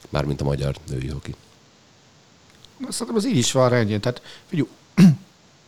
Mármint 0.09 0.41
a 0.41 0.43
magyar 0.43 0.75
női 0.87 1.07
hoki. 1.07 1.35
Szerintem 2.89 3.15
az 3.15 3.25
így 3.25 3.37
is 3.37 3.51
van 3.51 3.69
rendjén. 3.69 4.01
Tehát, 4.01 4.21
figyelj, 4.45 4.69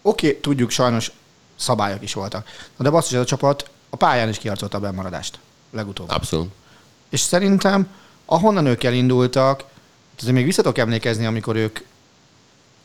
oké, 0.01 0.27
okay, 0.27 0.39
tudjuk, 0.39 0.69
sajnos 0.69 1.11
szabályok 1.55 2.03
is 2.03 2.13
voltak. 2.13 2.47
de 2.77 2.89
basszus, 2.89 3.13
ez 3.13 3.21
a 3.21 3.25
csapat 3.25 3.69
a 3.89 3.95
pályán 3.95 4.29
is 4.29 4.37
kiharcolta 4.37 4.77
a 4.77 4.81
bemaradást. 4.81 5.39
Legutóbb. 5.71 6.09
Abszolút. 6.09 6.51
És 7.09 7.19
szerintem, 7.19 7.87
ahonnan 8.25 8.65
ők 8.65 8.83
elindultak, 8.83 9.63
azért 10.17 10.33
még 10.33 10.45
visszatok 10.45 10.77
emlékezni, 10.77 11.25
amikor 11.25 11.55
ők 11.55 11.79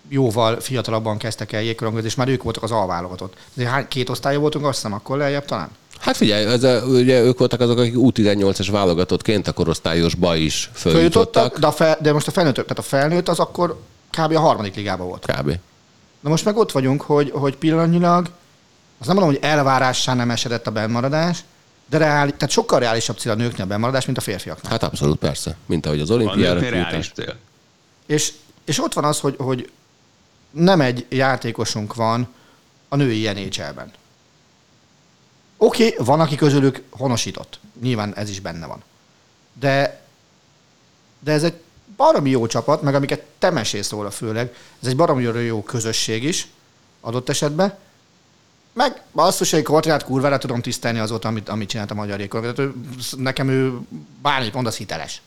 jóval 0.08 0.60
fiatalabban 0.60 1.18
kezdtek 1.18 1.52
el 1.52 1.62
jégkorongozni, 1.62 2.08
és 2.08 2.14
már 2.14 2.28
ők 2.28 2.42
voltak 2.42 2.62
az 2.62 2.70
alválogatott. 2.70 3.34
De 3.54 3.68
hány, 3.68 3.88
két 3.88 4.08
osztálya 4.08 4.38
voltunk, 4.38 4.64
azt 4.64 4.74
hiszem, 4.74 4.92
akkor 4.92 5.18
lejjebb 5.18 5.44
talán? 5.44 5.68
Hát 6.00 6.16
figyelj, 6.16 6.44
ez 6.44 6.62
a, 6.62 6.82
ugye 6.84 7.20
ők 7.20 7.38
voltak 7.38 7.60
azok, 7.60 7.78
akik 7.78 7.94
U18-es 7.96 8.68
válogatottként 8.70 9.48
a 9.48 9.52
korosztályosba 9.52 10.36
is 10.36 10.70
följutottak. 10.72 11.58
De, 11.58 11.66
a 11.66 11.72
fel, 11.72 11.98
de 12.00 12.12
most 12.12 12.28
a 12.28 12.30
felnőtt, 12.30 12.54
tehát 12.54 12.78
a 12.78 12.82
felnőtt 12.82 13.28
az 13.28 13.38
akkor 13.38 13.80
kb. 14.10 14.32
a 14.32 14.40
harmadik 14.40 14.74
ligában 14.74 15.06
volt. 15.06 15.26
Kb. 15.26 15.58
Na 16.20 16.30
most 16.30 16.44
meg 16.44 16.56
ott 16.56 16.72
vagyunk, 16.72 17.02
hogy, 17.02 17.30
hogy 17.30 17.56
pillanatnyilag, 17.56 18.30
azt 18.98 19.08
nem 19.08 19.16
mondom, 19.16 19.34
hogy 19.34 19.50
elvárássá 19.50 20.14
nem 20.14 20.30
esedett 20.30 20.66
a 20.66 20.70
bennmaradás, 20.70 21.44
de 21.90 21.98
reális, 21.98 22.32
tehát 22.36 22.50
sokkal 22.50 22.78
reálisabb 22.78 23.18
cél 23.18 23.32
a 23.32 23.34
nőknél 23.34 23.64
a 23.64 23.68
bennmaradás, 23.68 24.06
mint 24.06 24.18
a 24.18 24.20
férfiaknak. 24.20 24.70
Hát 24.70 24.82
abszolút, 24.82 25.18
persze. 25.18 25.56
Mint 25.66 25.86
ahogy 25.86 26.00
az 26.00 26.10
olimpiára. 26.10 26.60
reális 26.60 27.12
cél. 27.14 27.34
És, 28.06 28.32
és 28.64 28.82
ott 28.82 28.92
van 28.92 29.04
az, 29.04 29.20
hogy, 29.20 29.34
hogy 29.38 29.70
nem 30.56 30.80
egy 30.80 31.06
játékosunk 31.08 31.94
van 31.94 32.28
a 32.88 32.96
női 32.96 33.28
NHL-ben. 33.28 33.92
Oké, 35.56 35.86
okay, 35.86 36.04
van, 36.04 36.20
aki 36.20 36.36
közülük 36.36 36.82
honosított. 36.90 37.58
Nyilván 37.80 38.14
ez 38.14 38.30
is 38.30 38.40
benne 38.40 38.66
van. 38.66 38.82
De, 39.52 40.00
de 41.18 41.32
ez 41.32 41.42
egy 41.42 41.54
baromi 41.96 42.30
jó 42.30 42.46
csapat, 42.46 42.82
meg 42.82 42.94
amiket 42.94 43.24
te 43.38 43.50
mesélsz 43.50 43.90
róla 43.90 44.10
főleg, 44.10 44.54
ez 44.82 44.88
egy 44.88 44.96
baromi 44.96 45.22
jó 45.22 45.62
közösség 45.62 46.24
is, 46.24 46.48
adott 47.00 47.28
esetben. 47.28 47.78
Meg 48.72 49.02
azt, 49.12 49.50
hogy 49.50 49.62
Kortinát 49.62 50.04
kurvára 50.04 50.38
tudom 50.38 50.60
tisztelni 50.60 50.98
azóta, 50.98 51.28
amit, 51.28 51.48
amit 51.48 51.68
csinált 51.68 51.90
a 51.90 51.94
magyar 51.94 52.20
jégkorgat. 52.20 52.62
Nekem 53.16 53.48
ő 53.48 53.78
bármit 54.22 54.52
mond, 54.52 54.66
az 54.66 54.76
hiteles. 54.76 55.22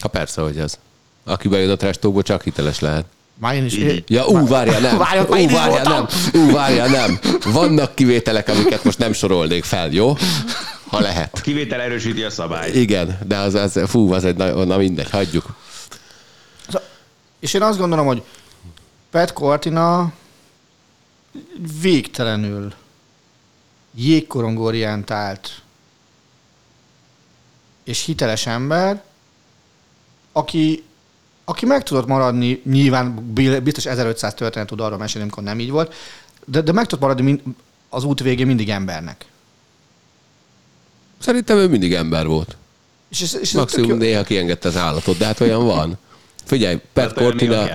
Ha 0.00 0.08
persze, 0.08 0.40
hogy 0.40 0.58
ez. 0.58 0.78
Aki 1.24 1.48
a 1.48 1.76
trash 1.76 2.22
csak 2.22 2.42
hiteles 2.42 2.80
lehet. 2.80 3.06
Már 3.38 3.54
én 3.54 3.64
is. 3.64 4.02
Ja, 4.06 4.26
ú, 4.26 4.46
várjál, 4.46 4.80
nem. 4.80 4.98
Várjál, 5.04 5.26
ú, 5.26 5.48
várjál, 5.48 5.82
nem. 5.82 6.06
Ú, 6.32 6.52
várjál, 6.52 6.88
nem. 6.88 7.18
Vannak 7.52 7.94
kivételek, 7.94 8.48
amiket 8.48 8.84
most 8.84 8.98
nem 8.98 9.12
sorolnék 9.12 9.64
fel, 9.64 9.90
jó? 9.90 10.16
Ha 10.86 11.00
lehet. 11.00 11.38
A 11.38 11.40
kivétel 11.40 11.80
erősíti 11.80 12.22
a 12.22 12.30
szabályt. 12.30 12.74
Igen, 12.74 13.18
de 13.26 13.36
az, 13.36 13.54
az 13.54 13.80
fú, 13.86 14.12
az 14.12 14.24
egy, 14.24 14.36
na 14.36 14.76
mindegy, 14.76 15.10
hagyjuk. 15.10 15.56
És 17.40 17.54
én 17.54 17.62
azt 17.62 17.78
gondolom, 17.78 18.06
hogy 18.06 18.22
Pet 19.10 19.32
Cortina 19.32 20.12
végtelenül 21.80 22.72
jégkorongorientált 23.94 25.62
és 27.84 28.04
hiteles 28.04 28.46
ember, 28.46 29.02
aki 30.32 30.84
aki 31.44 31.66
meg 31.66 31.82
tudott 31.82 32.06
maradni, 32.06 32.62
nyilván 32.64 33.32
biztos 33.62 33.86
1500 33.86 34.34
történet 34.34 34.68
tud 34.68 34.80
arról 34.80 34.98
mesélni, 34.98 35.22
amikor 35.22 35.42
nem 35.42 35.60
így 35.60 35.70
volt, 35.70 35.94
de, 36.44 36.60
de 36.60 36.72
meg 36.72 36.86
tudott 36.86 37.04
maradni 37.04 37.42
az 37.88 38.04
út 38.04 38.20
végén 38.20 38.46
mindig 38.46 38.70
embernek. 38.70 39.24
Szerintem 41.18 41.56
ő 41.56 41.68
mindig 41.68 41.94
ember 41.94 42.26
volt. 42.26 42.56
És 43.08 43.20
ez, 43.20 43.36
és 43.40 43.52
Maximum 43.52 43.98
néha 43.98 44.22
kiengedte 44.22 44.68
az 44.68 44.76
állatot, 44.76 45.16
de 45.18 45.24
hát 45.24 45.40
olyan 45.40 45.64
van. 45.64 45.98
Figyelj, 46.44 46.80
Pet 46.92 47.12
Cortina, 47.12 47.66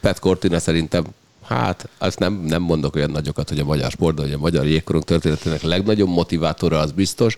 Pet 0.00 0.18
Cortina 0.18 0.58
szerintem 0.58 1.04
Hát, 1.48 1.88
azt 1.98 2.18
nem, 2.18 2.32
nem 2.32 2.62
mondok 2.62 2.94
olyan 2.96 3.10
nagyokat, 3.10 3.48
hogy 3.48 3.58
a 3.58 3.64
magyar 3.64 3.90
sport, 3.90 4.20
hogy 4.20 4.32
a 4.32 4.38
magyar 4.38 4.66
jégkorong 4.66 5.04
történetének 5.04 5.62
legnagyobb 5.62 6.08
motivátora 6.08 6.78
az 6.78 6.92
biztos, 6.92 7.36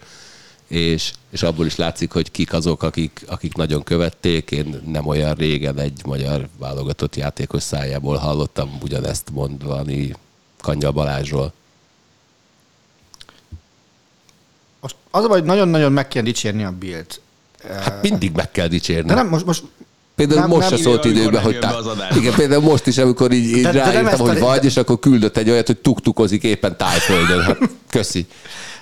és, 0.68 1.12
és 1.30 1.42
abból 1.42 1.66
is 1.66 1.76
látszik, 1.76 2.12
hogy 2.12 2.30
kik 2.30 2.52
azok, 2.52 2.82
akik, 2.82 3.24
akik 3.26 3.54
nagyon 3.54 3.82
követték. 3.82 4.50
Én 4.50 4.82
nem 4.86 5.06
olyan 5.06 5.34
régen 5.34 5.78
egy 5.78 6.00
magyar 6.04 6.48
válogatott 6.58 7.16
játékos 7.16 7.62
szájából 7.62 8.16
hallottam 8.16 8.78
ugyanezt 8.82 9.30
mondani 9.32 10.14
Kanya 10.60 10.92
Balázsról. 10.92 11.52
Most 14.80 14.96
az 15.10 15.24
a 15.24 15.28
baj, 15.28 15.38
hogy 15.38 15.48
nagyon-nagyon 15.48 15.92
meg 15.92 16.08
kell 16.08 16.22
dicsérni 16.22 16.64
a 16.64 16.72
Bilt. 16.78 17.20
Hát 17.68 18.02
mindig 18.02 18.32
meg 18.32 18.50
kell 18.50 18.68
dicsérni. 18.68 19.08
De 19.08 19.14
nem, 19.14 19.28
most, 19.28 19.44
most 19.44 19.62
Például 20.14 20.40
nem, 20.40 20.48
most 20.48 20.70
nem, 20.70 20.78
se 20.78 20.84
szólt 20.84 21.04
időben, 21.04 21.42
hogy 21.42 21.58
tá... 21.58 21.74
Igen, 22.16 22.34
például 22.34 22.62
most 22.62 22.86
is, 22.86 22.98
amikor 22.98 23.32
így, 23.32 23.56
így 23.56 23.62
de, 23.62 23.70
ráírtam, 23.70 24.26
de 24.26 24.32
hogy 24.32 24.38
vagy, 24.38 24.64
és 24.64 24.76
akkor 24.76 24.98
küldött 24.98 25.36
egy 25.36 25.50
olyat, 25.50 25.66
hogy 25.66 25.76
tuktukozik 25.76 26.42
éppen 26.42 26.76
tájföldön. 26.76 27.42
Hát, 27.42 27.58
köszi. 27.90 28.26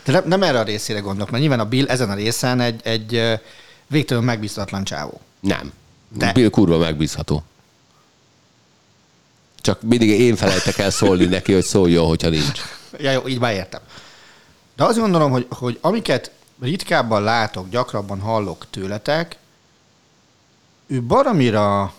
De 0.06 0.12
nem, 0.12 0.22
nem 0.26 0.42
erre 0.42 0.58
a 0.58 0.62
részére 0.62 1.00
gondolok, 1.00 1.30
mert 1.30 1.42
nyilván 1.42 1.60
a 1.60 1.68
Bill 1.68 1.86
ezen 1.86 2.10
a 2.10 2.14
részen 2.14 2.60
egy, 2.60 2.80
egy 2.84 3.40
végtelenül 3.86 4.28
megbízhatatlan 4.28 4.84
csávó. 4.84 5.20
Nem. 5.40 5.72
De. 6.08 6.32
Bill 6.32 6.50
kurva 6.50 6.78
megbízható. 6.78 7.42
Csak 9.60 9.82
mindig 9.82 10.08
én 10.08 10.36
felejtek 10.36 10.78
el 10.78 10.90
szólni 10.90 11.24
neki, 11.24 11.52
hogy 11.52 11.64
szóljon, 11.64 12.06
hogyha 12.06 12.28
nincs. 12.28 12.60
Ja, 12.98 13.10
jó, 13.10 13.28
így 13.28 13.38
már 13.38 13.52
értem. 13.52 13.80
De 14.76 14.84
azt 14.84 14.98
gondolom, 14.98 15.30
hogy, 15.30 15.46
hogy 15.50 15.78
amiket 15.80 16.30
ritkábban 16.60 17.22
látok, 17.22 17.68
gyakrabban 17.68 18.20
hallok 18.20 18.66
tőletek, 18.70 19.36
ő 20.86 21.02
baromira 21.02 21.94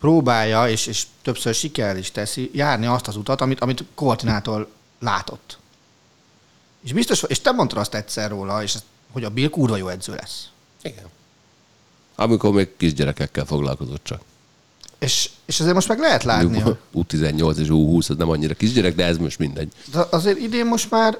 próbálja, 0.00 0.68
és, 0.68 0.86
és 0.86 1.06
többször 1.22 1.54
siker 1.54 1.96
is 1.96 2.10
teszi, 2.10 2.50
járni 2.54 2.86
azt 2.86 3.08
az 3.08 3.16
utat, 3.16 3.40
amit, 3.40 3.60
amit 3.60 3.84
koordinátor 3.94 4.68
látott. 4.98 5.58
És 6.80 6.92
biztos, 6.92 7.22
és 7.26 7.40
te 7.40 7.50
mondtad 7.50 7.78
azt 7.78 7.94
egyszer 7.94 8.30
róla, 8.30 8.62
és 8.62 8.74
hogy 9.12 9.24
a 9.24 9.30
Bill 9.30 9.48
kurva 9.48 9.76
jó 9.76 9.88
edző 9.88 10.14
lesz. 10.14 10.48
Igen. 10.82 11.04
Amikor 12.14 12.52
még 12.52 12.76
kisgyerekekkel 12.76 13.44
foglalkozott 13.44 14.04
csak. 14.04 14.20
És, 14.98 15.30
és 15.44 15.60
azért 15.60 15.74
most 15.74 15.88
meg 15.88 15.98
lehet 15.98 16.22
látni. 16.22 16.62
U18 16.94 17.56
és 17.56 17.68
U20 17.70 18.10
az 18.10 18.16
nem 18.16 18.30
annyira 18.30 18.54
kisgyerek, 18.54 18.94
de 18.94 19.04
ez 19.04 19.16
most 19.16 19.38
mindegy. 19.38 19.72
De 19.92 20.06
azért 20.10 20.38
idén 20.38 20.66
most 20.66 20.90
már 20.90 21.18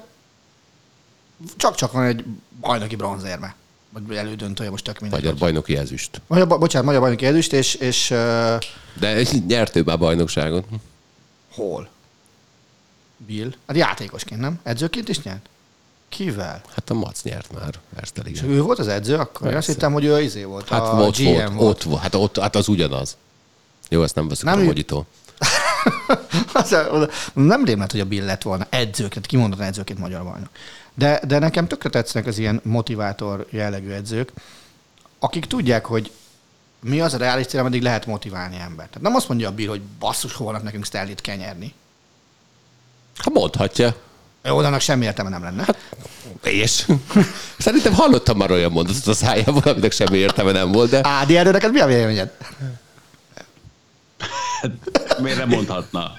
csak-csak 1.55 1.91
van 1.91 2.03
egy 2.03 2.25
bajnoki 2.59 2.95
bronzérme. 2.95 3.55
Vagy 3.89 4.15
elődöntője, 4.15 4.69
most 4.69 4.83
tök 4.83 4.99
mindegy. 4.99 5.19
Magyar 5.23 5.39
bajnoki 5.39 5.77
ezüst. 5.77 6.21
Magyar, 6.27 6.47
bocsánat, 6.47 6.85
magyar 6.85 7.01
bajnoki 7.01 7.25
ezüst, 7.25 7.53
és... 7.53 7.75
és 7.75 8.07
de 8.99 9.23
nyert 9.47 9.75
ő 9.75 9.81
már 9.83 9.97
bajnokságot. 9.97 10.65
Hol? 11.51 11.89
Bill? 13.25 13.53
Hát 13.67 13.77
játékosként, 13.77 14.41
nem? 14.41 14.59
Edzőként 14.63 15.09
is 15.09 15.21
nyert? 15.21 15.49
Kivel? 16.09 16.61
Hát 16.75 16.89
a 16.89 16.93
Mac 16.93 17.23
nyert 17.23 17.53
már 17.53 17.79
Erste 17.95 18.21
És 18.21 18.41
ő 18.41 18.61
volt 18.61 18.79
az 18.79 18.87
edző 18.87 19.15
akkor? 19.15 19.31
Persze. 19.31 19.51
Én 19.51 19.57
azt 19.57 19.67
hittem, 19.67 19.93
hogy 19.93 20.03
ő 20.03 20.21
izé 20.21 20.43
volt. 20.43 20.69
Hát 20.69 20.81
a 20.81 20.93
ott 20.93 21.17
GM 21.17 21.27
volt, 21.27 21.53
volt. 21.53 21.69
Ott 21.69 21.83
volt. 21.83 22.01
Hát, 22.01 22.15
ott, 22.15 22.39
hát 22.39 22.55
az 22.55 22.67
ugyanaz. 22.67 23.17
Jó, 23.89 24.03
ezt 24.03 24.15
nem 24.15 24.27
veszük 24.27 24.45
nem 24.45 24.59
a 24.59 24.65
hogyitól. 24.65 25.05
nem 27.33 27.65
rémlett, 27.65 27.91
hogy 27.91 27.99
a 27.99 28.05
Bill 28.05 28.25
lett 28.25 28.41
volna 28.41 28.67
edzőként, 28.69 29.25
kimondottan 29.25 29.65
edzőként 29.65 29.99
magyar 29.99 30.23
bajnok. 30.23 30.49
De, 30.93 31.21
de 31.27 31.39
nekem 31.39 31.67
tökre 31.67 31.89
tetszenek 31.89 32.27
az 32.27 32.37
ilyen 32.37 32.61
motivátor 32.63 33.47
jellegű 33.49 33.89
edzők, 33.89 34.31
akik 35.19 35.45
tudják, 35.45 35.85
hogy 35.85 36.11
mi 36.79 37.01
az 37.01 37.13
a 37.13 37.17
reális 37.17 37.45
cél, 37.45 37.59
ameddig 37.59 37.81
lehet 37.81 38.05
motiválni 38.05 38.55
embert. 38.55 38.89
Tehát 38.89 39.01
nem 39.01 39.15
azt 39.15 39.27
mondja 39.27 39.49
a 39.49 39.51
Bill, 39.51 39.69
hogy 39.69 39.81
basszus, 39.81 40.33
holnap 40.33 40.63
nekünk 40.63 40.85
Stanley-t 40.85 41.21
kell 41.21 41.35
nyerni. 41.35 41.73
Ha 43.17 43.29
mondhatja. 43.29 43.95
Jó, 44.43 44.61
de 44.61 44.67
annak 44.67 44.79
semmi 44.81 45.05
értelme 45.05 45.29
nem 45.29 45.43
lenne. 45.43 45.63
Hát, 45.63 45.77
És? 46.43 46.85
Szerintem 47.57 47.93
hallottam 47.93 48.37
már 48.37 48.51
olyan 48.51 48.71
mondatot 48.71 49.07
a 49.07 49.13
szájából, 49.13 49.61
aminek 49.65 49.91
semmi 49.91 50.17
értelme 50.17 50.51
nem 50.51 50.71
volt, 50.71 50.89
de 50.89 50.99
Ádi, 51.03 51.37
erről 51.37 51.51
neked 51.51 51.71
mi 51.71 51.79
a 51.79 51.85
véleményed? 51.85 52.31
Miért 55.21 55.37
nem 55.37 55.47
mondhatna? 55.49 56.13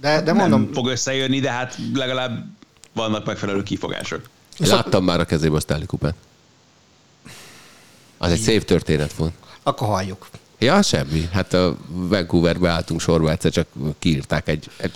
De, 0.00 0.20
de 0.20 0.32
mondom, 0.32 0.62
Nem 0.62 0.72
fog 0.72 0.86
összejönni, 0.86 1.40
de 1.40 1.50
hát 1.50 1.76
legalább 1.94 2.44
vannak 2.92 3.26
megfelelő 3.26 3.62
kifogások. 3.62 4.28
láttam 4.58 5.04
már 5.04 5.20
a 5.20 5.24
kezébe 5.24 5.56
a 5.56 5.60
Stanley 5.60 5.86
Kupát. 5.86 6.14
Az 8.18 8.32
egy 8.32 8.40
szép 8.40 8.64
történet 8.64 9.12
volt. 9.12 9.32
akkor 9.62 9.88
halljuk. 9.88 10.28
Ja, 10.60 10.82
semmi. 10.82 11.28
Hát 11.32 11.54
a 11.54 11.76
Vancouverbe 11.88 12.68
álltunk 12.68 13.00
sorba, 13.00 13.30
egyszer 13.30 13.50
csak 13.50 13.66
kiírták 13.98 14.48
egy, 14.48 14.70
egy 14.76 14.92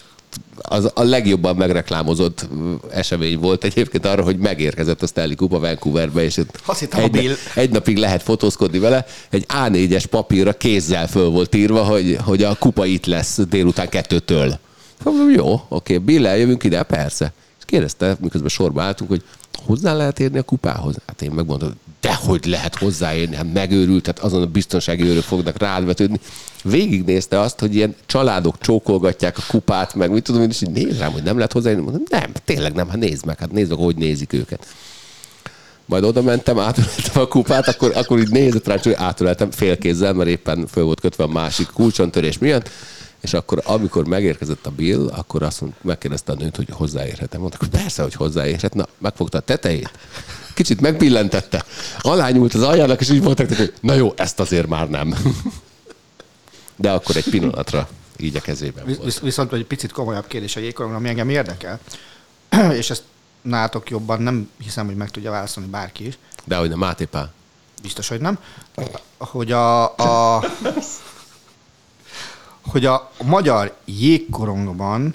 az 0.59 0.91
a 0.95 1.03
legjobban 1.03 1.57
megreklámozott 1.57 2.49
esemény 2.91 3.39
volt 3.39 3.65
egyébként 3.65 4.07
arra, 4.07 4.23
hogy 4.23 4.37
megérkezett 4.39 5.03
a 5.03 5.07
Stanley 5.07 5.37
Kupa 5.37 5.59
Vancouverbe, 5.59 6.23
és 6.23 6.41
Azt 6.65 6.81
hittem, 6.81 7.01
a 7.01 7.03
egy, 7.03 7.11
Bill. 7.11 7.35
egy 7.55 7.71
napig 7.71 7.97
lehet 7.97 8.23
fotózkodni 8.23 8.79
vele. 8.79 9.07
Egy 9.31 9.47
A4-es 9.49 10.05
papírra 10.11 10.53
kézzel 10.53 11.09
föl 11.09 11.29
volt 11.29 11.55
írva, 11.55 11.83
hogy, 11.83 12.17
hogy 12.25 12.43
a 12.43 12.55
kupa 12.59 12.87
itt 12.87 13.07
lesz 13.07 13.39
délután 13.49 13.89
kettőtől. 13.89 14.59
Jó, 15.35 15.61
oké, 15.69 15.99
Bill, 15.99 16.37
jövünk 16.37 16.65
ide, 16.65 16.83
persze. 16.83 17.33
És 17.59 17.65
kérdezte, 17.65 18.17
miközben 18.21 18.49
sorba 18.49 18.83
álltunk, 18.83 19.11
hogy 19.11 19.23
hozzá 19.65 19.95
lehet 19.95 20.21
érni 20.21 20.39
a 20.39 20.43
kupához? 20.43 20.95
Hát 21.07 21.23
én 21.23 21.31
megmondom, 21.31 21.73
de 22.05 22.15
hogy 22.15 22.45
lehet 22.45 22.75
hozzáérni, 22.75 23.37
hát 23.37 23.53
megőrült, 23.53 24.07
hát 24.07 24.19
azon 24.19 24.43
a 24.43 24.47
biztonsági 24.47 25.03
őrök 25.03 25.23
fognak 25.23 25.59
rád 25.59 25.85
vetődni. 25.85 26.21
Végignézte 26.63 27.41
azt, 27.41 27.61
hogy 27.61 27.75
ilyen 27.75 27.95
családok 28.07 28.59
csókolgatják 28.61 29.39
a 29.39 29.43
kupát, 29.49 29.95
meg 29.95 30.11
mit 30.11 30.23
tudom 30.23 30.43
én, 30.43 30.49
és 30.49 30.63
így 30.63 30.71
néz 30.71 30.99
rám, 30.99 31.13
hogy 31.13 31.23
nem 31.23 31.37
lehet 31.37 31.53
hozzáérni. 31.53 31.83
Mondom, 31.83 32.03
nem, 32.11 32.33
tényleg 32.45 32.73
nem, 32.73 32.89
hát 32.89 32.99
nézd 32.99 33.25
meg, 33.25 33.39
hát 33.39 33.53
nézd 33.53 33.71
meg, 33.71 33.79
hogy 33.79 33.97
nézik 33.97 34.33
őket. 34.33 34.67
Majd 35.87 36.05
oda 36.05 36.23
mentem, 36.23 36.59
átöleltem 36.59 37.23
a 37.23 37.27
kupát, 37.27 37.69
akkor, 37.69 37.93
akkor 37.95 38.19
így 38.19 38.31
nézett 38.31 38.67
rá, 38.67 38.77
hogy 38.83 38.93
átöleltem 38.93 39.51
félkézzel, 39.51 40.13
mert 40.13 40.29
éppen 40.29 40.67
föl 40.67 40.85
volt 40.85 41.01
kötve 41.01 41.25
a 41.25 41.29
másik 41.29 41.67
kulcsontörés 41.67 42.39
miatt, 42.39 42.71
és 43.25 43.33
akkor, 43.33 43.63
amikor 43.65 44.07
megérkezett 44.07 44.67
a 44.67 44.71
Bill, 44.71 45.09
akkor 45.09 45.43
azt 45.43 45.61
mondta, 45.61 45.79
megkérdezte 45.83 46.33
a 46.33 46.35
nőt, 46.35 46.57
hogy 46.57 46.69
hozzáérhet-e. 46.73 47.39
Mondta, 47.39 47.57
hogy 47.61 47.69
persze, 47.69 48.03
hogy 48.03 48.15
hozzáérhet. 48.15 48.75
Na, 48.75 48.87
megfogta 48.99 49.39
a 49.39 49.41
tetejét, 49.41 49.91
kicsit 50.55 50.81
megpillentette, 50.81 51.65
alányult 52.01 52.55
az 52.55 52.63
aljának, 52.63 53.01
és 53.01 53.11
így 53.11 53.23
mondták, 53.23 53.57
hogy 53.57 53.73
na 53.81 53.95
jó, 53.95 54.13
ezt 54.17 54.41
azért 54.41 54.67
már 54.67 54.89
nem. 54.89 55.15
De 56.77 56.91
akkor 56.93 57.17
egy 57.17 57.29
pillanatra 57.31 57.89
így 58.17 58.37
a 58.37 58.41
kezében 58.41 58.85
Visz- 58.85 58.97
volt. 58.97 59.09
Visz, 59.13 59.21
viszont 59.21 59.53
egy 59.53 59.65
picit 59.67 59.93
komolyabb 59.93 60.27
kérdés 60.27 60.57
a 60.57 60.61
jégkorong, 60.61 60.95
ami 60.95 61.09
engem 61.09 61.29
érdekel, 61.29 61.81
és 62.81 62.91
ezt 62.91 63.03
nátok 63.43 63.91
jobban 63.91 64.23
nem 64.23 64.51
hiszem, 64.63 64.87
hogy 64.87 64.97
meg 64.97 65.11
tudja 65.11 65.31
válaszolni 65.31 65.69
bárki 65.71 66.07
is, 66.07 66.19
De 66.45 66.57
hogy 66.57 66.73
a 66.73 66.77
Máté 66.77 67.05
Pál. 67.05 67.33
biztos, 67.83 68.09
hogy 68.09 68.21
nem, 68.21 68.39
hogy 69.19 69.53
a, 69.53 69.83
a 69.97 70.45
hogy 72.67 72.87
a 72.87 73.11
magyar 73.23 73.77
jégkorongban 73.85 75.15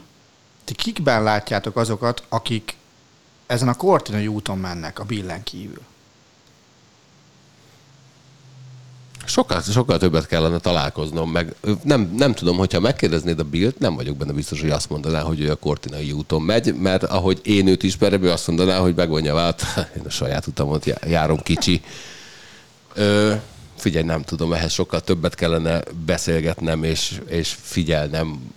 ti 0.63 0.73
kikben 0.73 1.23
látjátok 1.23 1.75
azokat, 1.75 2.23
akik 2.29 2.75
ezen 3.47 3.67
a 3.67 3.73
kortinai 3.73 4.27
úton 4.27 4.57
mennek 4.57 4.99
a 4.99 5.03
billen 5.03 5.43
kívül? 5.43 5.81
Sokkal, 9.25 9.61
sokkal 9.61 9.97
többet 9.97 10.27
kellene 10.27 10.57
találkoznom, 10.57 11.31
meg 11.31 11.55
nem, 11.83 12.13
nem 12.17 12.33
tudom, 12.33 12.57
hogyha 12.57 12.79
megkérdeznéd 12.79 13.39
a 13.39 13.43
Billt, 13.43 13.79
nem 13.79 13.95
vagyok 13.95 14.17
benne 14.17 14.31
biztos, 14.31 14.61
hogy 14.61 14.69
azt 14.69 14.89
mondaná, 14.89 15.21
hogy 15.21 15.41
ő 15.41 15.51
a 15.51 15.55
Kortinai 15.55 16.11
úton 16.11 16.41
megy, 16.41 16.75
mert 16.75 17.03
ahogy 17.03 17.39
én 17.43 17.67
őt 17.67 17.83
ismerem, 17.83 18.23
ő 18.23 18.31
azt 18.31 18.47
mondaná, 18.47 18.79
hogy 18.79 18.95
megvonja 18.95 19.33
vált, 19.33 19.63
én 19.97 20.03
a 20.05 20.09
saját 20.09 20.47
utamot 20.47 20.85
já- 20.85 21.05
járom 21.05 21.37
kicsi. 21.37 21.81
Ö, 22.93 23.33
figyelj, 23.79 24.05
nem 24.05 24.23
tudom, 24.23 24.53
ehhez 24.53 24.71
sokkal 24.71 25.01
többet 25.01 25.35
kellene 25.35 25.81
beszélgetnem 26.05 26.83
és, 26.83 27.21
és 27.27 27.55
figyelnem 27.61 28.51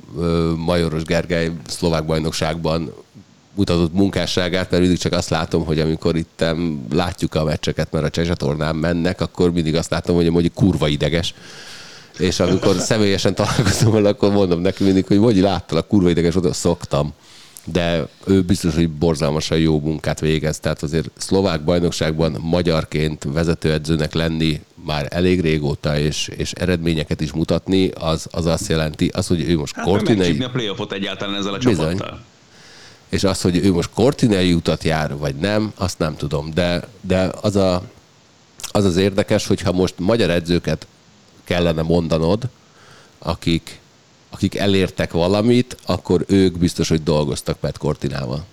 Majoros 0.57 1.03
Gergely 1.03 1.51
szlovák 1.67 2.05
bajnokságban 2.05 2.93
mutatott 3.55 3.93
munkásságát, 3.93 4.71
mert 4.71 4.83
mindig 4.83 5.01
csak 5.01 5.13
azt 5.13 5.31
látom, 5.31 5.65
hogy 5.65 5.81
amikor 5.81 6.17
itt 6.17 6.45
látjuk 6.91 7.35
a 7.35 7.45
meccseket, 7.45 7.93
mert 7.93 8.05
a 8.05 8.11
csehcsatornán 8.11 8.77
mennek, 8.77 9.21
akkor 9.21 9.53
mindig 9.53 9.77
azt 9.77 9.91
látom, 9.91 10.17
hogy 10.17 10.31
mondjuk 10.31 10.55
kurva 10.55 10.89
ideges. 10.89 11.35
És 12.19 12.41
amikor 12.41 12.77
személyesen 12.77 13.35
találkozom 13.35 13.93
vele, 13.93 14.09
akkor 14.09 14.33
mondom 14.33 14.61
neki 14.61 14.85
mindig, 14.85 15.07
hogy 15.07 15.19
hogy 15.19 15.37
láttalak, 15.37 15.89
kurva 15.89 16.11
ideges, 16.11 16.37
oda 16.37 16.53
szoktam. 16.53 17.13
De 17.65 18.09
ő 18.27 18.43
biztos, 18.43 18.75
hogy 18.75 18.91
borzalmasan 18.91 19.59
jó 19.59 19.81
munkát 19.81 20.21
végez. 20.21 20.59
Tehát 20.59 20.83
azért 20.83 21.11
szlovák 21.17 21.65
bajnokságban 21.65 22.37
magyarként 22.41 23.25
vezetőedzőnek 23.25 24.15
lenni 24.15 24.61
már 24.85 25.07
elég 25.11 25.41
régóta, 25.41 25.99
és, 25.99 26.29
és 26.37 26.53
eredményeket 26.53 27.21
is 27.21 27.33
mutatni, 27.33 27.89
az, 27.89 28.27
az 28.31 28.47
azt 28.47 28.69
jelenti, 28.69 29.11
az, 29.15 29.27
hogy 29.27 29.49
ő 29.49 29.59
most 29.59 29.75
Hát 29.75 29.85
Kortinei... 29.85 30.39
a 30.39 30.51
playoffot 30.51 30.93
egyáltalán 30.93 31.35
ezzel 31.35 31.55
a 31.55 31.59
Bizony. 31.59 31.97
csapattal. 31.97 32.21
És 33.09 33.25
az, 33.25 33.41
hogy 33.41 33.57
ő 33.57 33.73
most 33.73 33.91
Kortinei 33.95 34.53
utat 34.53 34.85
jár, 34.85 35.17
vagy 35.17 35.35
nem, 35.35 35.73
azt 35.77 35.99
nem 35.99 36.17
tudom. 36.17 36.51
De, 36.55 36.89
de 37.01 37.31
az, 37.41 37.57
a, 37.57 37.83
az 38.71 38.85
az 38.85 38.97
érdekes, 38.97 39.47
hogyha 39.47 39.73
most 39.73 39.95
magyar 39.99 40.31
edzőket 40.31 40.87
kellene 41.45 41.83
mondanod, 41.83 42.49
akik, 43.19 43.81
akik 44.33 44.55
elértek 44.55 45.13
valamit, 45.13 45.77
akkor 45.87 46.25
ők 46.29 46.59
biztos, 46.59 46.89
hogy 46.89 47.03
dolgoztak 47.03 47.59
Pet 47.59 47.79
Kortinával. 47.79 48.45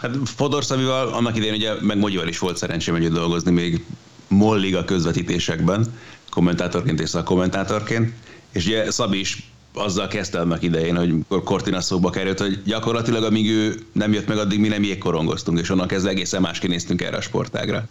Hát 0.00 0.16
Fodor 0.24 0.64
Szabival 0.64 1.08
annak 1.08 1.36
idején 1.36 1.54
ugye 1.54 1.72
meg 1.80 1.98
Mogyival 1.98 2.28
is 2.28 2.38
volt 2.38 2.56
szerencsém 2.56 2.94
együtt 2.94 3.12
dolgozni 3.12 3.50
még 3.50 3.84
Molliga 4.28 4.84
közvetítésekben, 4.84 5.98
kommentátorként 6.30 7.00
és 7.00 7.08
szakkommentátorként, 7.08 8.12
és 8.52 8.66
ugye 8.66 8.90
Szabi 8.90 9.18
is 9.18 9.50
azzal 9.74 10.08
kezdte 10.08 10.40
annak 10.40 10.62
idején, 10.62 10.96
hogy 10.96 11.42
Cortina 11.44 11.80
szóba 11.80 12.10
került, 12.10 12.38
hogy 12.38 12.62
gyakorlatilag 12.64 13.24
amíg 13.24 13.50
ő 13.50 13.86
nem 13.92 14.12
jött 14.12 14.26
meg, 14.26 14.38
addig 14.38 14.60
mi 14.60 14.68
nem 14.68 14.82
jégkorongoztunk, 14.82 15.58
és 15.58 15.70
onnan 15.70 15.86
kezdve 15.86 16.10
egészen 16.10 16.40
másként 16.40 16.72
néztünk 16.72 17.02
erre 17.02 17.16
a 17.16 17.20
sportágra. 17.20 17.88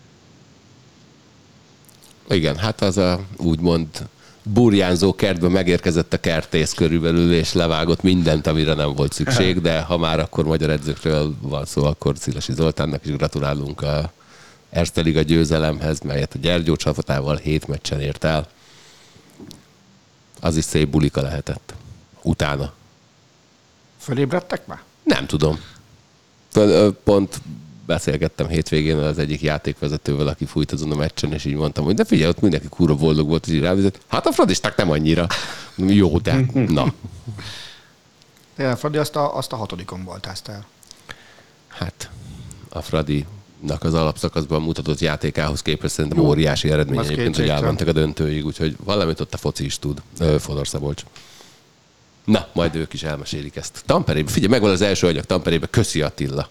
Igen, 2.30 2.58
hát 2.58 2.82
az 2.82 2.98
a 2.98 3.20
úgymond 3.38 3.88
burjánzó 4.54 5.16
kertbe 5.16 5.48
megérkezett 5.48 6.14
a 6.14 6.20
kertész 6.20 6.74
körülbelül, 6.74 7.34
és 7.34 7.54
levágott 7.54 8.02
mindent, 8.02 8.48
amire 8.48 8.74
nem 8.74 8.94
volt 8.94 9.14
szükség, 9.14 9.62
de 9.62 9.82
ha 9.82 9.98
már 9.98 10.20
akkor 10.20 10.46
magyar 10.46 10.70
edzőkről 10.70 11.36
van 11.42 11.66
szó, 11.66 11.84
akkor 11.84 12.18
Szilasi 12.18 12.54
Zoltánnak 12.54 13.06
is 13.06 13.16
gratulálunk 13.16 13.82
a 13.82 14.12
Erste 14.70 15.02
Liga 15.02 15.22
győzelemhez, 15.22 16.00
melyet 16.00 16.34
a 16.34 16.38
Gyergyó 16.38 16.76
csapatával 16.76 17.36
hét 17.36 17.68
meccsen 17.68 18.00
ért 18.00 18.24
el. 18.24 18.48
Az 20.40 20.58
is 20.58 20.64
szép 20.64 20.90
bulika 20.90 21.22
lehetett. 21.22 21.74
Utána. 22.22 22.74
Fölébredtek 23.98 24.68
már? 24.68 24.82
Nem 25.04 25.26
tudom. 25.26 25.60
Pont 27.04 27.42
beszélgettem 27.86 28.48
hétvégén 28.48 28.98
az 28.98 29.18
egyik 29.18 29.42
játékvezetővel, 29.42 30.28
aki 30.28 30.46
fújt 30.46 30.72
azon 30.72 30.92
a 30.92 30.96
meccsen, 30.96 31.34
és 31.34 31.46
így 31.46 31.56
mondtam, 31.56 31.84
hogy 31.84 31.96
de 31.96 32.06
figyelj, 32.06 32.30
ott 32.30 32.42
mindenki 32.42 32.68
kurva 32.70 32.96
boldog 32.96 33.28
volt, 33.28 33.48
és 33.48 33.54
így 33.54 33.92
hát 34.08 34.26
a 34.26 34.32
fradisták 34.32 34.76
nem 34.76 34.92
annyira. 34.92 35.28
Jó, 35.76 36.18
de 36.18 36.46
na. 36.54 36.94
Tényleg, 38.56 38.78
Fradi, 38.78 38.98
azt 38.98 39.16
a, 39.16 39.38
azt 39.38 39.52
a 39.52 39.56
hatodikon 39.56 40.04
voltáztál. 40.04 40.66
Hát 41.68 42.10
a 42.70 42.82
Fradinak 42.82 43.84
az 43.84 43.94
alapszakaszban 43.94 44.62
mutatott 44.62 45.00
játékához 45.00 45.62
képest 45.62 45.94
szerintem 45.94 46.20
óriási 46.20 46.72
eredmény 46.72 46.98
az 47.00 47.06
egyébként, 47.06 47.36
hogy 47.36 47.50
elmentek 47.50 47.88
a 47.88 47.92
döntőig, 47.92 48.46
úgyhogy 48.46 48.76
valamit 48.84 49.20
ott 49.20 49.34
a 49.34 49.38
foci 49.38 49.66
is 49.66 49.80
tud. 49.80 50.02
Fodor 50.40 50.68
Szabolcs. 50.68 51.04
Na, 52.26 52.48
majd 52.54 52.76
ők 52.76 52.94
is 52.94 53.04
elmesélik 53.04 53.56
ezt. 53.56 53.84
Tamperébe, 53.86 54.32
figyelj, 54.32 54.52
megvan 54.52 54.72
az 54.72 54.82
első 54.82 55.08
anyag 55.08 55.26
Tamperébe, 55.26 55.68
köszi 55.68 56.02
Attila. 56.02 56.50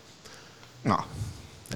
Na, 0.85 1.05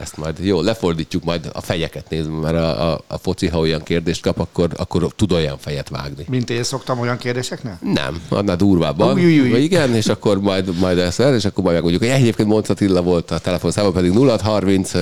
Ezt 0.01 0.17
majd 0.17 0.39
jó, 0.39 0.61
lefordítjuk, 0.61 1.25
majd 1.25 1.51
a 1.53 1.61
fejeket 1.61 2.11
nézve, 2.11 2.33
mert 2.33 2.55
a, 2.57 2.93
a, 2.93 3.01
a 3.07 3.19
foci, 3.19 3.47
ha 3.49 3.59
olyan 3.59 3.83
kérdést 3.83 4.23
kap, 4.23 4.39
akkor, 4.39 4.71
akkor 4.77 5.13
tud 5.17 5.33
olyan 5.33 5.59
fejet 5.59 5.89
vágni. 5.89 6.25
mint 6.29 6.51
én 6.51 6.63
szoktam 6.63 6.99
olyan 7.01 7.17
kérdéseknél? 7.17 7.79
Nem, 7.83 8.23
annál 8.29 8.57
durvábban. 8.57 9.15
Új, 9.15 9.25
új, 9.25 9.41
új. 9.41 9.51
Vagy 9.51 9.63
Igen, 9.63 9.95
és 9.95 10.07
akkor 10.07 10.41
majd, 10.41 10.79
majd 10.79 10.99
ezt 10.99 11.21
el, 11.21 11.35
és 11.35 11.45
akkor 11.45 11.63
majd 11.65 11.75
megmondjuk, 11.75 12.03
hogy 12.03 12.21
egyébként 12.21 12.49
Monc 12.49 12.69
Attila 12.69 13.03
volt 13.03 13.31
a 13.31 13.39
telefonszáma, 13.39 13.91
pedig 13.91 14.13
0630. 14.13 14.93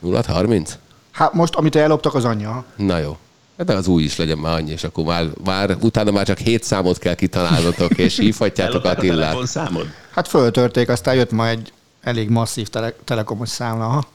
0630? 0.00 0.78
Hát 1.16 1.32
most, 1.32 1.54
amit 1.54 1.76
elloptak, 1.76 2.14
az 2.14 2.24
anyja. 2.24 2.64
Na 2.76 2.98
jó. 2.98 3.16
De 3.56 3.74
az 3.74 3.86
új 3.86 4.02
is 4.02 4.16
legyen 4.16 4.38
már 4.38 4.54
annyi, 4.54 4.70
és 4.70 4.84
akkor 4.84 5.04
már, 5.04 5.26
már 5.44 5.76
utána 5.80 6.10
már 6.10 6.26
csak 6.26 6.38
hét 6.38 6.62
számot 6.62 6.98
kell 6.98 7.14
kitalálnotok, 7.14 7.98
és 7.98 8.18
hívhatjátok 8.18 8.84
a 8.84 8.94
telefonszámod? 8.94 9.86
Hát 10.10 10.28
föltörték, 10.28 10.88
aztán 10.88 11.14
jött 11.14 11.30
ma 11.30 11.48
egy 11.48 11.72
elég 12.06 12.28
masszív 12.28 12.68
tele- 12.68 12.94
telekomos 13.04 13.48
számla. 13.48 13.84
Ha? 13.86 14.06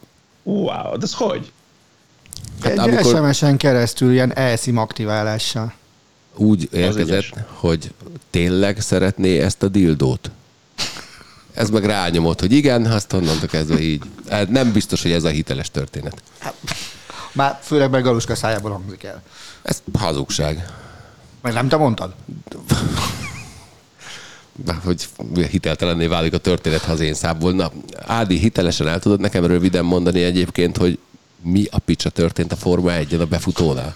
Wow, 0.43 0.97
de 0.97 1.03
ez 1.03 1.13
hogy? 1.13 1.51
Hát 2.61 2.72
egy 2.72 2.80
amikor- 2.80 3.18
SMS-en 3.18 3.57
keresztül 3.57 4.11
ilyen 4.11 4.35
elszim 4.35 4.77
aktiválással. 4.77 5.73
Úgy 6.35 6.68
érkezett, 6.72 7.34
hogy 7.53 7.93
tényleg 8.30 8.81
szeretné 8.81 9.39
ezt 9.39 9.63
a 9.63 9.68
dildót. 9.68 10.31
Ez 11.53 11.69
meg 11.69 11.85
rányomott, 11.85 12.39
hogy 12.39 12.51
igen, 12.51 12.85
azt 12.85 13.13
onnantól 13.13 13.47
kezdve 13.47 13.80
így. 13.80 14.03
Hát 14.30 14.49
Nem 14.49 14.72
biztos, 14.72 15.01
hogy 15.01 15.11
ez 15.11 15.23
a 15.23 15.30
hiteles 15.30 15.72
történet. 15.72 16.22
Már 17.31 17.59
főleg 17.63 17.89
meg 17.89 18.03
Galuska 18.03 18.35
szájából 18.35 18.72
hangzik 18.72 19.03
el. 19.03 19.22
Ez 19.61 19.81
hazugság. 19.99 20.65
Vagy 21.41 21.53
nem 21.53 21.68
te 21.68 21.76
mondtad? 21.77 22.13
hogy 24.84 25.10
hiteltelenné 25.49 26.07
válik 26.07 26.34
a 26.34 26.38
történet, 26.38 26.82
ha 26.82 26.91
az 26.91 26.99
én 26.99 27.14
számból. 27.14 27.52
Na, 27.52 27.72
Ádi, 28.06 28.38
hitelesen 28.38 28.88
el 28.88 28.99
tudod 28.99 29.19
nekem 29.19 29.45
röviden 29.45 29.86
mondani 29.86 30.23
egyébként, 30.23 30.78
hogy 30.78 30.99
mi 31.41 31.65
a 31.72 31.80
picsa 31.80 32.10
történt 32.10 32.52
a 32.52 32.56
Forma 32.56 32.94
1 32.94 33.14
a 33.14 33.26
befutónál? 33.26 33.95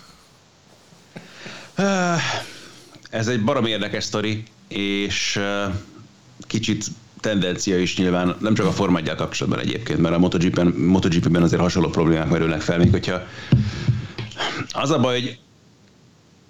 Ez 3.09 3.27
egy 3.27 3.43
barom 3.43 3.65
érdekes 3.65 4.03
sztori, 4.03 4.43
és 4.67 5.35
uh, 5.35 5.73
kicsit 6.39 6.85
tendencia 7.19 7.79
is 7.79 7.97
nyilván, 7.97 8.35
nem 8.39 8.53
csak 8.53 8.65
a 8.65 8.71
Forma 8.71 8.97
1 8.97 9.15
kapcsolatban 9.15 9.61
egyébként, 9.61 9.99
mert 9.99 10.15
a 10.15 10.19
MotoGP-ben, 10.19 10.67
MotoGP-ben 10.67 11.43
azért 11.43 11.61
hasonló 11.61 11.89
problémák 11.89 12.29
merülnek 12.29 12.61
fel, 12.61 12.77
még 12.77 12.91
hogyha 12.91 13.21
az 14.71 14.91
a 14.91 14.99
baj, 14.99 15.21
hogy 15.21 15.39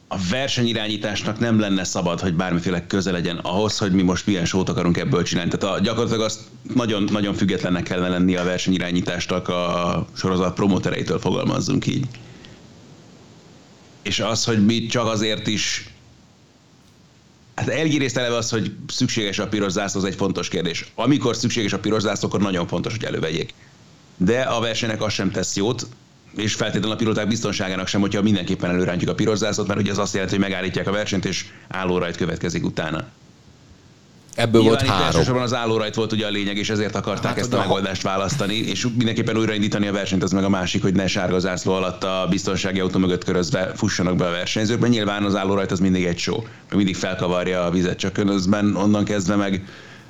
a 0.07 0.17
versenyirányításnak 0.29 1.39
nem 1.39 1.59
lenne 1.59 1.83
szabad, 1.83 2.19
hogy 2.19 2.33
bármiféle 2.33 2.87
köze 2.87 3.11
legyen 3.11 3.37
ahhoz, 3.37 3.77
hogy 3.77 3.91
mi 3.91 4.01
most 4.01 4.25
milyen 4.25 4.45
sót 4.45 4.69
akarunk 4.69 4.97
ebből 4.97 5.23
csinálni. 5.23 5.51
Tehát 5.57 5.75
a, 5.75 5.79
gyakorlatilag 5.79 6.21
azt 6.21 6.39
nagyon, 6.73 7.03
nagyon 7.11 7.33
függetlennek 7.33 7.83
kellene 7.83 8.09
lenni 8.09 8.35
a 8.35 8.43
versenyirányításnak 8.43 9.47
a 9.47 10.07
sorozat 10.15 10.53
promotereitől 10.53 11.19
fogalmazzunk 11.19 11.87
így. 11.87 12.05
És 14.01 14.19
az, 14.19 14.43
hogy 14.43 14.65
mi 14.65 14.85
csak 14.85 15.07
azért 15.07 15.47
is 15.47 15.89
Hát 17.55 17.67
elgyrészt 17.67 18.17
eleve 18.17 18.35
az, 18.35 18.49
hogy 18.49 18.75
szükséges 18.87 19.39
a 19.39 19.47
piros 19.47 19.71
zászló, 19.71 19.99
az 19.99 20.07
egy 20.07 20.15
fontos 20.15 20.47
kérdés. 20.47 20.91
Amikor 20.95 21.35
szükséges 21.35 21.73
a 21.73 21.79
piros 21.79 22.01
zászló, 22.01 22.27
akkor 22.27 22.41
nagyon 22.41 22.67
fontos, 22.67 22.91
hogy 22.91 23.03
elővegyék. 23.03 23.53
De 24.17 24.41
a 24.41 24.59
versenynek 24.59 25.01
az 25.01 25.13
sem 25.13 25.31
tesz 25.31 25.55
jót, 25.55 25.87
és 26.37 26.53
feltétlenül 26.53 26.91
a 26.91 26.95
pilóták 26.95 27.27
biztonságának 27.27 27.87
sem, 27.87 28.01
hogyha 28.01 28.21
mindenképpen 28.21 28.69
előrántjuk 28.69 29.09
a 29.09 29.15
piros 29.15 29.37
zászlót, 29.37 29.67
mert 29.67 29.79
ugye 29.79 29.91
az 29.91 29.97
azt 29.97 30.13
jelenti, 30.13 30.35
hogy 30.35 30.43
megállítják 30.43 30.87
a 30.87 30.91
versenyt, 30.91 31.25
és 31.25 31.45
állórajt 31.67 32.15
következik 32.17 32.65
utána. 32.65 33.03
Ebből 34.35 34.61
volt 34.61 34.79
Nyilván 34.81 34.85
itt 34.97 35.01
három. 35.01 35.15
elsősorban 35.15 35.43
az 35.43 35.53
állórajt 35.53 35.95
volt 35.95 36.11
ugye 36.11 36.25
a 36.25 36.29
lényeg, 36.29 36.57
és 36.57 36.69
ezért 36.69 36.95
akarták 36.95 37.25
Hát, 37.31 37.37
ezt 37.37 37.53
a- 37.53 37.57
megoldást 37.57 38.01
választani, 38.01 38.55
és 38.55 38.87
mindenképpen 38.97 39.37
újraindítani 39.37 39.87
a 39.87 39.91
versenyt, 39.91 40.23
az 40.23 40.31
meg 40.31 40.43
a 40.43 40.49
másik, 40.49 40.81
hogy 40.81 40.93
ne 40.93 41.07
sárga 41.07 41.39
zászló 41.39 41.73
alatt 41.73 42.03
a 42.03 42.27
biztonsági 42.29 42.79
autó 42.79 42.99
mögött 42.99 43.23
körözve 43.23 43.71
fussanak 43.75 44.15
be 44.15 44.25
a 44.27 44.31
versenyzők, 44.31 44.79
mert 44.79 44.93
nyilván 44.93 45.23
az 45.23 45.35
állórajt 45.35 45.71
az 45.71 45.79
mindig 45.79 46.05
egy 46.05 46.17
show, 46.19 46.41
meg 46.41 46.75
mindig 46.77 46.95
felkavarja 46.95 47.63
a 47.65 47.69
vizet, 47.71 47.97
csak 47.97 48.13
közben 48.13 48.75
onnan 48.75 49.03
kezdve 49.05 49.35
meg 49.35 49.67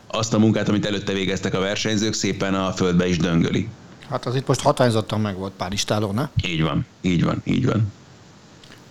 azt 0.08 0.34
a 0.34 0.40
munkát, 0.40 0.70
amit 0.70 0.86
előtte 0.86 1.14
végeztek 1.14 1.54
a 1.54 1.60
versenyzők, 1.60 2.14
szépen 2.14 2.54
a 2.54 2.72
földbe 2.72 3.08
is 3.08 3.18
döngöli. 3.18 3.68
Hát 4.10 4.26
az 4.26 4.36
itt 4.36 4.48
most 4.48 4.62
hatványzottan 4.62 5.22
meg 5.22 5.38
volt 5.38 5.54
pár 5.54 5.74
istáló, 5.74 6.12
ne? 6.12 6.30
Így 6.44 6.62
van, 6.62 6.86
így 7.02 7.24
van, 7.24 7.42
így 7.44 7.66
van. 7.66 7.92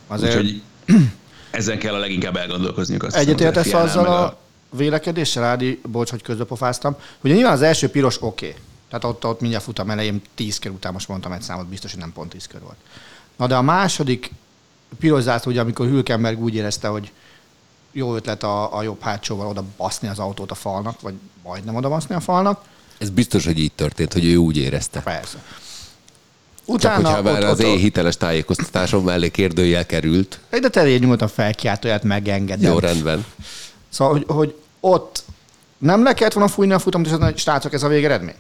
Azért 0.07 0.37
Úgyhogy 0.37 0.63
ezen 1.51 1.79
kell 1.79 1.95
a 1.95 1.99
leginkább 1.99 2.37
elgondolkozniuk. 2.37 3.07
Egyetértesz 3.15 3.73
azzal 3.73 4.03
meg 4.03 4.13
a 4.13 4.39
vélekedéssel, 4.77 5.45
Ádi, 5.45 5.81
bocs, 5.91 6.11
hogy 6.11 6.23
közbepofáztam. 6.23 6.97
Ugye 7.21 7.35
nyilván 7.35 7.53
az 7.53 7.63
első 7.63 7.89
piros 7.89 8.23
oké. 8.23 8.47
Okay. 8.47 8.61
Tehát 8.89 9.05
ott, 9.05 9.27
ott 9.27 9.41
mindjárt 9.41 9.65
futam 9.65 9.91
elején 9.91 10.23
10 10.35 10.59
kör 10.59 10.73
után, 10.73 10.93
most 10.93 11.09
mondtam 11.09 11.33
egy 11.33 11.43
számot, 11.43 11.67
biztos, 11.67 11.91
hogy 11.91 12.01
nem 12.01 12.13
pont 12.13 12.31
10 12.31 12.47
kör 12.47 12.61
volt. 12.61 12.77
Na 13.37 13.47
de 13.47 13.55
a 13.55 13.63
második 13.63 14.31
piros 14.99 15.23
zászló, 15.23 15.51
ugye 15.51 15.61
amikor 15.61 15.87
Hülkenberg 15.87 16.43
úgy 16.43 16.55
érezte, 16.55 16.89
hogy 16.89 17.13
jó 17.93 18.15
ötlet 18.15 18.43
a, 18.43 18.77
a 18.77 18.83
jobb 18.83 19.01
hátsóval 19.01 19.47
oda 19.47 19.65
baszni 19.77 20.09
az 20.09 20.19
autót 20.19 20.51
a 20.51 20.55
falnak, 20.55 21.01
vagy 21.01 21.15
majdnem 21.43 21.75
oda 21.75 21.89
baszni 21.89 22.15
a 22.15 22.21
falnak, 22.21 22.65
Ez 23.05 23.11
biztos, 23.11 23.45
hogy 23.45 23.59
így 23.59 23.73
történt, 23.73 24.13
hogy 24.13 24.25
ő 24.25 24.37
úgy 24.37 24.57
érezte. 24.57 25.01
persze. 25.01 25.39
Csak 26.67 26.75
Utána 26.75 27.09
hogyha 27.09 27.23
már 27.23 27.43
ott, 27.43 27.51
az 27.51 27.61
én 27.61 27.79
hiteles 27.79 28.17
tájékoztatásom 28.17 29.05
mellé 29.05 29.29
kérdőjel 29.29 29.87
került, 29.87 30.41
de 30.51 30.69
te 30.69 30.99
nyugodtan 30.99 31.29
felkiáltóját 31.29 32.03
megengedem. 32.03 32.73
jó 32.73 32.79
rendben. 32.79 33.25
Szóval, 33.89 34.13
hogy, 34.13 34.25
hogy 34.27 34.55
ott 34.81 35.25
nem 35.79 36.03
le 36.03 36.15
kellett 36.15 36.33
volna 36.33 36.49
fújni 36.49 36.73
a 36.73 36.79
futamot, 36.79 37.07
és 37.07 37.13
azt 37.13 37.21
mondani, 37.21 37.33
hogy 37.33 37.41
srácok, 37.41 37.73
ez 37.73 37.83
a 37.83 37.89
végeredmény? 37.89 38.35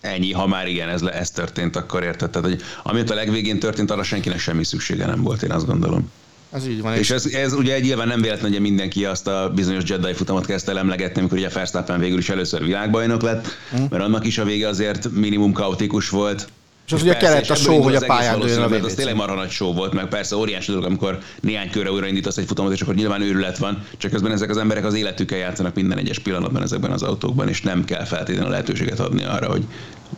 Ennyi, 0.00 0.32
ha 0.32 0.46
már 0.46 0.66
igen, 0.66 0.88
ez, 0.88 1.00
le- 1.00 1.12
ez 1.12 1.30
történt, 1.30 1.76
akkor 1.76 2.02
érted. 2.02 2.30
Tehát, 2.30 2.48
hogy 2.48 2.62
amit 2.82 3.10
a 3.10 3.14
legvégén 3.14 3.58
történt, 3.58 3.90
arra 3.90 4.02
senkinek 4.02 4.38
semmi 4.38 4.64
szüksége 4.64 5.06
nem 5.06 5.22
volt, 5.22 5.42
én 5.42 5.50
azt 5.50 5.66
gondolom. 5.66 6.10
Ez 6.50 6.66
így 6.66 6.82
van. 6.82 6.94
És 6.94 7.10
ez, 7.10 7.26
ez 7.26 7.52
ugye 7.52 7.80
nyilván 7.80 8.08
nem 8.08 8.20
véletlen, 8.20 8.50
hogy 8.50 8.60
mindenki 8.60 9.04
azt 9.04 9.26
a 9.26 9.52
bizonyos 9.54 9.82
Jedi 9.86 10.12
futamot 10.12 10.46
kezdte 10.46 10.70
el 10.70 10.78
emlegetni, 10.78 11.20
amikor 11.20 11.38
ugye 11.38 11.48
Verstappen 11.48 11.98
végül 11.98 12.18
is 12.18 12.28
először 12.28 12.64
világbajnok 12.64 13.22
lett, 13.22 13.46
mert 13.90 14.02
annak 14.02 14.26
is 14.26 14.38
a 14.38 14.44
vége 14.44 14.68
azért 14.68 15.10
minimum 15.10 15.52
kaotikus 15.52 16.08
volt. 16.08 16.48
És 16.86 16.94
az 16.94 17.02
ugye 17.02 17.16
kellett 17.16 17.50
a 17.50 17.56
indul 17.56 17.82
hogy 17.82 17.94
a 17.94 18.00
pályán 18.06 18.40
dőljön 18.40 18.62
a 18.62 18.68
VBC. 18.68 18.94
tényleg 18.94 19.14
marha 19.14 19.34
nagy 19.34 19.50
show 19.50 19.72
volt, 19.72 19.92
meg 19.92 20.06
persze 20.06 20.36
óriási 20.36 20.70
dolog, 20.70 20.86
amikor 20.86 21.18
néhány 21.40 21.70
körre 21.70 21.92
újraindítasz 21.92 22.36
egy 22.36 22.46
futamot, 22.46 22.72
és 22.72 22.80
akkor 22.80 22.94
nyilván 22.94 23.22
őrület 23.22 23.58
van, 23.58 23.82
csak 23.96 24.10
közben 24.10 24.32
ezek 24.32 24.50
az 24.50 24.56
emberek 24.56 24.84
az 24.84 24.94
életükkel 24.94 25.38
játszanak 25.38 25.74
minden 25.74 25.98
egyes 25.98 26.18
pillanatban 26.18 26.62
ezekben 26.62 26.90
az 26.90 27.02
autókban, 27.02 27.48
és 27.48 27.62
nem 27.62 27.84
kell 27.84 28.04
feltétlenül 28.04 28.50
lehetőséget 28.50 29.00
adni 29.00 29.24
arra, 29.24 29.50
hogy 29.50 29.64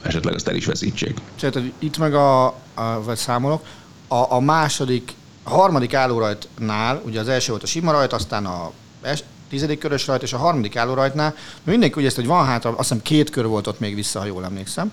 esetleg 0.03 0.35
azt 0.35 0.49
el 0.49 0.55
is 0.55 0.67
veszítsék. 0.67 1.19
Tehát 1.41 1.61
itt 1.79 1.99
meg 1.99 2.15
a, 2.15 2.47
a 2.75 3.03
vagy 3.05 3.17
számolok, 3.17 3.65
a, 4.09 4.33
a 4.33 4.41
második, 4.41 5.13
a 5.51 5.55
harmadik 5.55 5.95
állórajtnál, 5.95 7.03
ugye 7.05 7.21
az 7.21 7.29
első 7.29 7.51
volt 7.51 7.63
a 7.63 7.67
sima 7.67 7.93
rajt, 7.93 8.13
aztán 8.13 8.47
a 8.47 8.71
es, 9.03 9.23
tizedik 9.49 9.79
körös 9.79 10.07
rajt, 10.07 10.23
és 10.23 10.33
a 10.33 10.39
harmadik 10.39 10.77
állórajtnál. 10.77 11.35
Mindenki 11.63 12.01
úgy 12.01 12.07
ezt, 12.07 12.17
hogy 12.17 12.27
van 12.27 12.47
hátra, 12.47 12.71
azt 12.71 12.79
hiszem 12.79 13.03
két 13.03 13.31
kör 13.31 13.47
volt 13.47 13.67
ott 13.67 13.81
még 13.81 13.95
vissza, 13.95 14.19
ha 14.19 14.25
jól 14.25 14.45
emlékszem, 14.45 14.93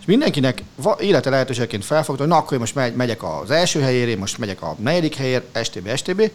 és 0.00 0.06
mindenkinek 0.06 0.62
élete 0.98 1.30
lehetőségként 1.30 1.84
felfogta, 1.84 2.22
hogy 2.22 2.30
na 2.30 2.38
akkor 2.38 2.58
most 2.58 2.74
megy, 2.74 2.94
megyek 2.94 3.22
az 3.22 3.50
első 3.50 3.80
helyére, 3.80 4.16
most 4.16 4.38
megyek 4.38 4.62
a 4.62 4.76
negyedik 4.78 5.14
helyért, 5.14 5.64
STB, 5.64 5.96
STB, 5.96 6.30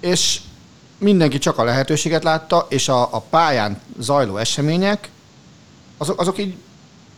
és 0.00 0.40
mindenki 0.98 1.38
csak 1.38 1.58
a 1.58 1.64
lehetőséget 1.64 2.22
látta, 2.22 2.66
és 2.68 2.88
a, 2.88 3.02
a 3.14 3.20
pályán 3.20 3.80
zajló 3.98 4.36
események, 4.36 5.10
azok, 5.96 6.20
azok 6.20 6.38
így 6.38 6.54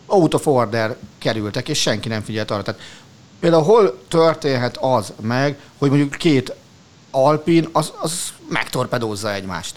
out 0.05 0.33
of 0.33 0.47
order 0.47 0.95
kerültek, 1.17 1.69
és 1.69 1.81
senki 1.81 2.07
nem 2.07 2.21
figyelt 2.21 2.51
arra. 2.51 2.61
Tehát 2.61 2.81
például 3.39 3.63
hol 3.63 4.03
történhet 4.07 4.77
az 4.77 5.13
meg, 5.21 5.59
hogy 5.77 5.89
mondjuk 5.89 6.15
két 6.15 6.53
alpin, 7.11 7.67
az, 7.71 7.93
az 8.01 8.33
megtorpedózza 8.49 9.33
egymást. 9.33 9.75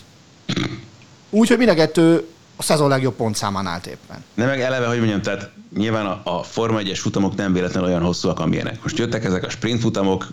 Úgy, 1.30 1.48
hogy 1.48 1.58
mind 1.58 1.70
a 1.70 1.74
kettő 1.74 2.26
a 2.56 2.62
szezon 2.62 2.88
legjobb 2.88 3.14
pontszámán 3.14 3.66
állt 3.66 3.86
éppen. 3.86 4.24
De 4.34 4.46
meg 4.46 4.60
eleve, 4.60 4.86
hogy 4.86 4.98
mondjam, 4.98 5.22
tehát 5.22 5.50
nyilván 5.76 6.06
a, 6.06 6.20
a 6.24 6.42
Forma 6.42 6.80
1-es 6.82 6.98
futamok 7.00 7.34
nem 7.34 7.52
véletlenül 7.52 7.88
olyan 7.88 8.02
hosszúak, 8.02 8.40
amilyenek. 8.40 8.82
Most 8.82 8.98
jöttek 8.98 9.24
ezek 9.24 9.44
a 9.44 9.48
sprint 9.48 9.80
futamok, 9.80 10.28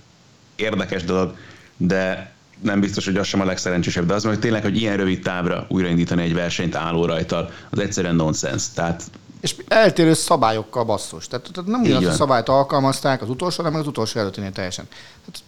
érdekes 0.56 1.04
dolog, 1.04 1.36
de 1.78 2.34
nem 2.62 2.80
biztos, 2.80 3.06
hogy 3.06 3.18
az 3.18 3.28
sem 3.28 3.42
a 3.42 3.46
legszerencsésebb, 3.46 4.06
de 4.06 4.14
az 4.14 4.24
meg 4.24 4.40
tényleg, 4.40 4.62
hogy 4.62 4.78
ilyen 4.78 4.98
rövid 4.98 5.22
távra 5.22 5.66
újraindítani 5.70 6.24
egy 6.24 6.34
versenyt 6.34 6.76
álló 6.76 7.06
rajtal, 7.06 7.52
az 7.70 7.80
egyszerűen 7.80 8.16
nonsens. 8.16 8.64
Tehát 8.74 9.04
És 9.40 9.56
eltérő 9.68 10.14
szabályokkal 10.14 10.84
basszus. 10.84 11.28
Tehát, 11.28 11.50
tehát 11.54 11.70
nem 11.70 11.82
ugyanazt 11.82 12.08
a 12.08 12.12
szabályt 12.12 12.50
alkalmazták 12.50 13.22
az 13.22 13.30
utolsó, 13.30 13.64
hanem 13.64 13.80
az 13.80 13.88
utolsó 13.88 14.20
előttinél 14.20 14.52
teljesen. 14.52 14.88
Tehát, 15.26 15.42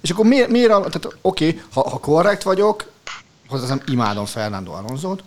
és 0.00 0.10
akkor 0.10 0.24
miért, 0.24 0.48
miért 0.48 0.68
tehát 0.68 1.04
oké, 1.04 1.48
okay, 1.48 1.62
ha, 1.72 1.90
ha 1.90 1.98
korrekt 1.98 2.42
vagyok, 2.42 2.90
hozzáteszem 3.48 3.82
imádom 3.86 4.24
Fernando 4.24 4.72
Alonso-t, 4.72 5.22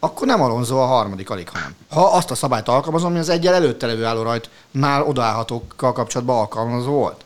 akkor 0.00 0.26
nem 0.26 0.42
Alonso 0.42 0.76
a 0.78 0.86
harmadik 0.86 1.30
alig, 1.30 1.48
hanem. 1.48 1.74
Ha 1.90 2.04
azt 2.04 2.30
a 2.30 2.34
szabályt 2.34 2.68
alkalmazom, 2.68 3.10
ami 3.10 3.18
az 3.18 3.28
egyel 3.28 3.54
előtte 3.54 3.86
levő 3.86 4.04
állórajtnál 4.04 5.02
odaállhatókkal 5.02 5.92
kapcsolatban 5.92 6.38
alkalmazó 6.38 6.90
volt. 6.90 7.24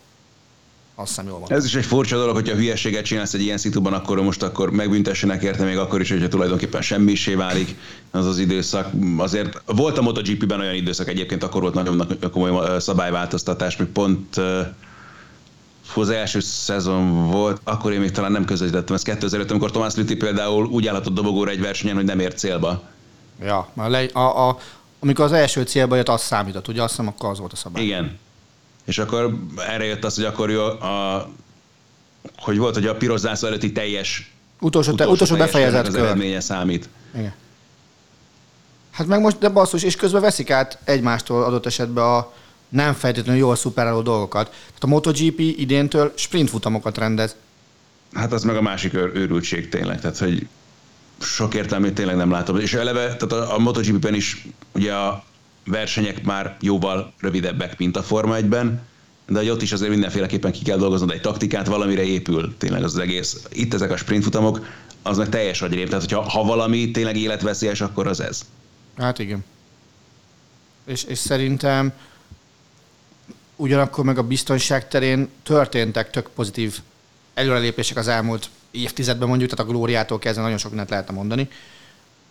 Azt 0.98 1.08
hiszem 1.08 1.26
jól 1.26 1.38
van. 1.38 1.52
Ez 1.52 1.64
is 1.64 1.74
egy 1.74 1.84
furcsa 1.84 2.16
dolog, 2.16 2.34
hogyha 2.34 2.54
hülyeséget 2.54 3.04
csinálsz 3.04 3.34
egy 3.34 3.40
ilyen 3.40 3.58
szituban, 3.58 3.92
akkor 3.92 4.20
most 4.20 4.42
akkor 4.42 4.70
megbüntessenek 4.70 5.42
érte 5.42 5.64
még 5.64 5.76
akkor 5.76 6.00
is, 6.00 6.10
hogyha 6.10 6.28
tulajdonképpen 6.28 6.82
semmisé 6.82 7.34
válik 7.34 7.76
az 8.10 8.26
az 8.26 8.38
időszak. 8.38 8.90
Azért 9.16 9.62
volt 9.66 9.98
a 9.98 10.02
MotoGP-ben 10.02 10.60
olyan 10.60 10.74
időszak 10.74 11.08
egyébként, 11.08 11.42
akkor 11.42 11.60
volt 11.60 11.74
nagyon 11.74 11.96
nagy- 11.96 12.30
komoly 12.30 12.80
szabályváltoztatás, 12.80 13.76
még 13.76 13.88
pont 13.88 14.36
az 15.94 16.10
első 16.10 16.40
szezon 16.40 17.30
volt, 17.30 17.60
akkor 17.64 17.92
én 17.92 18.00
még 18.00 18.10
talán 18.10 18.32
nem 18.32 18.44
közvetítettem, 18.44 18.94
ez 18.94 19.02
2005, 19.02 19.50
amikor 19.50 19.70
Tomás 19.70 19.94
Lüthi 19.94 20.16
például 20.16 20.66
úgy 20.66 20.86
állhatott 20.86 21.14
dobogóra 21.14 21.50
egy 21.50 21.60
versenyen, 21.60 21.96
hogy 21.96 22.04
nem 22.04 22.20
ért 22.20 22.38
célba. 22.38 22.82
Ja, 23.42 23.68
le, 23.74 24.04
a, 24.12 24.48
a, 24.48 24.58
amikor 24.98 25.24
az 25.24 25.32
első 25.32 25.62
célba 25.62 25.96
jött, 25.96 26.08
az 26.08 26.22
számított, 26.22 26.68
ugye 26.68 26.82
azt 26.82 26.90
hiszem, 26.90 27.06
akkor 27.06 27.30
az 27.30 27.38
volt 27.38 27.52
a 27.52 27.56
szabály. 27.56 27.84
Igen. 27.84 28.18
És 28.86 28.98
akkor 28.98 29.36
erre 29.56 29.84
jött 29.84 30.04
az, 30.04 30.14
hogy 30.14 30.24
akkor 30.24 30.50
jó, 30.50 30.62
a, 30.64 31.28
hogy 32.36 32.58
volt, 32.58 32.74
hogy 32.74 32.86
a 32.86 32.96
piros 32.96 33.20
zászló 33.20 33.48
előtti 33.48 33.72
teljes 33.72 34.30
Utolsó, 34.60 34.92
utolsó 34.92 35.16
teljes 35.24 35.38
befejezett 35.38 35.86
az 35.86 35.94
kör. 35.94 36.04
eredménye 36.04 36.40
számít. 36.40 36.88
Igen. 37.14 37.34
Hát 38.90 39.06
meg 39.06 39.20
most, 39.20 39.38
de 39.38 39.48
basszus, 39.48 39.82
és 39.82 39.96
közben 39.96 40.20
veszik 40.20 40.50
át 40.50 40.78
egymástól 40.84 41.44
adott 41.44 41.66
esetben 41.66 42.04
a 42.04 42.32
nem 42.68 42.92
feltétlenül 42.92 43.40
jól 43.40 43.56
szuperáló 43.56 44.02
dolgokat. 44.02 44.48
Tehát 44.48 44.82
a 44.82 44.86
MotoGP 44.86 45.38
idéntől 45.38 46.12
sprint 46.16 46.50
futamokat 46.50 46.98
rendez. 46.98 47.36
Hát 48.12 48.32
az 48.32 48.42
meg 48.42 48.56
a 48.56 48.62
másik 48.62 48.94
őr, 48.94 49.10
őrültség 49.14 49.68
tényleg, 49.68 50.00
tehát 50.00 50.18
hogy 50.18 50.46
sok 51.20 51.54
értelmét 51.54 51.94
tényleg 51.94 52.16
nem 52.16 52.30
látom. 52.30 52.58
És 52.58 52.74
eleve, 52.74 53.00
tehát 53.00 53.32
a, 53.32 53.54
a 53.54 53.58
MotoGP-ben 53.58 54.14
is 54.14 54.46
ugye 54.72 54.94
a 54.94 55.24
versenyek 55.66 56.24
már 56.24 56.56
jóval 56.60 57.12
rövidebbek, 57.20 57.78
mint 57.78 57.96
a 57.96 58.02
Forma 58.02 58.36
1-ben, 58.38 58.82
de 59.28 59.38
hogy 59.38 59.48
ott 59.48 59.62
is 59.62 59.72
azért 59.72 59.90
mindenféleképpen 59.90 60.52
ki 60.52 60.62
kell 60.62 60.76
dolgoznod 60.76 61.10
egy 61.10 61.20
taktikát, 61.20 61.66
valamire 61.66 62.02
épül 62.02 62.54
tényleg 62.58 62.82
az, 62.82 62.94
az 62.94 63.00
egész. 63.00 63.46
Itt 63.52 63.74
ezek 63.74 63.90
a 63.90 63.96
sprintfutamok, 63.96 64.66
az 65.02 65.16
meg 65.16 65.28
teljes 65.28 65.62
agyrém. 65.62 65.86
Tehát, 65.86 66.00
hogyha 66.00 66.30
ha 66.30 66.44
valami 66.44 66.90
tényleg 66.90 67.16
életveszélyes, 67.16 67.80
akkor 67.80 68.06
az 68.06 68.20
ez. 68.20 68.44
Hát 68.96 69.18
igen. 69.18 69.44
És, 70.84 71.04
és 71.04 71.18
szerintem 71.18 71.92
ugyanakkor 73.56 74.04
meg 74.04 74.18
a 74.18 74.22
biztonság 74.22 74.88
terén 74.88 75.28
történtek 75.42 76.10
tök 76.10 76.28
pozitív 76.34 76.78
előrelépések 77.34 77.96
az 77.96 78.08
elmúlt 78.08 78.48
évtizedben 78.70 79.28
mondjuk, 79.28 79.50
tehát 79.50 79.64
a 79.66 79.68
Glóriától 79.70 80.18
kezdve 80.18 80.42
nagyon 80.42 80.58
sok 80.58 80.68
mindent 80.68 80.90
lehetne 80.90 81.14
mondani. 81.14 81.48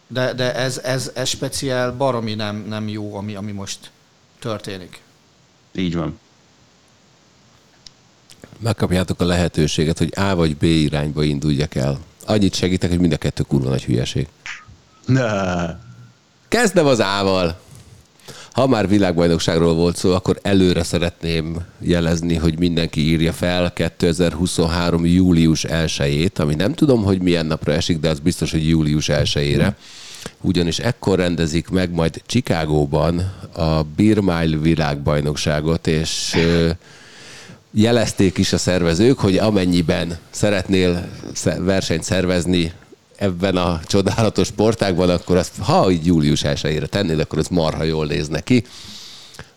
De, 0.08 0.34
de 0.34 0.56
ez, 0.56 0.78
ez, 0.78 1.12
ez 1.14 1.30
speciál 1.30 1.92
baromi 1.92 2.34
nem, 2.34 2.66
nem 2.68 2.88
jó, 2.88 3.16
ami, 3.16 3.36
ami 3.36 3.52
most 3.52 3.92
történik. 4.40 5.02
Így 5.76 5.96
van. 5.96 6.20
Megkapjátok 8.60 9.22
a 9.22 9.26
lehetőséget, 9.26 9.98
hogy 9.98 10.14
A 10.16 10.36
vagy 10.36 10.58
B 10.58 10.64
irányba 10.64 11.24
induljak 11.24 11.76
el. 11.76 12.00
Annyit 12.26 12.54
segítek, 12.56 12.90
hogy 12.90 13.00
mind 13.00 13.14
a 13.14 13.18
kettő 13.18 13.44
kurva 13.44 13.70
nagy 13.70 13.84
hülyeség. 13.84 14.28
Na. 15.06 15.80
Kezdem 16.48 16.86
az 16.86 17.00
A-val. 17.00 17.60
Ha 18.56 18.68
már 18.68 18.88
világbajnokságról 18.88 19.74
volt 19.74 19.96
szó, 19.96 20.14
akkor 20.14 20.40
előre 20.42 20.84
szeretném 20.84 21.58
jelezni, 21.80 22.36
hogy 22.36 22.60
mindenki 22.60 23.02
írja 23.02 23.34
fel 23.34 23.74
2023. 23.74 25.06
július 25.06 25.66
1-ét, 25.68 26.40
ami 26.40 26.56
nem 26.56 26.74
tudom, 26.74 27.04
hogy 27.04 27.22
milyen 27.22 27.46
napra 27.46 27.74
esik, 27.74 28.00
de 28.00 28.10
az 28.10 28.20
biztos, 28.20 28.52
hogy 28.52 28.68
július 28.68 29.10
1-ére. 29.12 29.74
Ugyanis 30.42 30.80
ekkor 30.80 31.18
rendezik 31.20 31.70
meg 31.70 31.92
majd 31.92 32.22
Chicagóban 32.26 33.34
a 33.54 33.84
Beer 33.96 34.20
Mile 34.20 34.58
világbajnokságot, 34.58 35.88
és 35.88 36.36
jelezték 37.72 38.38
is 38.38 38.54
a 38.54 38.58
szervezők, 38.58 39.20
hogy 39.20 39.38
amennyiben 39.38 40.18
szeretnél 40.30 41.08
sze- 41.34 41.60
versenyt 41.60 42.04
szervezni 42.04 42.72
ebben 43.26 43.58
a 43.58 43.80
csodálatos 43.86 44.48
sportágban, 44.48 45.10
akkor 45.10 45.38
azt, 45.38 45.52
ha 45.60 45.92
így 45.92 46.06
július 46.06 46.42
1-ére 46.44 46.86
tennéd, 46.86 47.20
akkor 47.20 47.40
az 47.40 47.48
marha 47.48 47.84
jól 47.84 48.06
néz 48.06 48.28
neki. 48.28 48.66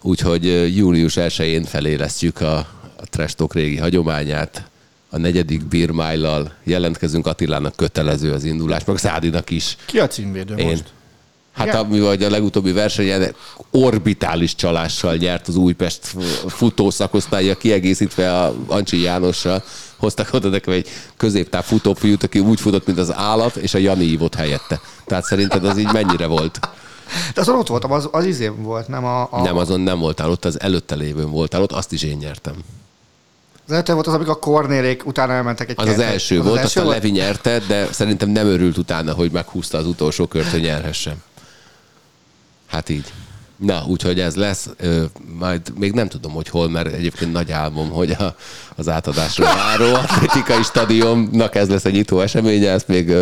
Úgyhogy 0.03 0.77
július 0.77 1.15
1-én 1.17 1.65
felélesztjük 1.65 2.41
a, 2.41 2.57
a 2.97 3.05
Trash 3.11 3.35
Talk 3.35 3.55
régi 3.55 3.77
hagyományát. 3.77 4.71
A 5.11 5.19
negyedik 5.19 5.65
Beer 5.65 5.91
Mile-lal 5.91 6.53
jelentkezünk 6.65 7.27
Attilának 7.27 7.77
kötelező 7.77 8.33
az 8.33 8.45
indulás, 8.45 8.85
meg 8.85 8.97
Szádinak 8.97 9.51
is. 9.51 9.77
Ki 9.87 9.99
a 9.99 10.07
címvédő 10.07 10.55
Én. 10.55 10.67
most? 10.67 10.85
Hát 11.53 11.67
Igen. 11.67 11.79
ami 11.79 12.01
vagy 12.01 12.23
a 12.23 12.31
legutóbbi 12.31 12.73
versenyen 12.73 13.35
orbitális 13.71 14.55
csalással 14.55 15.17
nyert 15.17 15.49
az 15.49 15.57
Újpest 15.57 16.01
futószakosztálya, 16.47 17.55
kiegészítve 17.55 18.39
a 18.39 18.55
Ancsi 18.67 19.01
Jánossal. 19.01 19.65
Hoztak 19.99 20.33
oda 20.33 20.49
nekem 20.49 20.73
egy 20.73 20.89
középtáv 21.17 21.65
futófiút, 21.65 22.23
aki 22.23 22.39
úgy 22.39 22.61
futott, 22.61 22.87
mint 22.87 22.99
az 22.99 23.15
állat, 23.15 23.57
és 23.57 23.75
a 23.75 23.79
Jani 23.79 24.05
ívott 24.05 24.35
helyette. 24.35 24.81
Tehát 25.07 25.25
szerinted 25.25 25.65
az 25.65 25.79
így 25.79 25.93
mennyire 25.93 26.27
volt? 26.27 26.61
De 27.35 27.41
azon 27.41 27.57
ott 27.59 27.67
voltam, 27.67 27.93
az, 27.93 28.09
az 28.13 28.25
izém 28.25 28.63
volt, 28.63 28.89
nem 28.89 29.05
a... 29.05 29.29
a 29.31 29.43
Nem, 29.43 29.57
azon 29.57 29.81
nem 29.81 29.99
voltál 29.99 30.31
ott, 30.31 30.45
az 30.45 30.61
előtte 30.61 30.95
lévőn 30.95 31.31
voltál 31.31 31.63
ott, 31.63 31.73
azt 31.73 31.93
is 31.93 32.03
én 32.03 32.17
nyertem. 32.17 32.55
Az 33.67 33.73
előtte 33.73 33.93
volt 33.93 34.07
az, 34.07 34.15
amikor 34.15 34.33
a 34.33 34.39
Kornélék 34.39 35.07
utána 35.07 35.33
elmentek 35.33 35.69
egy 35.69 35.75
Az 35.79 35.85
az 35.87 35.91
kertre. 35.95 36.13
első 36.13 36.43
volt, 36.43 36.65
azt 36.65 36.77
a 36.77 36.85
Levi 36.85 37.11
nyerte, 37.11 37.59
de 37.59 37.93
szerintem 37.93 38.29
nem 38.29 38.47
örült 38.47 38.77
utána, 38.77 39.13
hogy 39.13 39.31
meghúzta 39.31 39.79
az 39.79 39.87
utolsó 39.87 40.27
kört, 40.27 40.51
hogy 40.51 40.61
nyerhessen. 40.61 41.23
Hát 42.67 42.89
így. 42.89 43.13
Na, 43.59 43.85
úgyhogy 43.87 44.21
ez 44.21 44.35
lesz. 44.37 44.69
Majd 45.39 45.61
még 45.79 45.93
nem 45.93 46.09
tudom, 46.09 46.33
hogy 46.33 46.49
hol, 46.49 46.69
mert 46.69 46.93
egyébként 46.93 47.33
nagy 47.33 47.51
álmom, 47.51 47.91
hogy 47.91 48.11
a, 48.11 48.35
az 48.77 48.89
átadásra 48.89 49.45
váró 49.45 49.95
atletikai 50.09 50.63
stadionnak 50.63 51.55
ez 51.55 51.69
lesz 51.69 51.85
egy 51.85 51.93
nyitó 51.93 52.21
eseménye, 52.21 52.71
ezt 52.71 52.89
még 52.89 53.13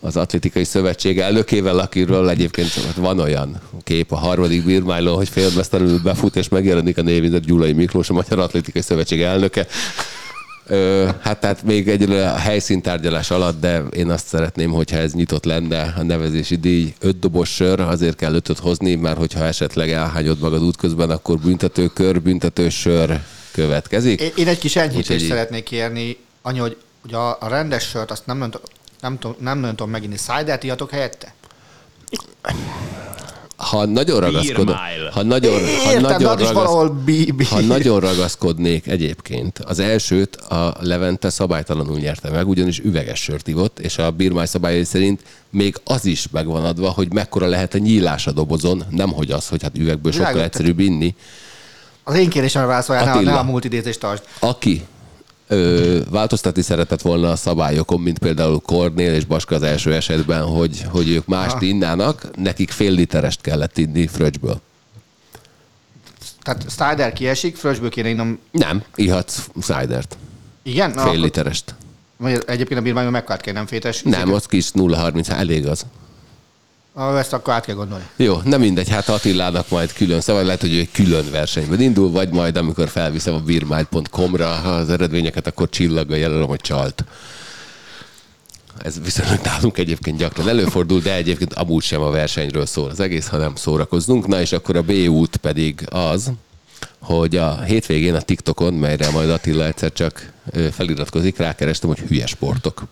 az 0.00 0.16
Atlétikai 0.16 0.64
Szövetség 0.64 1.18
elnökével, 1.18 1.78
akiről 1.78 2.28
egyébként 2.28 2.72
van 2.96 3.18
olyan 3.18 3.60
kép 3.82 4.12
a 4.12 4.16
harmadik 4.16 4.64
bírmáló, 4.64 5.16
hogy 5.16 5.28
félmesztelenül 5.28 6.00
befut, 6.02 6.36
és 6.36 6.48
megjelenik 6.48 6.98
a 6.98 7.02
névizet 7.02 7.44
Gyulai 7.44 7.72
Miklós, 7.72 8.10
a 8.10 8.12
Magyar 8.12 8.38
Atlétikai 8.38 8.82
Szövetség 8.82 9.22
elnöke. 9.22 9.66
Ö, 10.68 11.08
hát 11.20 11.40
tehát 11.40 11.62
még 11.62 11.88
egy 11.88 12.10
a 12.10 12.34
helyszíntárgyalás 12.36 13.30
alatt, 13.30 13.60
de 13.60 13.82
én 13.90 14.10
azt 14.10 14.26
szeretném, 14.26 14.70
hogyha 14.70 14.96
ez 14.96 15.12
nyitott 15.12 15.44
lenne 15.44 15.94
a 15.96 16.02
nevezési 16.02 16.56
díj. 16.56 16.94
Öt 17.00 17.18
dobos 17.18 17.54
sör, 17.54 17.80
azért 17.80 18.16
kell 18.16 18.34
ötöt 18.34 18.58
hozni, 18.58 18.94
mert 18.94 19.18
hogyha 19.18 19.44
esetleg 19.44 19.90
elhányod 19.90 20.38
magad 20.38 20.62
útközben, 20.62 21.10
akkor 21.10 21.38
büntetőkör, 21.38 22.22
büntető 22.22 22.68
sör 22.68 23.20
következik. 23.52 24.20
Én, 24.20 24.32
én 24.36 24.48
egy 24.48 24.58
kis 24.58 24.76
enyhítést 24.76 25.22
így- 25.22 25.28
szeretnék 25.28 25.64
kérni, 25.64 26.16
annyi, 26.42 26.58
hogy, 26.58 26.76
hogy 27.02 27.14
a, 27.14 27.28
a 27.40 27.48
rendes 27.48 27.84
sört 27.88 28.10
azt 28.10 28.26
nem, 28.26 28.38
nem, 28.38 28.50
nem, 29.00 29.18
nem 29.38 29.58
nagyon 29.58 29.76
tudom 29.76 29.90
meginni. 29.90 30.16
Szájdát 30.16 30.62
ijatok 30.62 30.90
helyette? 30.90 31.34
Ha 33.70 33.84
nagyon 33.86 34.20
ragaszkodom, 34.20 34.74
ha 35.12 35.22
nagyon, 35.22 35.52
ha 35.84 35.92
Értem, 35.92 36.00
nagyon 36.02 36.36
ragasz, 36.36 37.48
ha 37.48 37.60
nagyon 37.60 38.00
ragaszkodnék 38.00 38.86
egyébként, 38.86 39.58
az 39.58 39.78
elsőt 39.78 40.36
a 40.36 40.76
Levente 40.80 41.30
szabálytalanul 41.30 41.98
nyerte 41.98 42.30
meg, 42.30 42.48
ugyanis 42.48 42.78
üveges 42.78 43.22
sört 43.22 43.48
ivott, 43.48 43.78
és 43.78 43.98
a 43.98 44.10
bírmány 44.10 44.46
szabályai 44.46 44.84
szerint 44.84 45.20
még 45.50 45.76
az 45.84 46.04
is 46.04 46.28
megvan 46.30 46.64
adva, 46.64 46.90
hogy 46.90 47.12
mekkora 47.12 47.46
lehet 47.46 47.74
a 47.74 47.78
nyílás 47.78 48.26
a 48.26 48.32
dobozon, 48.32 48.84
nem 48.90 49.12
hogy 49.12 49.30
az, 49.30 49.48
hogy 49.48 49.62
hát 49.62 49.78
üvegből 49.78 50.12
sokkal 50.12 50.42
egyszerűbb 50.42 50.78
inni. 50.78 51.14
Az 52.04 52.14
én 52.14 52.28
kérdésemre 52.28 52.68
válaszoljál, 52.68 53.04
ne, 53.04 53.12
a- 53.12 53.20
ne 53.20 53.32
a 53.38 53.42
múlt 53.42 53.64
idézést 53.64 54.00
tartsd. 54.00 54.22
Aki 54.38 54.84
ö, 55.48 56.00
változtatni 56.10 56.62
szeretett 56.62 57.00
volna 57.02 57.30
a 57.30 57.36
szabályokon, 57.36 58.00
mint 58.00 58.18
például 58.18 58.60
Kornél 58.60 59.14
és 59.14 59.24
Baska 59.24 59.54
az 59.54 59.62
első 59.62 59.94
esetben, 59.94 60.42
hogy, 60.42 60.82
hogy 60.88 61.08
ők 61.08 61.26
mást 61.26 61.60
innának, 61.60 62.30
nekik 62.36 62.70
fél 62.70 62.92
literest 62.92 63.40
kellett 63.40 63.78
inni 63.78 64.06
fröccsből. 64.06 64.60
Tehát 66.42 66.70
Stider 66.70 67.12
kiesik, 67.12 67.56
fröccsből 67.56 67.88
kéne 67.90 68.08
innom. 68.08 68.38
Nem, 68.50 68.82
ihatsz 68.94 69.48
cidert. 69.60 70.16
Igen? 70.62 70.90
Na, 70.90 71.00
Fél 71.00 71.08
akkor- 71.08 71.20
literest. 71.22 71.74
vagy 72.16 72.42
Egyébként 72.46 72.80
a 72.80 72.82
bírmányban 72.82 73.12
megkárt 73.12 73.40
kell, 73.40 73.54
nem 73.54 73.66
fétes. 73.66 74.02
Nem, 74.02 74.32
az 74.32 74.46
kis 74.46 74.70
0,30, 74.70 75.28
elég 75.28 75.66
az. 75.66 75.86
Ah, 76.98 77.18
Ezt 77.18 77.32
akkor 77.32 77.54
át 77.54 77.64
kell 77.64 77.74
gondolni. 77.74 78.04
Jó, 78.16 78.40
nem 78.44 78.60
mindegy, 78.60 78.88
hát 78.88 79.08
Attilának 79.08 79.68
majd 79.68 79.92
külön 79.92 80.20
szava, 80.20 80.42
lehet, 80.42 80.60
hogy 80.60 80.74
ő 80.74 80.78
egy 80.78 80.90
külön 80.90 81.30
versenyben 81.30 81.80
indul, 81.80 82.10
vagy 82.10 82.28
majd 82.30 82.56
amikor 82.56 82.88
felviszem 82.88 83.34
a 83.34 83.38
beermile.com-ra 83.38 84.50
az 84.50 84.90
eredményeket, 84.90 85.46
akkor 85.46 85.68
csillaggal 85.68 86.16
jelölöm, 86.16 86.46
hogy 86.46 86.60
csalt. 86.60 87.04
Ez 88.78 89.00
viszonylag 89.04 89.40
nálunk 89.42 89.78
egyébként 89.78 90.18
gyakran 90.18 90.48
előfordul, 90.48 91.00
de 91.00 91.14
egyébként 91.14 91.54
amúgy 91.54 91.82
sem 91.82 92.00
a 92.00 92.10
versenyről 92.10 92.66
szól 92.66 92.90
az 92.90 93.00
egész, 93.00 93.26
hanem 93.26 93.54
szórakoznunk. 93.54 94.26
Na 94.26 94.40
és 94.40 94.52
akkor 94.52 94.76
a 94.76 94.82
B 94.82 94.90
út 95.08 95.36
pedig 95.36 95.86
az, 95.90 96.30
hogy 96.98 97.36
a 97.36 97.62
hétvégén 97.62 98.14
a 98.14 98.20
TikTokon, 98.20 98.74
melyre 98.74 99.10
majd 99.10 99.30
Attila 99.30 99.64
egyszer 99.64 99.92
csak 99.92 100.32
feliratkozik, 100.72 101.36
rákerestem, 101.36 101.88
hogy 101.88 101.98
hülye 101.98 102.26
sportok. 102.26 102.82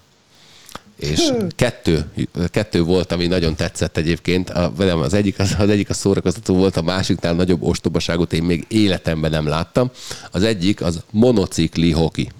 És 0.97 1.33
kettő, 1.57 2.11
kettő 2.51 2.83
volt, 2.83 3.12
ami 3.12 3.27
nagyon 3.27 3.55
tetszett 3.55 3.97
egyébként. 3.97 4.51
A, 4.51 4.73
nem, 4.77 4.99
az, 4.99 5.15
egyik, 5.15 5.39
az, 5.39 5.55
az 5.59 5.69
egyik 5.69 5.91
a 5.91 5.95
szórakoztató 5.95 6.55
volt, 6.55 6.77
a 6.77 6.83
másiknál 6.83 7.35
nagyobb 7.35 7.62
ostobaságot 7.62 8.33
én 8.33 8.43
még 8.43 8.65
életemben 8.69 9.31
nem 9.31 9.47
láttam. 9.47 9.91
Az 10.31 10.43
egyik 10.43 10.81
az 10.81 11.03
monocikli 11.11 11.91
hoki. 11.91 12.31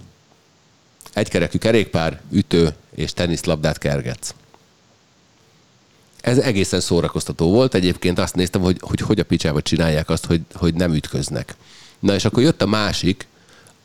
Egykerekű 1.12 1.59
kerékpár, 1.59 2.20
ütő 2.32 2.74
és 2.94 3.12
teniszlabdát 3.12 3.78
kergetsz. 3.78 4.35
Ez 6.20 6.39
egészen 6.39 6.81
szórakoztató 6.81 7.51
volt. 7.51 7.74
Egyébként 7.74 8.18
azt 8.18 8.35
néztem, 8.35 8.60
hogy 8.60 8.76
hogy, 8.81 9.01
hogy 9.01 9.18
a 9.18 9.24
picsába 9.24 9.62
csinálják 9.62 10.09
azt, 10.09 10.26
hogy, 10.26 10.40
hogy 10.52 10.74
nem 10.74 10.94
ütköznek. 10.94 11.55
Na 11.98 12.14
és 12.14 12.24
akkor 12.24 12.43
jött 12.43 12.62
a 12.62 12.66
másik, 12.66 13.26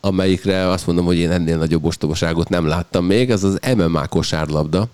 amelyikre 0.02 0.70
azt 0.70 0.88
mondom, 0.88 1.06
hogy 1.06 1.18
én 1.18 1.32
ennél 1.32 1.58
nagyobb 1.58 1.86
ostobaságot 1.86 2.50
nem 2.50 2.68
láttam 2.68 3.06
még, 3.06 3.32
az 3.32 3.44
az 3.44 3.60
MMA 3.76 4.08
kosárlabda, 4.08 4.88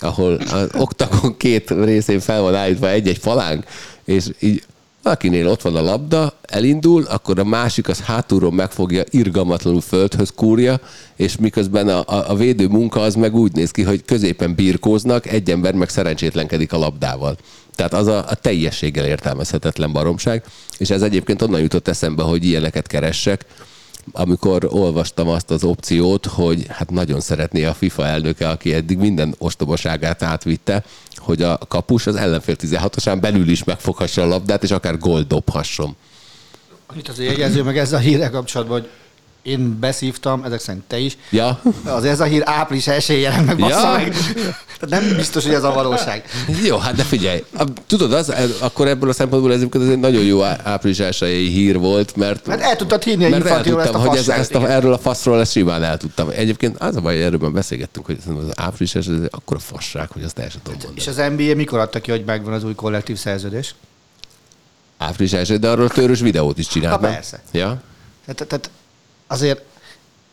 ahol 0.00 0.38
az 0.52 0.68
oktagon 0.74 1.36
két 1.36 1.70
részén 1.70 2.20
fel 2.20 2.40
van 2.40 2.54
állítva 2.54 2.88
egy-egy 2.90 3.18
falánk, 3.18 3.64
és 4.04 4.24
így 4.38 4.64
valakinél 5.02 5.48
ott 5.48 5.62
van 5.62 5.76
a 5.76 5.82
labda, 5.82 6.32
elindul, 6.42 7.04
akkor 7.04 7.38
a 7.38 7.44
másik 7.44 7.88
az 7.88 8.00
hátulról 8.00 8.52
megfogja, 8.52 9.02
irgalmatlanul 9.10 9.80
földhöz 9.80 10.32
kúrja, 10.34 10.80
és 11.16 11.36
miközben 11.36 11.88
a, 11.88 11.98
a, 12.06 12.30
a 12.30 12.34
védő 12.34 12.66
munka 12.66 13.00
az 13.00 13.14
meg 13.14 13.34
úgy 13.34 13.52
néz 13.52 13.70
ki, 13.70 13.82
hogy 13.82 14.04
középen 14.04 14.54
birkóznak, 14.54 15.26
egy 15.26 15.50
ember 15.50 15.74
meg 15.74 15.88
szerencsétlenkedik 15.88 16.72
a 16.72 16.78
labdával. 16.78 17.36
Tehát 17.74 17.92
az 17.92 18.06
a, 18.06 18.24
a 18.28 18.34
teljességgel 18.34 19.06
értelmezhetetlen 19.06 19.92
baromság, 19.92 20.44
és 20.78 20.90
ez 20.90 21.02
egyébként 21.02 21.42
onnan 21.42 21.60
jutott 21.60 21.88
eszembe, 21.88 22.22
hogy 22.22 22.44
ilyeneket 22.44 22.86
keressek, 22.86 23.44
amikor 24.12 24.68
olvastam 24.70 25.28
azt 25.28 25.50
az 25.50 25.64
opciót, 25.64 26.26
hogy 26.26 26.66
hát 26.68 26.90
nagyon 26.90 27.20
szeretné 27.20 27.64
a 27.64 27.74
FIFA 27.74 28.06
elnöke, 28.06 28.48
aki 28.48 28.74
eddig 28.74 28.98
minden 28.98 29.34
ostobaságát 29.38 30.22
átvitte, 30.22 30.84
hogy 31.16 31.42
a 31.42 31.58
kapus 31.68 32.06
az 32.06 32.16
ellenfél 32.16 32.56
16-osán 32.58 33.18
belül 33.20 33.48
is 33.48 33.64
megfoghassa 33.64 34.22
a 34.22 34.26
labdát, 34.26 34.62
és 34.62 34.70
akár 34.70 34.98
gól 34.98 35.22
dobhasson. 35.22 35.96
Itt 36.96 37.08
azért 37.08 37.30
jegyező 37.30 37.62
meg 37.62 37.78
ezzel 37.78 37.98
a 37.98 38.02
hírrel 38.02 38.30
kapcsolatban, 38.30 38.80
hogy 38.80 38.90
én 39.42 39.78
beszívtam, 39.80 40.44
ezek 40.44 40.60
szerint 40.60 40.84
te 40.84 40.98
is. 40.98 41.16
Ja. 41.30 41.60
Az 41.84 42.04
ez 42.04 42.20
a 42.20 42.24
hír 42.24 42.42
április 42.44 42.86
elsőjén 42.86 43.22
jelent 43.22 43.46
meg, 43.46 43.58
Ja. 43.58 43.92
meg. 43.92 44.14
Tehát 44.80 45.04
nem 45.04 45.16
biztos, 45.16 45.44
hogy 45.44 45.54
ez 45.54 45.62
a 45.62 45.72
valóság. 45.72 46.24
Jó, 46.64 46.76
hát 46.76 46.94
de 46.94 47.02
figyelj, 47.02 47.44
tudod, 47.86 48.12
az, 48.12 48.32
akkor 48.60 48.88
ebből 48.88 49.08
a 49.08 49.12
szempontból 49.12 49.52
ez, 49.52 49.62
ez 49.72 49.88
egy 49.88 49.98
nagyon 49.98 50.22
jó 50.22 50.42
április 50.42 50.98
elsőjei 50.98 51.48
hír 51.48 51.78
volt, 51.78 52.16
mert 52.16 52.46
Mert 52.46 52.60
el 52.60 52.76
tudtad 52.76 53.02
hinni, 53.02 53.22
hogy 53.22 53.32
mert 53.32 53.46
el 53.46 53.50
Infantino 53.50 53.78
ezt 53.78 53.88
a 53.88 53.92
tudtam, 53.92 54.08
hogy 54.08 54.18
ez, 54.18 54.28
ezt 54.28 54.54
a, 54.54 54.70
erről 54.70 54.92
a 54.92 54.98
faszról 54.98 55.40
ezt 55.40 55.52
simán 55.52 55.82
el 55.82 55.96
tudtam. 55.96 56.28
Egyébként 56.30 56.78
az 56.78 56.96
a 56.96 57.00
baj, 57.00 57.22
erről 57.22 57.50
beszélgettünk, 57.50 58.06
hogy 58.06 58.18
az 58.26 58.52
április 58.54 58.94
első, 58.94 59.14
ez 59.14 59.28
akkor 59.30 59.56
a 59.56 59.60
fasság, 59.60 60.10
hogy 60.10 60.22
azt 60.22 60.38
el 60.38 60.48
sem 60.48 60.60
tudom 60.62 60.78
mondani. 60.78 61.00
És 61.00 61.06
az 61.06 61.16
NBA 61.36 61.54
mikor 61.54 61.78
adta 61.78 62.00
ki, 62.00 62.10
hogy 62.10 62.24
megvan 62.24 62.52
az 62.52 62.64
új 62.64 62.74
kollektív 62.74 63.16
szerződés? 63.16 63.74
Április 64.98 65.32
első, 65.32 65.56
de 65.56 65.68
arról 65.70 65.88
törős 65.88 66.20
videót 66.20 66.58
is 66.58 66.66
csinált, 66.66 66.92
Ha, 66.92 66.98
persze. 66.98 67.42
Ja? 67.52 67.82
Tehát, 68.24 68.46
tehát 68.48 68.70
azért 69.32 69.64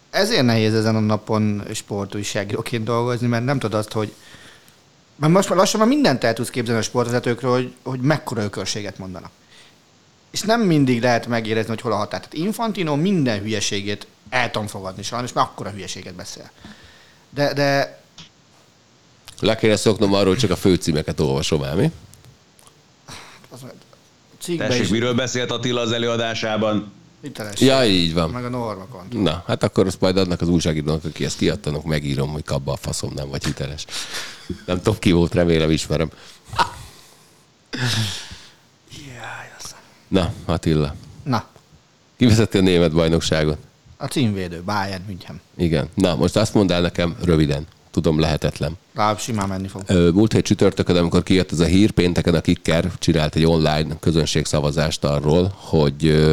ezért 0.09 0.43
nehéz 0.43 0.73
ezen 0.73 0.95
a 0.95 0.99
napon 0.99 1.63
sportújságíróként 1.73 2.84
dolgozni, 2.84 3.27
mert 3.27 3.45
nem 3.45 3.59
tudod 3.59 3.80
azt, 3.80 3.91
hogy 3.91 4.13
mert 5.15 5.34
most 5.34 5.49
már 5.49 5.57
lassan 5.57 5.80
már 5.80 5.89
mindent 5.89 6.23
el 6.23 6.34
tudsz 6.34 6.49
képzelni 6.49 6.80
a 6.80 6.84
sportvezetőkről, 6.84 7.51
hogy, 7.51 7.73
hogy 7.84 7.99
mekkora 7.99 8.43
ökörséget 8.43 8.97
mondanak. 8.97 9.31
És 10.31 10.41
nem 10.41 10.61
mindig 10.61 11.01
lehet 11.01 11.27
megérezni, 11.27 11.69
hogy 11.69 11.81
hol 11.81 11.91
a 11.91 11.95
határ. 11.95 12.19
Tehát 12.19 12.34
Infantino 12.34 12.95
minden 12.95 13.39
hülyeségét 13.39 14.07
el 14.30 14.51
tudom 14.51 14.67
fogadni, 14.67 15.03
sajnos, 15.03 15.34
mert 15.34 15.47
akkora 15.47 15.69
hülyeséget 15.69 16.13
beszél. 16.13 16.51
De, 17.30 17.53
de 17.53 18.01
Le 19.39 19.55
kéne 19.55 19.76
szoknom 19.76 20.13
arról, 20.13 20.30
hogy 20.30 20.38
csak 20.38 20.51
a 20.51 20.55
főcímeket 20.55 21.19
olvasom 21.19 21.63
el, 21.63 21.76
mi? 21.76 21.91
az, 23.49 23.59
cikkben 24.41 24.67
Tessék, 24.67 24.84
is 24.84 24.89
miről 24.89 25.13
beszélt 25.13 25.51
Attila 25.51 25.81
az 25.81 25.91
előadásában? 25.91 26.91
Hiteles. 27.21 27.59
Ja, 27.61 27.85
így 27.85 28.13
van. 28.13 28.29
Meg 28.29 28.45
a 28.45 28.49
Norma 28.49 28.85
kont. 28.85 29.21
Na, 29.23 29.43
hát 29.47 29.63
akkor 29.63 29.85
azt 29.85 30.01
majd 30.01 30.17
adnak 30.17 30.41
az 30.41 30.47
újságírónak, 30.47 31.05
aki 31.05 31.25
ezt 31.25 31.37
kiadtanak, 31.37 31.83
megírom, 31.83 32.29
hogy 32.29 32.43
kabba 32.43 32.71
a 32.71 32.77
faszom 32.77 33.11
nem 33.15 33.29
vagy 33.29 33.45
hiteles. 33.45 33.85
Nem 34.65 34.77
tudom, 34.77 34.99
ki 34.99 35.11
volt, 35.11 35.33
remélem 35.33 35.69
ismerem. 35.69 36.09
Na, 40.07 40.33
Attila. 40.45 40.95
Na, 41.23 41.45
Kivezeti 42.17 42.57
a 42.57 42.61
német 42.61 42.91
bajnokságot. 42.93 43.57
a 43.97 44.05
címvédő, 44.05 44.61
Bayern 44.65 45.03
München. 45.07 45.41
Igen. 45.57 45.89
Na, 45.93 46.15
most 46.15 46.35
azt 46.35 46.53
mondd 46.53 46.71
el 46.71 46.81
nekem 46.81 47.15
röviden. 47.23 47.67
Tudom, 47.91 48.19
lehetetlen. 48.19 48.77
Rá 48.93 49.15
simán 49.17 49.47
menni 49.47 49.67
fog. 49.67 49.83
Múlt 50.13 50.33
hét 50.33 50.45
csütörtökön, 50.45 50.95
amikor 50.95 51.23
kijött 51.23 51.51
ez 51.51 51.59
a 51.59 51.65
hír, 51.65 51.91
pénteken 51.91 52.33
a 52.35 52.41
Kicker 52.41 52.91
csinált 52.97 53.35
egy 53.35 53.45
online 53.45 53.95
közönségszavazást 53.99 55.03
arról, 55.03 55.53
hogy 55.55 56.29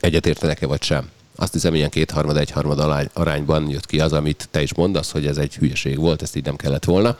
egyetértenek-e 0.00 0.66
vagy 0.66 0.82
sem. 0.82 1.08
Azt 1.36 1.52
hiszem, 1.52 1.74
ilyen 1.74 1.90
kétharmad, 1.90 2.36
egyharmad 2.36 2.78
arány- 2.78 3.10
arányban 3.12 3.70
jött 3.70 3.86
ki 3.86 4.00
az, 4.00 4.12
amit 4.12 4.48
te 4.50 4.62
is 4.62 4.74
mondasz, 4.74 5.10
hogy 5.10 5.26
ez 5.26 5.36
egy 5.36 5.56
hülyeség 5.56 5.98
volt, 5.98 6.22
ezt 6.22 6.36
így 6.36 6.44
nem 6.44 6.56
kellett 6.56 6.84
volna. 6.84 7.18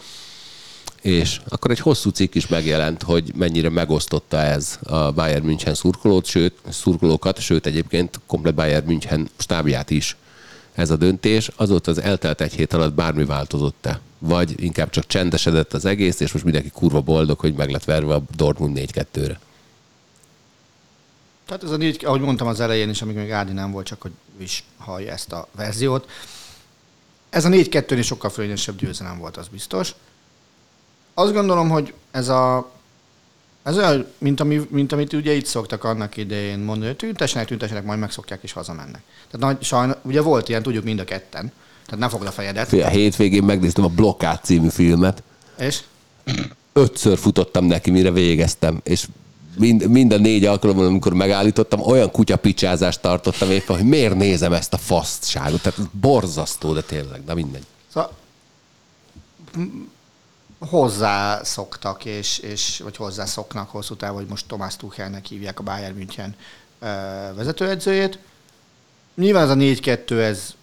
És 1.03 1.40
akkor 1.48 1.70
egy 1.70 1.81
hosszú 1.81 2.11
cikk 2.11 2.35
is 2.35 2.47
megjelent, 2.47 3.03
hogy 3.03 3.32
mennyire 3.35 3.69
megosztotta 3.69 4.36
ez 4.36 4.78
a 4.82 5.12
Bayern 5.12 5.44
München 5.44 5.74
szurkolót, 5.74 6.24
sőt, 6.24 6.53
szurkolókat, 6.69 7.40
sőt 7.40 7.66
egyébként 7.66 8.20
komplet 8.27 8.55
Bayern 8.55 8.86
München 8.86 9.28
stábját 9.36 9.90
is 9.90 10.16
ez 10.74 10.90
a 10.90 10.97
döntés. 10.97 11.51
Azóta 11.57 11.90
az 11.90 12.01
eltelt 12.01 12.40
egy 12.40 12.53
hét 12.53 12.73
alatt 12.73 12.94
bármi 12.94 13.24
változott-e? 13.24 14.01
Vagy 14.19 14.55
inkább 14.62 14.90
csak 14.90 15.07
csendesedett 15.07 15.73
az 15.73 15.85
egész, 15.85 16.20
és 16.20 16.32
most 16.32 16.44
mindenki 16.44 16.70
kurva 16.70 17.01
boldog, 17.01 17.39
hogy 17.39 17.55
meg 17.55 17.70
lett 17.70 17.85
verve 17.85 18.15
a 18.15 18.23
Dortmund 18.36 18.78
4-2-re. 18.81 19.40
Tehát 21.47 21.62
ez 21.62 21.70
a 21.70 21.77
négy, 21.77 22.05
ahogy 22.05 22.20
mondtam 22.20 22.47
az 22.47 22.60
elején 22.60 22.89
is, 22.89 23.02
amíg 23.02 23.16
még 23.16 23.31
Ádi 23.31 23.52
nem 23.52 23.70
volt, 23.70 23.86
csak 23.86 24.02
hogy 24.02 24.12
ő 24.39 24.43
is 24.43 24.64
hallja 24.78 25.12
ezt 25.12 25.32
a 25.32 25.48
verziót. 25.56 26.10
Ez 27.31 27.44
a 27.44 27.48
4 27.48 27.68
2 27.68 28.02
sokkal 28.02 28.31
fölényesebb 28.31 28.77
győzelem 28.77 29.18
volt, 29.18 29.36
az 29.36 29.48
biztos. 29.48 29.94
Azt 31.14 31.32
gondolom, 31.32 31.68
hogy 31.68 31.94
ez 32.10 32.28
a 32.28 32.70
ez 33.66 33.77
olyan, 33.77 34.06
mint, 34.18 34.40
ami, 34.40 34.66
mint 34.70 34.93
amit 34.93 35.12
ugye 35.12 35.32
itt 35.32 35.47
szoktak 35.47 35.85
annak 35.85 36.16
idején 36.16 36.59
mondani, 36.59 36.86
hogy 36.86 36.97
tüntesenek, 36.97 37.47
tüntesenek, 37.47 37.85
majd 37.85 37.98
megszokják 37.98 38.43
és 38.43 38.52
hazamennek. 38.52 39.02
Tehát 39.31 39.55
nagy, 39.55 39.62
sajnos, 39.62 39.97
ugye 40.02 40.20
volt 40.20 40.48
ilyen, 40.48 40.62
tudjuk 40.62 40.85
mind 40.85 40.98
a 40.98 41.05
ketten, 41.05 41.52
tehát 41.85 42.01
ne 42.01 42.09
fogd 42.09 42.27
a 42.27 42.31
fejedet. 42.31 42.73
A 42.73 42.89
hétvégén 42.89 43.43
megnéztem 43.43 43.85
a 43.85 43.89
Blokkát 43.89 44.44
című 44.44 44.68
filmet, 44.68 45.23
És? 45.59 45.81
ötször 46.73 47.18
futottam 47.18 47.64
neki, 47.64 47.90
mire 47.90 48.10
végeztem, 48.10 48.81
és 48.82 49.06
mind, 49.58 49.88
mind 49.88 50.12
a 50.12 50.18
négy 50.18 50.44
alkalommal, 50.44 50.86
amikor 50.86 51.12
megállítottam, 51.12 51.80
olyan 51.80 52.10
kutyapicsázást 52.10 53.00
tartottam 53.00 53.50
éppen, 53.50 53.76
hogy 53.76 53.86
miért 53.86 54.14
nézem 54.14 54.52
ezt 54.52 54.72
a 54.72 54.78
fasztságot. 54.78 55.62
Tehát 55.62 55.90
borzasztó, 55.90 56.72
de 56.72 56.82
tényleg, 56.82 57.24
de 57.24 57.34
mindegy. 57.34 57.66
Szóval 57.92 58.10
m- 59.56 59.94
hozzászoktak, 60.58 62.04
és, 62.04 62.38
és, 62.38 62.80
vagy 62.84 62.96
hozzászoknak 62.96 63.70
hosszú 63.70 63.94
távon, 63.94 64.16
hogy 64.16 64.28
most 64.28 64.46
Tomás 64.46 64.76
Tuchelnek 64.76 65.26
hívják 65.26 65.58
a 65.58 65.62
Bayern 65.62 65.96
München 65.96 66.34
vezetőedzőjét. 67.34 68.18
Nyilván 69.14 69.42
ez 69.42 69.50
a 69.50 69.54
4-2, 69.54 70.10
ez, 70.10 70.54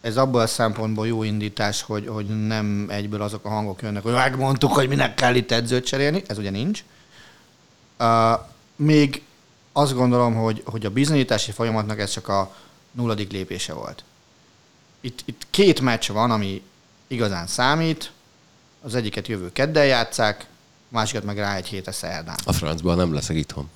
ez 0.00 0.16
abból 0.16 0.40
a 0.40 0.46
szempontból 0.46 1.06
jó 1.06 1.22
indítás, 1.22 1.82
hogy, 1.82 2.06
hogy 2.06 2.46
nem 2.46 2.86
egyből 2.90 3.22
azok 3.22 3.44
a 3.44 3.48
hangok 3.48 3.82
jönnek, 3.82 4.02
hogy 4.02 4.12
megmondtuk, 4.12 4.72
hogy 4.72 4.88
minek 4.88 5.14
kell 5.14 5.34
itt 5.34 5.52
edzőt 5.52 5.86
cserélni, 5.86 6.22
ez 6.26 6.38
ugye 6.38 6.50
nincs. 6.50 6.84
Uh, 8.00 8.40
még 8.76 9.22
azt 9.72 9.94
gondolom, 9.94 10.34
hogy, 10.34 10.62
hogy 10.64 10.86
a 10.86 10.90
bizonyítási 10.90 11.50
folyamatnak 11.50 11.98
ez 11.98 12.10
csak 12.10 12.28
a 12.28 12.54
nulladik 12.92 13.32
lépése 13.32 13.72
volt 13.72 14.04
itt, 15.00 15.22
itt 15.24 15.46
két 15.50 15.80
meccs 15.80 16.10
van, 16.10 16.30
ami 16.30 16.62
igazán 17.06 17.46
számít. 17.46 18.12
Az 18.82 18.94
egyiket 18.94 19.28
jövő 19.28 19.52
keddel 19.52 19.84
játszák, 19.84 20.40
a 20.42 20.46
másikat 20.88 21.24
meg 21.24 21.38
rá 21.38 21.56
egy 21.56 21.66
hétre 21.66 21.92
szerdán. 21.92 22.38
A 22.44 22.52
francban 22.52 22.96
nem 22.96 23.14
leszek 23.14 23.36
itthon. 23.36 23.70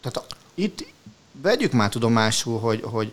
Tehát 0.00 0.16
a, 0.16 0.34
itt 0.54 0.92
vegyük 1.32 1.72
már 1.72 1.88
tudomásul, 1.88 2.60
hogy, 2.60 2.82
hogy 2.82 3.12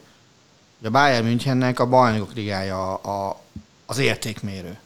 a 0.84 0.90
Bayern 0.90 1.26
Münchennek 1.26 1.80
a 1.80 1.86
bajnokok 1.86 2.34
ligája 2.34 2.94
a, 2.94 3.28
a, 3.28 3.42
az 3.86 3.98
értékmérő. 3.98 4.78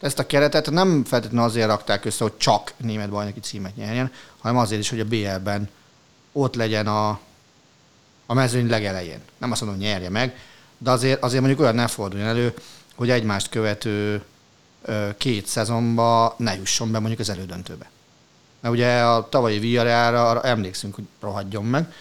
Ezt 0.00 0.18
a 0.18 0.26
keretet 0.26 0.70
nem 0.70 1.04
feltétlenül 1.04 1.44
azért 1.44 1.66
rakták 1.66 2.04
össze, 2.04 2.24
hogy 2.24 2.36
csak 2.36 2.72
német 2.76 3.10
bajnoki 3.10 3.40
címet 3.40 3.76
nyerjen, 3.76 4.12
hanem 4.48 4.62
azért 4.62 4.80
is, 4.80 4.88
hogy 4.88 5.00
a 5.00 5.04
BL-ben 5.04 5.68
ott 6.32 6.54
legyen 6.54 6.86
a, 6.86 7.08
a 8.26 8.34
mezőny 8.34 8.68
legelején. 8.68 9.20
Nem 9.38 9.50
azt 9.50 9.60
mondom, 9.60 9.78
hogy 9.78 9.88
nyerje 9.88 10.08
meg, 10.08 10.38
de 10.78 10.90
azért, 10.90 11.22
azért 11.22 11.40
mondjuk 11.40 11.62
olyan 11.62 11.74
ne 11.74 11.86
forduljon 11.86 12.28
elő, 12.28 12.54
hogy 12.94 13.10
egymást 13.10 13.48
követő 13.48 14.22
két 15.16 15.46
szezonba 15.46 16.34
ne 16.38 16.56
jusson 16.56 16.90
be 16.90 16.98
mondjuk 16.98 17.20
az 17.20 17.28
elődöntőbe. 17.28 17.90
Mert 18.60 18.74
ugye 18.74 19.02
a 19.02 19.28
tavalyi 19.28 19.58
Villarrealra 19.58 20.28
arra 20.28 20.42
emlékszünk, 20.42 20.94
hogy 20.94 21.04
rohadjon 21.20 21.64
meg. 21.64 21.92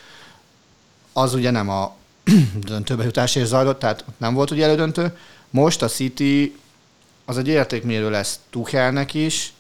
Az 1.14 1.34
ugye 1.34 1.52
nem 1.52 1.70
a 1.70 1.96
döntőbe 2.68 3.04
jutásért 3.04 3.48
zajlott, 3.48 3.80
tehát 3.80 4.06
nem 4.18 4.34
volt 4.34 4.52
ugye 4.52 4.64
elődöntő. 4.64 5.18
Most 5.50 5.82
a 5.82 5.88
City 5.88 6.60
az 7.26 7.38
egy 7.38 7.48
értékmérő 7.48 8.10
lesz 8.10 8.40
Tuchelnek 8.50 9.14
is, 9.14 9.54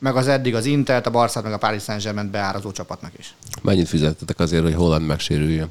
meg 0.00 0.16
az 0.16 0.28
eddig 0.28 0.54
az 0.54 0.64
Intert, 0.64 1.06
a 1.06 1.10
Barszát, 1.10 1.42
meg 1.42 1.52
a 1.52 1.58
Paris 1.58 1.82
Saint-Germain 1.82 2.30
beárazó 2.30 2.72
csapatnak 2.72 3.12
is. 3.18 3.34
Mennyit 3.62 3.88
fizettetek 3.88 4.38
azért, 4.38 4.62
hogy 4.62 4.74
Holland 4.74 5.06
megsérüljön? 5.06 5.68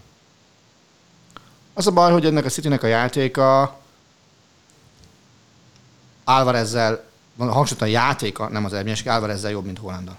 Az 1.74 1.88
a 1.88 1.92
baj, 1.92 2.12
hogy 2.12 2.26
ennek 2.26 2.46
a 2.46 2.50
Citynek 2.50 2.84
a 2.84 2.88
játéka 2.88 3.80
Álvarezzel, 6.24 7.04
hangsúlyozom 7.38 7.88
a 7.88 7.92
játéka, 7.92 8.50
nem 8.50 8.66
az 8.66 8.74
eredményes, 8.74 9.06
Álvarezzel 9.06 9.52
jobb, 9.52 9.66
mint 9.66 9.78
Hollandal. 9.78 10.18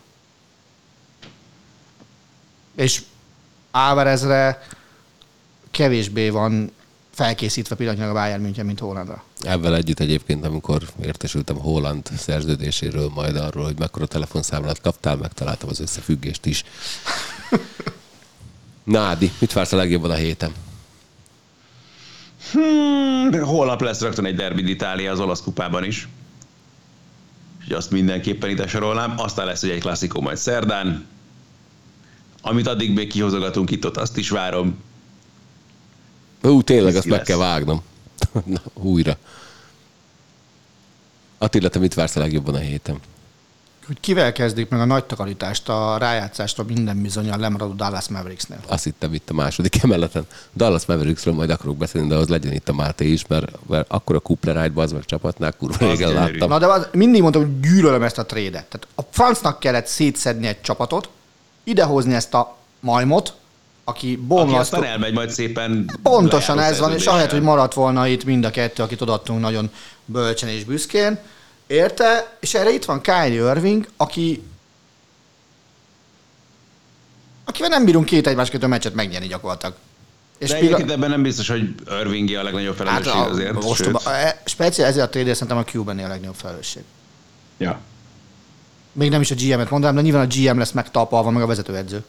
És 2.74 3.02
Álvarezre 3.70 4.62
kevésbé 5.70 6.28
van 6.28 6.72
felkészítve 7.20 7.74
pillanatnyilag 7.74 8.16
a 8.16 8.18
Bayern 8.18 8.42
München, 8.42 8.66
mint 8.66 8.78
Hollandra. 8.78 9.22
Ezzel 9.40 9.76
együtt 9.76 10.00
egyébként, 10.00 10.44
amikor 10.44 10.82
értesültem 11.02 11.56
Holland 11.56 12.06
szerződéséről, 12.16 13.10
majd 13.14 13.36
arról, 13.36 13.64
hogy 13.64 13.78
mekkora 13.78 14.06
telefonszámlát 14.06 14.80
kaptál, 14.80 15.16
megtaláltam 15.16 15.68
az 15.68 15.80
összefüggést 15.80 16.46
is. 16.46 16.64
Nádi, 18.84 19.30
mit 19.38 19.52
vársz 19.52 19.72
a 19.72 19.76
legjobban 19.76 20.10
a 20.10 20.14
héten? 20.14 20.52
Hmm, 22.52 23.42
holnap 23.42 23.80
lesz 23.80 24.00
rögtön 24.00 24.24
egy 24.24 24.36
derbi 24.36 24.62
d'Italia 24.66 25.10
az 25.10 25.20
olasz 25.20 25.42
kupában 25.42 25.84
is. 25.84 26.08
Úgyhogy 27.58 27.76
azt 27.76 27.90
mindenképpen 27.90 28.50
ide 28.50 28.66
sorolnám. 28.66 29.14
Aztán 29.16 29.46
lesz 29.46 29.62
ugye 29.62 29.72
egy 29.72 29.80
klasszikó 29.80 30.20
majd 30.20 30.36
szerdán. 30.36 31.06
Amit 32.42 32.66
addig 32.66 32.94
még 32.94 33.08
kihozogatunk 33.08 33.70
itt, 33.70 33.86
ott 33.86 33.96
azt 33.96 34.16
is 34.16 34.30
várom. 34.30 34.88
Ú, 36.42 36.62
tényleg, 36.62 36.96
azt 36.96 37.06
meg 37.06 37.22
kell 37.22 37.36
vágnom. 37.36 37.82
Na, 38.44 38.60
újra. 38.74 39.16
Attila, 41.38 41.68
te 41.68 41.78
mit 41.78 41.94
vársz 41.94 42.16
a 42.16 42.20
legjobban 42.20 42.54
a 42.54 42.58
héten? 42.58 42.98
Hogy 43.86 44.00
kivel 44.00 44.32
kezdik 44.32 44.68
meg 44.68 44.80
a 44.80 44.84
nagy 44.84 45.04
takarítást, 45.04 45.68
a 45.68 45.96
rájátszást 45.98 46.58
a 46.58 46.62
minden 46.62 47.02
bizonyal 47.02 47.38
lemaradó 47.38 47.72
Dallas 47.72 48.08
Mavericksnél. 48.08 48.58
Azt 48.66 48.84
hittem 48.84 49.14
itt 49.14 49.30
a 49.30 49.34
második 49.34 49.82
emeleten. 49.82 50.26
Dallas 50.56 50.86
Mavericksről 50.86 51.34
majd 51.34 51.50
akarok 51.50 51.76
beszélni, 51.76 52.08
de 52.08 52.14
az 52.14 52.28
legyen 52.28 52.52
itt 52.52 52.68
a 52.68 52.72
Máté 52.72 53.12
is, 53.12 53.26
mert, 53.26 53.68
mert 53.68 53.90
akkor 53.90 54.16
a 54.16 54.18
Kuplerájtba 54.18 54.82
az 54.82 54.92
meg 54.92 55.04
csapatnál 55.04 55.52
kurva 55.52 55.86
régen 55.86 56.12
láttam. 56.12 56.48
Na 56.48 56.58
de 56.58 56.66
az, 56.66 56.88
mindig 56.92 57.20
mondtam, 57.20 57.42
hogy 57.42 57.60
gyűlölöm 57.60 58.02
ezt 58.02 58.18
a 58.18 58.26
trédet. 58.26 58.64
Tehát 58.64 58.86
a 58.94 59.02
francnak 59.10 59.60
kellett 59.60 59.86
szétszedni 59.86 60.46
egy 60.46 60.60
csapatot, 60.60 61.08
idehozni 61.64 62.14
ezt 62.14 62.34
a 62.34 62.56
majmot, 62.80 63.34
aki 63.90 64.06
Aki 64.06 64.16
bomlasztó. 64.16 64.76
aztán 64.76 64.90
elmegy 64.90 65.12
majd 65.12 65.30
szépen 65.30 65.90
Pontosan 66.02 66.58
ez 66.58 66.78
van, 66.78 66.92
és 66.92 67.06
ahelyett, 67.06 67.30
hogy 67.30 67.42
maradt 67.42 67.74
volna 67.74 68.06
itt 68.06 68.24
mind 68.24 68.44
a 68.44 68.50
kettő, 68.50 68.82
akit 68.82 69.00
odaadtunk 69.00 69.40
nagyon 69.40 69.70
bölcsen 70.04 70.48
és 70.48 70.64
büszkén, 70.64 71.18
érte? 71.66 72.36
És 72.40 72.54
erre 72.54 72.72
itt 72.72 72.84
van 72.84 73.00
Kyrie 73.00 73.50
Irving, 73.50 73.88
aki 73.96 74.42
akivel 77.44 77.68
nem 77.68 77.84
bírunk 77.84 78.04
két 78.04 78.26
egymás 78.26 78.50
kötő 78.50 78.66
meccset 78.66 78.94
megnyerni 78.94 79.26
gyakorlatilag. 79.26 79.74
És 80.38 80.48
De 80.48 80.56
egyébként 80.56 80.90
ebben 80.90 81.10
nem 81.10 81.22
biztos, 81.22 81.48
hogy 81.48 81.74
Irvingi 82.00 82.34
a 82.34 82.42
legnagyobb 82.42 82.76
hát 82.76 82.86
felelősség 82.86 83.12
a, 83.14 83.30
azért. 83.30 83.74
sőt. 83.74 84.06
e, 84.06 84.42
speciál 84.44 84.88
ezért 84.88 85.06
a 85.06 85.08
trade 85.08 85.32
szerintem 85.32 85.56
a 85.56 85.64
Cuban-nél 85.64 86.04
a 86.04 86.08
legnagyobb 86.08 86.34
felelősség. 86.34 86.82
Ja. 87.58 87.80
Még 88.92 89.10
nem 89.10 89.20
is 89.20 89.30
a 89.30 89.34
GM-et 89.34 89.70
mondanám, 89.70 89.96
de 89.96 90.02
nyilván 90.02 90.24
a 90.24 90.34
GM 90.34 90.58
lesz 90.58 90.70
megtalpalva, 90.70 91.30
meg 91.30 91.42
a 91.42 91.46
vezetőedző. 91.46 92.04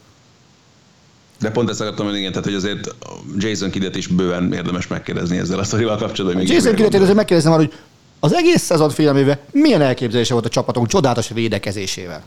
De 1.42 1.50
pont 1.50 1.70
ezt 1.70 1.80
akartam 1.80 2.04
mondani, 2.04 2.18
igen, 2.26 2.32
tehát 2.32 2.46
hogy 2.46 2.56
azért 2.56 2.94
Jason 3.36 3.70
Kidet 3.70 3.96
is 3.96 4.06
bőven 4.06 4.52
érdemes 4.52 4.86
megkérdezni 4.86 5.38
ezzel 5.38 5.58
a 5.58 5.64
sztorival 5.64 5.96
kapcsolatban. 5.96 6.40
hogy 6.40 6.48
mégis 6.48 6.64
Jason 6.64 6.74
Kidet 6.74 7.14
megkérdezem 7.14 7.52
arra, 7.52 7.62
hogy 7.62 7.72
az 8.20 8.32
egész 8.32 8.62
szezon 8.62 8.90
félelmével 8.90 9.40
milyen 9.50 9.82
elképzelése 9.82 10.32
volt 10.32 10.44
a 10.44 10.48
csapatunk 10.48 10.86
csodálatos 10.86 11.28
védekezésével? 11.28 12.22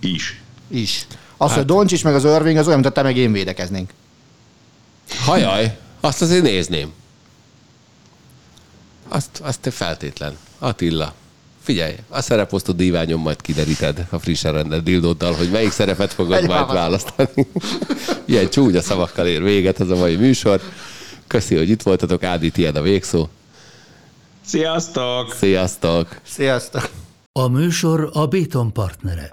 Is. 0.00 0.42
Is. 0.68 1.06
Az, 1.36 1.48
hát. 1.48 1.56
hogy 1.56 1.66
Doncsics 1.66 2.04
meg 2.04 2.14
az 2.14 2.24
Irving, 2.24 2.56
az 2.56 2.66
olyan, 2.66 2.78
mint 2.78 2.90
a 2.90 2.94
te 2.94 3.02
meg 3.02 3.16
én 3.16 3.32
védekeznénk. 3.32 3.90
Hajaj, 5.24 5.78
azt 6.00 6.22
azért 6.22 6.42
nézném. 6.42 6.92
Azt, 9.08 9.40
azt 9.42 9.68
feltétlen. 9.70 10.36
Attila, 10.58 11.14
figyelj, 11.64 11.94
a 12.08 12.20
szereposztó 12.20 12.72
díványon 12.72 13.20
majd 13.20 13.40
kideríted 13.40 14.06
a 14.10 14.18
frissen 14.18 14.52
rendelt 14.52 14.82
dildóddal, 14.82 15.32
hogy 15.32 15.50
melyik 15.50 15.70
szerepet 15.70 16.12
fogod 16.12 16.36
Egy 16.36 16.46
majd 16.46 16.66
válasz. 16.66 16.74
választani. 16.74 17.46
Ilyen 18.24 18.48
csúnya 18.50 18.80
szavakkal 18.82 19.26
ér 19.26 19.42
véget 19.42 19.80
ez 19.80 19.88
a 19.90 19.96
mai 19.96 20.16
műsor. 20.16 20.60
Köszi, 21.26 21.56
hogy 21.56 21.68
itt 21.70 21.82
voltatok. 21.82 22.22
Ádi, 22.22 22.50
tiéd 22.50 22.76
a 22.76 22.82
végszó. 22.82 23.28
Sziasztok! 24.46 25.34
Sziasztok! 25.34 26.20
Sziasztok! 26.22 26.90
A 27.32 27.48
műsor 27.48 28.10
a 28.12 28.26
Béton 28.26 28.72
partnere. 28.72 29.28